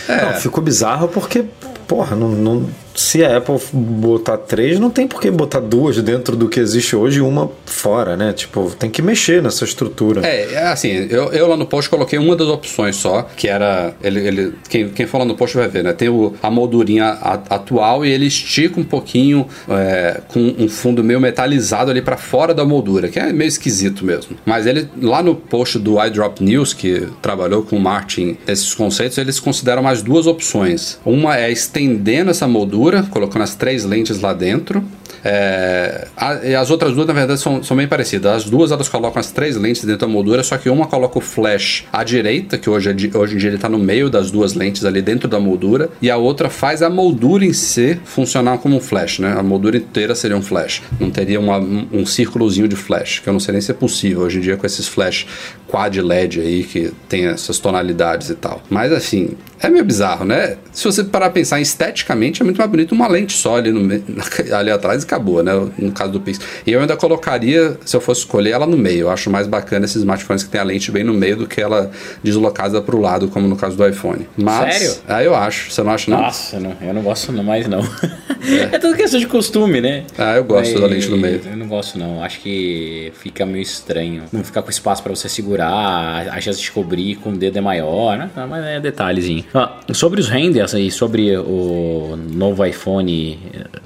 É. 0.08 0.24
Não, 0.24 0.34
ficou 0.40 0.64
bizarro 0.64 1.08
porque, 1.08 1.44
porra, 1.86 2.16
não, 2.16 2.30
não 2.30 2.66
se 2.98 3.24
a 3.24 3.36
Apple 3.36 3.60
botar 3.72 4.36
três, 4.36 4.80
não 4.80 4.90
tem 4.90 5.06
por 5.06 5.20
que 5.20 5.30
botar 5.30 5.60
duas 5.60 6.02
dentro 6.02 6.34
do 6.34 6.48
que 6.48 6.58
existe 6.58 6.96
hoje 6.96 7.18
e 7.18 7.22
uma 7.22 7.48
fora, 7.64 8.16
né? 8.16 8.32
Tipo, 8.32 8.72
tem 8.76 8.90
que 8.90 9.00
mexer 9.00 9.40
nessa 9.40 9.64
estrutura. 9.64 10.26
É, 10.26 10.54
é 10.54 10.66
assim, 10.66 11.06
eu, 11.08 11.32
eu 11.32 11.46
lá 11.46 11.56
no 11.56 11.64
post 11.64 11.88
coloquei 11.88 12.18
uma 12.18 12.34
das 12.34 12.48
opções 12.48 12.96
só, 12.96 13.22
que 13.36 13.46
era. 13.46 13.94
Ele, 14.02 14.26
ele, 14.26 14.54
quem, 14.68 14.88
quem 14.88 15.06
for 15.06 15.18
lá 15.18 15.24
no 15.24 15.36
post 15.36 15.56
vai 15.56 15.68
ver, 15.68 15.84
né? 15.84 15.92
Tem 15.92 16.08
o, 16.08 16.34
a 16.42 16.50
moldurinha 16.50 17.10
atual 17.48 18.04
e 18.04 18.10
ele 18.10 18.26
estica 18.26 18.80
um 18.80 18.84
pouquinho 18.84 19.46
é, 19.68 20.20
com 20.26 20.56
um 20.58 20.68
fundo 20.68 21.04
meio 21.04 21.20
metalizado 21.20 21.92
ali 21.92 22.02
para 22.02 22.16
fora 22.16 22.52
da 22.52 22.64
moldura, 22.64 23.08
que 23.08 23.20
é 23.20 23.32
meio 23.32 23.48
esquisito 23.48 24.04
mesmo. 24.04 24.36
Mas 24.44 24.66
ele, 24.66 24.88
lá 25.00 25.22
no 25.22 25.36
post 25.36 25.78
do 25.78 26.04
iDrop 26.04 26.42
News, 26.42 26.74
que 26.74 27.06
trabalhou 27.22 27.62
com 27.62 27.76
o 27.76 27.80
Martin 27.80 28.36
esses 28.48 28.74
conceitos, 28.74 29.18
eles 29.18 29.38
consideram 29.38 29.84
mais 29.84 30.02
duas 30.02 30.26
opções. 30.26 30.98
Uma 31.04 31.38
é 31.38 31.48
estendendo 31.48 32.32
essa 32.32 32.48
moldura 32.48 32.87
colocando 33.10 33.42
as 33.42 33.54
três 33.54 33.84
lentes 33.84 34.20
lá 34.20 34.32
dentro. 34.32 34.84
É, 35.24 36.06
a, 36.16 36.60
as 36.60 36.70
outras 36.70 36.94
duas, 36.94 37.06
na 37.06 37.12
verdade, 37.12 37.40
são, 37.40 37.62
são 37.62 37.76
bem 37.76 37.88
parecidas. 37.88 38.32
As 38.32 38.44
duas 38.44 38.70
elas 38.70 38.88
colocam 38.88 39.20
as 39.20 39.30
três 39.30 39.56
lentes 39.56 39.84
dentro 39.84 40.06
da 40.06 40.08
moldura, 40.08 40.42
só 40.42 40.56
que 40.56 40.68
uma 40.70 40.86
coloca 40.86 41.18
o 41.18 41.20
flash 41.20 41.84
à 41.92 42.04
direita, 42.04 42.56
que 42.56 42.70
hoje, 42.70 42.90
é 42.90 43.18
hoje 43.18 43.34
em 43.34 43.38
dia 43.38 43.48
ele 43.48 43.56
está 43.56 43.68
no 43.68 43.78
meio 43.78 44.08
das 44.08 44.30
duas 44.30 44.54
lentes 44.54 44.84
ali 44.84 45.02
dentro 45.02 45.28
da 45.28 45.40
moldura, 45.40 45.90
e 46.00 46.10
a 46.10 46.16
outra 46.16 46.48
faz 46.48 46.82
a 46.82 46.90
moldura 46.90 47.44
em 47.44 47.52
si 47.52 47.98
funcionar 48.04 48.58
como 48.58 48.76
um 48.76 48.80
flash, 48.80 49.18
né? 49.18 49.34
A 49.36 49.42
moldura 49.42 49.76
inteira 49.76 50.14
seria 50.14 50.36
um 50.36 50.42
flash. 50.42 50.82
Não 51.00 51.10
teria 51.10 51.40
uma, 51.40 51.58
um, 51.58 51.86
um 51.92 52.06
círculozinho 52.06 52.68
de 52.68 52.76
flash, 52.76 53.20
que 53.20 53.28
eu 53.28 53.32
não 53.32 53.40
sei 53.40 53.52
nem 53.52 53.60
se 53.60 53.70
é 53.70 53.74
possível 53.74 54.22
hoje 54.22 54.38
em 54.38 54.40
dia 54.40 54.56
com 54.56 54.66
esses 54.66 54.86
flash 54.86 55.26
quad 55.68 56.00
LED 56.00 56.40
aí 56.40 56.64
que 56.64 56.92
tem 57.08 57.26
essas 57.26 57.58
tonalidades 57.58 58.30
e 58.30 58.34
tal. 58.34 58.62
Mas 58.70 58.92
assim, 58.92 59.36
é 59.60 59.68
meio 59.68 59.84
bizarro, 59.84 60.24
né? 60.24 60.56
Se 60.72 60.84
você 60.84 61.02
parar 61.02 61.26
a 61.26 61.30
pensar 61.30 61.60
esteticamente, 61.60 62.42
é 62.42 62.44
muito 62.44 62.58
mais 62.58 62.70
bonito 62.70 62.92
uma 62.92 63.08
lente 63.08 63.32
só 63.32 63.56
ali, 63.56 63.72
no, 63.72 63.80
ali 64.54 64.70
atrás 64.70 65.02
e 65.02 65.06
acabou, 65.06 65.42
né? 65.42 65.52
No 65.78 65.92
caso 65.92 66.12
do 66.12 66.20
Pixel. 66.20 66.46
E 66.66 66.72
eu 66.72 66.80
ainda 66.80 66.96
colocaria, 66.96 67.76
se 67.84 67.96
eu 67.96 68.00
fosse 68.00 68.20
escolher, 68.20 68.50
ela 68.50 68.66
no 68.66 68.78
meio. 68.78 69.00
Eu 69.00 69.10
acho 69.10 69.30
mais 69.30 69.46
bacana 69.46 69.84
esses 69.84 69.96
smartphones 69.96 70.44
que 70.44 70.50
tem 70.50 70.60
a 70.60 70.64
lente 70.64 70.90
bem 70.90 71.02
no 71.02 71.12
meio 71.12 71.36
do 71.36 71.46
que 71.46 71.60
ela 71.60 71.90
deslocada 72.22 72.80
para 72.80 72.94
o 72.94 73.00
lado, 73.00 73.28
como 73.28 73.48
no 73.48 73.56
caso 73.56 73.76
do 73.76 73.86
iPhone. 73.86 74.28
Mas, 74.36 74.76
Sério? 74.76 74.96
Ah, 75.08 75.22
eu 75.22 75.34
acho. 75.34 75.72
Você 75.72 75.82
não 75.82 75.92
acha, 75.92 76.10
não? 76.10 76.18
Nossa, 76.18 76.60
não, 76.60 76.76
eu 76.80 76.94
não 76.94 77.02
gosto 77.02 77.32
mais, 77.32 77.66
não. 77.66 77.80
É. 77.80 78.76
é 78.76 78.78
tudo 78.78 78.96
questão 78.96 79.18
de 79.18 79.26
costume, 79.26 79.80
né? 79.80 80.04
Ah, 80.16 80.36
eu 80.36 80.44
gosto 80.44 80.72
Mas, 80.72 80.80
da 80.80 80.86
lente 80.86 81.08
no 81.08 81.16
meio. 81.16 81.40
Eu 81.44 81.56
não 81.56 81.66
gosto, 81.66 81.98
não. 81.98 82.22
Acho 82.22 82.40
que 82.40 83.12
fica 83.20 83.44
meio 83.44 83.62
estranho. 83.62 84.22
Não 84.32 84.44
ficar 84.44 84.62
com 84.62 84.70
espaço 84.70 85.02
para 85.02 85.14
você 85.14 85.28
segurar, 85.28 85.57
a 85.66 86.40
chance 86.40 86.60
de 86.60 86.70
cobrir 86.70 87.16
com 87.16 87.30
o 87.30 87.36
dedo 87.36 87.58
é 87.58 87.60
maior, 87.60 88.16
né? 88.16 88.30
Mas 88.48 88.64
é 88.64 88.80
detalhezinho. 88.80 89.44
Ah, 89.54 89.76
sobre 89.92 90.20
os 90.20 90.28
renders 90.28 90.74
aí, 90.74 90.90
sobre 90.90 91.36
o 91.36 92.16
novo 92.32 92.64
iPhone 92.64 93.38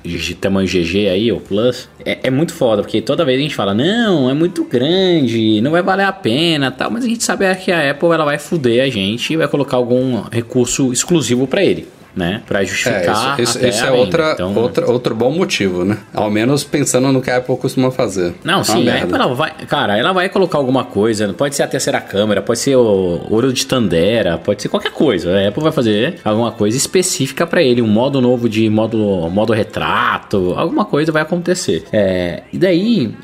de 0.05 0.35
tamanho 0.35 0.69
GG 0.69 1.09
aí, 1.09 1.33
o 1.33 1.41
Plus, 1.41 1.89
é, 2.05 2.19
é, 2.25 2.31
muito 2.31 2.53
foda, 2.53 2.83
porque 2.83 3.01
toda 3.01 3.25
vez 3.25 3.39
a 3.39 3.43
gente 3.43 3.55
fala, 3.55 3.75
não, 3.75 4.29
é 4.29 4.35
muito 4.35 4.65
grande, 4.65 5.61
não 5.61 5.71
vai 5.71 5.83
valer 5.83 6.05
a 6.05 6.13
pena 6.13 6.71
tal, 6.71 6.91
mas 6.91 7.05
a 7.05 7.09
gente 7.09 7.23
sabe 7.23 7.53
que 7.57 7.71
a 7.71 7.91
Apple 7.91 8.11
ela 8.11 8.25
vai 8.25 8.39
fuder 8.39 8.85
a 8.85 8.89
gente 8.89 9.33
e 9.33 9.37
vai 9.37 9.49
colocar 9.49 9.77
algum 9.77 10.23
recurso 10.31 10.93
exclusivo 10.93 11.47
para 11.47 11.65
ele 11.65 11.87
né? 12.15 12.43
Para 12.47 12.63
justificar. 12.65 13.39
É, 13.39 13.43
isso, 13.43 13.59
isso, 13.59 13.67
isso 13.67 13.85
é 13.85 13.91
outra, 13.91 14.33
então, 14.33 14.55
outra, 14.55 14.91
outro 14.91 15.15
bom 15.15 15.31
motivo, 15.31 15.85
né? 15.85 15.99
Ao 16.13 16.31
menos 16.31 16.65
pensando 16.65 17.11
no 17.13 17.21
que 17.21 17.31
a 17.31 17.39
Apple 17.39 17.57
costuma 17.57 17.91
fazer. 17.91 18.35
Não, 18.45 18.61
é 18.61 18.65
sim, 18.65 18.89
a 18.89 19.03
Apple 19.03 19.15
ela 19.15 19.35
vai. 19.35 19.53
Cara, 19.67 19.97
ela 19.97 20.13
vai 20.13 20.29
colocar 20.29 20.59
alguma 20.59 20.85
coisa. 20.85 21.33
Pode 21.33 21.55
ser 21.55 21.63
a 21.63 21.67
terceira 21.67 22.01
câmera, 22.01 22.43
pode 22.43 22.59
ser 22.59 22.77
o 22.77 23.27
ouro 23.31 23.53
de 23.53 23.67
Tandera, 23.67 24.39
pode 24.39 24.63
ser 24.63 24.69
qualquer 24.69 24.93
coisa. 24.93 25.33
A 25.33 25.49
Apple 25.49 25.63
vai 25.63 25.73
fazer 25.73 26.21
alguma 26.25 26.53
coisa 26.53 26.77
específica 26.77 27.47
para 27.47 27.63
ele, 27.63 27.81
um 27.81 27.89
modo 27.89 28.21
novo 28.21 28.49
de 28.49 28.69
modo, 28.69 28.99
modo 29.31 29.53
retrato, 29.53 30.55
alguma 30.57 30.85
coisa 30.85 31.11
vai 31.11 31.23
acontecer. 31.23 31.85
É, 31.93 32.43
e 32.53 32.59
daí, 32.59 33.15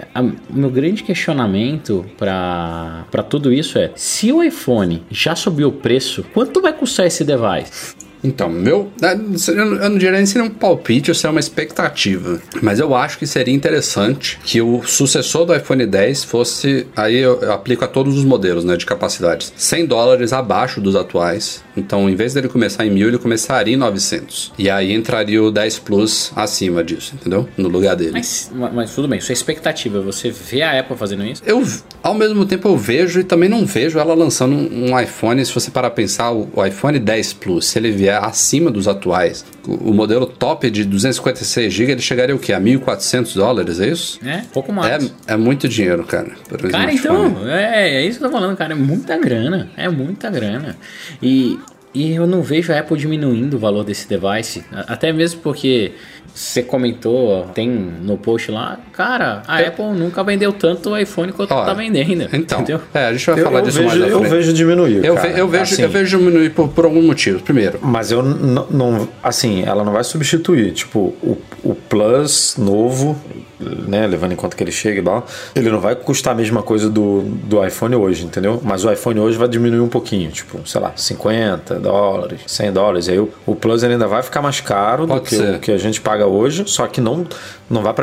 o 0.50 0.58
meu 0.58 0.70
grande 0.70 1.02
questionamento 1.02 2.04
para 2.16 3.22
tudo 3.28 3.52
isso 3.52 3.78
é: 3.78 3.90
se 3.94 4.32
o 4.32 4.42
iPhone 4.42 5.02
já 5.10 5.34
subiu 5.34 5.68
o 5.68 5.72
preço, 5.72 6.24
quanto 6.32 6.60
vai 6.60 6.72
custar 6.72 7.06
esse 7.06 7.24
device? 7.24 8.07
Então, 8.22 8.48
meu. 8.48 8.90
Né, 9.00 9.18
eu 9.48 9.90
não 9.90 9.98
diria 9.98 10.12
nem 10.12 10.26
se 10.26 10.38
é 10.38 10.42
um 10.42 10.50
palpite 10.50 11.10
ou 11.10 11.14
se 11.14 11.26
é 11.26 11.30
uma 11.30 11.40
expectativa. 11.40 12.40
Mas 12.62 12.78
eu 12.78 12.94
acho 12.94 13.18
que 13.18 13.26
seria 13.26 13.54
interessante 13.54 14.38
que 14.44 14.60
o 14.60 14.82
sucessor 14.82 15.44
do 15.44 15.54
iPhone 15.54 15.86
10 15.86 16.24
fosse. 16.24 16.86
Aí 16.96 17.16
eu 17.16 17.52
aplico 17.52 17.84
a 17.84 17.88
todos 17.88 18.16
os 18.16 18.24
modelos 18.24 18.64
né, 18.64 18.76
de 18.76 18.86
capacidades. 18.86 19.52
100 19.56 19.86
dólares 19.86 20.32
abaixo 20.32 20.80
dos 20.80 20.96
atuais. 20.96 21.62
Então, 21.76 22.10
em 22.10 22.16
vez 22.16 22.34
dele 22.34 22.48
começar 22.48 22.84
em 22.84 22.90
1000, 22.90 23.08
ele 23.08 23.18
começaria 23.18 23.74
em 23.74 23.76
900. 23.76 24.52
E 24.58 24.68
aí 24.68 24.92
entraria 24.92 25.42
o 25.42 25.50
10 25.50 25.78
Plus 25.78 26.32
acima 26.34 26.82
disso, 26.82 27.14
entendeu? 27.14 27.48
No 27.56 27.68
lugar 27.68 27.94
dele. 27.94 28.12
Mas, 28.12 28.50
mas 28.52 28.94
tudo 28.94 29.06
bem, 29.06 29.20
sua 29.20 29.32
expectativa, 29.32 30.00
você 30.00 30.30
vê 30.30 30.62
a 30.62 30.80
Apple 30.80 30.96
fazendo 30.96 31.24
isso? 31.24 31.42
Eu, 31.46 31.64
ao 32.02 32.14
mesmo 32.14 32.44
tempo, 32.44 32.68
eu 32.68 32.76
vejo 32.76 33.20
e 33.20 33.24
também 33.24 33.48
não 33.48 33.64
vejo 33.64 33.98
ela 33.98 34.14
lançando 34.14 34.54
um, 34.54 34.98
iPhone. 34.98 35.44
Se 35.44 35.52
você 35.52 35.70
parar 35.70 35.88
a 35.88 35.92
pensar, 35.92 36.32
o 36.32 36.64
iPhone 36.64 36.98
10 36.98 37.32
Plus, 37.34 37.66
se 37.66 37.78
ele 37.78 37.90
vier 37.92 38.07
é 38.08 38.16
acima 38.16 38.70
dos 38.70 38.88
atuais. 38.88 39.44
O, 39.66 39.90
o 39.90 39.94
modelo 39.94 40.26
top 40.26 40.70
de 40.70 40.84
256 40.84 41.72
GB 41.72 41.92
ele 41.92 42.00
chegaria 42.00 42.34
o 42.34 42.38
quê? 42.38 42.52
A 42.52 42.60
1.400 42.60 43.34
dólares, 43.34 43.80
é 43.80 43.88
isso? 43.88 44.18
É, 44.24 44.42
pouco 44.52 44.72
mais. 44.72 45.04
É, 45.26 45.34
é 45.34 45.36
muito 45.36 45.68
dinheiro, 45.68 46.04
cara. 46.04 46.30
Cara, 46.70 46.92
então, 46.92 47.48
é, 47.48 47.96
é 47.96 48.06
isso 48.06 48.18
que 48.18 48.24
eu 48.24 48.30
tô 48.30 48.36
falando, 48.36 48.56
cara. 48.56 48.72
É 48.72 48.76
muita 48.76 49.16
grana. 49.18 49.70
É 49.76 49.88
muita 49.88 50.30
grana. 50.30 50.76
E 51.22 51.58
e 51.94 52.14
eu 52.14 52.26
não 52.26 52.42
vejo 52.42 52.72
a 52.72 52.78
Apple 52.78 52.96
diminuindo 52.96 53.54
o 53.54 53.58
valor 53.58 53.82
desse 53.82 54.08
device. 54.08 54.64
Até 54.70 55.12
mesmo 55.12 55.40
porque 55.40 55.92
você 56.34 56.62
comentou, 56.62 57.46
tem 57.54 57.68
no 57.68 58.16
post 58.16 58.50
lá, 58.50 58.78
cara, 58.92 59.42
a 59.46 59.60
é. 59.60 59.68
Apple 59.68 59.86
nunca 59.86 60.22
vendeu 60.22 60.52
tanto 60.52 60.90
o 60.90 60.96
iPhone 60.96 61.32
quanto 61.32 61.52
Ó, 61.52 61.64
tá 61.64 61.74
vendendo. 61.74 62.28
Então, 62.32 62.60
entendeu? 62.60 62.80
É, 62.94 63.06
a 63.06 63.12
gente 63.12 63.26
vai 63.26 63.40
eu, 63.40 63.44
falar 63.44 63.58
eu 63.58 63.64
disso 63.64 63.78
vejo, 63.78 63.98
mais 63.98 64.12
Eu 64.12 64.22
vejo 64.22 64.52
diminuir. 64.52 65.04
Eu, 65.04 65.14
cara. 65.14 65.28
Ve, 65.28 65.40
eu, 65.40 65.48
vejo, 65.48 65.62
assim, 65.74 65.82
eu 65.82 65.88
vejo 65.88 66.18
diminuir 66.18 66.50
por, 66.50 66.68
por 66.68 66.84
algum 66.84 67.02
motivo. 67.02 67.42
Primeiro. 67.42 67.78
Mas 67.82 68.10
eu 68.10 68.22
não. 68.22 69.08
Assim, 69.22 69.62
ela 69.64 69.84
não 69.84 69.92
vai 69.92 70.04
substituir. 70.04 70.72
Tipo, 70.72 71.14
o, 71.22 71.38
o 71.62 71.74
Plus 71.74 72.56
novo, 72.56 73.20
né, 73.60 74.06
levando 74.06 74.32
em 74.32 74.36
conta 74.36 74.56
que 74.56 74.62
ele 74.62 74.72
chega 74.72 75.00
e 75.00 75.02
tal, 75.02 75.26
ele 75.54 75.70
não 75.70 75.80
vai 75.80 75.96
custar 75.96 76.32
a 76.32 76.36
mesma 76.36 76.62
coisa 76.62 76.88
do, 76.88 77.22
do 77.22 77.64
iPhone 77.64 77.94
hoje, 77.96 78.24
entendeu? 78.24 78.60
Mas 78.62 78.84
o 78.84 78.92
iPhone 78.92 79.20
hoje 79.20 79.36
vai 79.36 79.48
diminuir 79.48 79.80
um 79.80 79.88
pouquinho, 79.88 80.30
tipo, 80.30 80.60
sei 80.66 80.80
lá, 80.80 80.92
50 80.94 81.76
dólares, 81.80 82.40
100 82.46 82.72
dólares. 82.72 83.08
Aí 83.08 83.18
o, 83.18 83.30
o 83.46 83.54
Plus 83.54 83.82
ainda 83.84 84.06
vai 84.06 84.22
ficar 84.22 84.42
mais 84.42 84.60
caro 84.60 85.06
Pode 85.06 85.20
do 85.20 85.26
que 85.26 85.36
ser. 85.36 85.54
o 85.56 85.58
que 85.58 85.72
a 85.72 85.78
gente 85.78 86.00
paga 86.00 86.17
hoje, 86.26 86.64
só 86.66 86.86
que 86.86 87.00
não, 87.00 87.26
não 87.68 87.82
vai 87.82 87.94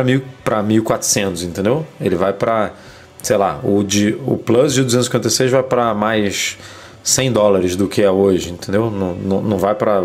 para 0.43 0.63
1400, 0.63 1.43
entendeu? 1.43 1.85
Ele 1.99 2.15
vai 2.15 2.33
para, 2.33 2.71
sei 3.21 3.37
lá, 3.37 3.59
o, 3.63 3.83
de, 3.83 4.17
o 4.25 4.37
Plus 4.37 4.73
de 4.73 4.83
256 4.83 5.51
vai 5.51 5.63
para 5.63 5.93
mais 5.93 6.57
100 7.03 7.31
dólares 7.31 7.75
do 7.75 7.87
que 7.87 8.01
é 8.01 8.09
hoje, 8.09 8.51
entendeu? 8.51 8.89
Não, 8.89 9.13
não, 9.13 9.41
não 9.41 9.57
vai 9.57 9.75
para 9.75 10.01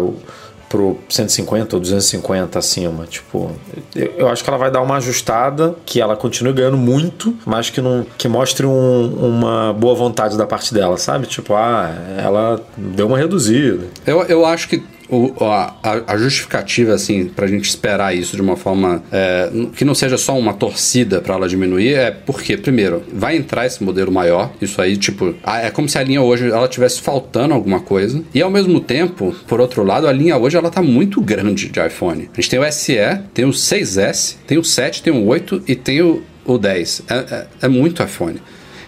pro 0.71 0.97
150 1.09 1.75
ou 1.75 1.81
250 1.81 2.59
acima. 2.59 3.05
Tipo, 3.05 3.51
eu, 3.95 4.13
eu, 4.17 4.29
acho 4.29 4.45
que 4.45 4.49
ela 4.49 4.59
vai 4.59 4.71
dar 4.71 4.81
uma 4.81 4.97
ajustada, 4.97 5.75
que 5.85 6.01
ela 6.01 6.17
continue 6.17 6.53
ganhando 6.53 6.77
muito, 6.77 7.37
mas 7.45 7.69
que 7.69 7.81
não 7.81 8.07
que 8.17 8.29
mostre 8.29 8.65
um, 8.65 9.07
uma 9.15 9.73
boa 9.73 9.97
vontade 9.97 10.39
da 10.39 10.47
parte 10.47 10.73
dela, 10.73 10.97
sabe? 10.97 11.27
Tipo, 11.27 11.55
ah, 11.55 11.93
ela 12.17 12.65
deu 12.77 13.09
uma 13.09 13.19
reduzida. 13.19 13.87
Eu, 14.07 14.23
eu 14.23 14.47
acho 14.47 14.69
que 14.69 14.81
o, 15.11 15.45
a, 15.45 15.75
a, 16.07 16.17
justificativa, 16.17 16.95
assim, 16.95 17.27
pra 17.27 17.47
gente 17.47 17.69
esperar 17.69 18.15
isso 18.15 18.37
de 18.37 18.43
uma 18.43 18.57
forma 18.57 19.03
é, 19.11 19.51
que 19.75 19.85
não 19.85 19.95
seja 19.95 20.17
só 20.17 20.39
uma 20.39 20.55
torcida 20.55 21.21
para 21.21 21.35
ela 21.35 21.49
diminuir 21.49 21.95
é 21.95 22.11
porque, 22.11 22.57
primeiro, 22.57 23.03
vai 23.13 23.37
entrar 23.37 23.67
esse 23.67 23.83
modelo 23.83 24.13
maior, 24.13 24.53
isso 24.61 24.81
aí, 24.81 24.97
tipo, 24.97 25.35
é 25.45 25.71
como 25.71 25.89
se 25.89 25.99
a 25.99 26.03
linha 26.03 26.23
hoje 26.23 26.49
ela 26.49 26.69
tivesse 26.69 27.01
faltando 27.01 27.55
alguma 27.55 27.81
coisa, 27.81 28.23
e 28.35 28.41
ao 28.41 28.51
mesmo 28.51 28.81
tempo, 28.81 29.35
por 29.47 29.61
outro 29.61 29.83
lado, 29.83 30.07
a 30.07 30.13
linha 30.13 30.37
hoje 30.37 30.57
ela 30.57 30.71
tá 30.71 30.83
muito 30.83 31.21
grande 31.21 31.69
de 31.69 31.85
iPhone. 31.85 32.31
A 32.33 32.41
gente 32.41 32.51
tem 32.51 32.59
o 32.59 32.73
SE, 32.73 32.97
tem 33.35 33.45
o 33.45 33.51
6S, 33.51 34.37
tem 34.47 34.59
o 34.59 34.65
7, 34.65 35.03
tem 35.03 35.13
o 35.13 35.27
8 35.27 35.63
e 35.67 35.75
tem 35.75 36.03
o, 36.03 36.23
o 36.45 36.59
10. 36.59 37.03
É, 37.09 37.15
é, 37.15 37.47
é 37.63 37.69
muito 37.69 38.03
iPhone 38.03 38.41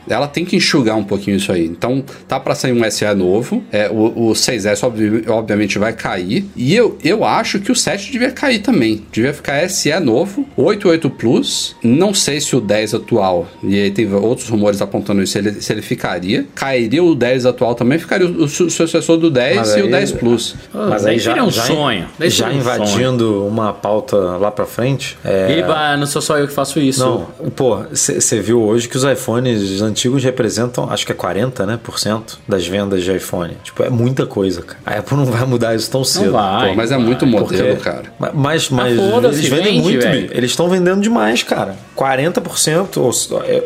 ela 0.09 0.27
tem 0.27 0.45
que 0.45 0.57
enxugar 0.57 0.97
um 0.97 1.05
pouquinho 1.05 1.37
isso 1.37 1.53
aí. 1.53 1.67
Então, 1.67 2.05
tá 2.27 2.39
para 2.39 2.55
sair 2.55 2.73
um 2.73 2.91
SE 2.91 3.15
novo, 3.15 3.63
é, 3.71 3.89
o, 3.89 4.31
o 4.31 4.33
6S 4.33 4.83
obvi 4.83 5.25
obviamente 5.29 5.79
vai 5.79 5.93
cair, 5.93 6.45
e 6.57 6.75
eu, 6.75 6.99
eu 7.03 7.25
acho 7.25 7.61
que 7.61 7.71
o 7.71 7.77
7 7.77 8.13
devia 8.13 8.31
cair 8.31 8.61
também. 8.61 9.05
Devia 9.11 9.33
ficar 9.33 9.69
SE 9.69 9.99
novo, 10.01 10.47
88 10.57 11.11
Plus, 11.11 11.77
não 11.83 12.15
sei 12.15 12.41
se 12.41 12.55
o 12.57 12.61
10 12.61 12.95
atual, 12.95 13.47
e 13.63 13.81
aí 13.81 13.91
tem 13.91 14.13
outros 14.13 14.49
rumores 14.49 14.81
apontando 14.83 15.23
isso, 15.23 15.33
se 15.33 15.39
ele, 15.39 15.53
se 15.61 15.73
ele 15.73 15.83
ficaria. 15.83 16.47
Cairia 16.55 17.03
o 17.03 17.15
10 17.15 17.47
atual 17.47 17.75
também, 17.75 17.99
ficaria 17.99 18.27
o, 18.27 18.45
o 18.45 18.49
sucessor 18.49 19.17
do 19.17 19.31
10 19.31 19.77
e 19.77 19.83
o 19.83 19.91
10 19.91 20.13
Plus. 20.13 20.55
Mas 20.73 21.07
aí 21.07 21.19
já 21.19 21.37
é 21.37 21.43
um 21.43 21.51
já, 21.51 21.63
sonho. 21.63 22.07
Já 22.21 22.53
invadindo 22.53 23.25
sonho. 23.25 23.47
uma 23.47 23.73
pauta 23.73 24.17
lá 24.17 24.51
para 24.51 24.67
frente. 24.67 25.17
É... 25.25 25.59
Iba, 25.59 25.97
não 25.97 26.07
sou 26.07 26.23
só 26.23 26.39
eu 26.39 26.47
que 26.47 26.53
faço 26.53 26.79
isso. 26.79 27.05
Não, 27.05 27.51
pô, 27.51 27.79
você 27.93 28.41
viu 28.41 28.63
hoje 28.63 28.89
que 28.89 28.97
os 28.97 29.05
iPhones 29.05 29.63
antigos 29.93 30.25
representam, 30.25 30.91
acho 30.91 31.05
que 31.07 31.13
é 31.13 31.15
40, 31.15 31.67
né, 31.67 31.79
por 31.83 31.99
cento 31.99 32.39
das 32.49 32.67
vendas 32.67 33.05
de 33.05 33.15
iPhone. 33.15 33.57
Tipo, 33.63 33.83
é 33.83 33.91
muita 33.91 34.27
coisa, 34.27 34.63
cara. 34.63 34.79
A 34.85 34.99
Apple 34.99 35.17
não 35.17 35.27
vai 35.27 35.45
mudar 35.45 35.75
isso 35.75 35.91
tão 35.91 36.03
cedo. 36.03 36.27
Não 36.27 36.33
vai, 36.33 36.71
Pô, 36.71 36.75
mas 36.75 36.91
é 36.91 36.97
muito 36.97 37.27
modelo, 37.27 37.77
porque... 37.77 37.91
cara. 37.91 38.13
Mas, 38.35 38.71
mas 38.71 38.99
ah, 38.99 39.19
eles 39.25 39.49
vendem 39.49 39.65
vende, 39.65 39.83
muito, 39.83 40.03
véio. 40.03 40.31
eles 40.33 40.51
estão 40.51 40.69
vendendo 40.69 41.01
demais, 41.01 41.43
cara. 41.43 41.77
40%, 41.97 42.97
ou, 42.97 43.13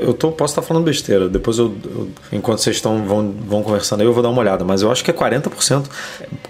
eu 0.00 0.12
tô, 0.12 0.32
posso 0.32 0.52
estar 0.52 0.62
falando 0.62 0.84
besteira, 0.84 1.28
depois 1.28 1.58
eu, 1.58 1.74
eu 1.84 2.08
enquanto 2.32 2.58
vocês 2.58 2.76
estão 2.76 3.04
vão, 3.04 3.32
vão 3.46 3.62
conversando 3.62 4.00
aí, 4.00 4.06
eu 4.06 4.12
vou 4.12 4.22
dar 4.22 4.28
uma 4.28 4.40
olhada, 4.40 4.64
mas 4.64 4.82
eu 4.82 4.90
acho 4.90 5.04
que 5.04 5.10
é 5.10 5.14
40%. 5.14 5.84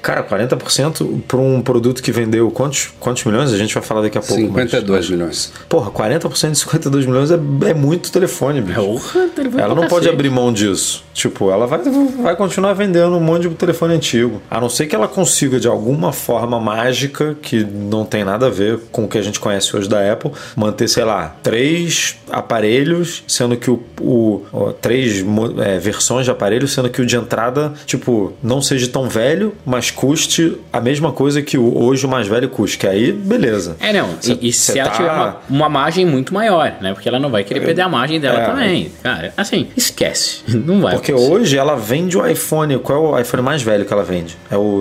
Cara, 0.00 0.24
40% 0.24 1.20
para 1.28 1.38
um 1.38 1.60
produto 1.60 2.02
que 2.02 2.10
vendeu 2.10 2.50
quantos, 2.50 2.92
quantos 2.98 3.24
milhões? 3.24 3.52
A 3.52 3.58
gente 3.58 3.74
vai 3.74 3.82
falar 3.82 4.02
daqui 4.02 4.18
a 4.18 4.22
pouco. 4.22 4.42
52 4.42 4.86
mas, 4.88 5.10
milhões. 5.10 5.52
Porra, 5.68 5.90
40% 5.90 6.50
de 6.52 6.58
52 6.58 7.06
milhões 7.06 7.30
é, 7.30 7.38
é 7.68 7.74
muito 7.74 8.10
telefone, 8.10 8.60
bicho. 8.60 8.80
Porra, 8.80 9.28
telefone 9.28 9.62
Ela 9.66 9.74
não 9.74 9.88
pode 9.88 10.08
abrir 10.08 10.30
mão 10.30 10.52
disso. 10.52 11.04
Tipo, 11.12 11.50
ela 11.50 11.66
vai, 11.66 11.80
vai 12.22 12.36
continuar 12.36 12.74
vendendo 12.74 13.16
um 13.16 13.20
monte 13.20 13.48
de 13.48 13.54
telefone 13.54 13.94
antigo. 13.94 14.42
A 14.50 14.60
não 14.60 14.68
ser 14.68 14.86
que 14.86 14.94
ela 14.94 15.08
consiga, 15.08 15.58
de 15.58 15.66
alguma 15.66 16.12
forma 16.12 16.60
mágica, 16.60 17.36
que 17.40 17.64
não 17.64 18.04
tem 18.04 18.22
nada 18.24 18.46
a 18.46 18.50
ver 18.50 18.78
com 18.92 19.04
o 19.04 19.08
que 19.08 19.16
a 19.16 19.22
gente 19.22 19.40
conhece 19.40 19.74
hoje 19.74 19.88
da 19.88 20.12
Apple, 20.12 20.30
manter, 20.54 20.88
sei 20.88 21.04
lá, 21.04 21.34
três 21.42 22.16
aparelhos, 22.30 23.24
sendo 23.26 23.56
que 23.56 23.70
o. 23.70 23.82
o, 24.00 24.72
três 24.80 25.24
é, 25.64 25.78
versões 25.78 26.24
de 26.26 26.30
aparelhos, 26.30 26.72
sendo 26.72 26.90
que 26.90 27.00
o 27.00 27.06
de 27.06 27.16
entrada, 27.16 27.72
tipo, 27.86 28.34
não 28.42 28.60
seja 28.60 28.86
tão 28.88 29.08
velho, 29.08 29.54
mas 29.64 29.90
custe 29.90 30.56
a 30.72 30.80
mesma 30.80 31.12
coisa 31.12 31.40
que 31.40 31.56
o, 31.56 31.82
hoje 31.82 32.04
o 32.04 32.08
mais 32.08 32.28
velho 32.28 32.48
custa. 32.48 32.76
Que 32.76 32.86
aí, 32.86 33.10
beleza. 33.10 33.76
É, 33.80 33.92
não. 33.92 34.16
Cê, 34.20 34.36
e, 34.40 34.48
e 34.48 34.52
se 34.52 34.78
ela 34.78 34.90
tiver 34.90 35.10
uma, 35.10 35.36
uma 35.48 35.68
margem 35.68 36.04
muito 36.04 36.34
maior, 36.34 36.74
né? 36.80 36.92
Porque 36.92 37.08
ela 37.08 37.18
não 37.18 37.30
vai 37.30 37.42
querer 37.42 37.60
perder 37.60 37.82
a 37.82 37.88
margem 37.88 38.20
dela 38.20 38.40
é, 38.40 38.44
também. 38.44 38.92
Cara, 39.02 39.32
assim, 39.36 39.55
esquece. 39.76 40.40
Não 40.48 40.80
vai. 40.80 40.94
Porque 40.94 41.12
acontecer. 41.12 41.32
hoje 41.32 41.58
ela 41.58 41.76
vende 41.76 42.18
o 42.18 42.26
iPhone. 42.26 42.78
Qual 42.78 42.98
é 42.98 43.18
o 43.18 43.20
iPhone 43.20 43.42
mais 43.42 43.62
velho 43.62 43.84
que 43.84 43.92
ela 43.92 44.04
vende? 44.04 44.36
É 44.50 44.56
o, 44.56 44.80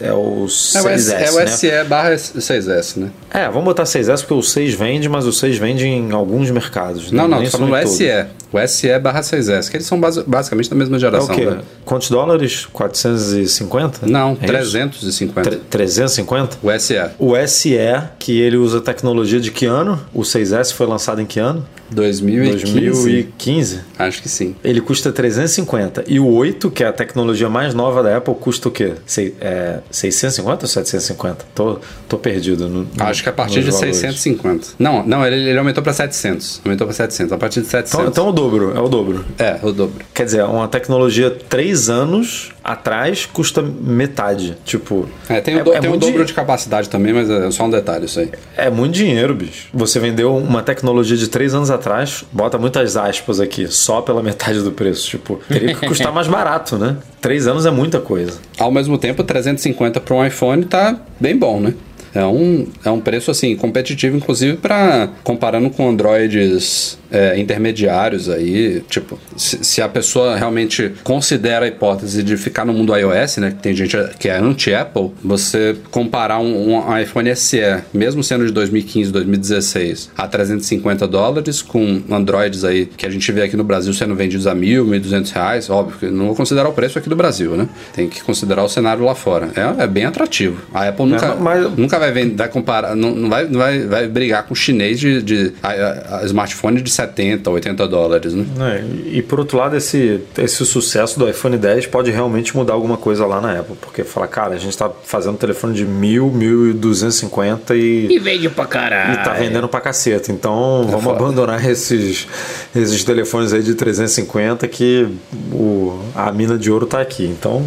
é 0.00 0.12
o 0.12 0.46
6S. 0.46 1.12
É 1.12 1.30
o, 1.30 1.40
é 1.40 1.44
o 1.44 1.48
SE 1.48 1.66
né? 1.68 1.84
barra 1.84 2.10
6S, 2.14 2.96
né? 2.96 3.10
É, 3.30 3.46
vamos 3.48 3.64
botar 3.64 3.84
6S 3.84 4.20
porque 4.20 4.34
o 4.34 4.42
6 4.42 4.74
vende, 4.74 5.08
mas 5.08 5.26
o 5.26 5.32
6 5.32 5.58
vende 5.58 5.86
em 5.86 6.12
alguns 6.12 6.50
mercados. 6.50 7.10
Não, 7.12 7.28
né? 7.28 7.36
não, 7.36 7.44
tô 7.44 7.50
falando 7.50 7.72
o 7.72 7.88
SE. 7.88 8.26
O 8.52 8.66
SE 8.66 8.98
barra 8.98 9.20
6S, 9.20 9.70
que 9.70 9.76
eles 9.76 9.86
são 9.86 10.00
basicamente 10.00 10.70
da 10.70 10.76
mesma 10.76 10.98
geração. 10.98 11.30
É 11.30 11.32
o 11.32 11.36
quê? 11.36 11.46
Né? 11.46 11.60
Quantos 11.84 12.10
dólares? 12.10 12.66
450? 12.72 14.06
Não, 14.06 14.36
é 14.40 14.46
350. 14.46 15.50
350? 15.70 16.58
O 16.62 16.78
SE. 16.78 16.94
O 17.18 17.46
SE, 17.46 17.78
que 18.18 18.40
ele 18.40 18.56
usa 18.56 18.80
tecnologia 18.80 19.40
de 19.40 19.50
que 19.50 19.66
ano? 19.66 20.00
O 20.14 20.22
6S 20.22 20.72
foi 20.72 20.86
lançado 20.86 21.20
em 21.20 21.26
que 21.26 21.38
ano? 21.38 21.64
2015. 21.90 22.72
2015? 22.72 23.80
Acho 23.98 24.22
que 24.22 24.28
sim. 24.28 24.54
Ele 24.64 24.80
custa 24.80 25.12
350. 25.12 26.04
E 26.06 26.18
o 26.18 26.26
8, 26.26 26.70
que 26.70 26.82
é 26.82 26.88
a 26.88 26.92
tecnologia 26.92 27.48
mais 27.48 27.74
nova 27.74 28.02
da 28.02 28.16
Apple, 28.16 28.34
custa 28.34 28.68
o 28.68 28.70
quê? 28.70 28.94
Sei, 29.06 29.34
é, 29.40 29.78
650 29.90 30.64
ou 30.64 30.68
750? 30.68 31.44
Tô, 31.54 31.78
tô 32.08 32.18
perdido. 32.18 32.68
No, 32.68 32.86
Acho 32.98 33.22
que 33.22 33.28
a 33.28 33.32
partir 33.32 33.62
de 33.62 33.70
valores. 33.70 33.96
650. 33.96 34.68
Não, 34.78 35.06
não 35.06 35.24
ele, 35.24 35.50
ele 35.50 35.58
aumentou 35.58 35.82
para 35.82 35.92
700. 35.92 36.62
Aumentou 36.64 36.86
para 36.86 36.94
700. 36.94 37.32
A 37.32 37.38
partir 37.38 37.60
de 37.60 37.66
700. 37.66 37.94
Então, 37.94 38.08
então 38.08 38.28
o 38.28 38.32
dobro. 38.32 38.45
É 38.76 38.80
o 38.80 38.88
dobro. 38.88 39.24
É, 39.38 39.58
o 39.62 39.72
dobro. 39.72 40.04
Quer 40.14 40.24
dizer, 40.24 40.44
uma 40.44 40.68
tecnologia 40.68 41.30
3 41.30 41.88
anos 41.88 42.52
atrás 42.62 43.26
custa 43.26 43.62
metade. 43.62 44.56
Tipo. 44.64 45.08
É, 45.28 45.40
tem 45.40 45.56
o, 45.56 45.60
é, 45.60 45.62
do, 45.62 45.74
é 45.74 45.80
tem 45.80 45.90
o 45.90 45.96
dobro 45.96 46.24
de 46.24 46.32
capacidade 46.32 46.88
também, 46.88 47.12
mas 47.12 47.28
é 47.30 47.50
só 47.50 47.64
um 47.64 47.70
detalhe 47.70 48.06
isso 48.06 48.20
aí. 48.20 48.30
É 48.56 48.70
muito 48.70 48.94
dinheiro, 48.94 49.34
bicho. 49.34 49.68
Você 49.72 49.98
vendeu 49.98 50.36
uma 50.36 50.62
tecnologia 50.62 51.16
de 51.16 51.28
3 51.28 51.54
anos 51.54 51.70
atrás, 51.70 52.24
bota 52.32 52.58
muitas 52.58 52.96
aspas 52.96 53.40
aqui, 53.40 53.66
só 53.68 54.00
pela 54.00 54.22
metade 54.22 54.60
do 54.60 54.72
preço. 54.72 55.08
Tipo, 55.08 55.40
teria 55.48 55.74
que 55.74 55.86
custar 55.86 56.12
mais 56.12 56.26
barato, 56.26 56.76
né? 56.76 56.96
Três 57.20 57.46
anos 57.46 57.66
é 57.66 57.70
muita 57.70 58.00
coisa. 58.00 58.38
Ao 58.58 58.70
mesmo 58.70 58.98
tempo, 58.98 59.24
350 59.24 60.00
para 60.00 60.14
um 60.14 60.24
iPhone 60.24 60.64
tá 60.64 60.98
bem 61.20 61.36
bom, 61.36 61.60
né? 61.60 61.74
É 62.14 62.24
um, 62.24 62.66
é 62.84 62.90
um 62.90 63.00
preço 63.00 63.30
assim 63.30 63.56
competitivo, 63.56 64.16
inclusive 64.16 64.56
para 64.56 65.08
comparando 65.22 65.70
com 65.70 65.88
Androids 65.88 66.98
é, 67.10 67.38
intermediários 67.38 68.28
aí, 68.28 68.82
tipo, 68.88 69.18
se, 69.36 69.64
se, 69.64 69.82
a 69.82 69.88
pessoa 69.88 70.36
realmente 70.36 70.92
considera 71.04 71.64
a 71.64 71.68
hipótese 71.68 72.22
de 72.22 72.36
ficar 72.36 72.64
no 72.64 72.72
mundo 72.72 72.96
iOS, 72.96 73.38
né, 73.38 73.50
que 73.50 73.62
tem 73.62 73.74
gente 73.74 73.96
que 74.18 74.28
é 74.28 74.38
anti-Apple, 74.38 75.12
você 75.22 75.76
comparar 75.90 76.38
um, 76.38 76.74
um, 76.74 76.98
iPhone 76.98 77.34
SE, 77.36 77.60
mesmo 77.92 78.22
sendo 78.22 78.46
de 78.46 78.52
2015, 78.52 79.12
2016, 79.12 80.10
a 80.16 80.26
350 80.26 81.06
dólares, 81.06 81.62
com 81.62 82.02
Androids 82.10 82.64
aí 82.64 82.86
que 82.86 83.06
a 83.06 83.10
gente 83.10 83.30
vê 83.30 83.42
aqui 83.42 83.56
no 83.56 83.64
Brasil 83.64 83.92
sendo 83.92 84.14
vendidos 84.14 84.46
a 84.46 84.54
mil, 84.54 84.84
mil 84.84 85.00
duzentos 85.00 85.30
reais, 85.30 85.70
óbvio 85.70 85.98
que 85.98 86.06
não 86.06 86.26
vou 86.26 86.34
considerar 86.34 86.68
o 86.68 86.72
preço 86.72 86.98
aqui 86.98 87.08
do 87.08 87.16
Brasil, 87.16 87.56
né? 87.56 87.68
Tem 87.94 88.08
que 88.08 88.22
considerar 88.22 88.64
o 88.64 88.68
cenário 88.68 89.04
lá 89.04 89.14
fora. 89.14 89.50
É, 89.54 89.84
é 89.84 89.86
bem 89.86 90.04
atrativo. 90.04 90.62
A 90.72 90.88
Apple 90.88 91.06
nunca, 91.06 91.26
é, 91.26 91.34
mas... 91.36 91.76
nunca 91.76 91.98
vai 91.98 92.05
vai, 92.06 92.12
vender, 92.12 92.36
vai 92.36 92.48
comparar, 92.48 92.94
não, 92.94 93.10
não, 93.14 93.28
vai, 93.28 93.44
não 93.44 93.58
vai, 93.58 93.80
vai 93.80 94.08
brigar 94.08 94.44
com 94.44 94.54
o 94.54 94.56
chinês 94.56 94.98
de, 94.98 95.22
de 95.22 95.52
a, 95.62 96.18
a 96.20 96.24
smartphone 96.24 96.80
de 96.80 96.90
70, 96.90 97.50
80 97.50 97.88
dólares, 97.88 98.34
né? 98.34 98.44
É, 98.60 99.16
e 99.16 99.22
por 99.22 99.40
outro 99.40 99.58
lado, 99.58 99.76
esse, 99.76 100.20
esse 100.38 100.64
sucesso 100.64 101.18
do 101.18 101.28
iPhone 101.28 101.56
10 101.56 101.86
pode 101.86 102.10
realmente 102.10 102.56
mudar 102.56 102.74
alguma 102.74 102.96
coisa 102.96 103.26
lá 103.26 103.40
na 103.40 103.60
Apple, 103.60 103.76
porque 103.80 104.04
fala, 104.04 104.26
cara, 104.26 104.54
a 104.54 104.58
gente 104.58 104.70
está 104.70 104.90
fazendo 105.04 105.34
um 105.34 105.38
telefone 105.38 105.74
de 105.74 105.84
1000, 105.84 106.30
1250 106.30 107.74
e. 107.76 108.06
E 108.10 108.18
vende 108.18 108.48
pra 108.48 108.66
caralho. 108.66 109.20
E 109.20 109.24
tá 109.24 109.32
vendendo 109.34 109.68
pra 109.68 109.80
caceta. 109.80 110.30
Então 110.30 110.84
é 110.86 110.90
vamos 110.90 111.04
foda. 111.04 111.16
abandonar 111.16 111.68
esses, 111.68 112.26
esses 112.74 113.04
telefones 113.04 113.52
aí 113.52 113.62
de 113.62 113.74
350 113.74 114.66
que 114.68 115.08
o, 115.52 116.00
a 116.14 116.30
mina 116.32 116.56
de 116.58 116.70
ouro 116.70 116.86
tá 116.86 117.00
aqui. 117.00 117.24
Então, 117.24 117.64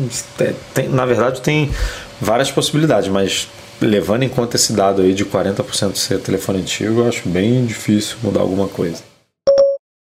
tem, 0.74 0.90
na 0.90 1.06
verdade, 1.06 1.42
tem 1.42 1.70
várias 2.22 2.52
possibilidades, 2.52 3.10
mas 3.10 3.48
levando 3.82 4.24
em 4.24 4.30
conta 4.30 4.56
esse 4.56 4.74
dado 4.74 5.02
aí 5.02 5.14
de 5.14 5.26
40% 5.26 5.96
ser 5.96 6.20
telefone 6.20 6.60
antigo, 6.60 7.02
eu 7.02 7.08
acho 7.08 7.28
bem 7.30 7.66
difícil 7.66 8.18
mudar 8.24 8.42
alguma 8.42 8.68
coisa. 8.68 9.04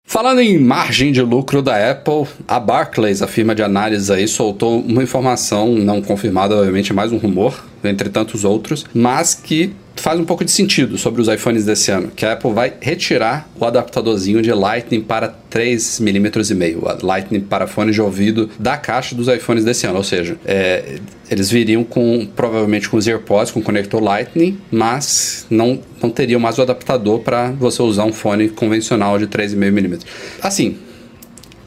Falando 0.10 0.40
em 0.40 0.58
margem 0.58 1.12
de 1.12 1.22
lucro 1.22 1.62
da 1.62 1.92
Apple, 1.92 2.26
a 2.48 2.62
Barclays, 2.62 3.22
a 3.22 3.28
firma 3.28 3.54
de 3.54 3.62
análise 3.62 4.12
aí, 4.12 4.26
soltou 4.26 4.80
uma 4.80 5.04
informação 5.04 5.76
não 5.76 6.02
confirmada, 6.02 6.56
obviamente, 6.56 6.94
mais 6.94 7.12
um 7.12 7.18
rumor, 7.18 7.62
entre 7.88 8.10
tantos 8.10 8.44
outros, 8.44 8.86
mas 8.94 9.34
que 9.34 9.74
faz 10.02 10.20
um 10.20 10.26
pouco 10.26 10.46
de 10.46 10.52
sentido 10.52 10.98
sobre 10.98 11.22
os 11.22 11.28
iPhones 11.28 11.66
desse 11.66 11.92
ano, 11.92 12.12
que 12.16 12.26
a 12.26 12.34
Apple 12.34 12.54
vai 12.54 12.74
retirar 12.80 13.50
o 13.60 13.66
adaptadorzinho 13.66 14.42
de 14.42 14.52
Lightning 14.52 15.02
para 15.02 15.28
3 15.28 16.00
mm 16.00 16.32
Lightning 17.02 17.42
para 17.42 17.68
fones 17.68 17.96
de 17.96 18.02
ouvido 18.02 18.50
da 18.60 18.78
caixa 18.78 19.16
dos 19.16 19.28
iPhones 19.28 19.64
desse 19.64 19.88
ano, 19.88 19.98
ou 19.98 20.04
seja, 20.04 20.38
é, 20.46 21.00
eles 21.30 21.50
viriam 21.50 21.84
com 21.84 22.28
provavelmente 22.36 22.90
com 22.90 22.98
os 22.98 23.08
AirPods 23.08 23.52
com 23.52 23.62
conector 23.62 24.02
Lightning, 24.02 24.58
mas 24.72 25.46
não 25.50 25.80
não 26.02 26.12
teriam 26.12 26.40
mais 26.40 26.60
o 26.60 26.62
adaptador 26.62 27.20
para 27.20 27.52
você 27.52 27.82
usar 27.82 28.06
um 28.06 28.14
fone 28.14 28.50
convencional 28.50 29.18
de 29.18 29.28
3,5 29.28 29.72
mm. 29.72 30.00
Assim, 30.42 30.78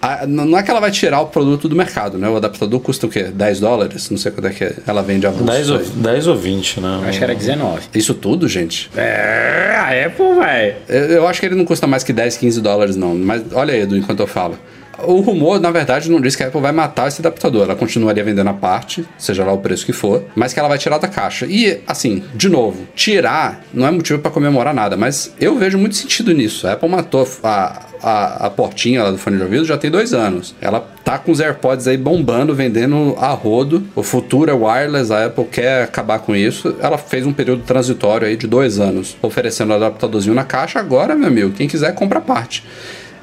a, 0.02 0.26
não 0.26 0.56
é 0.56 0.62
que 0.62 0.70
ela 0.70 0.80
vai 0.80 0.90
tirar 0.90 1.20
o 1.20 1.26
produto 1.26 1.68
do 1.68 1.76
mercado, 1.76 2.16
né? 2.16 2.28
O 2.28 2.36
adaptador 2.36 2.80
custa 2.80 3.06
o 3.06 3.08
quê? 3.10 3.24
10 3.24 3.60
dólares? 3.60 4.08
Não 4.10 4.16
sei 4.16 4.32
quanto 4.32 4.48
é 4.48 4.50
que 4.50 4.74
ela 4.86 5.02
vende 5.02 5.26
a 5.26 5.30
10 5.30 5.70
ou, 5.70 5.78
10 5.78 6.26
ou 6.26 6.36
20, 6.36 6.80
né? 6.80 7.00
Acho 7.06 7.18
que 7.18 7.24
era 7.24 7.34
19. 7.34 7.82
Isso 7.94 8.14
tudo, 8.14 8.48
gente? 8.48 8.90
É, 8.96 9.74
a 9.76 10.06
Apple, 10.06 10.34
vai. 10.36 10.76
Eu, 10.88 11.04
eu 11.06 11.28
acho 11.28 11.40
que 11.40 11.46
ele 11.46 11.54
não 11.54 11.64
custa 11.64 11.86
mais 11.86 12.02
que 12.02 12.12
10, 12.12 12.36
15 12.38 12.60
dólares, 12.60 12.96
não. 12.96 13.14
Mas 13.14 13.42
olha 13.52 13.74
aí, 13.74 13.80
Edu, 13.80 13.96
enquanto 13.96 14.20
eu 14.20 14.26
falo. 14.26 14.58
O 15.04 15.20
rumor, 15.20 15.60
na 15.60 15.70
verdade, 15.70 16.10
não 16.10 16.20
diz 16.20 16.36
que 16.36 16.42
a 16.42 16.48
Apple 16.48 16.60
vai 16.60 16.72
matar 16.72 17.08
esse 17.08 17.20
adaptador. 17.20 17.64
Ela 17.64 17.76
continuaria 17.76 18.22
vendendo 18.22 18.50
a 18.50 18.54
parte, 18.54 19.04
seja 19.18 19.44
lá 19.44 19.52
o 19.52 19.58
preço 19.58 19.86
que 19.86 19.92
for, 19.92 20.24
mas 20.34 20.52
que 20.52 20.58
ela 20.58 20.68
vai 20.68 20.78
tirar 20.78 20.98
da 20.98 21.08
caixa. 21.08 21.46
E, 21.46 21.80
assim, 21.86 22.22
de 22.34 22.48
novo, 22.48 22.86
tirar 22.94 23.62
não 23.72 23.86
é 23.86 23.90
motivo 23.90 24.18
para 24.18 24.30
comemorar 24.30 24.74
nada, 24.74 24.96
mas 24.96 25.34
eu 25.40 25.56
vejo 25.56 25.78
muito 25.78 25.96
sentido 25.96 26.32
nisso. 26.32 26.66
A 26.66 26.72
Apple 26.72 26.88
matou 26.88 27.26
a, 27.42 27.86
a, 28.02 28.46
a 28.46 28.50
portinha 28.50 29.02
lá 29.02 29.10
do 29.10 29.18
fone 29.18 29.36
de 29.36 29.42
ouvido 29.42 29.64
já 29.64 29.76
tem 29.76 29.90
dois 29.90 30.12
anos. 30.12 30.54
Ela 30.60 30.80
tá 31.04 31.18
com 31.18 31.32
os 31.32 31.40
AirPods 31.40 31.86
aí 31.86 31.96
bombando, 31.96 32.54
vendendo 32.54 33.16
a 33.18 33.30
rodo. 33.30 33.86
O 33.94 34.02
futuro 34.02 34.50
é 34.50 34.54
wireless, 34.54 35.12
a 35.12 35.26
Apple 35.26 35.44
quer 35.44 35.84
acabar 35.84 36.18
com 36.20 36.34
isso. 36.34 36.76
Ela 36.80 36.98
fez 36.98 37.26
um 37.26 37.32
período 37.32 37.62
transitório 37.62 38.26
aí 38.26 38.36
de 38.36 38.46
dois 38.46 38.78
anos, 38.78 39.16
oferecendo 39.22 39.72
adaptadorzinho 39.72 40.34
na 40.34 40.44
caixa. 40.44 40.78
Agora, 40.78 41.14
meu 41.14 41.28
amigo, 41.28 41.50
quem 41.50 41.68
quiser 41.68 41.94
compra 41.94 42.20
parte. 42.20 42.64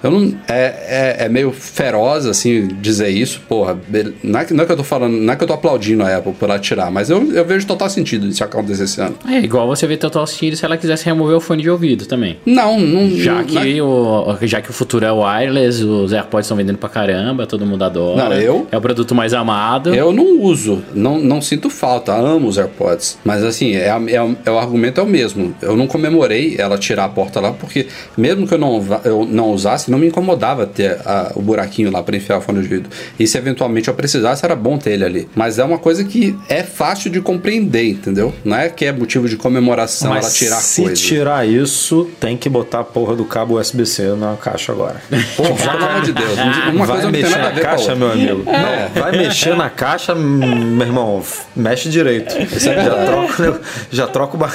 Eu 0.03 0.11
não, 0.11 0.33
é, 0.47 1.15
é, 1.19 1.25
é, 1.25 1.29
meio 1.29 1.51
feroz, 1.51 2.25
assim, 2.25 2.67
dizer 2.67 3.09
isso, 3.09 3.41
porra. 3.47 3.77
Não 4.23 4.39
é, 4.39 4.47
não 4.51 4.63
é, 4.63 4.65
que 4.65 4.71
eu 4.71 4.77
tô 4.77 4.83
falando, 4.83 5.13
não 5.13 5.33
é 5.33 5.35
que 5.35 5.43
eu 5.43 5.47
tô 5.47 5.53
aplaudindo 5.53 6.03
a 6.03 6.17
Apple 6.17 6.33
por 6.33 6.49
ela 6.49 6.59
tirar, 6.59 6.91
mas 6.91 7.09
eu, 7.09 7.31
eu 7.31 7.45
vejo 7.45 7.65
total 7.65 7.89
sentido 7.89 8.27
isso 8.27 8.43
acontecer 8.43 8.83
esse 8.83 9.01
ano. 9.01 9.17
É, 9.27 9.39
igual 9.39 9.67
você 9.67 9.87
vê 9.87 9.97
total 9.97 10.25
sentido 10.27 10.55
se 10.55 10.65
ela 10.65 10.77
quisesse 10.77 11.05
remover 11.05 11.37
o 11.37 11.41
fone 11.41 11.61
de 11.61 11.69
ouvido 11.69 12.05
também. 12.05 12.37
Não, 12.45 12.79
não. 12.79 13.09
Já, 13.17 13.35
não, 13.35 13.43
que, 13.43 13.75
não 13.75 13.87
o, 13.87 14.37
já 14.41 14.61
que 14.61 14.69
o 14.69 14.73
futuro 14.73 15.05
é 15.05 15.11
wireless, 15.11 15.83
os 15.83 16.13
AirPods 16.13 16.45
estão 16.45 16.57
vendendo 16.57 16.77
pra 16.77 16.89
caramba, 16.89 17.47
todo 17.47 17.65
mundo 17.65 17.83
adora. 17.83 18.29
Não, 18.29 18.33
eu. 18.33 18.67
É 18.71 18.77
o 18.77 18.81
produto 18.81 19.15
mais 19.15 19.33
amado. 19.33 19.93
Eu 19.93 20.11
não 20.11 20.41
uso, 20.41 20.83
não, 20.93 21.19
não 21.19 21.41
sinto 21.41 21.69
falta, 21.69 22.13
amo 22.13 22.47
os 22.47 22.57
AirPods. 22.57 23.17
Mas 23.23 23.43
assim, 23.43 23.75
é, 23.75 23.87
é, 23.87 24.37
é, 24.45 24.51
o 24.51 24.57
argumento 24.57 24.99
é 24.99 25.03
o 25.03 25.07
mesmo. 25.07 25.55
Eu 25.61 25.75
não 25.75 25.87
comemorei 25.87 26.55
ela 26.57 26.77
tirar 26.77 27.05
a 27.05 27.09
porta 27.09 27.39
lá, 27.39 27.51
porque 27.51 27.87
mesmo 28.15 28.47
que 28.47 28.53
eu 28.53 28.57
não, 28.57 28.83
eu 29.03 29.25
não 29.25 29.51
usasse, 29.51 29.86
não 29.87 29.97
me 29.97 30.07
incomodava 30.07 30.65
ter 30.65 30.99
a, 31.05 31.31
o 31.35 31.41
buraquinho 31.41 31.91
lá 31.91 32.03
para 32.03 32.15
enfiar 32.17 32.37
o 32.37 32.41
fone 32.41 32.59
de 32.59 32.65
ouvido. 32.65 32.89
E 33.17 33.25
se 33.25 33.37
eventualmente 33.37 33.87
eu 33.87 33.93
precisasse, 33.93 34.43
era 34.45 34.55
bom 34.55 34.77
ter 34.77 34.91
ele 34.91 35.05
ali. 35.05 35.29
Mas 35.35 35.57
é 35.57 35.63
uma 35.63 35.77
coisa 35.77 36.03
que 36.03 36.37
é 36.49 36.63
fácil 36.63 37.09
de 37.09 37.21
compreender, 37.21 37.89
entendeu? 37.89 38.33
Não 38.43 38.57
é 38.57 38.69
que 38.69 38.85
é 38.85 38.91
motivo 38.91 39.27
de 39.27 39.37
comemoração 39.37 40.09
Mas 40.09 40.25
ela 40.25 40.33
tirar 40.33 40.61
se 40.61 40.81
coisa. 40.81 40.95
Se 40.95 41.03
tirar 41.03 41.47
isso, 41.47 42.09
tem 42.19 42.35
que 42.35 42.49
botar 42.49 42.81
a 42.81 42.83
porra 42.83 43.15
do 43.15 43.25
cabo 43.25 43.59
USB-C 43.59 44.15
na 44.15 44.35
caixa 44.35 44.71
agora. 44.71 45.01
Porra, 45.35 45.53
pelo 45.55 45.85
amor 45.85 46.01
de 46.01 46.13
Deus. 46.13 46.37
Uma 46.73 46.85
vai 46.85 46.87
coisa 46.87 47.03
não 47.03 47.11
mexer 47.11 47.33
tem 47.33 47.37
nada 47.37 47.47
a 47.47 47.49
na 47.49 47.55
ver 47.55 47.61
caixa, 47.61 47.95
meu 47.95 48.11
amigo. 48.11 48.43
É. 48.49 48.89
Não, 48.93 49.01
vai 49.01 49.11
mexer 49.11 49.55
na 49.55 49.69
caixa, 49.69 50.13
meu 50.13 50.85
irmão, 50.85 51.23
mexe 51.55 51.89
direito. 51.89 52.35
Isso 52.55 52.69
é 52.69 52.83
já 52.83 53.05
troca, 53.05 53.61
já 53.91 54.07
troca, 54.07 54.51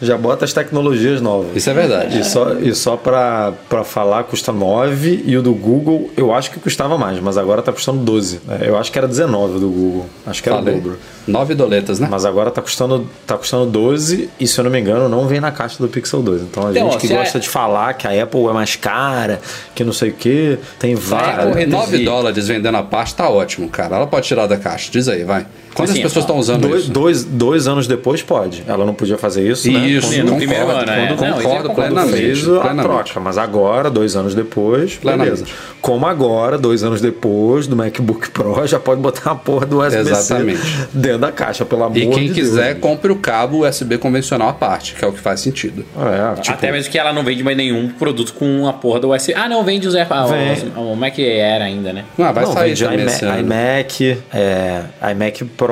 já 0.00 0.16
bota 0.16 0.44
as 0.44 0.52
tecnologias 0.52 1.20
novas. 1.20 1.56
Isso 1.56 1.68
é 1.68 1.74
verdade. 1.74 2.20
E 2.20 2.24
só, 2.24 2.54
e 2.54 2.74
só 2.74 2.96
pra, 2.96 3.52
pra 3.68 3.84
falar, 3.84 4.24
custa 4.24 4.52
9 4.52 4.67
e 5.26 5.36
o 5.36 5.42
do 5.42 5.52
Google 5.54 6.10
eu 6.16 6.32
acho 6.34 6.50
que 6.50 6.58
custava 6.60 6.96
mais, 6.98 7.18
mas 7.20 7.36
agora 7.38 7.62
tá 7.62 7.72
custando 7.72 7.98
12. 8.04 8.40
É, 8.48 8.68
eu 8.68 8.76
acho 8.76 8.90
que 8.92 8.98
era 8.98 9.06
19 9.08 9.58
do 9.60 9.68
Google. 9.68 10.06
Acho 10.26 10.42
que 10.42 10.48
era 10.48 10.58
Falei. 10.58 10.74
o 10.74 10.76
dobro. 10.78 10.98
9 11.26 11.54
doletas, 11.54 11.98
né? 12.00 12.08
Mas 12.10 12.24
agora 12.24 12.50
tá 12.50 12.60
custando, 12.62 13.06
tá 13.26 13.36
custando 13.36 13.66
12 13.66 14.30
e 14.40 14.46
se 14.46 14.58
eu 14.58 14.64
não 14.64 14.70
me 14.70 14.80
engano 14.80 15.08
não 15.08 15.26
vem 15.26 15.40
na 15.40 15.50
caixa 15.50 15.76
do 15.78 15.88
Pixel 15.88 16.22
2. 16.22 16.42
Então 16.42 16.66
a 16.66 16.70
Então, 16.70 16.90
gente 16.90 17.00
que 17.00 17.06
se 17.08 17.14
gosta 17.14 17.38
é- 17.38 17.40
de 17.40 17.48
falar 17.48 17.94
que 17.94 18.06
a 18.06 18.22
Apple 18.22 18.46
é 18.46 18.52
mais 18.52 18.76
cara, 18.76 19.40
que 19.74 19.84
não 19.84 19.92
sei 19.92 20.10
o 20.10 20.14
que, 20.14 20.58
tem 20.78 20.94
várias. 20.94 21.54
reduzir. 21.54 21.66
9 21.76 22.04
dólares 22.04 22.48
vendendo 22.48 22.76
a 22.76 22.82
parte 22.82 23.14
tá 23.14 23.28
ótimo, 23.28 23.68
cara. 23.68 23.96
Ela 23.96 24.06
pode 24.06 24.26
tirar 24.26 24.46
da 24.46 24.56
caixa. 24.56 24.90
Diz 24.90 25.08
aí, 25.08 25.24
vai. 25.24 25.46
Quantas 25.78 25.90
Assim, 25.94 26.02
pessoas 26.02 26.24
estão 26.24 26.36
usando 26.38 26.60
Dois, 26.68 26.82
isso? 26.82 26.90
dois, 26.90 27.24
dois 27.24 27.68
anos 27.68 27.86
depois 27.86 28.22
pode. 28.22 28.62
Ela 28.66 28.84
não 28.84 28.92
podia 28.94 29.16
fazer 29.16 29.48
isso, 29.50 29.70
né? 29.70 29.86
Isso, 29.86 30.08
Quando- 30.14 30.30
no 30.30 30.36
primeiro 30.36 30.66
concordo, 30.66 30.90
ano, 30.90 31.00
é. 31.00 31.06
quando- 31.06 31.20
Não, 31.20 31.26
isso 31.28 31.36
eu 31.38 31.42
concordo 31.42 31.68
concordo. 31.68 31.94
plenamente. 31.94 32.18
fez 32.22 32.48
a 32.48 32.60
plenamente. 32.60 32.82
troca, 33.04 33.20
mas 33.20 33.38
agora, 33.38 33.90
dois 33.90 34.16
anos 34.16 34.34
depois, 34.34 34.94
Plenamente. 34.96 35.36
beleza. 35.42 35.52
Como 35.80 36.06
agora, 36.06 36.58
dois 36.58 36.82
anos 36.82 37.00
depois 37.00 37.66
do 37.66 37.76
MacBook 37.76 38.30
Pro, 38.30 38.66
já 38.66 38.78
pode 38.78 39.00
botar 39.00 39.30
a 39.30 39.34
porra 39.34 39.66
do 39.66 39.78
USB-C 39.80 40.10
Exatamente. 40.10 40.60
dentro 40.92 41.18
da 41.18 41.32
caixa, 41.32 41.64
pelo 41.64 41.84
amor 41.84 41.96
E 41.96 42.06
quem 42.08 42.28
de 42.28 42.34
quiser, 42.34 42.74
Deus. 42.74 42.80
compre 42.80 43.12
o 43.12 43.16
cabo 43.16 43.66
USB 43.66 43.96
convencional 43.98 44.48
à 44.48 44.52
parte, 44.52 44.94
que 44.94 45.04
é 45.04 45.08
o 45.08 45.12
que 45.12 45.20
faz 45.20 45.40
sentido. 45.40 45.84
É, 45.96 46.40
tipo, 46.40 46.54
Até 46.54 46.72
mesmo 46.72 46.90
que 46.90 46.98
ela 46.98 47.12
não 47.12 47.22
vende 47.22 47.42
mais 47.44 47.56
nenhum 47.56 47.88
produto 47.90 48.34
com 48.34 48.66
a 48.66 48.72
porra 48.72 49.00
do 49.00 49.10
USB. 49.14 49.34
Ah, 49.34 49.48
não, 49.48 49.62
vende 49.64 49.86
AirPods. 49.88 50.30
Vem. 50.30 50.72
O, 50.76 50.92
o 50.92 50.96
Mac 50.96 51.18
Air 51.18 51.62
ainda, 51.62 51.92
né? 51.92 52.04
Ah, 52.18 52.32
vai 52.32 52.44
não, 52.44 52.52
sair 52.52 52.68
vende 52.74 52.84
também 52.84 53.00
iMac, 53.00 53.40
iMac, 53.40 54.18
é, 54.34 54.80
iMac 55.12 55.44
Pro, 55.44 55.67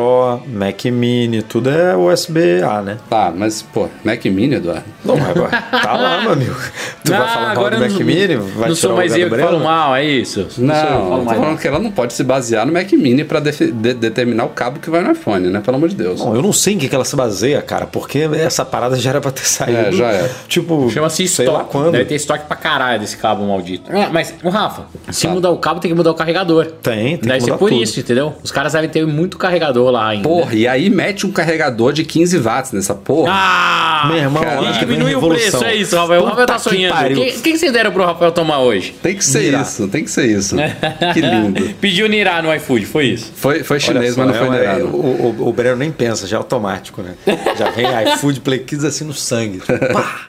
Mac 0.47 0.84
Mini, 0.86 1.42
tudo 1.42 1.70
é 1.70 1.97
USB-A, 1.97 2.82
né? 2.82 2.99
Tá, 3.09 3.32
mas, 3.34 3.62
pô, 3.62 3.88
Mac 4.05 4.24
Mini, 4.26 4.57
Eduardo? 4.57 4.84
Não, 5.05 5.16
mas 5.16 5.30
agora, 5.30 5.51
tá 5.82 5.92
lá, 5.97 6.20
meu 6.22 6.32
amigo. 6.32 6.55
Tu 7.05 7.12
vai 7.12 7.28
falar 7.28 7.55
mal 7.55 7.70
do 7.70 7.76
eu 7.76 7.80
Mac 7.80 7.90
não, 7.92 8.01
Mini? 8.01 8.36
Vai 8.36 8.68
não 8.68 8.76
sou 8.76 8.97
mais 8.97 9.16
eu 9.16 9.30
que 9.30 9.36
falo 9.38 9.61
mal, 9.61 9.94
é 9.97 10.05
isso? 10.05 10.40
eu 10.40 10.47
que 10.47 10.61
Não, 10.61 10.74
falo 10.74 10.94
eu 11.05 11.18
tô 11.18 11.24
mal. 11.24 11.34
falando 11.34 11.59
que 11.59 11.68
ela 11.68 11.78
não 11.78 11.90
pode 11.90 12.12
se 12.12 12.22
basear 12.24 12.66
no 12.66 12.72
Mac 12.72 12.90
Mini 12.92 13.24
pra 13.24 13.40
defi- 13.40 13.70
de- 13.72 13.94
determinar 13.94 14.44
o 14.44 14.49
cabo 14.51 14.78
que 14.80 14.90
vai 14.90 15.03
no 15.03 15.12
iPhone, 15.12 15.49
né? 15.49 15.61
Pelo 15.64 15.76
amor 15.76 15.88
de 15.88 15.94
Deus. 15.97 16.20
Não, 16.20 16.34
eu 16.34 16.42
não 16.42 16.53
sei 16.53 16.74
em 16.74 16.78
que, 16.78 16.88
que 16.88 16.94
ela 16.94 17.05
se 17.05 17.16
baseia, 17.16 17.61
cara, 17.62 17.86
porque 17.86 18.28
essa 18.34 18.64
parada 18.64 18.97
já 18.97 19.11
era 19.11 19.20
pra 19.20 19.30
ter 19.30 19.47
saído. 19.47 19.78
É, 19.78 19.92
já 19.92 20.07
era. 20.07 20.30
Tipo, 20.49 20.90
Chama-se 20.90 21.24
estoque. 21.24 21.49
lá 21.51 21.64
quando. 21.64 21.92
Deve 21.92 22.05
ter 22.07 22.14
estoque 22.16 22.44
pra 22.47 22.57
caralho 22.57 23.01
desse 23.01 23.16
cabo 23.16 23.47
maldito. 23.47 23.90
Ah, 23.92 24.09
mas, 24.12 24.34
o 24.42 24.49
Rafa, 24.49 24.86
se 25.11 25.26
Tá. 25.26 25.32
mudar 25.32 25.51
o 25.51 25.59
cabo, 25.59 25.80
tem 25.80 25.90
que 25.90 25.97
mudar 25.97 26.11
o 26.11 26.14
carregador. 26.14 26.66
Tem, 26.82 27.16
tem 27.16 27.28
Deve 27.28 27.34
que 27.38 27.40
ser 27.44 27.51
mudar 27.53 27.59
por 27.59 27.68
tudo. 27.70 27.82
isso, 27.82 28.01
entendeu? 28.01 28.34
Os 28.42 28.51
caras 28.51 28.72
devem 28.72 28.88
ter 28.90 29.07
muito 29.07 29.36
carregador 29.38 29.86
lá 29.91 30.09
ainda. 30.09 30.28
Porra, 30.28 30.55
e 30.55 30.66
aí 30.66 30.91
mete 30.91 31.26
um 31.26 31.32
carregador 31.32 31.93
de 31.93 32.05
15 32.05 32.39
watts 32.39 32.72
nessa 32.72 32.95
porra. 32.95 33.32
Ah! 33.32 34.05
Meu 34.09 34.18
irmão, 34.18 34.43
vem 34.43 34.72
diminui 34.78 35.14
o 35.14 35.28
preço, 35.28 35.64
é 35.64 35.74
isso, 35.74 35.97
Rafael. 35.97 36.20
O 36.20 36.24
Puta 36.24 36.30
Rafael 36.30 36.47
tá 36.47 36.55
que 36.57 36.61
sonhando. 36.61 37.20
O 37.20 37.24
que, 37.24 37.32
que, 37.32 37.53
que 37.53 37.59
vocês 37.59 37.72
deram 37.72 37.93
pro 37.93 38.05
Rafael 38.05 38.32
tomar 38.32 38.61
hoje? 38.61 38.95
Tem 39.03 39.16
que 39.16 39.24
ser 39.24 39.45
Nirá. 39.45 39.62
isso, 39.62 39.89
tem 39.89 40.05
que 40.05 40.11
ser 40.11 40.26
isso. 40.26 40.57
que 41.12 41.20
lindo. 41.20 41.74
Pediu 41.80 42.09
Nirá 42.09 42.43
no 42.43 42.55
iFood, 42.55 42.87
foi 42.87 43.07
isso? 43.07 43.32
Foi, 43.34 43.62
foi 43.62 43.80
chinês, 43.80 44.14
só, 44.14 44.24
mas 44.24 44.37
não 44.37 44.47
foi 44.47 44.57
é, 44.57 44.59
é, 44.59 44.62
nerado. 44.62 44.87
o, 44.87 45.37
o, 45.41 45.49
o 45.49 45.53
Breno 45.53 45.76
nem 45.76 45.91
pensa, 45.91 46.26
já 46.26 46.37
é 46.37 46.39
automático, 46.39 47.03
né? 47.03 47.14
Já 47.59 47.70
vem 47.70 47.87
iFood 48.14 48.41
Play 48.41 48.61
Kids 48.61 48.84
assim 48.84 49.05
no 49.05 49.14
sangue. 49.14 49.61
Pá! 49.93 50.26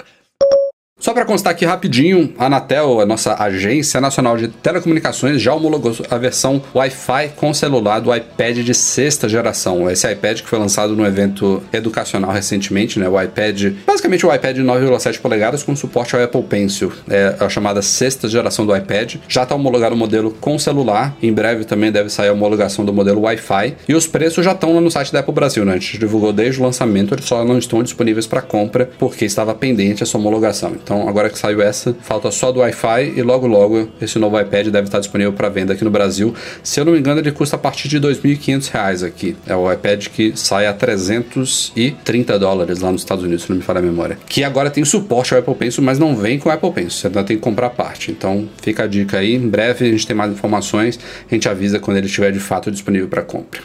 Só 1.00 1.14
para 1.14 1.26
constar 1.26 1.52
aqui 1.52 1.64
rapidinho, 1.64 2.34
a 2.40 2.48
Anatel, 2.48 3.00
a 3.00 3.06
nossa 3.06 3.36
agência 3.36 4.02
nacional 4.02 4.36
de 4.36 4.48
telecomunicações, 4.48 5.40
já 5.40 5.54
homologou 5.54 5.96
a 6.10 6.18
versão 6.18 6.60
Wi-Fi 6.74 7.34
com 7.36 7.54
celular 7.54 8.00
do 8.00 8.14
iPad 8.14 8.58
de 8.58 8.74
sexta 8.74 9.30
geração. 9.30 9.88
Esse 9.92 10.12
iPad 10.12 10.42
que 10.42 10.50
foi 10.50 10.58
lançado 10.58 10.96
no 10.96 11.06
evento 11.06 11.62
educacional 11.72 12.32
recentemente, 12.32 13.00
né? 13.00 13.08
O 13.08 13.22
iPad, 13.22 13.74
basicamente 13.86 14.26
o 14.26 14.34
iPad 14.34 14.56
de 14.56 14.64
9,7 14.64 15.20
polegadas 15.20 15.62
com 15.62 15.76
suporte 15.76 16.16
ao 16.16 16.24
Apple 16.24 16.42
Pencil. 16.42 16.92
É 17.08 17.36
a 17.40 17.48
chamada 17.48 17.84
sexta 17.84 18.28
geração 18.28 18.66
do 18.66 18.76
iPad. 18.76 19.18
Já 19.30 19.44
está 19.44 19.54
homologado 19.54 19.94
o 19.94 19.98
modelo 19.98 20.32
com 20.42 20.58
celular. 20.58 21.16
Em 21.22 21.32
breve 21.32 21.64
também 21.64 21.92
deve 21.92 22.10
sair 22.10 22.30
a 22.30 22.34
homologação 22.34 22.84
do 22.84 22.92
modelo 22.92 23.22
Wi-Fi. 23.22 23.76
E 23.88 23.94
os 23.94 24.08
preços 24.08 24.44
já 24.44 24.54
estão 24.54 24.74
lá 24.74 24.82
no 24.82 24.90
site 24.90 25.14
da 25.14 25.20
Apple 25.20 25.34
Brasil, 25.34 25.64
né? 25.64 25.74
A 25.74 25.78
gente 25.78 26.00
divulgou 26.00 26.34
desde 26.34 26.60
o 26.60 26.64
lançamento, 26.64 27.14
eles 27.14 27.26
só 27.26 27.46
não 27.46 27.60
estão 27.60 27.84
disponíveis 27.84 28.26
para 28.26 28.42
compra 28.42 28.90
porque 28.98 29.26
estava 29.26 29.54
pendente 29.54 30.02
essa 30.02 30.18
homologação. 30.18 30.76
Então, 30.88 31.06
agora 31.10 31.30
que 31.30 31.38
saiu 31.38 31.62
essa, 31.62 31.94
falta 32.00 32.32
só 32.32 32.50
do 32.50 32.62
Wi-Fi 32.62 33.12
e 33.18 33.22
logo 33.22 33.46
logo 33.46 33.90
esse 34.02 34.18
novo 34.18 34.40
iPad 34.40 34.68
deve 34.68 34.88
estar 34.88 35.00
disponível 35.00 35.34
para 35.34 35.50
venda 35.50 35.74
aqui 35.74 35.84
no 35.84 35.92
Brasil. 35.92 36.34
Se 36.64 36.80
eu 36.80 36.86
não 36.86 36.94
me 36.94 37.00
engano, 37.00 37.20
ele 37.20 37.34
custa 37.34 37.58
a 37.58 37.60
partir 37.60 37.90
de 37.90 37.98
R$ 37.98 38.08
2.500 38.08 39.06
aqui. 39.06 39.36
É 39.46 39.54
o 39.54 39.70
iPad 39.70 40.08
que 40.08 40.32
sai 40.38 40.66
a 40.66 40.74
330 40.74 42.40
dólares 42.40 42.80
lá 42.80 42.90
nos 42.90 43.02
Estados 43.02 43.26
Unidos, 43.26 43.44
se 43.44 43.50
não 43.50 43.58
me 43.58 43.64
falha 43.64 43.80
a 43.80 43.82
memória. 43.82 44.18
Que 44.30 44.46
agora 44.46 44.70
tem 44.70 44.86
suporte 44.86 45.34
ao 45.34 45.42
Apple 45.42 45.56
Pencil, 45.56 45.84
mas 45.84 46.00
não 46.00 46.16
vem 46.16 46.40
com 46.40 46.48
o 46.48 46.52
Apple 46.54 46.72
Pencil. 46.72 46.92
Você 46.92 47.08
ainda 47.08 47.24
tem 47.26 47.36
que 47.36 47.44
comprar 47.44 47.72
parte. 47.72 48.10
Então, 48.12 48.48
fica 48.62 48.84
a 48.84 48.88
dica 48.88 49.18
aí. 49.18 49.36
Em 49.36 49.50
breve 49.50 49.90
a 49.90 49.92
gente 49.92 50.08
tem 50.08 50.16
mais 50.16 50.32
informações. 50.32 50.98
A 51.30 51.36
gente 51.36 51.50
avisa 51.50 51.80
quando 51.80 51.98
ele 51.98 52.08
estiver 52.08 52.32
de 52.32 52.40
fato 52.40 52.72
disponível 52.72 53.10
para 53.10 53.24
compra. 53.24 53.60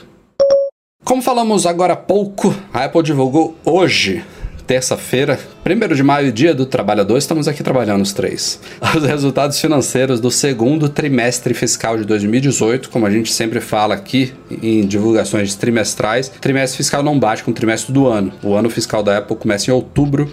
Como 1.04 1.22
falamos 1.22 1.66
agora 1.66 1.92
há 1.92 1.96
pouco, 1.96 2.52
a 2.74 2.84
Apple 2.84 3.02
divulgou 3.04 3.56
hoje 3.64 4.24
terça-feira, 4.72 5.38
1 5.66 5.94
de 5.94 6.02
maio, 6.02 6.32
dia 6.32 6.54
do 6.54 6.64
trabalhador, 6.64 7.18
estamos 7.18 7.46
aqui 7.46 7.62
trabalhando 7.62 8.00
os 8.00 8.14
três. 8.14 8.58
Os 8.96 9.04
resultados 9.04 9.60
financeiros 9.60 10.18
do 10.18 10.30
segundo 10.30 10.88
trimestre 10.88 11.52
fiscal 11.52 11.98
de 11.98 12.06
2018, 12.06 12.88
como 12.88 13.04
a 13.04 13.10
gente 13.10 13.30
sempre 13.30 13.60
fala 13.60 13.94
aqui 13.94 14.32
em 14.62 14.86
divulgações 14.86 15.54
trimestrais, 15.54 16.30
trimestre 16.40 16.78
fiscal 16.78 17.02
não 17.02 17.18
bate 17.18 17.44
com 17.44 17.50
o 17.50 17.54
trimestre 17.54 17.92
do 17.92 18.06
ano. 18.06 18.32
O 18.42 18.54
ano 18.54 18.70
fiscal 18.70 19.02
da 19.02 19.18
Apple 19.18 19.36
começa 19.36 19.70
em 19.70 19.74
outubro. 19.74 20.32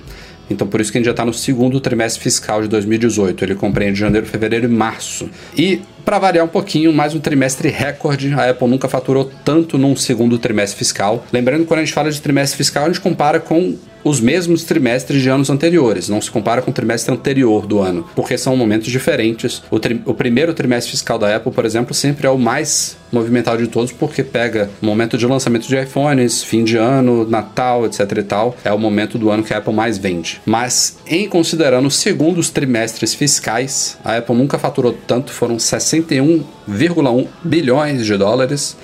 Então, 0.50 0.66
por 0.66 0.80
isso 0.80 0.90
que 0.90 0.98
a 0.98 1.00
gente 1.00 1.06
já 1.06 1.12
está 1.12 1.26
no 1.26 1.34
segundo 1.34 1.80
trimestre 1.82 2.24
fiscal 2.24 2.62
de 2.62 2.70
2018. 2.70 3.44
Ele 3.44 3.56
compreende 3.56 4.00
janeiro, 4.00 4.26
fevereiro 4.26 4.66
e 4.66 4.70
março. 4.70 5.30
E 5.56 5.82
para 6.04 6.18
variar 6.18 6.44
um 6.44 6.50
pouquinho, 6.50 6.92
mais 6.92 7.14
um 7.14 7.20
trimestre 7.20 7.70
recorde. 7.70 8.34
A 8.34 8.50
Apple 8.50 8.68
nunca 8.68 8.88
faturou 8.88 9.30
tanto 9.46 9.78
num 9.78 9.96
segundo 9.96 10.40
trimestre 10.40 10.80
fiscal. 10.80 11.24
Lembrando 11.32 11.62
que 11.62 11.68
quando 11.68 11.82
a 11.82 11.84
gente 11.84 11.94
fala 11.94 12.10
de 12.10 12.20
trimestre 12.20 12.58
fiscal, 12.58 12.86
a 12.86 12.88
gente 12.88 13.00
compara 13.00 13.40
com 13.40 13.78
os 14.10 14.20
mesmos 14.20 14.64
trimestres 14.64 15.22
de 15.22 15.30
anos 15.30 15.50
anteriores, 15.50 16.10
não 16.10 16.20
se 16.20 16.32
compara 16.32 16.62
com 16.62 16.72
o 16.72 16.74
trimestre 16.74 17.14
anterior 17.14 17.68
do 17.68 17.80
ano, 17.80 18.08
porque 18.16 18.38
são 18.38 18.58
momentos 18.58 18.88
diferentes. 18.88 19.62
O, 19.70 19.80
tri 19.80 20.02
o 20.06 20.14
primeiro 20.14 20.54
trimestre 20.54 20.92
fiscal 20.92 21.20
da 21.20 21.36
Apple, 21.36 21.52
por 21.52 21.66
exemplo, 21.66 21.94
sempre 21.94 22.26
é 22.26 22.30
o 22.30 22.38
mais 22.38 22.98
movimentado 23.12 23.62
de 23.62 23.68
todos, 23.68 23.92
porque 23.92 24.24
pega 24.24 24.70
momento 24.82 25.18
de 25.18 25.26
lançamento 25.26 25.68
de 25.68 25.80
iPhones, 25.80 26.44
fim 26.44 26.64
de 26.64 26.78
ano, 26.78 27.28
Natal, 27.28 27.86
etc 27.86 28.00
e 28.18 28.24
tal, 28.24 28.56
é 28.64 28.72
o 28.72 28.78
momento 28.80 29.18
do 29.18 29.30
ano 29.30 29.44
que 29.44 29.54
a 29.54 29.58
Apple 29.58 29.74
mais 29.74 29.98
vende. 29.98 30.42
Mas, 30.46 30.98
em 31.08 31.28
considerando 31.28 31.88
os 31.88 31.96
segundos 31.96 32.50
trimestres 32.50 33.14
fiscais, 33.14 33.98
a 34.04 34.18
Apple 34.18 34.36
nunca 34.36 34.58
faturou 34.58 34.96
tanto, 35.08 35.32
foram 35.32 35.58
61,1 35.58 37.28
bilhões 37.44 38.06
de 38.06 38.18
dólares, 38.18 38.76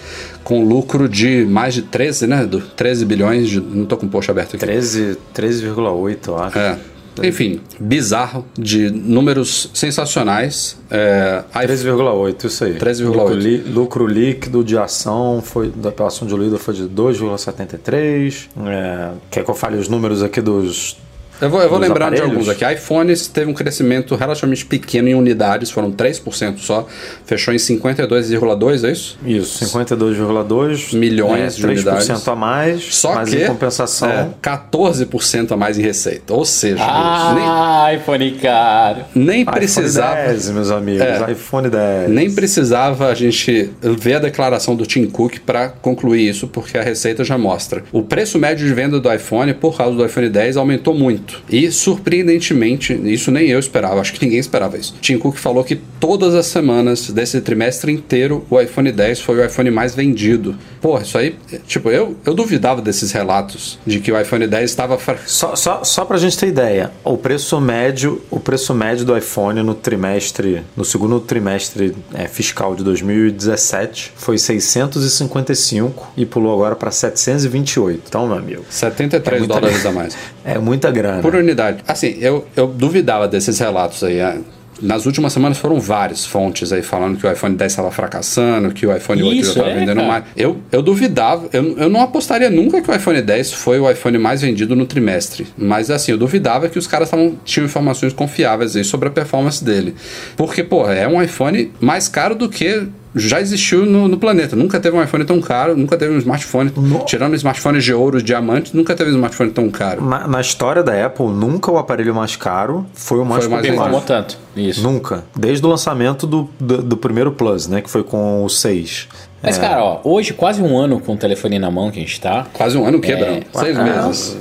com 0.46 0.64
lucro 0.64 1.10
de 1.10 1.44
mais 1.44 1.74
de 1.74 1.82
13, 1.82 2.28
né, 2.28 2.44
Edu? 2.44 2.62
13 2.78 3.04
bilhões, 3.04 3.50
de, 3.50 3.60
não 3.60 3.84
tô 3.86 3.98
com 3.98 4.06
o 4.06 4.10
post 4.10 4.30
aberto 4.30 4.56
aqui. 4.56 4.60
13, 4.60 5.18
13,8, 5.36 6.28
eu 6.28 6.38
acho. 6.38 6.58
É. 6.58 6.80
Enfim, 7.24 7.62
bizarro, 7.80 8.46
de 8.58 8.90
números 8.90 9.70
sensacionais. 9.74 10.78
É, 10.92 11.44
13,8, 11.54 12.46
isso 12.46 12.64
aí. 12.64 12.74
13,8. 12.74 13.06
Lucro, 13.06 13.72
lucro, 13.74 14.08
líquido 14.08 14.64
de 14.64 14.78
ação 14.78 15.42
foi 15.44 15.70
da 15.70 15.92
ação 16.06 16.28
diluída 16.28 16.58
foi 16.58 16.74
de 16.74 16.84
2,73. 16.84 18.48
É, 18.68 19.12
quer 19.32 19.44
que 19.44 19.50
eu 19.50 19.56
fale 19.56 19.78
os 19.78 19.88
números 19.88 20.22
aqui 20.22 20.42
dos 20.42 20.98
eu 21.42 21.50
vou, 21.50 21.62
eu 21.62 21.70
vou 21.70 21.78
lembrando 21.78 22.14
aparelhos. 22.14 22.30
de 22.30 22.32
alguns 22.32 22.50
aqui. 22.50 22.74
iPhones 22.74 23.28
teve 23.28 23.50
um 23.50 23.54
crescimento 23.54 24.16
relativamente 24.16 24.66
pequeno 24.66 25.10
em 25.10 25.16
unidades, 25.16 25.70
foram 25.70 25.92
3% 25.92 26.60
só. 26.60 26.88
Fechou 27.26 27.54
em 27.54 27.58
52,2, 27.58 28.84
é 28.84 28.92
isso? 28.92 29.18
Isso, 29.26 29.66
52,2 29.66 30.96
milhões 30.96 31.54
é, 31.54 31.58
de 31.58 31.64
3% 31.64 31.70
unidades. 31.72 32.08
3% 32.08 32.32
a 32.32 32.36
mais, 32.36 32.96
só 32.96 33.16
mas 33.16 33.30
que 33.30 33.44
em 33.44 33.48
compensação. 33.48 34.10
É, 34.10 34.30
14% 34.42 35.52
a 35.52 35.58
mais 35.58 35.78
em 35.78 35.82
receita. 35.82 36.34
Ou 36.34 36.46
seja, 36.46 36.84
ah, 36.84 37.90
nem, 37.90 38.00
iPhone 38.00 38.32
caro. 38.40 39.02
Nem 39.14 39.46
precisava. 39.46 40.14
iPhone 40.14 40.34
10, 40.34 40.50
meus 40.52 40.72
amigos, 40.72 41.02
é, 41.02 41.32
iPhone 41.32 41.70
10. 41.70 42.10
Nem 42.10 42.32
precisava 42.32 43.08
a 43.08 43.16
gente 43.16 43.72
ver 43.82 44.16
a 44.16 44.20
declaração 44.20 44.76
do 44.76 44.86
Tim 44.86 45.06
Cook 45.08 45.40
para 45.46 45.70
concluir 45.70 46.30
isso, 46.30 46.48
porque 46.48 46.78
a 46.78 46.84
receita 46.84 47.24
já 47.24 47.38
mostra. 47.38 47.84
O 47.92 48.04
preço 48.04 48.40
médio 48.40 48.66
de 48.66 48.74
venda 48.74 49.00
do 49.00 49.14
iPhone, 49.14 49.54
por 49.54 49.76
causa 49.76 49.96
do 49.96 50.06
iPhone 50.06 50.30
10, 50.30 50.58
aumentou 50.58 50.94
muito 50.94 51.25
muito. 51.26 51.42
E 51.50 51.72
surpreendentemente, 51.72 52.94
isso 52.94 53.32
nem 53.32 53.50
eu 53.50 53.60
esperava, 53.60 54.00
acho 54.00 54.14
que 54.14 54.24
ninguém 54.24 54.40
esperava 54.40 54.78
isso. 54.78 54.96
Tim 55.02 55.18
Cook 55.18 55.38
falou 55.38 55.64
que 55.64 55.76
todas 56.00 56.36
as 56.36 56.46
semanas 56.46 57.10
desse 57.10 57.42
trimestre 57.42 57.92
inteiro 57.92 58.46
o 58.50 58.60
iPhone 58.62 58.92
10 58.92 59.22
foi 59.22 59.40
o 59.40 59.46
iPhone 59.46 59.72
mais 59.72 59.96
vendido. 59.96 60.56
Porra, 60.80 61.02
isso 61.02 61.18
aí, 61.18 61.36
tipo, 61.66 61.90
eu, 61.90 62.16
eu 62.26 62.34
duvidava 62.34 62.82
desses 62.82 63.12
relatos 63.12 63.80
de 63.86 64.00
que 64.00 64.12
o 64.12 64.20
iPhone 64.20 64.46
10 64.46 64.70
estava. 64.70 64.98
Só, 65.26 65.56
só, 65.56 65.84
só 65.84 66.06
pra 66.06 66.18
gente 66.18 66.38
ter 66.38 66.48
ideia, 66.48 66.92
o 67.04 67.18
preço 67.18 67.60
médio, 67.60 68.22
o 68.30 68.40
preço 68.40 68.74
médio 68.74 69.06
do 69.06 69.18
iPhone 69.18 69.64
no 69.64 69.74
trimestre, 69.74 70.62
no 70.78 70.86
segundo 70.86 71.20
trimestre 71.20 71.96
é, 72.14 72.28
fiscal 72.28 72.76
de 72.76 72.84
2017 72.84 74.14
foi 74.16 74.38
655 74.38 76.14
e 76.16 76.26
pulou 76.26 76.54
agora 76.54 76.76
para 76.76 76.92
728. 76.92 78.04
Então, 78.08 78.28
meu 78.28 78.38
amigo. 78.38 78.66
73 78.70 79.44
é 79.44 79.48
dólares 79.48 79.86
a 79.86 79.92
mais. 79.92 80.16
É 80.46 80.60
muita 80.60 80.92
grana. 80.92 81.22
Por 81.22 81.36
unidade. 81.36 81.80
Assim, 81.88 82.16
eu, 82.22 82.46
eu 82.56 82.68
duvidava 82.68 83.28
desses 83.28 83.58
relatos 83.60 84.04
aí. 84.04 84.20
É. 84.20 84.38
Nas 84.82 85.06
últimas 85.06 85.32
semanas 85.32 85.58
foram 85.58 85.80
várias 85.80 86.26
fontes 86.26 86.74
aí 86.74 86.82
falando 86.82 87.18
que 87.18 87.26
o 87.26 87.32
iPhone 87.32 87.56
10 87.56 87.72
estava 87.72 87.90
fracassando, 87.92 88.72
que 88.72 88.86
o 88.86 88.96
iPhone 88.96 89.24
8 89.24 89.42
estava 89.42 89.70
é, 89.70 89.74
vendendo 89.74 89.96
cara. 89.98 90.08
mais. 90.08 90.24
Eu, 90.36 90.58
eu 90.72 90.82
duvidava, 90.82 91.48
eu, 91.54 91.78
eu 91.78 91.90
não 91.90 92.02
apostaria 92.02 92.50
nunca 92.50 92.82
que 92.82 92.92
o 92.92 92.94
iPhone 92.94 93.22
10 93.22 93.54
foi 93.54 93.80
o 93.80 93.90
iPhone 93.90 94.18
mais 94.18 94.42
vendido 94.42 94.76
no 94.76 94.86
trimestre. 94.86 95.48
Mas 95.58 95.90
assim, 95.90 96.12
eu 96.12 96.18
duvidava 96.18 96.68
que 96.68 96.78
os 96.78 96.88
caras 96.88 97.10
tavam, 97.10 97.38
tinham 97.46 97.66
informações 97.66 98.12
confiáveis 98.12 98.76
aí 98.76 98.84
sobre 98.84 99.08
a 99.08 99.12
performance 99.12 99.64
dele. 99.64 99.96
Porque, 100.36 100.62
porra, 100.62 100.94
é 100.94 101.08
um 101.08 101.22
iPhone 101.22 101.72
mais 101.80 102.10
caro 102.10 102.36
do 102.36 102.50
que 102.50 102.86
já 103.16 103.40
existiu 103.40 103.86
no, 103.86 104.08
no, 104.08 104.18
planeta. 104.18 104.56
Nunca 104.56 104.80
teve 104.80 104.96
um 104.96 105.02
iPhone 105.02 105.24
tão 105.24 105.40
caro, 105.40 105.76
nunca 105.76 105.98
teve 105.98 106.14
um 106.14 106.18
smartphone. 106.18 106.72
No... 106.76 107.06
Tirando 107.06 107.36
smartphones 107.36 107.84
de 107.84 107.94
ouro, 107.94 108.22
diamantes, 108.22 108.74
nunca 108.74 108.94
teve 108.94 109.12
um 109.12 109.14
smartphone 109.14 109.52
tão 109.52 109.70
caro. 109.70 110.04
Na, 110.04 110.28
na, 110.28 110.42
história 110.42 110.84
da 110.84 111.06
Apple, 111.06 111.28
nunca 111.28 111.72
o 111.72 111.78
aparelho 111.78 112.14
mais 112.14 112.36
caro 112.36 112.86
foi 112.94 113.20
o 113.20 113.26
mais 113.26 113.46
foi 113.46 113.58
popular. 113.58 113.92
Mais 113.92 114.04
tanto. 114.04 114.38
Isso. 114.56 114.84
Nunca. 114.84 115.24
Desde 115.36 115.66
o 115.66 115.70
lançamento 115.70 116.28
do, 116.28 116.50
do, 116.60 116.82
do, 116.82 116.98
primeiro 116.98 117.32
Plus, 117.32 117.68
né? 117.68 117.82
Que 117.82 117.90
foi 117.90 118.04
com 118.04 118.44
o 118.44 118.50
6. 118.50 119.08
Mas, 119.42 119.58
é... 119.58 119.62
cara, 119.62 119.84
ó, 119.84 120.02
hoje, 120.04 120.34
quase 120.34 120.62
um 120.62 120.78
ano 120.78 121.00
com 121.00 121.14
o 121.14 121.18
telefone 121.18 121.60
na 121.60 121.70
mão 121.70 121.92
que 121.92 122.00
a 122.00 122.02
gente 122.02 122.20
tá. 122.20 122.48
Quase 122.54 122.78
um 122.78 122.86
ano 122.86 123.00
quebrando. 123.00 123.46
É... 123.54 123.60
Seis 123.60 123.78
meses. 123.78 124.38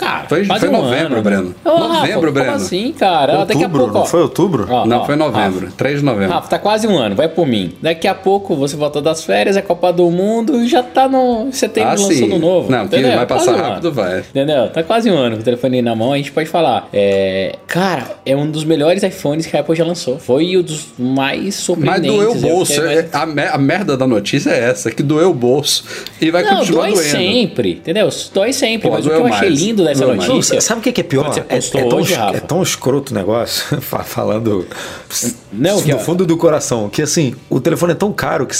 Cara, 0.00 0.28
foi, 0.28 0.44
foi 0.44 0.68
um 0.68 0.72
novembro, 0.72 1.14
ano. 1.14 1.22
Breno. 1.22 1.54
Ô, 1.64 1.78
novembro, 1.78 2.20
Rafa, 2.20 2.30
Breno. 2.32 2.52
assim, 2.52 2.92
cara? 2.92 3.40
Outubro, 3.40 3.54
Daqui 3.54 3.64
a 3.64 3.68
pouco. 3.68 3.94
Não 3.94 4.06
foi 4.06 4.22
outubro? 4.22 4.66
Ó, 4.70 4.86
não, 4.86 5.00
ó, 5.02 5.04
foi 5.04 5.16
novembro. 5.16 5.66
Rafa, 5.66 5.76
3 5.76 5.98
de 5.98 6.04
novembro. 6.04 6.34
Rafa, 6.34 6.48
tá 6.48 6.58
quase 6.58 6.86
um 6.86 6.98
ano, 6.98 7.14
vai 7.14 7.28
por 7.28 7.46
mim. 7.46 7.74
Daqui 7.82 8.08
a 8.08 8.14
pouco 8.14 8.56
você 8.56 8.76
volta 8.76 9.02
das 9.02 9.22
férias, 9.22 9.56
é 9.56 9.62
Copa 9.62 9.92
do 9.92 10.10
Mundo 10.10 10.56
e 10.62 10.68
já 10.68 10.82
tá 10.82 11.06
no 11.06 11.52
setembro 11.52 11.90
ah, 11.90 11.94
lançando 11.94 12.38
novo. 12.38 12.70
Não, 12.70 12.84
entendeu? 12.84 13.10
que 13.10 13.16
vai 13.16 13.26
passar 13.26 13.52
um 13.52 13.56
rápido, 13.56 13.92
vai. 13.92 14.20
Entendeu? 14.20 14.68
Tá 14.70 14.82
quase 14.82 15.10
um 15.10 15.16
ano 15.16 15.36
com 15.36 15.42
o 15.42 15.44
telefone 15.44 15.82
na 15.82 15.94
mão, 15.94 16.12
a 16.12 16.16
gente 16.16 16.32
pode 16.32 16.48
falar. 16.48 16.88
É, 16.92 17.56
cara, 17.66 18.16
é 18.24 18.34
um 18.34 18.50
dos 18.50 18.64
melhores 18.64 19.02
iPhones 19.02 19.46
que 19.46 19.56
a 19.56 19.60
Apple 19.60 19.76
já 19.76 19.84
lançou. 19.84 20.18
Foi 20.18 20.56
um 20.56 20.62
dos 20.62 20.86
mais 20.98 21.56
surpreendentes. 21.56 22.16
Mas 22.16 22.16
doeu 22.16 22.32
o 22.32 22.34
bolso. 22.40 22.82
Mais... 22.82 23.14
A, 23.14 23.22
a, 23.54 23.58
merda 23.58 23.96
da 23.96 24.06
notícia 24.06 24.50
é 24.50 24.70
essa, 24.70 24.90
que 24.90 25.02
doeu 25.02 25.30
o 25.30 25.34
bolso 25.34 25.84
e 26.20 26.30
vai 26.30 26.42
não, 26.42 26.58
continuar 26.58 26.86
dói 26.86 26.94
doendo. 26.94 27.08
sempre, 27.08 27.72
entendeu? 27.72 28.08
Dói 28.32 28.52
sempre. 28.52 28.88
Pô, 28.88 28.94
mas 28.94 29.06
o 29.06 29.10
que 29.10 29.14
eu 29.14 29.26
achei 29.26 29.48
lindo 29.48 29.82
notícia... 29.94 30.60
Sabe 30.60 30.80
o 30.80 30.82
que 30.92 31.00
é 31.00 31.04
pior? 31.04 31.30
É, 31.48 31.56
é, 31.56 31.60
tão, 31.60 31.98
hoje, 31.98 32.14
é 32.14 32.40
tão 32.40 32.62
escroto 32.62 33.12
o 33.12 33.16
negócio, 33.16 33.80
falando 33.80 34.66
não, 35.52 35.82
que, 35.82 35.92
no 35.92 35.98
fundo 35.98 36.24
do 36.24 36.36
coração, 36.36 36.88
que 36.88 37.02
assim, 37.02 37.34
o 37.48 37.60
telefone 37.60 37.92
é 37.92 37.94
tão 37.94 38.12
caro 38.12 38.46
que, 38.46 38.54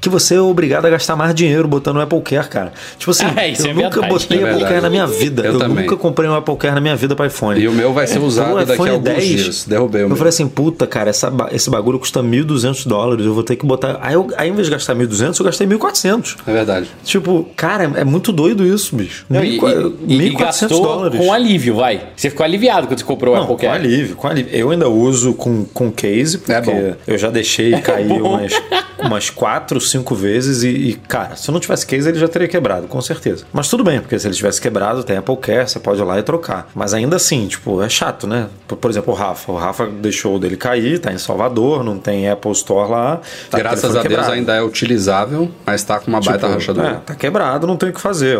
que 0.00 0.08
você 0.08 0.34
é 0.34 0.40
obrigado 0.40 0.84
a 0.84 0.90
gastar 0.90 1.16
mais 1.16 1.34
dinheiro 1.34 1.66
botando 1.66 1.96
o 1.96 2.00
Apple 2.00 2.20
Care, 2.20 2.48
cara. 2.48 2.72
Tipo 2.98 3.10
assim, 3.10 3.24
ah, 3.34 3.48
eu 3.48 3.70
é 3.70 3.74
nunca 3.74 4.00
verdade, 4.00 4.12
botei 4.12 4.42
é 4.42 4.50
Apple 4.50 4.64
Care 4.64 4.80
na 4.80 4.90
minha 4.90 5.06
vida. 5.06 5.42
Eu, 5.42 5.58
eu 5.58 5.68
nunca 5.68 5.96
comprei 5.96 6.28
um 6.28 6.34
Apple 6.34 6.56
Care 6.56 6.74
na 6.74 6.80
minha 6.80 6.96
vida 6.96 7.16
para 7.16 7.26
iPhone. 7.26 7.58
E 7.58 7.66
o 7.66 7.72
meu 7.72 7.92
vai 7.92 8.06
ser 8.06 8.16
então, 8.16 8.26
usado 8.26 8.60
então, 8.60 8.66
daqui 8.66 8.88
a 8.88 8.92
alguns 8.92 9.04
10, 9.04 9.24
dias. 9.24 9.64
Derrubei 9.64 10.02
o 10.02 10.04
Eu 10.04 10.08
meu. 10.08 10.16
falei 10.16 10.28
assim, 10.28 10.46
puta, 10.46 10.86
cara, 10.86 11.08
essa, 11.08 11.32
esse 11.50 11.70
bagulho 11.70 11.98
custa 11.98 12.22
1.200 12.22 12.86
dólares, 12.86 13.24
eu 13.24 13.32
vou 13.32 13.42
ter 13.42 13.56
que 13.56 13.64
botar... 13.64 13.98
Aí, 14.02 14.14
eu, 14.14 14.28
aí, 14.36 14.48
ao 14.48 14.52
invés 14.52 14.66
de 14.66 14.72
gastar 14.72 14.94
1.200, 14.94 15.38
eu 15.38 15.46
gastei 15.46 15.66
1.400. 15.66 16.36
É 16.46 16.52
verdade. 16.52 16.90
Tipo, 17.04 17.48
cara, 17.56 17.90
é 17.96 18.04
muito 18.04 18.32
doido 18.32 18.66
isso, 18.66 18.94
bicho. 18.94 19.24
Não, 19.30 19.40
1.400 19.40 20.73
dólares. 20.80 21.18
com 21.20 21.32
alívio, 21.32 21.76
vai. 21.76 22.08
Você 22.16 22.30
ficou 22.30 22.44
aliviado 22.44 22.86
quando 22.86 22.98
você 22.98 23.04
comprou 23.04 23.34
Não, 23.34 23.42
o 23.42 23.44
Apple 23.52 23.66
com 23.66 23.72
alívio, 23.72 24.16
com 24.16 24.26
alívio. 24.28 24.54
Eu 24.54 24.70
ainda 24.70 24.88
uso 24.88 25.34
com, 25.34 25.64
com 25.64 25.90
case, 25.90 26.40
É 26.48 26.60
porque 26.60 26.70
bom. 26.80 26.94
eu 27.06 27.18
já 27.18 27.30
deixei 27.30 27.72
cair 27.82 28.20
umas, 28.22 28.52
umas 28.98 29.30
quatro, 29.30 29.80
cinco 29.80 30.14
vezes 30.14 30.62
e, 30.62 30.68
e, 30.68 30.94
cara, 30.94 31.36
se 31.36 31.48
eu 31.48 31.52
não 31.52 31.60
tivesse 31.60 31.86
case, 31.86 32.08
ele 32.08 32.18
já 32.18 32.28
teria 32.28 32.48
quebrado, 32.48 32.86
com 32.86 33.00
certeza. 33.00 33.44
Mas 33.52 33.68
tudo 33.68 33.82
bem, 33.84 34.00
porque 34.00 34.18
se 34.18 34.26
ele 34.26 34.34
tivesse 34.34 34.60
quebrado, 34.60 35.02
tem 35.04 35.16
Apple 35.16 35.36
Care, 35.36 35.68
você 35.68 35.78
pode 35.78 36.00
ir 36.00 36.04
lá 36.04 36.18
e 36.18 36.22
trocar. 36.22 36.68
Mas 36.74 36.94
ainda 36.94 37.16
assim, 37.16 37.46
tipo, 37.46 37.82
é 37.82 37.88
chato, 37.88 38.26
né? 38.26 38.46
Por, 38.66 38.76
por 38.76 38.90
exemplo, 38.90 39.12
o 39.12 39.16
Rafa. 39.16 39.52
O 39.52 39.56
Rafa 39.56 39.86
deixou 39.86 40.36
o 40.36 40.38
dele 40.38 40.56
cair, 40.56 40.98
tá 40.98 41.12
em 41.12 41.18
Salvador, 41.18 41.82
não 41.84 41.98
tem 41.98 42.28
Apple 42.28 42.52
Store 42.52 42.90
lá. 42.90 43.20
Tá 43.50 43.58
Graças 43.58 43.84
a 43.84 43.88
Deus 44.00 44.02
quebrado. 44.02 44.32
ainda 44.32 44.54
é 44.54 44.62
utilizável, 44.62 45.50
mas 45.66 45.82
tá 45.82 45.98
com 45.98 46.08
uma 46.10 46.20
baita 46.20 46.40
Tipo, 46.46 46.52
rachadura. 46.54 46.88
é, 46.88 46.94
tá 46.94 47.14
quebrado, 47.14 47.66
não 47.66 47.76
tem 47.76 47.90
o 47.90 47.92
que 47.92 48.00
fazer. 48.00 48.38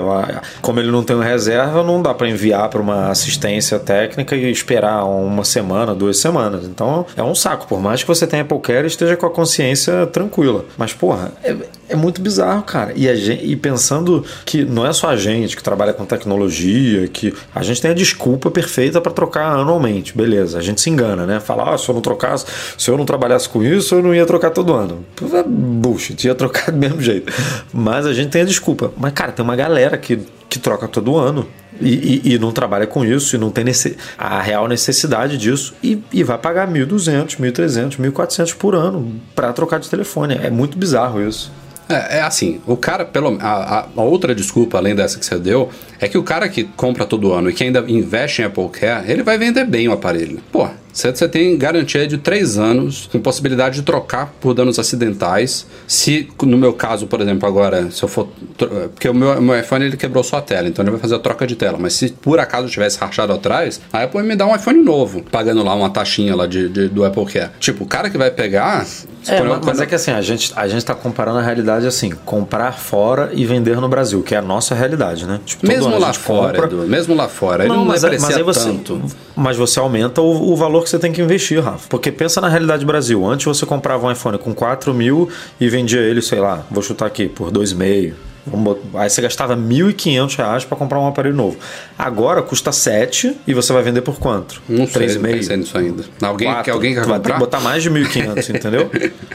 Como 0.63 0.79
ele 0.81 0.91
não 0.91 1.03
tem 1.03 1.21
reserva, 1.21 1.83
não 1.83 2.01
dá 2.01 2.14
para 2.15 2.29
enviar 2.29 2.69
para 2.69 2.81
uma 2.81 3.11
assistência 3.11 3.79
técnica 3.79 4.35
e 4.37 4.51
esperar 4.51 5.05
uma 5.05 5.45
semana, 5.45 5.95
duas 5.95 6.19
semanas. 6.19 6.65
Então 6.65 7.07
é 7.17 7.23
um 7.23 7.35
saco. 7.35 7.67
Por 7.67 7.81
mais 7.81 8.03
que 8.03 8.09
você 8.09 8.27
tenha 8.27 8.43
Apple 8.43 8.59
Care, 8.61 8.87
esteja 8.87 9.17
com 9.17 9.27
a 9.27 9.31
consciência 9.31 10.07
tranquila. 10.07 10.65
Mas, 10.77 10.93
porra, 10.93 11.33
é, 11.43 11.57
é 11.89 11.97
muito 11.97 12.21
bizarro, 12.21 12.63
cara. 12.63 12.93
E, 12.95 13.15
gente, 13.17 13.45
e 13.45 13.57
pensando 13.57 14.25
que 14.45 14.65
não 14.65 14.87
é 14.87 14.93
só 14.93 15.09
a 15.09 15.17
gente 15.17 15.57
que 15.57 15.63
trabalha 15.63 15.93
com 15.93 16.05
tecnologia, 16.05 17.07
que 17.09 17.35
a 17.55 17.63
gente 17.63 17.81
tem 17.81 17.91
a 17.91 17.95
desculpa 17.95 18.51
perfeita 18.51 19.01
para 19.01 19.13
trocar 19.13 19.47
anualmente. 19.53 20.17
Beleza, 20.17 20.59
a 20.59 20.63
gente 20.63 20.81
se 20.81 20.91
engana, 20.91 21.27
né? 21.27 21.41
Fala, 21.41 21.75
ah, 21.75 21.79
se 21.79 21.89
eu 21.89 21.95
não 21.95 22.03
trocasse, 22.03 22.47
se 22.79 22.91
eu 22.91 22.97
não 22.97 23.05
trabalhasse 23.05 23.49
com 23.49 23.63
isso, 23.63 23.95
eu 23.95 24.03
não 24.03 24.15
ia 24.15 24.27
trocar 24.27 24.51
todo 24.51 24.73
ano. 24.73 25.05
Bullshit, 25.47 26.27
ia 26.27 26.35
trocar 26.35 26.71
do 26.73 26.79
mesmo 26.79 27.01
jeito. 27.01 27.33
Mas 27.73 28.07
a 28.07 28.13
gente 28.13 28.31
tem 28.31 28.43
a 28.43 28.45
desculpa. 28.45 28.93
Mas, 28.97 29.13
cara, 29.13 29.33
tem 29.33 29.45
uma 29.45 29.57
galera 29.57 29.97
que, 29.97 30.21
que 30.55 30.59
troca 30.61 30.87
todo 30.89 31.17
ano. 31.17 31.47
E, 31.81 32.21
e, 32.25 32.35
e 32.35 32.39
não 32.39 32.53
trabalha 32.53 32.87
com 32.87 33.05
isso 33.05 33.35
e 33.35 33.39
não 33.39 33.51
tem 33.51 33.65
nesse, 33.65 33.97
a 34.17 34.41
real 34.41 34.69
necessidade 34.69 35.37
disso 35.37 35.75
e, 35.83 36.01
e 36.13 36.23
vai 36.23 36.39
pagar 36.39 36.69
1.200, 36.71 37.37
1.300, 37.41 37.97
1.400 37.99 38.55
por 38.57 38.77
ano 38.77 39.21
para 39.35 39.53
trocar 39.53 39.81
de 39.81 39.91
telefone. 39.91 40.39
É 40.41 40.51
muito 40.51 40.79
bizarro 40.79 41.21
isso. 41.21 41.51
É, 41.89 42.19
é 42.19 42.23
assim, 42.23 42.61
o 42.67 42.77
cara, 42.77 43.05
pelo 43.05 43.37
a, 43.41 43.81
a- 43.97 44.03
outra 44.03 44.35
desculpa, 44.35 44.79
além 44.79 44.95
dessa 44.95 45.19
que 45.19 45.27
você 45.27 45.37
deu, 45.37 45.69
é 46.01 46.07
que 46.09 46.17
o 46.17 46.23
cara 46.23 46.49
que 46.49 46.63
compra 46.63 47.05
todo 47.05 47.33
ano 47.33 47.51
e 47.51 47.53
que 47.53 47.65
ainda 47.65 47.85
investe 47.89 48.41
em 48.41 48.45
Apple 48.45 48.69
Care, 48.69 49.11
ele 49.11 49.23
vai 49.25 49.37
vender 49.37 49.65
bem 49.67 49.89
o 49.89 49.93
aparelho. 49.93 50.41
Pô, 50.53 50.69
você 50.95 51.11
você 51.15 51.29
tem 51.29 51.59
garantia 51.59 52.07
de 52.07 52.17
3 52.19 52.57
anos, 52.57 53.09
com 53.11 53.21
possibilidade 53.21 53.75
de 53.77 53.83
trocar 53.83 54.33
por 54.41 54.55
danos 54.55 54.79
acidentais. 54.79 55.67
Se, 55.87 56.29
no 56.43 56.57
meu 56.57 56.73
caso, 56.73 57.07
por 57.07 57.21
exemplo, 57.21 57.49
agora, 57.49 57.91
se 57.91 58.03
eu 58.03 58.09
for. 58.09 58.29
tro- 58.57 58.69
Porque 58.95 59.09
o 59.09 59.15
meu, 59.15 59.41
meu 59.43 59.59
iPhone 59.59 59.85
ele 59.85 59.97
quebrou 59.97 60.23
só 60.23 60.37
a 60.39 60.41
tela, 60.43 60.69
então 60.69 60.83
ele 60.85 60.93
vai 60.93 61.01
fazer 61.01 61.17
a 61.17 61.19
troca 61.19 61.47
de 61.47 61.57
tela. 61.57 61.77
Mas 61.79 61.95
se 61.95 62.11
por 62.11 62.39
acaso 62.39 62.69
tivesse 62.69 62.99
rachado 62.99 63.33
atrás, 63.33 63.81
a 63.93 64.03
Apple 64.05 64.23
me 64.23 64.37
dá 64.37 64.47
um 64.47 64.55
iPhone 64.55 64.83
novo, 64.83 65.23
pagando 65.31 65.63
lá 65.65 65.75
uma 65.75 65.91
taxinha 65.91 66.35
lá 66.37 66.47
de, 66.47 66.69
de- 66.69 66.89
do 66.89 67.05
Apple 67.05 67.27
Care. 67.27 67.51
Tipo, 67.59 67.85
o 67.85 67.87
cara 67.87 68.09
que 68.09 68.17
vai 68.17 68.31
pegar. 68.31 68.87
É, 69.27 69.41
mas, 69.43 69.49
quando 69.59 69.65
mas 69.67 69.81
é 69.81 69.87
que 69.87 69.95
assim, 69.95 70.11
a 70.13 70.21
gente, 70.21 70.53
a 70.55 70.69
gente 70.69 70.85
tá 70.85 70.95
comparando 70.95 71.39
a 71.39 71.43
realidade 71.43 71.87
assim, 71.87 72.11
comprar 72.25 72.73
fora 72.73 73.31
e 73.33 73.45
vender 73.47 73.81
no 73.81 73.89
Brasil, 73.89 74.23
que 74.23 74.35
é 74.35 74.39
a 74.39 74.43
nossa 74.43 74.75
realidade, 74.75 75.27
né? 75.27 75.41
Tipo, 75.45 75.67
Mesmo 75.67 75.99
lá 75.99 76.13
fora, 76.13 76.61
compra- 76.61 76.77
Edu, 76.77 76.87
mesmo 76.89 77.15
lá 77.15 77.27
fora, 77.27 77.65
ele 77.65 77.73
não, 77.75 77.85
mas, 77.87 78.03
deprecia 78.03 78.29
mas 78.29 78.37
aí 78.37 78.43
você, 78.43 78.69
tanto. 78.69 79.03
Mas 79.35 79.57
você 79.57 79.79
aumenta 79.81 80.21
o, 80.21 80.53
o 80.53 80.57
valor 80.57 80.84
que 80.85 80.91
você 80.91 80.99
tem 80.99 81.13
que 81.13 81.21
investir, 81.21 81.61
Rafa. 81.63 81.89
Porque 81.89 82.13
pensa 82.13 82.41
na 82.41 82.49
realidade 82.49 82.85
do 82.85 82.87
Brasil. 82.87 83.25
Antes 83.27 83.45
você 83.47 83.67
comprava 83.67 84.07
um 84.07 84.13
iPhone 84.13 84.39
com 84.39 84.55
4 84.55 84.95
mil 84.95 85.29
e 85.61 85.69
vendia 85.69 86.01
ele, 86.01 86.23
sei 86.23 86.39
lá, 86.39 86.65
vou 86.71 86.83
chutar 86.83 87.07
aqui, 87.07 87.27
por 87.29 87.51
2,5. 87.51 88.13
Vamos 88.47 88.65
botar- 88.77 89.01
Aí 89.01 89.09
você 89.09 89.23
gastava 89.23 89.57
1.500 89.57 90.37
reais 90.37 90.65
para 90.67 90.77
comprar 90.77 91.01
um 91.01 91.07
aparelho 91.09 91.35
novo. 91.35 91.57
Agora 91.99 92.43
custa 92.43 92.73
7 92.73 93.37
e 93.47 93.55
você 93.55 93.73
vai 93.73 93.83
vender 93.83 94.03
por 94.03 94.19
quanto? 94.19 94.61
Não 94.69 94.87
sei, 94.87 95.07
não 95.09 95.15
3,5? 95.15 95.23
pensei 95.33 95.57
nisso 95.57 95.79
ainda. 95.79 96.05
Alguém, 96.23 96.63
que 96.63 96.71
alguém 96.71 96.95
vai 96.95 97.05
ter 97.05 97.11
comprar? 97.13 97.35
que 97.35 97.39
botar 97.41 97.61
mais 97.61 97.83
de 97.83 97.91
1.500, 97.91 98.51
entendeu? 98.57 98.91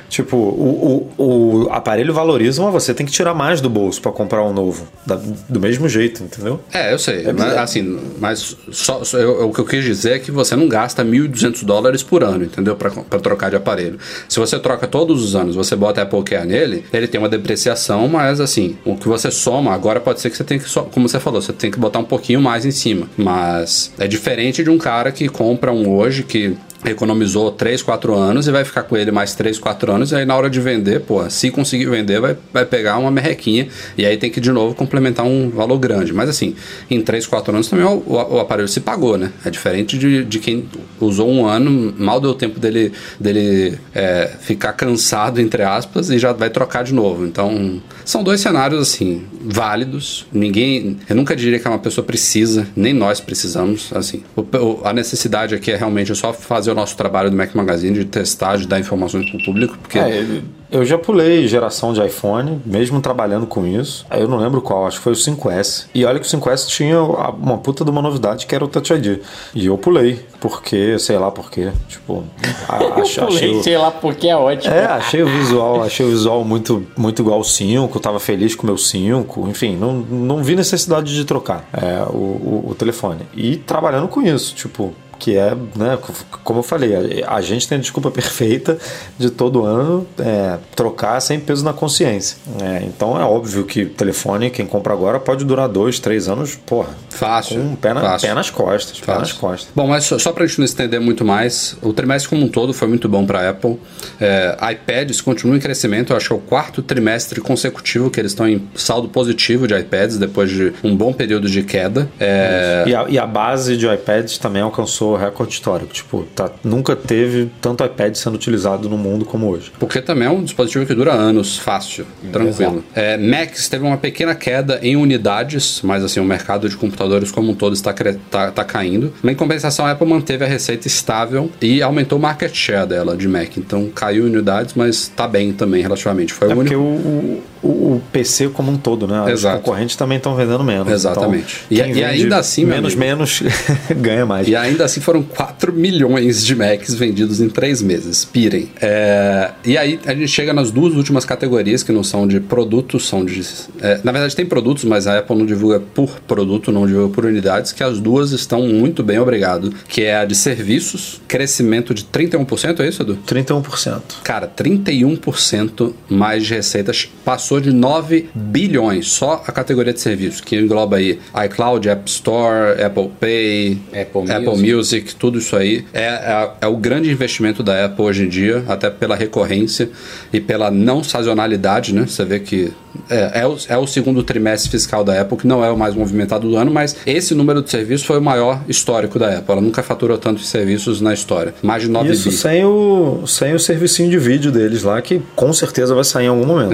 tipo, 0.10 0.36
o, 0.38 1.10
o, 1.18 1.24
o 1.66 1.70
aparelho 1.72 2.14
valoriza, 2.14 2.62
mas 2.64 2.74
você 2.74 2.94
tem 2.94 3.06
que 3.06 3.12
tirar 3.12 3.34
mais 3.34 3.62
do 3.62 3.70
bolso 3.70 4.02
para 4.02 4.12
comprar 4.12 4.44
um 4.44 4.54
novo. 4.54 4.88
Da- 5.06 5.20
do 5.48 5.60
mesmo 5.60 5.88
jeito, 5.88 6.24
entendeu? 6.24 6.60
É, 6.74 6.94
eu 6.94 7.00
sei. 7.00 7.24
mas, 7.24 7.36
bizarro. 7.36 7.60
assim, 7.60 8.00
mas 8.20 8.58
só, 8.72 9.04
só- 9.04 9.18
eu- 9.18 9.48
o 9.50 9.54
que 9.54 9.60
eu 9.60 9.66
quis 9.66 9.84
dizer 9.84 10.12
é 10.14 10.20
que 10.20 10.32
você 10.32 10.56
não 10.56 10.68
gasta 10.68 11.04
1.200 11.04 11.64
dólares 11.64 12.04
por 12.04 12.24
ano, 12.24 12.44
entendeu? 12.44 12.76
Pra 12.76 12.90
trocar 13.20 13.50
de 13.50 13.56
aparelho. 13.56 13.98
Se 14.28 14.40
você 14.40 14.60
troca 14.60 14.88
todos 14.88 15.24
os 15.24 15.36
anos, 15.36 15.56
você 15.56 15.76
bota 15.76 16.02
Apple 16.02 16.24
Care 16.24 16.46
nele, 16.48 16.84
ele 16.92 17.08
tem 17.08 17.20
uma 17.20 17.30
depreciação, 17.30 18.08
mas 18.08 18.40
assim, 18.42 18.78
o 18.86 18.96
que 18.96 19.08
você 19.08 19.32
soma, 19.32 19.74
agora 19.74 20.00
pode 20.00 20.20
ser 20.22 20.30
que 20.30 20.38
você 20.38 20.44
tenha 20.44 20.60
que, 20.60 20.70
como 20.92 21.08
você 21.08 21.20
falou, 21.20 21.42
você 21.42 21.54
tem 21.54 21.72
que 21.72 21.80
botar 21.80 22.00
um 22.00 22.04
pouquinho 22.06 22.42
mais 22.42 22.49
em 22.66 22.72
cima. 22.72 23.08
Mas 23.18 23.92
é 24.00 24.08
diferente 24.08 24.64
de 24.64 24.70
um 24.70 24.78
cara 24.78 25.12
que 25.12 25.28
compra 25.28 25.72
um 25.72 25.90
hoje 25.90 26.24
que 26.24 26.56
economizou 26.86 27.52
3, 27.52 27.82
4 27.82 28.16
anos 28.16 28.48
e 28.48 28.52
vai 28.52 28.64
ficar 28.64 28.84
com 28.84 28.96
ele 28.96 29.12
mais 29.12 29.34
3, 29.36 29.60
4 29.60 29.92
anos, 29.92 30.12
e 30.12 30.16
aí 30.16 30.26
na 30.26 30.36
hora 30.36 30.50
de 30.50 30.60
vender, 30.62 31.02
pô, 31.02 31.30
se 31.30 31.52
conseguir 31.52 31.86
vender, 31.86 32.20
vai, 32.22 32.38
vai 32.54 32.66
pegar 32.66 32.98
uma 32.98 33.12
merrequinha, 33.12 33.68
e 33.98 34.06
aí 34.06 34.18
tem 34.18 34.30
que 34.32 34.40
de 34.40 34.52
novo 34.52 34.74
complementar 34.76 35.26
um 35.26 35.50
valor 35.50 35.78
grande. 35.78 36.14
Mas 36.14 36.30
assim, 36.30 36.56
em 36.90 37.02
3, 37.02 37.28
4 37.28 37.54
anos 37.54 37.68
também 37.68 37.86
o, 37.86 38.04
o- 38.06 38.36
o 38.36 38.40
aparelho 38.40 38.68
se 38.68 38.80
pagou, 38.80 39.18
né? 39.18 39.32
É 39.46 39.50
diferente 39.50 39.98
de, 39.98 40.24
de 40.24 40.40
quem 40.40 40.66
usou 41.00 41.30
um 41.30 41.46
ano, 41.46 41.94
mal 41.98 42.20
deu 42.20 42.34
tempo 42.34 42.60
dele, 42.60 42.92
dele 43.20 43.78
é, 43.94 44.32
ficar 44.42 44.74
cansado, 44.74 45.40
entre 45.42 45.64
aspas, 45.64 46.10
e 46.10 46.18
já 46.18 46.32
vai 46.34 46.50
trocar 46.50 46.84
de 46.84 46.94
novo. 46.94 47.26
Então, 47.26 47.82
são 48.06 48.24
dois 48.24 48.40
cenários, 48.42 48.82
assim, 48.82 49.24
válidos. 49.44 50.26
Ninguém, 50.32 50.98
eu 51.10 51.16
nunca 51.16 51.36
diria 51.36 51.60
que 51.60 51.68
uma 51.68 51.80
pessoa 51.80 52.06
precisa, 52.06 52.68
nem 52.76 52.94
nós 52.94 53.20
precisamos, 53.20 53.92
assim. 53.94 54.24
O- 54.36 54.80
a 54.84 54.94
necessidade 54.94 55.54
aqui 55.56 55.72
é 55.72 55.76
realmente 55.76 56.14
só 56.16 56.32
fazer 56.34 56.69
o 56.72 56.76
nosso 56.76 56.96
trabalho 56.96 57.30
do 57.30 57.36
Mac 57.38 57.54
Magazine 57.56 57.98
de 58.00 58.06
testar, 58.06 58.58
de 58.58 58.68
dar 58.68 58.80
informações 58.80 59.30
para 59.30 59.40
o 59.40 59.44
público, 59.44 59.78
porque 59.82 59.98
É, 60.00 60.42
eu 60.72 60.86
já 60.86 60.98
pulei 60.98 61.48
geração 61.48 61.94
de 61.94 62.06
iPhone, 62.06 62.62
mesmo 62.66 63.02
trabalhando 63.02 63.48
com 63.48 63.66
isso. 63.66 64.06
Aí 64.10 64.22
Eu 64.22 64.28
não 64.28 64.38
lembro 64.38 64.62
qual, 64.62 64.86
acho 64.86 64.98
que 64.98 65.04
foi 65.04 65.14
o 65.14 65.16
5S. 65.16 65.86
E 65.96 66.06
olha 66.06 66.20
que 66.20 66.26
o 66.26 66.30
5S 66.30 66.68
tinha 66.68 67.02
uma 67.02 67.58
puta 67.58 67.84
de 67.84 67.90
uma 67.90 68.02
novidade 68.02 68.46
que 68.46 68.54
era 68.54 68.64
o 68.64 68.68
Touch 68.68 68.94
ID. 68.94 69.20
E 69.56 69.66
eu 69.66 69.78
pulei, 69.78 70.24
porque, 70.40 70.98
sei 71.00 71.18
lá 71.18 71.32
por 71.32 71.50
quê. 71.50 71.72
Tipo, 71.88 72.24
a- 72.68 72.78
ach- 73.02 73.20
achei. 73.20 73.56
o- 73.56 73.64
sei 73.64 73.78
lá 73.78 73.90
porque 73.92 74.28
é 74.28 74.36
ótimo. 74.38 74.74
É, 74.74 74.86
achei 74.86 75.24
o 75.24 75.28
visual, 75.28 75.84
achei 75.84 76.06
o 76.06 76.10
visual 76.10 76.44
muito, 76.44 76.86
muito 76.98 77.22
igual 77.22 77.38
ao 77.38 77.44
5, 77.44 78.00
tava 78.00 78.20
feliz 78.20 78.54
com 78.56 78.64
o 78.64 78.66
meu 78.68 78.78
5, 78.78 79.48
enfim, 79.50 79.76
não, 79.76 79.94
não 79.94 80.44
vi 80.44 80.56
necessidade 80.56 81.16
de 81.16 81.26
trocar 81.26 81.68
é, 81.74 82.04
o, 82.10 82.16
o, 82.16 82.66
o 82.70 82.76
telefone. 82.76 83.22
E 83.36 83.56
trabalhando 83.58 84.08
com 84.08 84.22
isso, 84.22 84.54
tipo, 84.54 84.94
que 85.20 85.36
é, 85.38 85.54
né, 85.76 85.98
como 86.44 86.60
eu 86.60 86.64
falei, 86.64 87.24
a, 87.28 87.42
gente 87.42 87.68
tem 87.68 87.78
a 87.78 87.82
desculpa 87.82 88.10
perfeita 88.12 88.78
de 89.18 89.30
todo 89.30 89.66
ano 89.66 90.08
é, 90.18 90.58
trocar 90.76 91.20
sem 91.20 91.40
peso 91.40 91.64
na 91.64 91.74
consciência. 91.74 92.38
É, 92.62 92.84
então 92.86 93.20
é 93.20 93.24
óbvio 93.24 93.66
que 93.66 93.86
telefone, 93.86 94.50
quem 94.50 94.66
compra 94.66 94.94
agora, 94.94 95.20
pode 95.20 95.44
durar 95.46 95.68
dois, 95.68 96.00
três 96.00 96.28
anos, 96.30 96.56
porra, 96.56 96.90
fácil. 97.10 97.58
com 97.58 97.68
um 97.68 97.76
pé, 97.76 97.94
na- 97.94 98.02
fácil. 98.02 98.28
pé 98.30 98.34
nas 98.34 98.50
costas, 98.50 99.00
pé 99.00 99.12
nas 99.14 99.20
Fácil. 99.32 99.36
costas. 99.40 99.68
Bom, 99.76 99.88
mas 99.88 100.06
só, 100.06 100.18
só 100.18 100.32
para 100.32 100.46
a 100.46 100.48
gente 100.48 100.60
não 100.60 100.66
estender 100.66 101.00
muito 101.02 101.26
mais, 101.26 101.76
o 101.82 101.92
trimestre 101.92 102.30
como 102.30 102.44
um 102.46 102.48
todo 102.48 102.74
foi 102.74 102.88
muito 102.88 103.10
bom 103.10 103.26
para 103.26 103.42
a 103.42 103.50
Apple. 103.50 103.78
É, 104.20 104.58
iPads 104.72 105.20
continuam 105.22 105.58
em 105.58 105.60
crescimento, 105.60 106.14
eu 106.14 106.18
acho 106.18 106.28
que 106.28 106.34
é 106.34 106.38
o 106.38 106.40
quarto 106.40 106.82
trimestre 106.82 107.42
consecutivo 107.42 108.10
que 108.10 108.20
eles 108.20 108.32
estão 108.32 108.48
em 108.48 108.68
saldo 108.76 109.10
positivo 109.10 109.68
de 109.68 109.78
iPads 109.78 110.18
depois 110.18 110.50
de 110.50 110.74
um 110.84 110.96
bom 110.96 111.12
período 111.12 111.50
de 111.50 111.62
queda. 111.64 112.10
É, 112.20 112.84
E 112.88 112.96
a, 112.96 113.06
e 113.10 113.20
a 113.20 113.26
base 113.28 113.76
de 113.76 113.88
iPads 113.88 114.38
também 114.38 114.62
alcançou 114.62 115.09
recorde 115.16 115.54
histórico. 115.54 115.94
Tipo, 115.94 116.24
tá, 116.36 116.50
nunca 116.64 116.96
teve 116.96 117.50
tanto 117.62 117.84
iPad 117.84 118.16
sendo 118.16 118.36
utilizado 118.36 118.90
no 118.90 118.98
mundo 118.98 119.26
como 119.26 119.50
hoje. 119.50 119.72
Porque 119.80 120.02
também 120.02 120.28
é 120.28 120.32
um 120.32 120.44
dispositivo 120.44 120.86
que 120.86 120.94
dura 120.94 121.14
anos, 121.14 121.58
fácil, 121.58 122.06
tranquilo. 122.32 122.84
É, 122.96 123.18
Macs 123.18 123.68
teve 123.70 123.86
uma 123.86 123.98
pequena 123.98 124.36
queda 124.36 124.80
em 124.82 124.96
unidades, 124.96 125.82
mas 125.84 126.04
assim, 126.04 126.20
o 126.20 126.26
mercado 126.26 126.68
de 126.70 126.76
computadores 126.76 127.32
como 127.32 127.52
um 127.52 127.56
todo 127.56 127.74
está, 127.74 127.94
tá, 128.30 128.52
tá 128.52 128.64
caindo. 128.64 129.14
Mas, 129.22 129.34
em 129.34 129.36
compensação, 129.36 129.86
a 129.86 129.92
Apple 129.92 130.08
manteve 130.08 130.46
a 130.46 130.48
receita 130.48 130.88
estável 130.88 131.50
e 131.62 131.82
aumentou 131.82 132.18
o 132.18 132.22
market 132.22 132.54
share 132.54 132.88
dela 132.88 133.16
de 133.16 133.28
Mac. 133.28 133.58
Então 133.58 133.90
caiu 133.94 134.28
em 134.28 134.32
unidades, 134.32 134.74
mas 134.76 135.08
tá 135.08 135.28
bem 135.28 135.52
também 135.54 135.82
relativamente. 135.82 136.34
Foi 136.34 136.50
É 136.50 136.54
o 136.54 136.56
porque 136.56 136.76
único. 136.76 137.08
o, 137.08 137.44
o, 137.62 137.68
o 137.96 138.02
PC 138.12 138.50
como 138.50 138.72
um 138.72 138.78
todo, 138.78 139.08
né? 139.08 139.22
Os 139.24 139.32
Exato. 139.42 139.58
concorrentes 139.60 139.96
também 139.96 140.18
estão 140.18 140.36
vendendo 140.36 140.64
menos. 140.64 140.92
Exatamente. 140.92 141.64
Então, 141.70 141.88
E- 141.88 141.94
e 142.00 142.04
ainda 142.04 142.38
assim, 142.38 142.66
menos, 142.66 142.94
amigo- 142.94 143.00
menos 143.00 143.44
ganha 143.98 144.26
mais. 144.26 144.48
E 144.48 144.56
ainda 144.56 144.86
assim 144.86 145.02
foram 145.02 145.22
4 145.24 145.74
milhões 145.74 146.46
de 146.46 146.56
Macs 146.56 146.94
vendidos 146.94 147.40
em 147.42 147.50
3 147.50 147.82
meses. 147.82 148.24
Pirem. 148.26 148.70
É, 148.82 149.52
e 149.66 149.78
aí 149.78 150.00
a 150.06 150.14
gente 150.14 150.28
chega 150.28 150.54
nas 150.54 150.72
duas 150.72 150.94
últimas 150.96 151.26
categorias, 151.26 151.84
que 151.84 151.92
não 151.92 152.04
são 152.04 152.28
de 152.28 152.40
produtos, 152.40 153.08
são 153.08 153.24
de. 153.26 153.42
é, 153.82 154.00
na 154.04 154.12
verdade, 154.12 154.36
tem 154.36 154.46
produtos, 154.46 154.84
mas 154.84 155.08
a 155.08 155.20
Apple 155.20 155.36
não 155.38 155.46
divulga 155.46 155.80
por 155.80 156.20
produto, 156.22 156.72
não 156.72 156.86
divulga 156.88 157.14
por 157.14 157.26
unidades, 157.26 157.72
que 157.72 157.84
as 157.84 158.00
duas 158.00 158.32
estão 158.32 158.62
muito 158.68 159.04
bem, 159.04 159.20
obrigado. 159.20 159.74
Que 159.88 160.04
é 160.04 160.18
a 160.18 160.26
de 160.26 160.36
serviços, 160.36 161.22
crescimento 161.28 161.94
de 161.94 162.04
31%, 162.06 162.80
é 162.82 162.88
isso, 162.88 163.02
Edu? 163.02 163.18
31%. 163.28 164.02
Cara, 164.24 164.48
31% 164.48 165.94
mais 166.10 166.46
de 166.46 166.54
receitas 166.54 167.10
passou 167.24 167.49
passou 167.50 167.60
de 167.60 167.72
9 167.72 168.30
bilhões, 168.36 169.08
só 169.08 169.44
a 169.48 169.52
categoria 169.52 169.92
de 169.92 170.00
serviços, 170.00 170.40
que 170.40 170.56
engloba 170.56 170.98
aí 170.98 171.20
iCloud, 171.46 171.90
App 171.90 172.08
Store, 172.08 172.80
Apple 172.80 173.10
Pay, 173.20 173.80
Apple 173.88 174.32
Apple 174.32 174.50
Music. 174.50 174.72
Music, 174.72 175.16
tudo 175.16 175.40
isso 175.40 175.56
aí. 175.56 175.84
É, 175.92 176.04
é, 176.04 176.52
é 176.62 176.68
o 176.68 176.78
grande 176.78 177.10
investimento 177.10 177.64
da 177.64 177.86
Apple 177.86 178.06
hoje 178.06 178.26
em 178.26 178.30
dia, 178.30 178.64
até 178.68 178.92
pela 178.92 179.16
recorrência 179.16 179.90
e 180.32 180.40
pela 180.40 180.70
não 180.70 181.04
sazonalidade, 181.04 181.94
né? 181.94 182.06
Você 182.06 182.24
vê 182.24 182.40
que 182.40 182.72
é, 183.10 183.42
é, 183.42 183.48
o, 183.48 183.58
é 183.68 183.78
o 183.78 183.88
segundo 183.88 184.24
trimestre 184.24 184.70
fiscal 184.70 185.04
da 185.04 185.20
Apple, 185.20 185.38
que 185.38 185.48
não 185.48 185.64
é 185.64 185.72
o 185.72 185.78
mais 185.78 185.96
movimentado 185.96 186.48
do 186.48 186.56
ano, 186.56 186.72
mas 186.72 186.96
esse 187.06 187.34
número 187.34 187.62
de 187.62 187.70
serviços 187.70 188.06
foi 188.06 188.20
o 188.20 188.22
maior 188.22 188.62
histórico 188.68 189.18
da 189.18 189.38
Apple. 189.38 189.52
Ela 189.52 189.62
nunca 189.62 189.82
faturou 189.82 190.18
tanto 190.18 190.40
de 190.40 190.48
serviços 190.48 191.02
na 191.02 191.14
história. 191.14 191.54
Mais 191.62 191.84
de 191.84 191.90
9 191.90 192.12
Isso 192.12 192.30
bi. 192.30 192.36
sem 192.36 192.66
o, 192.66 193.24
sem 193.26 193.54
o 193.54 193.60
servicinho 193.60 194.10
de 194.10 194.18
vídeo 194.18 194.52
deles 194.52 194.84
lá, 194.84 195.02
que 195.02 195.22
com 195.36 195.52
certeza 195.54 195.96
vai 195.96 196.04
sair 196.04 196.26
em 196.26 196.30
algum 196.30 196.46
momento. 196.46 196.72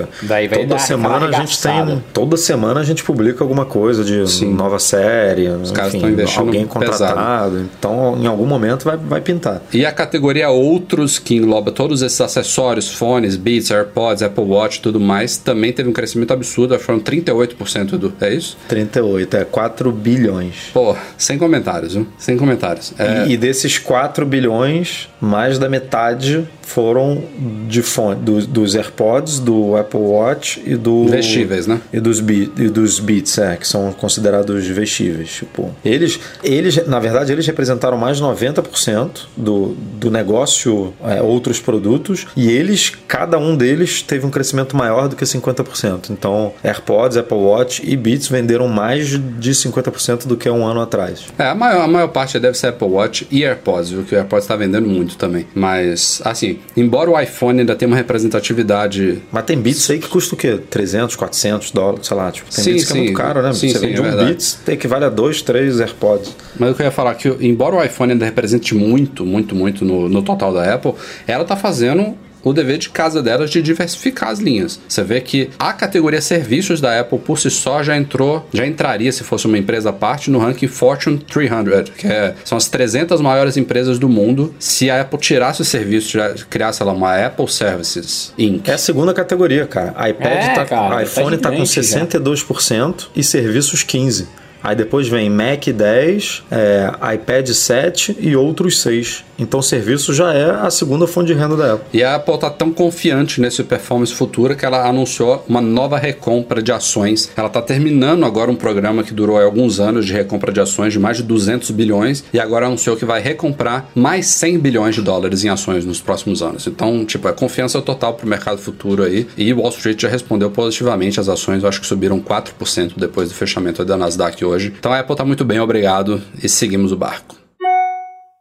né? 0.00 0.07
Daí 0.22 0.48
vai 0.48 0.60
toda 0.60 0.74
dar 0.74 0.78
semana 0.80 1.26
a 1.26 1.32
gente 1.32 1.60
tem. 1.60 2.02
Toda 2.12 2.36
semana 2.36 2.80
a 2.80 2.84
gente 2.84 3.02
publica 3.04 3.42
alguma 3.42 3.64
coisa 3.64 4.04
de 4.04 4.44
nova 4.46 4.78
série. 4.78 5.48
Os 5.48 5.70
caras 5.70 5.94
estão 5.94 6.08
alguém 6.36 6.66
pesado. 6.66 6.68
contratado. 6.68 7.68
Então, 7.78 8.18
em 8.20 8.26
algum 8.26 8.46
momento 8.46 8.84
vai, 8.84 8.96
vai 8.96 9.20
pintar. 9.20 9.62
E 9.72 9.84
a 9.84 9.92
categoria 9.92 10.48
outros, 10.50 11.18
que 11.18 11.36
engloba 11.36 11.70
todos 11.70 12.02
esses 12.02 12.20
acessórios, 12.20 12.92
fones, 12.92 13.36
Beats, 13.36 13.70
AirPods, 13.70 14.22
Apple 14.22 14.44
Watch 14.44 14.78
e 14.78 14.82
tudo 14.82 15.00
mais, 15.00 15.36
também 15.36 15.72
teve 15.72 15.88
um 15.88 15.92
crescimento 15.92 16.32
absurdo, 16.32 16.78
foram 16.78 17.00
38% 17.00 17.96
do. 17.96 18.12
É 18.20 18.34
isso? 18.34 18.56
38, 18.68 19.36
é 19.36 19.44
4 19.44 19.92
bilhões. 19.92 20.70
Pô, 20.72 20.96
sem 21.16 21.38
comentários, 21.38 21.94
viu? 21.94 22.06
Sem 22.18 22.36
comentários. 22.36 22.92
É, 22.98 23.26
E, 23.26 23.32
e 23.32 23.36
desses 23.36 23.78
4 23.78 24.26
bilhões, 24.26 25.08
mais 25.20 25.58
da 25.58 25.68
metade 25.68 26.46
foram 26.68 27.22
de 27.66 27.82
fone, 27.82 28.20
do- 28.20 28.46
dos 28.46 28.74
AirPods, 28.74 29.38
do 29.38 29.76
Apple 29.76 30.00
Watch 30.00 30.62
e 30.64 30.76
do. 30.76 31.06
Vestíveis, 31.08 31.66
né? 31.66 31.80
E 31.92 31.98
dos, 32.00 32.20
Be- 32.20 32.50
e 32.56 32.68
dos 32.68 33.00
Beats, 33.00 33.38
é, 33.38 33.56
que 33.56 33.66
são 33.66 33.92
considerados 33.92 34.66
vestíveis. 34.66 35.30
Tipo, 35.30 35.70
eles, 35.84 36.20
eles, 36.42 36.86
na 36.86 36.98
verdade, 37.00 37.32
eles 37.32 37.46
representaram 37.46 37.96
mais 37.96 38.18
de 38.18 38.22
90% 38.22 39.22
do, 39.36 39.74
do 39.98 40.10
negócio 40.10 40.92
é, 41.04 41.22
outros 41.22 41.58
produtos 41.60 42.26
e 42.36 42.48
eles, 42.50 42.92
cada 43.06 43.38
um 43.38 43.56
deles, 43.56 44.02
teve 44.02 44.26
um 44.26 44.30
crescimento 44.30 44.76
maior 44.76 45.08
do 45.08 45.16
que 45.16 45.24
50%. 45.24 46.10
Então, 46.10 46.52
AirPods, 46.62 47.16
Apple 47.16 47.36
Watch 47.38 47.82
e 47.84 47.96
Beats 47.96 48.28
venderam 48.28 48.68
mais 48.68 49.08
de 49.08 49.50
50% 49.52 50.26
do 50.26 50.36
que 50.36 50.48
um 50.50 50.64
ano 50.66 50.80
atrás. 50.80 51.24
É, 51.38 51.44
a 51.48 51.54
maior, 51.54 51.82
a 51.82 51.88
maior 51.88 52.08
parte 52.08 52.38
deve 52.38 52.56
ser 52.58 52.68
Apple 52.68 52.88
Watch 52.88 53.26
e 53.30 53.44
AirPods, 53.44 53.90
viu? 53.90 54.02
Que 54.04 54.14
o 54.14 54.18
AirPods 54.18 54.44
está 54.44 54.56
vendendo 54.56 54.86
muito 54.88 55.16
também. 55.16 55.46
Mas, 55.54 56.20
assim, 56.24 56.57
embora 56.76 57.10
o 57.10 57.20
iPhone 57.20 57.60
ainda 57.60 57.74
tenha 57.74 57.88
uma 57.88 57.96
representatividade. 57.96 59.22
Mas 59.30 59.44
tem 59.44 59.58
Beats 59.58 59.90
aí 59.90 59.98
que 59.98 60.08
custa 60.08 60.34
o 60.34 60.38
quê? 60.38 60.58
300, 60.70 61.16
400 61.16 61.70
dólares, 61.70 62.06
sei 62.06 62.16
lá. 62.16 62.30
Tipo, 62.30 62.50
tem 62.54 62.64
Sim, 62.64 62.72
Beats 62.72 62.84
que 62.86 62.92
é 62.92 62.94
sim. 62.94 63.02
muito 63.04 63.16
caro, 63.16 63.42
né? 63.42 63.52
Sim, 63.52 63.68
Você 63.68 63.78
sim, 63.78 63.86
vende 63.86 63.98
é 63.98 64.00
um 64.00 64.04
verdade. 64.04 64.28
Beats, 64.30 64.58
equivale 64.68 65.04
a 65.04 65.08
dois, 65.08 65.42
três 65.42 65.80
AirPods. 65.80 66.34
Mas 66.58 66.68
eu 66.70 66.74
queria 66.74 66.90
falar 66.92 67.14
que, 67.14 67.28
embora 67.40 67.76
o 67.76 67.82
iPhone 67.82 68.12
ainda 68.12 68.24
represente 68.24 68.74
muito, 68.74 69.24
muito, 69.24 69.54
muito 69.54 69.84
no, 69.84 70.08
no 70.08 70.22
total 70.22 70.52
da 70.52 70.74
Apple, 70.74 70.94
ela 71.26 71.44
tá 71.44 71.56
fazendo 71.56 72.16
o 72.42 72.52
dever 72.52 72.78
de 72.78 72.88
casa 72.90 73.22
delas 73.22 73.50
de 73.50 73.60
diversificar 73.62 74.30
as 74.30 74.38
linhas. 74.38 74.80
Você 74.88 75.02
vê 75.02 75.20
que 75.20 75.50
a 75.58 75.72
categoria 75.72 76.20
serviços 76.20 76.80
da 76.80 76.98
Apple 77.00 77.18
por 77.18 77.38
si 77.38 77.50
só 77.50 77.82
já 77.82 77.96
entrou, 77.96 78.46
já 78.52 78.66
entraria 78.66 79.10
se 79.12 79.24
fosse 79.24 79.46
uma 79.46 79.58
empresa 79.58 79.90
à 79.90 79.92
parte 79.92 80.30
no 80.30 80.38
ranking 80.38 80.68
Fortune 80.68 81.18
300, 81.18 81.90
que 81.90 82.06
é- 82.06 82.34
são 82.44 82.56
as 82.58 82.68
300 82.68 83.20
maiores 83.20 83.56
empresas 83.56 83.98
do 83.98 84.08
mundo. 84.08 84.54
Se 84.58 84.90
a 84.90 85.00
Apple 85.00 85.18
tirasse 85.18 85.62
os 85.62 85.68
serviços, 85.68 86.10
já 86.10 86.34
criasse 86.48 86.82
lá 86.82 86.92
uma 86.92 87.14
Apple 87.26 87.48
Services 87.48 88.32
Inc. 88.38 88.68
É 88.68 88.74
a 88.74 88.78
segunda 88.78 89.12
categoria, 89.14 89.66
cara. 89.66 90.08
iPad 90.08 90.32
É, 90.32 90.54
tá, 90.54 90.64
cara, 90.64 91.02
iPhone 91.02 91.36
tá 91.38 91.50
tá 91.50 91.56
com 91.56 91.64
gigante 91.64 91.88
já. 91.88 91.98
62% 92.00 93.10
e 93.14 93.22
serviços 93.22 93.82
15%. 93.84 94.26
Aí 94.62 94.74
depois 94.74 95.08
vem 95.08 95.30
Mac 95.30 95.66
10, 95.66 96.44
é, 96.50 96.90
iPad 97.14 97.48
7 97.48 98.16
e 98.20 98.36
outros 98.36 98.80
6. 98.80 99.24
Então 99.38 99.62
serviço 99.62 100.12
já 100.12 100.34
é 100.34 100.50
a 100.50 100.70
segunda 100.70 101.06
fonte 101.06 101.28
de 101.28 101.34
renda 101.34 101.56
da 101.56 101.74
Apple. 101.74 101.86
E 101.92 102.02
a 102.02 102.16
Apple 102.16 102.34
está 102.34 102.50
tão 102.50 102.72
confiante 102.72 103.40
nesse 103.40 103.62
performance 103.62 104.12
futura 104.12 104.56
que 104.56 104.66
ela 104.66 104.88
anunciou 104.88 105.44
uma 105.48 105.60
nova 105.60 105.96
recompra 105.96 106.60
de 106.60 106.72
ações. 106.72 107.30
Ela 107.36 107.46
está 107.46 107.62
terminando 107.62 108.24
agora 108.24 108.50
um 108.50 108.56
programa 108.56 109.04
que 109.04 109.14
durou 109.14 109.40
alguns 109.40 109.78
anos 109.78 110.06
de 110.06 110.12
recompra 110.12 110.50
de 110.50 110.60
ações 110.60 110.92
de 110.92 110.98
mais 110.98 111.18
de 111.18 111.22
200 111.22 111.70
bilhões 111.70 112.24
e 112.32 112.40
agora 112.40 112.66
anunciou 112.66 112.96
que 112.96 113.04
vai 113.04 113.20
recomprar 113.20 113.88
mais 113.94 114.26
100 114.26 114.58
bilhões 114.58 114.94
de 114.96 115.02
dólares 115.02 115.44
em 115.44 115.48
ações 115.48 115.84
nos 115.84 116.00
próximos 116.00 116.42
anos. 116.42 116.66
Então, 116.66 117.04
tipo, 117.04 117.28
é 117.28 117.32
confiança 117.32 117.80
total 117.80 118.14
para 118.14 118.26
o 118.26 118.28
mercado 118.28 118.58
futuro 118.58 119.04
aí. 119.04 119.26
E 119.36 119.52
Wall 119.52 119.68
Street 119.70 120.00
já 120.00 120.08
respondeu 120.08 120.50
positivamente 120.50 121.20
as 121.20 121.28
ações, 121.28 121.62
eu 121.62 121.68
acho 121.68 121.80
que 121.80 121.86
subiram 121.86 122.20
4% 122.20 122.94
depois 122.96 123.28
do 123.28 123.34
fechamento 123.34 123.84
da 123.84 123.96
Nasdaq 123.96 124.44
hoje. 124.48 124.74
Então 124.78 124.92
a 124.92 124.98
Apple 125.00 125.12
está 125.12 125.24
muito 125.24 125.44
bem, 125.44 125.60
obrigado 125.60 126.22
e 126.42 126.48
seguimos 126.48 126.92
o 126.92 126.96
barco. 126.96 127.47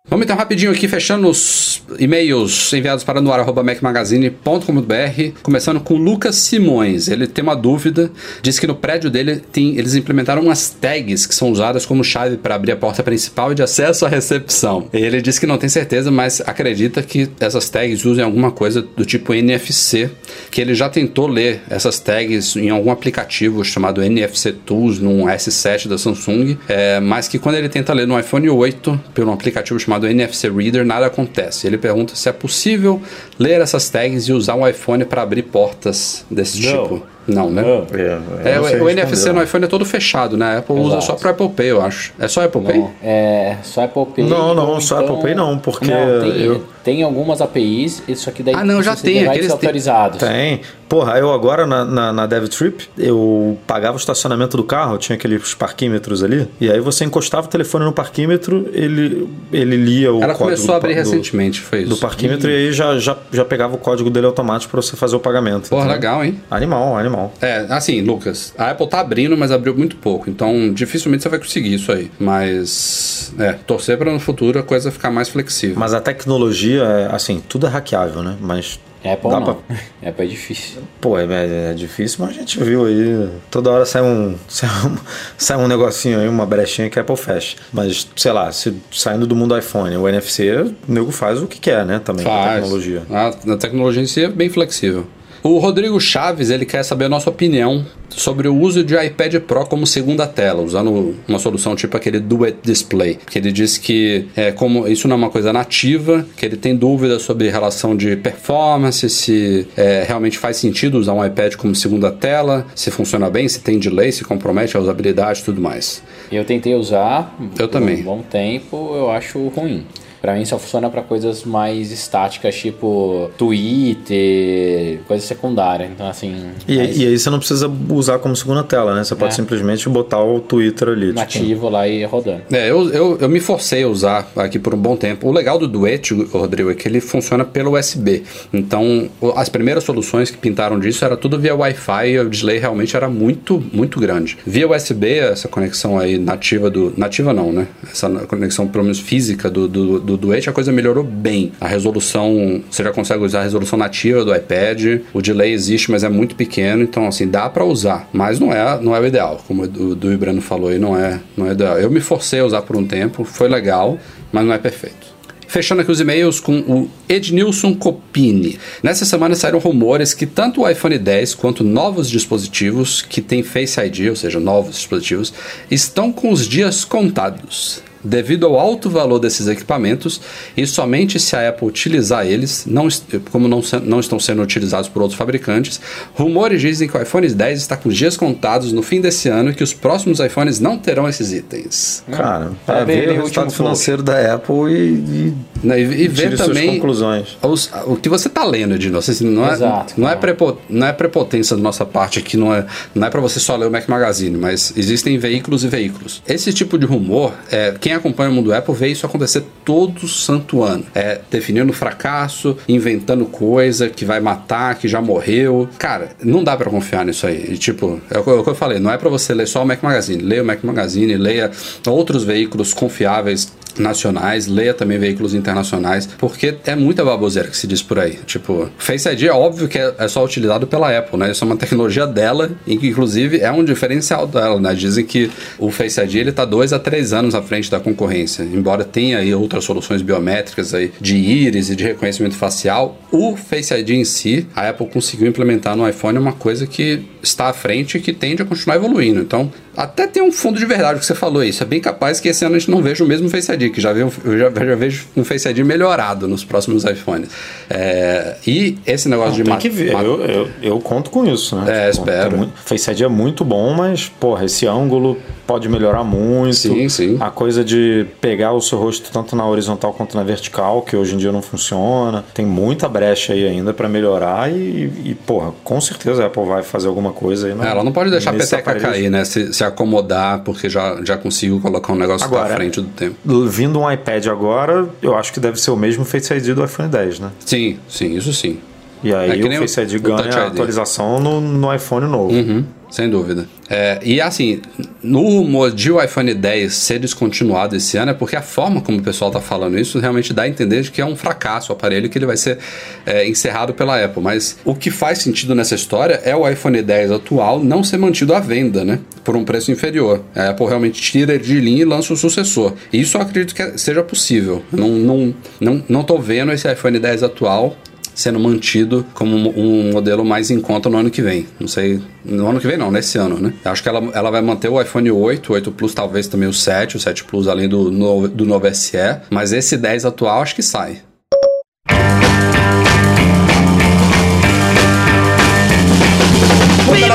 Vamos 0.09 0.23
então 0.23 0.37
rapidinho 0.37 0.71
aqui, 0.71 0.87
fechando 0.87 1.27
os 1.27 1.83
e-mails 1.99 2.71
enviados 2.71 3.03
para 3.03 3.19
noar.mecmagazine.com.br, 3.19 5.41
começando 5.43 5.81
com 5.81 5.95
Lucas 5.95 6.37
Simões. 6.37 7.09
Ele 7.09 7.27
tem 7.27 7.43
uma 7.43 7.57
dúvida, 7.57 8.09
diz 8.41 8.57
que 8.57 8.65
no 8.65 8.73
prédio 8.73 9.09
dele 9.09 9.41
tem, 9.51 9.77
eles 9.77 9.95
implementaram 9.95 10.41
umas 10.41 10.69
tags 10.69 11.25
que 11.25 11.35
são 11.35 11.51
usadas 11.51 11.85
como 11.85 12.05
chave 12.05 12.37
para 12.37 12.55
abrir 12.55 12.71
a 12.71 12.77
porta 12.77 13.03
principal 13.03 13.51
e 13.51 13.55
de 13.55 13.61
acesso 13.61 14.05
à 14.05 14.09
recepção. 14.09 14.87
Ele 14.93 15.21
diz 15.21 15.37
que 15.37 15.45
não 15.45 15.57
tem 15.57 15.67
certeza, 15.67 16.09
mas 16.09 16.39
acredita 16.39 17.03
que 17.03 17.29
essas 17.37 17.69
tags 17.69 18.05
usem 18.05 18.23
alguma 18.23 18.51
coisa 18.51 18.81
do 18.81 19.03
tipo 19.03 19.33
NFC, 19.33 20.09
que 20.49 20.61
ele 20.61 20.73
já 20.73 20.87
tentou 20.87 21.27
ler 21.27 21.63
essas 21.69 21.99
tags 21.99 22.55
em 22.55 22.69
algum 22.69 22.91
aplicativo 22.91 23.61
chamado 23.65 24.01
NFC 24.01 24.53
Tools, 24.53 24.99
num 24.99 25.25
S7 25.25 25.89
da 25.89 25.97
Samsung, 25.97 26.57
é, 26.69 27.01
mas 27.01 27.27
que 27.27 27.37
quando 27.37 27.55
ele 27.55 27.67
tenta 27.67 27.91
ler 27.91 28.07
no 28.07 28.17
iPhone 28.17 28.49
8, 28.49 28.97
pelo 29.13 29.33
aplicativo 29.33 29.77
chamado 29.77 29.96
NFC 30.05 30.49
Reader, 30.49 30.85
nada 30.85 31.05
acontece. 31.07 31.65
Ele 31.65 31.77
pergunta 31.77 32.15
se 32.15 32.29
é 32.29 32.31
possível 32.31 33.01
ler 33.39 33.61
essas 33.61 33.89
tags 33.89 34.27
e 34.27 34.33
usar 34.33 34.55
um 34.55 34.67
iPhone 34.67 35.05
para 35.05 35.21
abrir 35.21 35.43
portas 35.43 36.25
desse 36.29 36.61
Não. 36.61 36.83
tipo. 36.83 37.16
Não, 37.27 37.49
né? 37.49 37.61
Não. 37.61 37.85
É, 37.99 38.51
É, 38.57 38.63
sei 38.63 38.79
o, 38.81 38.89
NFC 38.89 39.31
no 39.33 39.43
iPhone 39.43 39.65
é 39.65 39.67
todo 39.67 39.83
fechado, 39.85 40.37
né? 40.37 40.55
A 40.55 40.57
Apple 40.59 40.75
usa 40.75 40.87
Exato. 40.97 41.05
só 41.05 41.13
pro 41.15 41.29
Apple 41.29 41.49
Pay, 41.49 41.67
eu 41.71 41.81
acho. 41.81 42.13
É 42.19 42.27
só 42.27 42.43
Apple 42.43 42.61
Pay? 42.61 42.77
Não, 42.79 42.91
é 43.03 43.57
só 43.63 43.83
Apple 43.83 44.05
Pay. 44.15 44.25
Não, 44.25 44.55
não, 44.55 44.69
ou 44.69 44.81
só 44.81 44.99
Apple 44.99 45.21
Pay 45.21 45.35
não, 45.35 45.57
porque 45.59 45.85
Não, 45.91 46.21
tem, 46.21 46.41
eu- 46.41 46.63
tem 46.83 47.03
algumas 47.03 47.41
APIs, 47.41 48.01
isso 48.07 48.29
aqui 48.29 48.41
daí 48.41 48.55
Ah, 48.55 48.63
não, 48.63 48.81
já 48.81 48.95
tem, 48.95 49.27
aqueles 49.27 49.47
tem- 49.47 49.51
autorizados. 49.51 50.19
Tem. 50.19 50.61
Porra, 50.87 51.17
eu 51.19 51.33
agora 51.33 51.67
na, 51.67 51.83
na, 51.83 52.13
na 52.13 52.25
DevTrip, 52.25 52.87
eu 52.97 53.57
pagava 53.67 53.97
o 53.97 53.99
estacionamento 53.99 54.55
do 54.55 54.63
carro, 54.63 54.97
tinha 54.97 55.17
aqueles 55.17 55.53
parquímetros 55.53 56.23
ali, 56.23 56.47
e 56.61 56.71
aí 56.71 56.79
você 56.79 57.03
encostava 57.03 57.45
o 57.45 57.49
telefone 57.49 57.83
no 57.83 57.91
parquímetro, 57.91 58.69
ele, 58.71 59.27
ele 59.51 59.75
lia 59.75 60.13
o 60.13 60.17
Ela 60.23 60.27
código 60.27 60.43
começou 60.45 60.73
a 60.73 60.77
abrir 60.77 60.93
do- 60.93 60.97
recentemente, 60.99 61.59
foi 61.59 61.79
isso. 61.81 61.89
do 61.89 61.97
parquímetro 61.97 62.49
e 62.49 62.55
aí 62.55 62.71
já, 62.71 62.97
já, 62.99 63.17
já 63.33 63.43
pegava 63.43 63.75
o 63.75 63.77
código 63.77 64.09
dele 64.09 64.27
automático 64.27 64.71
pra 64.71 64.81
você 64.81 64.95
fazer 64.95 65.17
o 65.17 65.19
pagamento. 65.19 65.67
Porra, 65.69 65.81
entendeu? 65.81 65.95
legal, 65.97 66.23
hein? 66.23 66.39
Animal, 66.49 66.97
animal. 66.97 67.16
É, 67.41 67.65
assim, 67.69 68.01
Lucas, 68.01 68.53
a 68.57 68.71
Apple 68.71 68.87
tá 68.87 68.99
abrindo, 68.99 69.37
mas 69.37 69.51
abriu 69.51 69.75
muito 69.75 69.95
pouco. 69.97 70.29
Então, 70.29 70.73
dificilmente 70.73 71.23
você 71.23 71.29
vai 71.29 71.39
conseguir 71.39 71.73
isso 71.73 71.91
aí. 71.91 72.11
Mas, 72.19 73.33
é, 73.39 73.53
torcer 73.53 73.97
para 73.97 74.11
no 74.11 74.19
futuro 74.19 74.59
a 74.59 74.63
coisa 74.63 74.91
ficar 74.91 75.11
mais 75.11 75.29
flexível. 75.29 75.75
Mas 75.77 75.93
a 75.93 76.01
tecnologia, 76.01 76.83
é, 76.83 77.15
assim, 77.15 77.41
tudo 77.47 77.65
é 77.67 77.69
hackeável, 77.69 78.21
né? 78.23 78.35
Mas 78.39 78.79
Apple 79.05 79.29
Dá 79.29 79.39
não. 79.39 79.45
pra- 79.55 79.75
Apple 80.09 80.25
é 80.25 80.27
difícil. 80.27 80.81
Pô, 80.99 81.17
é, 81.17 81.25
é 81.71 81.73
difícil, 81.73 82.17
mas 82.25 82.35
a 82.35 82.39
gente 82.39 82.61
viu 82.63 82.85
aí. 82.85 83.29
Toda 83.49 83.69
hora 83.69 83.85
sai 83.85 84.01
um, 84.01 84.35
sai 84.47 84.69
um, 84.85 84.97
sai 85.37 85.57
um 85.57 85.67
negocinho 85.67 86.19
aí, 86.19 86.27
uma 86.27 86.45
brechinha 86.45 86.89
que 86.89 86.97
a 86.99 87.01
Apple 87.03 87.15
fecha. 87.15 87.55
Mas, 87.71 88.07
sei 88.15 88.31
lá, 88.31 88.51
se 88.51 88.75
saindo 88.91 89.25
do 89.27 89.35
mundo 89.35 89.57
iPhone, 89.57 89.95
o 89.95 90.07
NFC, 90.09 90.49
o 90.51 90.75
nego 90.91 91.11
faz 91.11 91.41
o 91.41 91.47
que 91.47 91.59
quer, 91.59 91.85
né? 91.85 91.99
Também 92.03 92.25
com 92.25 92.31
a 92.31 92.43
Faz. 92.43 92.55
tecnologia. 92.55 93.03
A, 93.09 93.27
a 93.53 93.57
tecnologia 93.57 94.01
em 94.01 94.07
si 94.07 94.23
é 94.23 94.29
bem 94.29 94.49
flexível. 94.49 95.05
O 95.43 95.57
Rodrigo 95.59 95.99
Chaves, 95.99 96.49
ele 96.49 96.65
quer 96.65 96.83
saber 96.83 97.05
a 97.05 97.09
nossa 97.09 97.29
opinião 97.29 97.85
sobre 98.09 98.47
o 98.47 98.55
uso 98.55 98.83
de 98.83 98.95
iPad 98.95 99.35
Pro 99.41 99.65
como 99.65 99.85
segunda 99.85 100.25
tela, 100.25 100.63
usando 100.63 101.15
uma 101.27 101.39
solução 101.39 101.75
tipo 101.75 101.95
aquele 101.95 102.19
Duet 102.19 102.57
Display, 102.63 103.19
que 103.29 103.37
ele 103.37 103.51
diz 103.51 103.77
que 103.77 104.27
é, 104.35 104.51
como 104.51 104.87
isso 104.87 105.07
não 105.07 105.15
é 105.15 105.17
uma 105.17 105.29
coisa 105.29 105.53
nativa, 105.53 106.25
que 106.35 106.45
ele 106.45 106.57
tem 106.57 106.75
dúvidas 106.75 107.21
sobre 107.21 107.49
relação 107.49 107.95
de 107.95 108.15
performance, 108.15 109.07
se 109.09 109.67
é, 109.75 110.03
realmente 110.07 110.37
faz 110.37 110.57
sentido 110.57 110.97
usar 110.97 111.13
um 111.13 111.23
iPad 111.25 111.55
como 111.55 111.75
segunda 111.75 112.11
tela, 112.11 112.65
se 112.73 112.89
funciona 112.89 113.29
bem, 113.29 113.47
se 113.47 113.59
tem 113.59 113.77
delay, 113.77 114.11
se 114.11 114.23
compromete 114.23 114.75
a 114.75 114.79
usabilidade 114.79 115.41
e 115.41 115.43
tudo 115.43 115.61
mais. 115.61 116.01
Eu 116.31 116.43
tentei 116.45 116.73
usar 116.75 117.35
Eu 117.57 117.67
por 117.67 117.73
também. 117.73 118.01
um 118.01 118.03
bom 118.03 118.21
tempo, 118.21 118.95
eu 118.95 119.11
acho 119.11 119.47
ruim. 119.49 119.85
Pra 120.21 120.33
mim 120.33 120.45
só 120.45 120.57
funciona 120.57 120.89
para 120.89 121.01
coisas 121.01 121.43
mais 121.43 121.91
estáticas, 121.91 122.55
tipo 122.55 123.29
Twitter, 123.37 124.99
coisa 125.07 125.25
secundária. 125.25 125.85
Então, 125.85 126.07
assim. 126.07 126.35
E, 126.67 126.77
mas... 126.77 126.97
e, 126.97 127.07
aí 127.07 127.17
você 127.17 127.29
não 127.29 127.39
precisa 127.39 127.71
usar 127.89 128.19
como 128.19 128.35
segunda 128.35 128.63
tela, 128.63 128.95
né? 128.95 129.03
Você 129.03 129.15
pode 129.15 129.33
é. 129.33 129.35
simplesmente 129.35 129.87
botar 129.89 130.23
o 130.23 130.39
Twitter 130.39 130.89
ali. 130.89 131.07
Tipo. 131.07 131.19
Nativo 131.19 131.47
tipo... 131.47 131.69
lá 131.69 131.87
e 131.87 132.03
rodando. 132.03 132.43
É, 132.51 132.69
eu, 132.69 132.89
eu, 132.89 133.17
eu 133.21 133.29
me 133.29 133.39
forcei 133.39 133.83
a 133.83 133.87
usar 133.87 134.31
aqui 134.35 134.59
por 134.59 134.73
um 134.73 134.77
bom 134.77 134.95
tempo. 134.95 135.27
O 135.27 135.31
legal 135.31 135.59
do 135.59 135.67
Duet, 135.67 136.13
Rodrigo, 136.31 136.71
é 136.71 136.75
que 136.75 136.87
ele 136.87 136.99
funciona 136.99 137.45
pelo 137.45 137.77
USB. 137.77 138.23
Então, 138.51 139.09
as 139.35 139.49
primeiras 139.49 139.83
soluções 139.83 140.31
que 140.31 140.37
pintaram 140.37 140.79
disso 140.79 141.03
era 141.05 141.15
tudo 141.15 141.39
via 141.39 141.55
Wi-Fi 141.55 142.09
e 142.09 142.19
o 142.19 142.29
delay 142.29 142.59
realmente 142.59 142.95
era 142.95 143.09
muito, 143.09 143.63
muito 143.71 143.99
grande. 143.99 144.37
Via 144.45 144.67
USB, 144.67 145.19
essa 145.19 145.47
conexão 145.47 145.99
aí 145.99 146.17
nativa 146.17 146.69
do. 146.69 146.93
Nativa 146.97 147.33
não, 147.33 147.51
né? 147.51 147.67
Essa 147.89 148.09
conexão, 148.27 148.67
pelo 148.67 148.83
menos 148.83 148.99
física 148.99 149.49
do, 149.49 149.67
do, 149.67 149.99
do 150.07 150.17
Duet, 150.17 150.49
a 150.49 150.53
coisa 150.53 150.71
melhorou 150.71 151.03
bem. 151.03 151.51
A 151.59 151.67
resolução, 151.67 152.63
você 152.69 152.83
já 152.83 152.91
consegue 152.91 153.23
usar 153.23 153.41
a 153.41 153.43
resolução 153.43 153.77
nativa 153.77 154.23
do 154.23 154.33
iPad, 154.33 155.01
o 155.13 155.21
delay 155.21 155.51
existe, 155.51 155.91
mas 155.91 156.03
é 156.03 156.09
muito 156.09 156.35
pequeno, 156.35 156.83
então 156.83 157.05
assim, 157.05 157.27
dá 157.27 157.49
para 157.49 157.65
usar, 157.65 158.09
mas 158.13 158.39
não 158.39 158.51
é, 158.53 158.81
não 158.81 158.95
é 158.95 158.99
o 158.99 159.05
ideal, 159.05 159.43
como 159.47 159.63
o 159.63 159.95
do 159.95 160.11
Ibrano 160.11 160.41
falou 160.41 160.69
aí, 160.69 160.79
não 160.79 160.97
é, 160.97 161.19
não 161.35 161.47
é 161.47 161.51
ideal. 161.51 161.77
Eu 161.77 161.91
me 161.91 161.99
forcei 161.99 162.39
a 162.39 162.45
usar 162.45 162.61
por 162.61 162.75
um 162.75 162.85
tempo, 162.85 163.23
foi 163.23 163.49
legal, 163.49 163.99
mas 164.31 164.45
não 164.45 164.53
é 164.53 164.57
perfeito. 164.57 165.17
Fechando 165.47 165.81
aqui 165.81 165.89
os 165.89 166.01
e-mails 166.01 166.41
com 166.41 166.59
o 166.59 166.89
Ednilson 167.07 167.73
Copini. 167.73 168.59
Nessa 168.83 169.05
semana 169.05 169.33
saíram 169.33 169.59
rumores 169.59 170.13
que 170.13 170.25
tanto 170.25 170.61
o 170.61 170.69
iPhone 170.69 170.97
10 170.97 171.35
quanto 171.35 171.63
novos 171.63 172.09
dispositivos 172.09 173.01
que 173.01 173.21
têm 173.21 173.43
Face 173.43 173.79
ID, 173.79 174.09
ou 174.09 174.15
seja, 174.15 174.41
novos 174.41 174.75
dispositivos, 174.75 175.33
estão 175.71 176.11
com 176.11 176.31
os 176.31 176.45
dias 176.47 176.83
contados 176.83 177.81
devido 178.07 178.45
ao 178.45 178.59
alto 178.59 178.89
valor 178.89 179.19
desses 179.19 179.47
equipamentos 179.47 180.21
e 180.55 180.65
somente 180.65 181.19
se 181.19 181.35
a 181.35 181.49
Apple 181.49 181.67
utilizar 181.67 182.25
eles, 182.25 182.65
não, 182.65 182.87
como 183.31 183.47
não, 183.47 183.61
não 183.83 183.99
estão 183.99 184.19
sendo 184.19 184.41
utilizados 184.41 184.89
por 184.89 185.01
outros 185.01 185.17
fabricantes, 185.17 185.79
rumores 186.15 186.61
dizem 186.61 186.87
que 186.87 186.97
o 186.97 187.01
iPhone 187.01 187.27
10 187.27 187.59
está 187.59 187.75
com 187.75 187.89
dias 187.89 188.15
contados 188.15 188.71
no 188.71 188.81
fim 188.81 189.01
desse 189.01 189.29
ano 189.29 189.51
e 189.51 189.53
que 189.53 189.63
os 189.63 189.73
próximos 189.73 190.19
iPhones 190.19 190.59
não 190.59 190.77
terão 190.77 191.07
esses 191.07 191.33
itens. 191.33 192.03
Cara, 192.11 192.51
para 192.65 192.83
ver 192.85 193.09
o 193.09 193.15
resultado 193.15 193.51
financeiro 193.51 194.01
da 194.01 194.35
Apple 194.35 194.71
e, 194.71 194.73
e, 194.73 195.33
né, 195.63 195.79
e, 195.79 196.03
e 196.03 196.07
ver 196.07 196.37
também 196.37 196.75
conclusões. 196.75 197.37
Os, 197.41 197.69
o 197.85 197.95
que 197.95 198.09
você 198.09 198.27
está 198.27 198.43
lendo, 198.43 198.75
Edino. 198.75 198.97
Assim, 198.97 199.25
não, 199.25 199.47
é, 199.47 199.53
Exato, 199.53 199.93
não, 199.97 200.09
é 200.09 200.15
prepo, 200.15 200.57
não 200.69 200.87
é 200.87 200.93
prepotência 200.93 201.55
da 201.55 201.61
nossa 201.61 201.85
parte 201.85 202.19
aqui, 202.19 202.37
não 202.37 202.53
é, 202.53 202.65
não 202.95 203.07
é 203.07 203.09
para 203.09 203.21
você 203.21 203.39
só 203.39 203.55
ler 203.55 203.67
o 203.67 203.71
Mac 203.71 203.87
Magazine, 203.87 204.37
mas 204.37 204.73
existem 204.75 205.17
veículos 205.17 205.63
e 205.63 205.67
veículos. 205.67 206.21
Esse 206.27 206.53
tipo 206.53 206.77
de 206.77 206.85
rumor, 206.85 207.33
é, 207.51 207.73
quem 207.79 207.93
acompanha 207.97 208.29
o 208.29 208.33
mundo 208.33 208.53
Apple 208.53 208.73
vê 208.73 208.87
isso 208.87 209.05
acontecer 209.05 209.43
todo 209.65 210.07
santo 210.07 210.63
ano. 210.63 210.85
É, 210.93 211.19
definindo 211.29 211.71
fracasso, 211.73 212.57
inventando 212.67 213.25
coisa 213.25 213.89
que 213.89 214.05
vai 214.05 214.19
matar, 214.19 214.75
que 214.75 214.87
já 214.87 215.01
morreu. 215.01 215.67
Cara, 215.77 216.09
não 216.23 216.43
dá 216.43 216.55
para 216.55 216.69
confiar 216.69 217.05
nisso 217.05 217.27
aí. 217.27 217.53
E, 217.53 217.57
tipo, 217.57 218.01
é 218.09 218.17
o 218.17 218.43
que 218.43 218.49
eu 218.49 218.55
falei, 218.55 218.79
não 218.79 218.91
é 218.91 218.97
para 218.97 219.09
você 219.09 219.33
ler 219.33 219.47
só 219.47 219.63
o 219.63 219.65
Mac 219.65 219.81
Magazine. 219.81 220.21
Leia 220.21 220.43
o 220.43 220.45
Mac 220.45 220.63
Magazine, 220.63 221.15
leia 221.17 221.51
outros 221.87 222.23
veículos 222.23 222.73
confiáveis 222.73 223.51
nacionais, 223.79 224.47
leia 224.47 224.73
também 224.73 224.97
veículos 224.97 225.33
internacionais, 225.33 226.07
porque 226.17 226.55
é 226.65 226.75
muita 226.75 227.03
baboseira 227.03 227.49
que 227.49 227.57
se 227.57 227.67
diz 227.67 227.81
por 227.81 227.99
aí. 227.99 228.19
Tipo, 228.25 228.69
Face 228.77 229.07
ID 229.09 229.23
é 229.23 229.31
óbvio 229.31 229.67
que 229.67 229.77
é, 229.77 229.93
é 229.97 230.07
só 230.07 230.23
utilizado 230.23 230.67
pela 230.67 230.95
Apple, 230.97 231.17
né? 231.19 231.31
Isso 231.31 231.43
é 231.43 231.47
uma 231.47 231.57
tecnologia 231.57 232.05
dela 232.05 232.51
e 232.65 232.77
que 232.77 232.87
inclusive 232.87 233.39
é 233.39 233.51
um 233.51 233.63
diferencial 233.63 234.27
dela, 234.27 234.59
né? 234.59 234.73
Dizem 234.73 235.05
que 235.05 235.29
o 235.57 235.71
Face 235.71 235.99
ID 235.99 236.15
ele 236.15 236.31
tá 236.31 236.45
dois 236.45 236.73
a 236.73 236.79
três 236.79 237.13
anos 237.13 237.35
à 237.35 237.41
frente 237.41 237.69
da 237.69 237.79
concorrência, 237.79 238.43
embora 238.43 238.83
tenha 238.83 239.19
aí 239.19 239.33
outras 239.33 239.63
soluções 239.63 240.01
biométricas 240.01 240.73
aí 240.73 240.91
de 240.99 241.15
íris 241.15 241.69
e 241.69 241.75
de 241.75 241.83
reconhecimento 241.83 242.35
facial, 242.35 242.97
o 243.11 243.35
Face 243.35 243.73
ID 243.73 243.89
em 243.91 244.05
si, 244.05 244.47
a 244.55 244.69
Apple 244.69 244.87
conseguiu 244.87 245.27
implementar 245.27 245.75
no 245.75 245.87
iPhone 245.87 246.17
uma 246.17 246.33
coisa 246.33 246.65
que 246.65 247.05
está 247.21 247.47
à 247.47 247.53
frente 247.53 247.97
e 247.97 248.01
que 248.01 248.13
tende 248.13 248.41
a 248.41 248.45
continuar 248.45 248.77
evoluindo. 248.77 249.19
Então, 249.19 249.51
até 249.75 250.07
tem 250.07 250.23
um 250.23 250.31
fundo 250.31 250.57
de 250.57 250.65
verdade 250.65 250.99
que 250.99 251.05
você 251.05 251.13
falou 251.13 251.43
isso. 251.43 251.61
É 251.61 251.65
bem 251.65 251.79
capaz 251.79 252.19
que 252.19 252.27
esse 252.27 252.43
ano 252.43 252.55
a 252.55 252.59
gente 252.59 252.71
não 252.71 252.81
veja 252.81 253.03
o 253.03 253.07
mesmo 253.07 253.29
Face 253.29 253.51
ID, 253.51 253.66
que 253.69 253.81
já, 253.81 253.93
veio, 253.93 254.11
eu 254.23 254.37
já, 254.37 254.49
já 254.49 254.75
vejo 254.75 255.05
um 255.15 255.23
Face 255.23 255.47
ID 255.47 255.59
melhorado 255.59 256.27
nos 256.27 256.43
próximos 256.43 256.83
iPhones. 256.85 257.29
É, 257.69 258.35
e 258.45 258.77
esse 258.85 259.09
negócio 259.09 259.37
não, 259.37 259.43
de... 259.43 259.43
Tem 259.43 259.57
que 259.57 259.69
ver, 259.69 259.93
eu, 259.93 260.21
eu, 260.23 260.49
eu, 260.61 260.79
conto 260.79 261.09
com 261.09 261.25
isso, 261.25 261.55
né? 261.55 261.87
É, 261.87 261.91
tipo, 261.91 262.03
espero. 262.03 262.37
Muito, 262.37 262.53
Face 262.57 262.91
ID 262.91 263.01
é 263.01 263.07
muito 263.07 263.43
bom, 263.43 263.73
mas, 263.73 264.09
porra, 264.19 264.45
esse 264.45 264.65
ângulo 264.67 265.17
pode 265.47 265.69
melhorar 265.69 266.03
muito. 266.03 266.55
Sim, 266.55 266.89
sim. 266.89 267.17
A 267.19 267.31
coisa 267.31 267.63
de 267.63 268.05
pegar 268.19 268.51
o 268.51 268.61
seu 268.61 268.77
rosto 268.77 269.09
tanto 269.11 269.35
na 269.35 269.47
horizontal 269.47 269.93
quanto 269.93 270.17
na 270.17 270.23
vertical, 270.23 270.81
que 270.81 270.95
hoje 270.95 271.15
em 271.15 271.17
dia 271.17 271.31
não 271.31 271.41
funciona. 271.41 272.23
Tem 272.33 272.45
muita 272.45 272.89
brecha 272.89 273.33
aí 273.33 273.47
ainda 273.47 273.73
para 273.73 273.87
melhorar 273.87 274.51
e, 274.51 274.91
e, 275.05 275.17
porra, 275.25 275.53
com 275.63 275.79
certeza 275.79 276.23
a 276.23 276.27
Apple 276.27 276.45
vai 276.45 276.63
fazer 276.63 276.89
alguma 276.89 277.13
coisa 277.13 277.47
aí. 277.47 277.53
No, 277.53 277.63
é, 277.63 277.69
ela 277.69 277.83
não 277.83 277.93
pode 277.93 278.11
deixar 278.11 278.31
a 278.31 278.33
peteca 278.33 278.75
cair, 278.75 279.09
né? 279.09 279.23
Se, 279.23 279.53
se 279.53 279.63
acomodar, 279.63 280.41
porque 280.43 280.69
já, 280.69 280.99
já 281.03 281.17
conseguiu 281.17 281.59
colocar 281.61 281.93
um 281.93 281.97
negócio 281.97 282.27
agora, 282.27 282.53
à 282.53 282.57
frente 282.57 282.81
do 282.81 282.87
tempo. 282.87 283.15
Vindo 283.47 283.79
um 283.79 283.91
iPad 283.91 284.27
agora, 284.27 284.87
eu 285.01 285.15
acho 285.15 285.33
que 285.33 285.39
deve 285.39 285.59
ser 285.59 285.71
o 285.71 285.75
mesmo 285.75 286.05
Face 286.05 286.33
ID 286.33 286.53
do 286.53 286.63
iPhone 286.63 286.89
10, 286.89 287.19
né? 287.19 287.31
Sim, 287.45 287.79
sim, 287.87 288.15
isso 288.15 288.33
sim. 288.33 288.59
E 289.03 289.13
aí 289.13 289.41
é 289.41 289.45
o 289.45 289.59
Face 289.59 289.81
ID 289.81 290.01
ganha 290.01 290.35
a 290.35 290.47
atualização 290.47 291.19
no, 291.19 291.39
no 291.39 291.73
iPhone 291.73 292.07
novo. 292.07 292.33
Uhum. 292.33 292.65
Sem 292.89 293.09
dúvida. 293.09 293.47
É, 293.69 293.99
e 294.01 294.21
assim, 294.21 294.61
no 295.03 295.21
rumor 295.21 295.71
de 295.71 295.91
o 295.91 296.01
iPhone 296.01 296.33
10 296.33 296.73
ser 296.73 296.99
descontinuado 296.99 297.75
esse 297.75 297.97
ano 297.97 298.11
é 298.11 298.13
porque 298.13 298.35
a 298.35 298.41
forma 298.41 298.81
como 298.81 298.99
o 298.99 299.01
pessoal 299.01 299.29
está 299.29 299.41
falando 299.41 299.77
isso 299.77 299.99
realmente 299.99 300.33
dá 300.33 300.43
a 300.43 300.47
entender 300.47 300.81
de 300.81 300.91
que 300.91 301.01
é 301.01 301.05
um 301.05 301.15
fracasso 301.15 301.71
o 301.71 301.75
aparelho 301.75 302.09
que 302.09 302.17
ele 302.17 302.25
vai 302.25 302.37
ser 302.37 302.59
é, 303.05 303.27
encerrado 303.27 303.73
pela 303.73 304.03
Apple. 304.03 304.23
Mas 304.23 304.57
o 304.63 304.73
que 304.73 304.89
faz 304.89 305.19
sentido 305.19 305.53
nessa 305.53 305.75
história 305.75 306.21
é 306.23 306.35
o 306.35 306.47
iPhone 306.47 306.81
10 306.81 307.11
atual 307.11 307.63
não 307.63 307.83
ser 307.83 307.97
mantido 307.97 308.33
à 308.33 308.39
venda, 308.39 308.85
né? 308.85 308.99
Por 309.23 309.35
um 309.35 309.43
preço 309.43 309.71
inferior. 309.71 310.23
A 310.33 310.49
Apple 310.49 310.67
realmente 310.67 311.01
tira 311.01 311.33
ele 311.33 311.43
de 311.43 311.59
linha 311.59 311.81
e 311.81 311.85
lança 311.85 312.13
o 312.13 312.17
sucessor. 312.17 312.73
E 312.91 313.01
isso 313.01 313.17
eu 313.17 313.21
acredito 313.21 313.53
que 313.53 313.77
seja 313.77 314.01
possível. 314.01 314.63
Não, 314.71 314.89
não, 314.89 315.35
não, 315.59 315.83
não 315.89 316.03
tô 316.03 316.17
vendo 316.17 316.51
esse 316.51 316.71
iPhone 316.71 316.97
10 316.97 317.23
atual 317.23 317.75
sendo 318.17 318.39
mantido 318.39 319.05
como 319.13 319.35
um 319.55 319.91
modelo 319.91 320.25
mais 320.25 320.49
em 320.49 320.59
conta 320.59 320.89
no 320.89 320.97
ano 320.97 321.11
que 321.11 321.21
vem. 321.21 321.45
Não 321.59 321.67
sei, 321.67 322.01
no 322.25 322.47
ano 322.47 322.59
que 322.59 322.65
vem 322.65 322.75
não, 322.75 322.91
nesse 322.91 323.19
ano, 323.19 323.37
né? 323.37 323.53
Acho 323.63 323.83
que 323.83 323.87
ela, 323.87 324.09
ela 324.11 324.31
vai 324.31 324.41
manter 324.41 324.69
o 324.69 324.81
iPhone 324.81 325.11
8, 325.11 325.49
o 325.51 325.53
8 325.53 325.71
Plus 325.71 325.93
talvez 325.93 326.27
também 326.27 326.49
o 326.49 326.53
7, 326.53 326.97
o 326.97 326.99
7 326.99 327.23
Plus 327.25 327.47
além 327.47 327.69
do, 327.69 327.91
no, 327.91 328.27
do 328.27 328.43
novo 328.43 328.67
SE, 328.73 328.97
mas 329.29 329.53
esse 329.53 329.77
10 329.77 330.05
atual 330.05 330.41
acho 330.41 330.55
que 330.55 330.63
sai. 330.63 331.03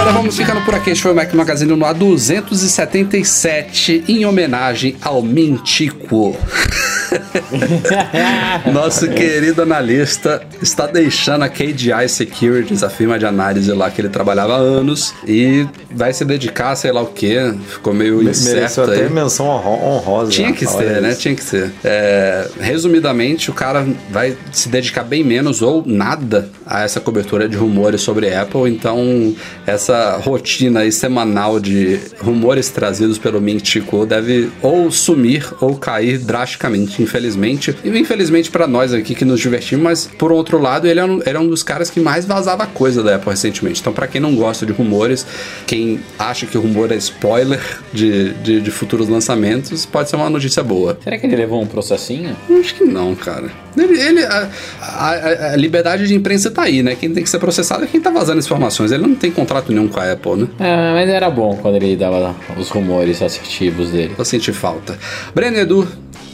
Galera, 0.03 0.19
vamos 0.19 0.37
ficando 0.37 0.61
por 0.63 0.75
aqui. 0.75 0.91
Este 0.91 1.01
foi 1.01 1.13
o 1.13 1.15
Mac 1.15 1.33
Magazine 1.33 1.71
no 1.71 1.79
A277, 1.87 4.03
em 4.09 4.27
homenagem 4.27 4.97
ao 5.01 5.23
Mintico. 5.23 6.37
Nosso 8.73 9.09
querido 9.09 9.63
analista 9.63 10.43
está 10.61 10.87
deixando 10.87 11.43
a 11.43 11.49
KDI 11.49 12.09
Securities, 12.09 12.83
a 12.83 12.91
firma 12.91 13.19
de 13.19 13.27
análise 13.27 13.71
lá 13.73 13.91
que 13.91 14.01
ele 14.01 14.09
trabalhava 14.09 14.55
há 14.55 14.59
anos, 14.59 15.15
e 15.27 15.67
vai 15.91 16.13
se 16.13 16.25
dedicar, 16.25 16.75
sei 16.75 16.91
lá 16.91 17.03
o 17.03 17.07
que. 17.07 17.37
Ficou 17.69 17.95
meio 17.95 18.19
Me, 18.19 18.31
incerto 18.31 18.83
aí. 18.83 19.03
até 19.03 19.09
menção 19.09 19.47
honrosa. 19.47 20.33
Tinha 20.33 20.53
que 20.53 20.67
ser, 20.67 21.01
né? 21.01 21.15
Tinha 21.15 21.35
que 21.35 21.45
ser. 21.45 21.71
É, 21.85 22.49
resumidamente, 22.61 23.51
o 23.51 23.55
cara 23.55 23.87
vai 24.11 24.37
se 24.51 24.69
dedicar 24.69 25.05
bem 25.05 25.23
menos 25.23 25.63
ou 25.63 25.85
nada 25.87 26.49
a 26.67 26.83
essa 26.83 27.01
cobertura 27.01 27.49
de 27.49 27.57
rumores 27.57 28.01
sobre 28.01 28.35
Apple. 28.35 28.71
Então, 28.71 29.35
essa 29.67 29.92
rotina 30.17 30.81
aí 30.81 30.93
semanal 30.93 31.61
de 31.61 32.01
rumores 32.21 32.69
trazidos 32.71 33.19
pelo 33.19 33.41
Mintico 33.41 34.07
deve 34.07 34.51
ou 34.61 34.91
sumir 34.91 35.53
ou 35.61 35.77
cair 35.77 36.19
drasticamente 36.19 37.03
infelizmente. 37.03 37.77
E 37.85 37.89
infelizmente 37.89 38.51
para 38.51 38.67
nós 38.67 38.93
aqui 38.93 39.15
que 39.15 39.25
nos 39.25 39.41
divertimos, 39.41 39.85
mas 39.85 40.07
por 40.07 40.33
outro 40.33 40.59
lado, 40.59 40.87
ele 40.87 41.01
era 41.01 41.09
é 41.09 41.13
um, 41.13 41.23
era 41.25 41.41
um 41.41 41.49
dos 41.49 41.63
caras 41.63 41.91
que 41.91 42.01
mais 42.01 42.25
vazava 42.25 42.67
coisa 42.67 43.03
da 43.03 43.17
Apple 43.17 43.31
recentemente. 43.31 43.81
Então, 43.81 43.93
para 43.93 44.07
quem 44.07 44.21
não 44.21 44.35
gosta 44.35 44.65
de 44.65 44.73
rumores, 44.73 45.27
quem 45.67 46.01
acha 46.19 46.47
que 46.47 46.57
o 46.57 46.61
rumor 46.61 46.91
é 46.93 46.97
spoiler 46.97 47.61
de, 47.93 48.33
de, 48.35 48.61
de, 48.61 48.71
futuros 48.71 49.09
lançamentos, 49.09 49.85
pode 49.85 50.09
ser 50.09 50.17
uma 50.17 50.31
notícia 50.31 50.63
boa. 50.63 50.99
Será 51.03 51.19
que 51.19 51.27
ele 51.27 51.37
levou 51.37 51.61
um 51.61 51.67
processinho? 51.67 52.37
Acho 52.59 52.75
que 52.75 52.85
não, 52.85 53.15
cara. 53.15 53.51
Ele, 53.77 53.99
ele 54.01 54.25
a, 54.25 54.49
a, 54.81 55.53
a, 55.53 55.57
liberdade 55.57 56.07
de 56.07 56.15
imprensa 56.15 56.51
tá 56.51 56.63
aí, 56.63 56.83
né? 56.83 56.95
Quem 56.95 57.13
tem 57.13 57.23
que 57.23 57.31
ser 57.31 57.39
processado 57.39 57.85
é 57.85 57.87
quem 57.87 58.01
tá 58.01 58.11
vazando 58.11 58.39
informações. 58.39 58.93
Ele 58.93 59.03
não 59.03 59.15
tem 59.15 59.31
contrato 59.31 59.73
nenhum 59.73 59.82
com 59.89 60.01
a 60.01 60.13
Apple, 60.13 60.37
né? 60.37 60.49
É, 60.59 60.93
mas 60.93 61.09
era 61.09 61.31
bom 61.31 61.57
quando 61.61 61.77
ele 61.77 61.97
dava 61.97 62.35
os 62.57 62.69
rumores 62.69 63.23
assertivos 63.23 63.91
dele. 63.91 64.15
Eu 64.19 64.25
senti 64.25 64.53
falta. 64.53 64.99
Breno 65.35 65.59
Edu, 65.59 65.89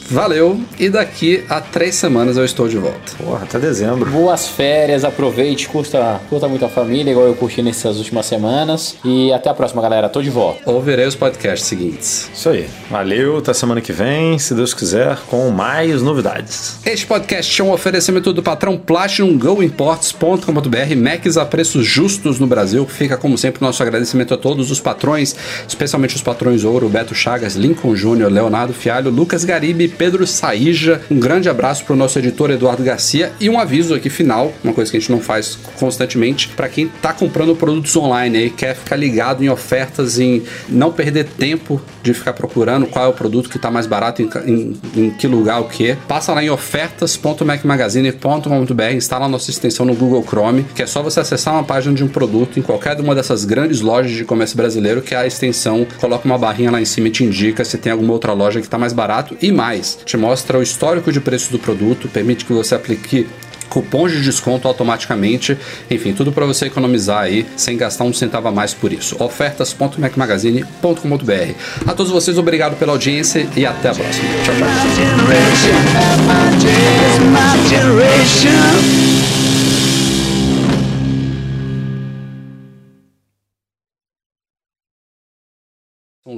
Valeu. 0.09 0.59
E 0.79 0.89
daqui 0.89 1.43
a 1.49 1.61
três 1.61 1.95
semanas 1.95 2.37
eu 2.37 2.45
estou 2.45 2.67
de 2.67 2.77
volta. 2.77 2.99
Porra, 3.17 3.43
até 3.43 3.59
dezembro. 3.59 4.09
Boas 4.09 4.47
férias, 4.47 5.03
aproveite, 5.03 5.67
curta, 5.67 6.19
curta 6.29 6.47
muito 6.47 6.65
a 6.65 6.69
família, 6.69 7.11
igual 7.11 7.27
eu 7.27 7.35
curti 7.35 7.61
nessas 7.61 7.97
últimas 7.97 8.25
semanas. 8.25 8.95
E 9.03 9.31
até 9.31 9.49
a 9.49 9.53
próxima, 9.53 9.81
galera. 9.81 10.09
Tô 10.09 10.21
de 10.21 10.29
volta. 10.29 10.69
Ouvirei 10.69 11.05
os 11.05 11.15
podcasts 11.15 11.67
seguintes. 11.67 12.29
Isso 12.33 12.49
aí. 12.49 12.67
Valeu, 12.89 13.37
até 13.37 13.53
semana 13.53 13.81
que 13.81 13.91
vem, 13.91 14.39
se 14.39 14.53
Deus 14.53 14.73
quiser, 14.73 15.17
com 15.27 15.49
mais 15.49 16.01
novidades. 16.01 16.77
Este 16.85 17.05
podcast 17.05 17.61
é 17.61 17.63
um 17.63 17.71
oferecimento 17.71 18.33
do 18.33 18.41
patrão 18.41 18.77
Platinum 18.77 19.37
Go 19.37 19.61
Imports.com.br, 19.61 20.95
Macs 20.97 21.37
a 21.37 21.45
preços 21.45 21.85
justos 21.85 22.39
no 22.39 22.47
Brasil. 22.47 22.85
Fica, 22.87 23.17
como 23.17 23.37
sempre, 23.37 23.61
nosso 23.61 23.81
agradecimento 23.83 24.33
a 24.33 24.37
todos 24.37 24.71
os 24.71 24.79
patrões, 24.79 25.35
especialmente 25.67 26.15
os 26.15 26.21
patrões 26.21 26.63
Ouro, 26.63 26.89
Beto 26.89 27.13
Chagas, 27.13 27.55
Lincoln 27.55 27.95
Júnior, 27.95 28.31
Leonardo 28.31 28.73
Fialho, 28.73 29.11
Lucas 29.11 29.43
Garibe, 29.43 29.87
Pedro 29.99 30.25
Saíja. 30.25 31.01
Um 31.11 31.19
grande 31.19 31.49
abraço 31.49 31.83
para 31.83 31.93
o 31.93 31.97
nosso 31.97 32.17
editor 32.17 32.49
Eduardo 32.49 32.81
Garcia 32.81 33.33
e 33.37 33.49
um 33.49 33.59
aviso 33.59 33.93
aqui 33.93 34.09
final, 34.09 34.53
uma 34.63 34.73
coisa 34.73 34.89
que 34.89 34.95
a 34.95 34.99
gente 34.99 35.11
não 35.11 35.19
faz 35.19 35.59
constantemente, 35.77 36.47
para 36.47 36.69
quem 36.69 36.85
está 36.85 37.11
comprando 37.11 37.53
produtos 37.53 37.93
online 37.97 38.45
e 38.45 38.49
quer 38.49 38.77
ficar 38.77 38.95
ligado 38.95 39.43
em 39.43 39.49
ofertas, 39.49 40.17
em 40.17 40.41
não 40.69 40.93
perder 40.93 41.25
tempo 41.25 41.81
de 42.13 42.19
ficar 42.19 42.33
procurando 42.33 42.85
qual 42.87 43.05
é 43.05 43.07
o 43.07 43.13
produto 43.13 43.49
que 43.49 43.55
está 43.57 43.71
mais 43.71 43.87
barato, 43.87 44.21
em, 44.21 44.29
em, 44.45 44.77
em, 44.95 45.09
que 45.11 45.27
lugar, 45.27 45.61
o 45.61 45.65
que. 45.65 45.95
Passa 46.07 46.33
lá 46.33 46.43
em 46.43 46.49
ofertas.macmagazine.com.br, 46.49 48.93
instala 48.93 49.25
a 49.25 49.29
nossa 49.29 49.49
extensão 49.49 49.85
no 49.85 49.95
Google 49.95 50.23
Chrome, 50.23 50.65
que 50.75 50.81
é 50.81 50.87
só 50.87 51.01
você 51.01 51.19
acessar 51.19 51.53
uma 51.53 51.63
página 51.63 51.95
de 51.95 52.03
um 52.03 52.07
produto 52.07 52.59
em 52.59 52.61
qualquer 52.61 52.99
uma 52.99 53.15
dessas 53.15 53.45
grandes 53.45 53.81
lojas 53.81 54.11
de 54.11 54.25
comércio 54.25 54.57
brasileiro, 54.57 55.01
que 55.01 55.15
a 55.15 55.25
extensão 55.25 55.87
coloca 55.99 56.25
uma 56.25 56.37
barrinha 56.37 56.71
lá 56.71 56.81
em 56.81 56.85
cima 56.85 57.07
e 57.07 57.11
te 57.11 57.23
indica 57.23 57.63
se 57.63 57.77
tem 57.77 57.91
alguma 57.91 58.13
outra 58.13 58.33
loja 58.33 58.59
que 58.59 58.67
está 58.67 58.77
mais 58.77 58.93
barato 58.93 59.37
e 59.41 59.51
mais. 59.51 59.97
Te 60.05 60.17
mostra 60.17 60.57
o 60.57 60.63
histórico 60.63 61.11
de 61.11 61.21
preço 61.21 61.51
do 61.51 61.59
produto, 61.59 62.07
permite 62.07 62.45
que 62.45 62.53
você 62.53 62.75
aplique 62.75 63.27
cupons 63.69 64.11
de 64.11 64.21
desconto 64.21 64.67
automaticamente, 64.67 65.57
enfim, 65.89 66.13
tudo 66.13 66.31
para 66.31 66.45
você 66.45 66.65
economizar 66.65 67.23
aí 67.23 67.45
sem 67.55 67.75
gastar 67.77 68.03
um 68.03 68.13
centavo 68.13 68.47
a 68.47 68.51
mais 68.51 68.73
por 68.73 68.91
isso. 68.91 69.15
ofertas.macmagazine.com.br. 69.21 71.53
A 71.85 71.93
todos 71.93 72.11
vocês, 72.11 72.37
obrigado 72.37 72.77
pela 72.77 72.91
audiência 72.93 73.47
e 73.55 73.65
até 73.65 73.89
a 73.89 73.95
próxima. 73.95 74.27
Tchau, 74.43 74.55
tchau. 74.55 74.67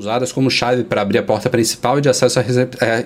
Usadas 0.02 0.32
como 0.32 0.50
chave 0.50 0.84
para 0.84 1.02
abrir 1.02 1.20
a 1.20 1.24
porta 1.24 1.50
principal 1.50 1.98
e 1.98 2.02
de 2.02 2.10
acesso 2.10 2.40
a, 2.40 2.42
rece... 2.42 2.68
É, 2.82 3.04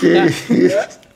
que... 0.00 0.30
que... 0.48 0.68
que... 0.68 1.07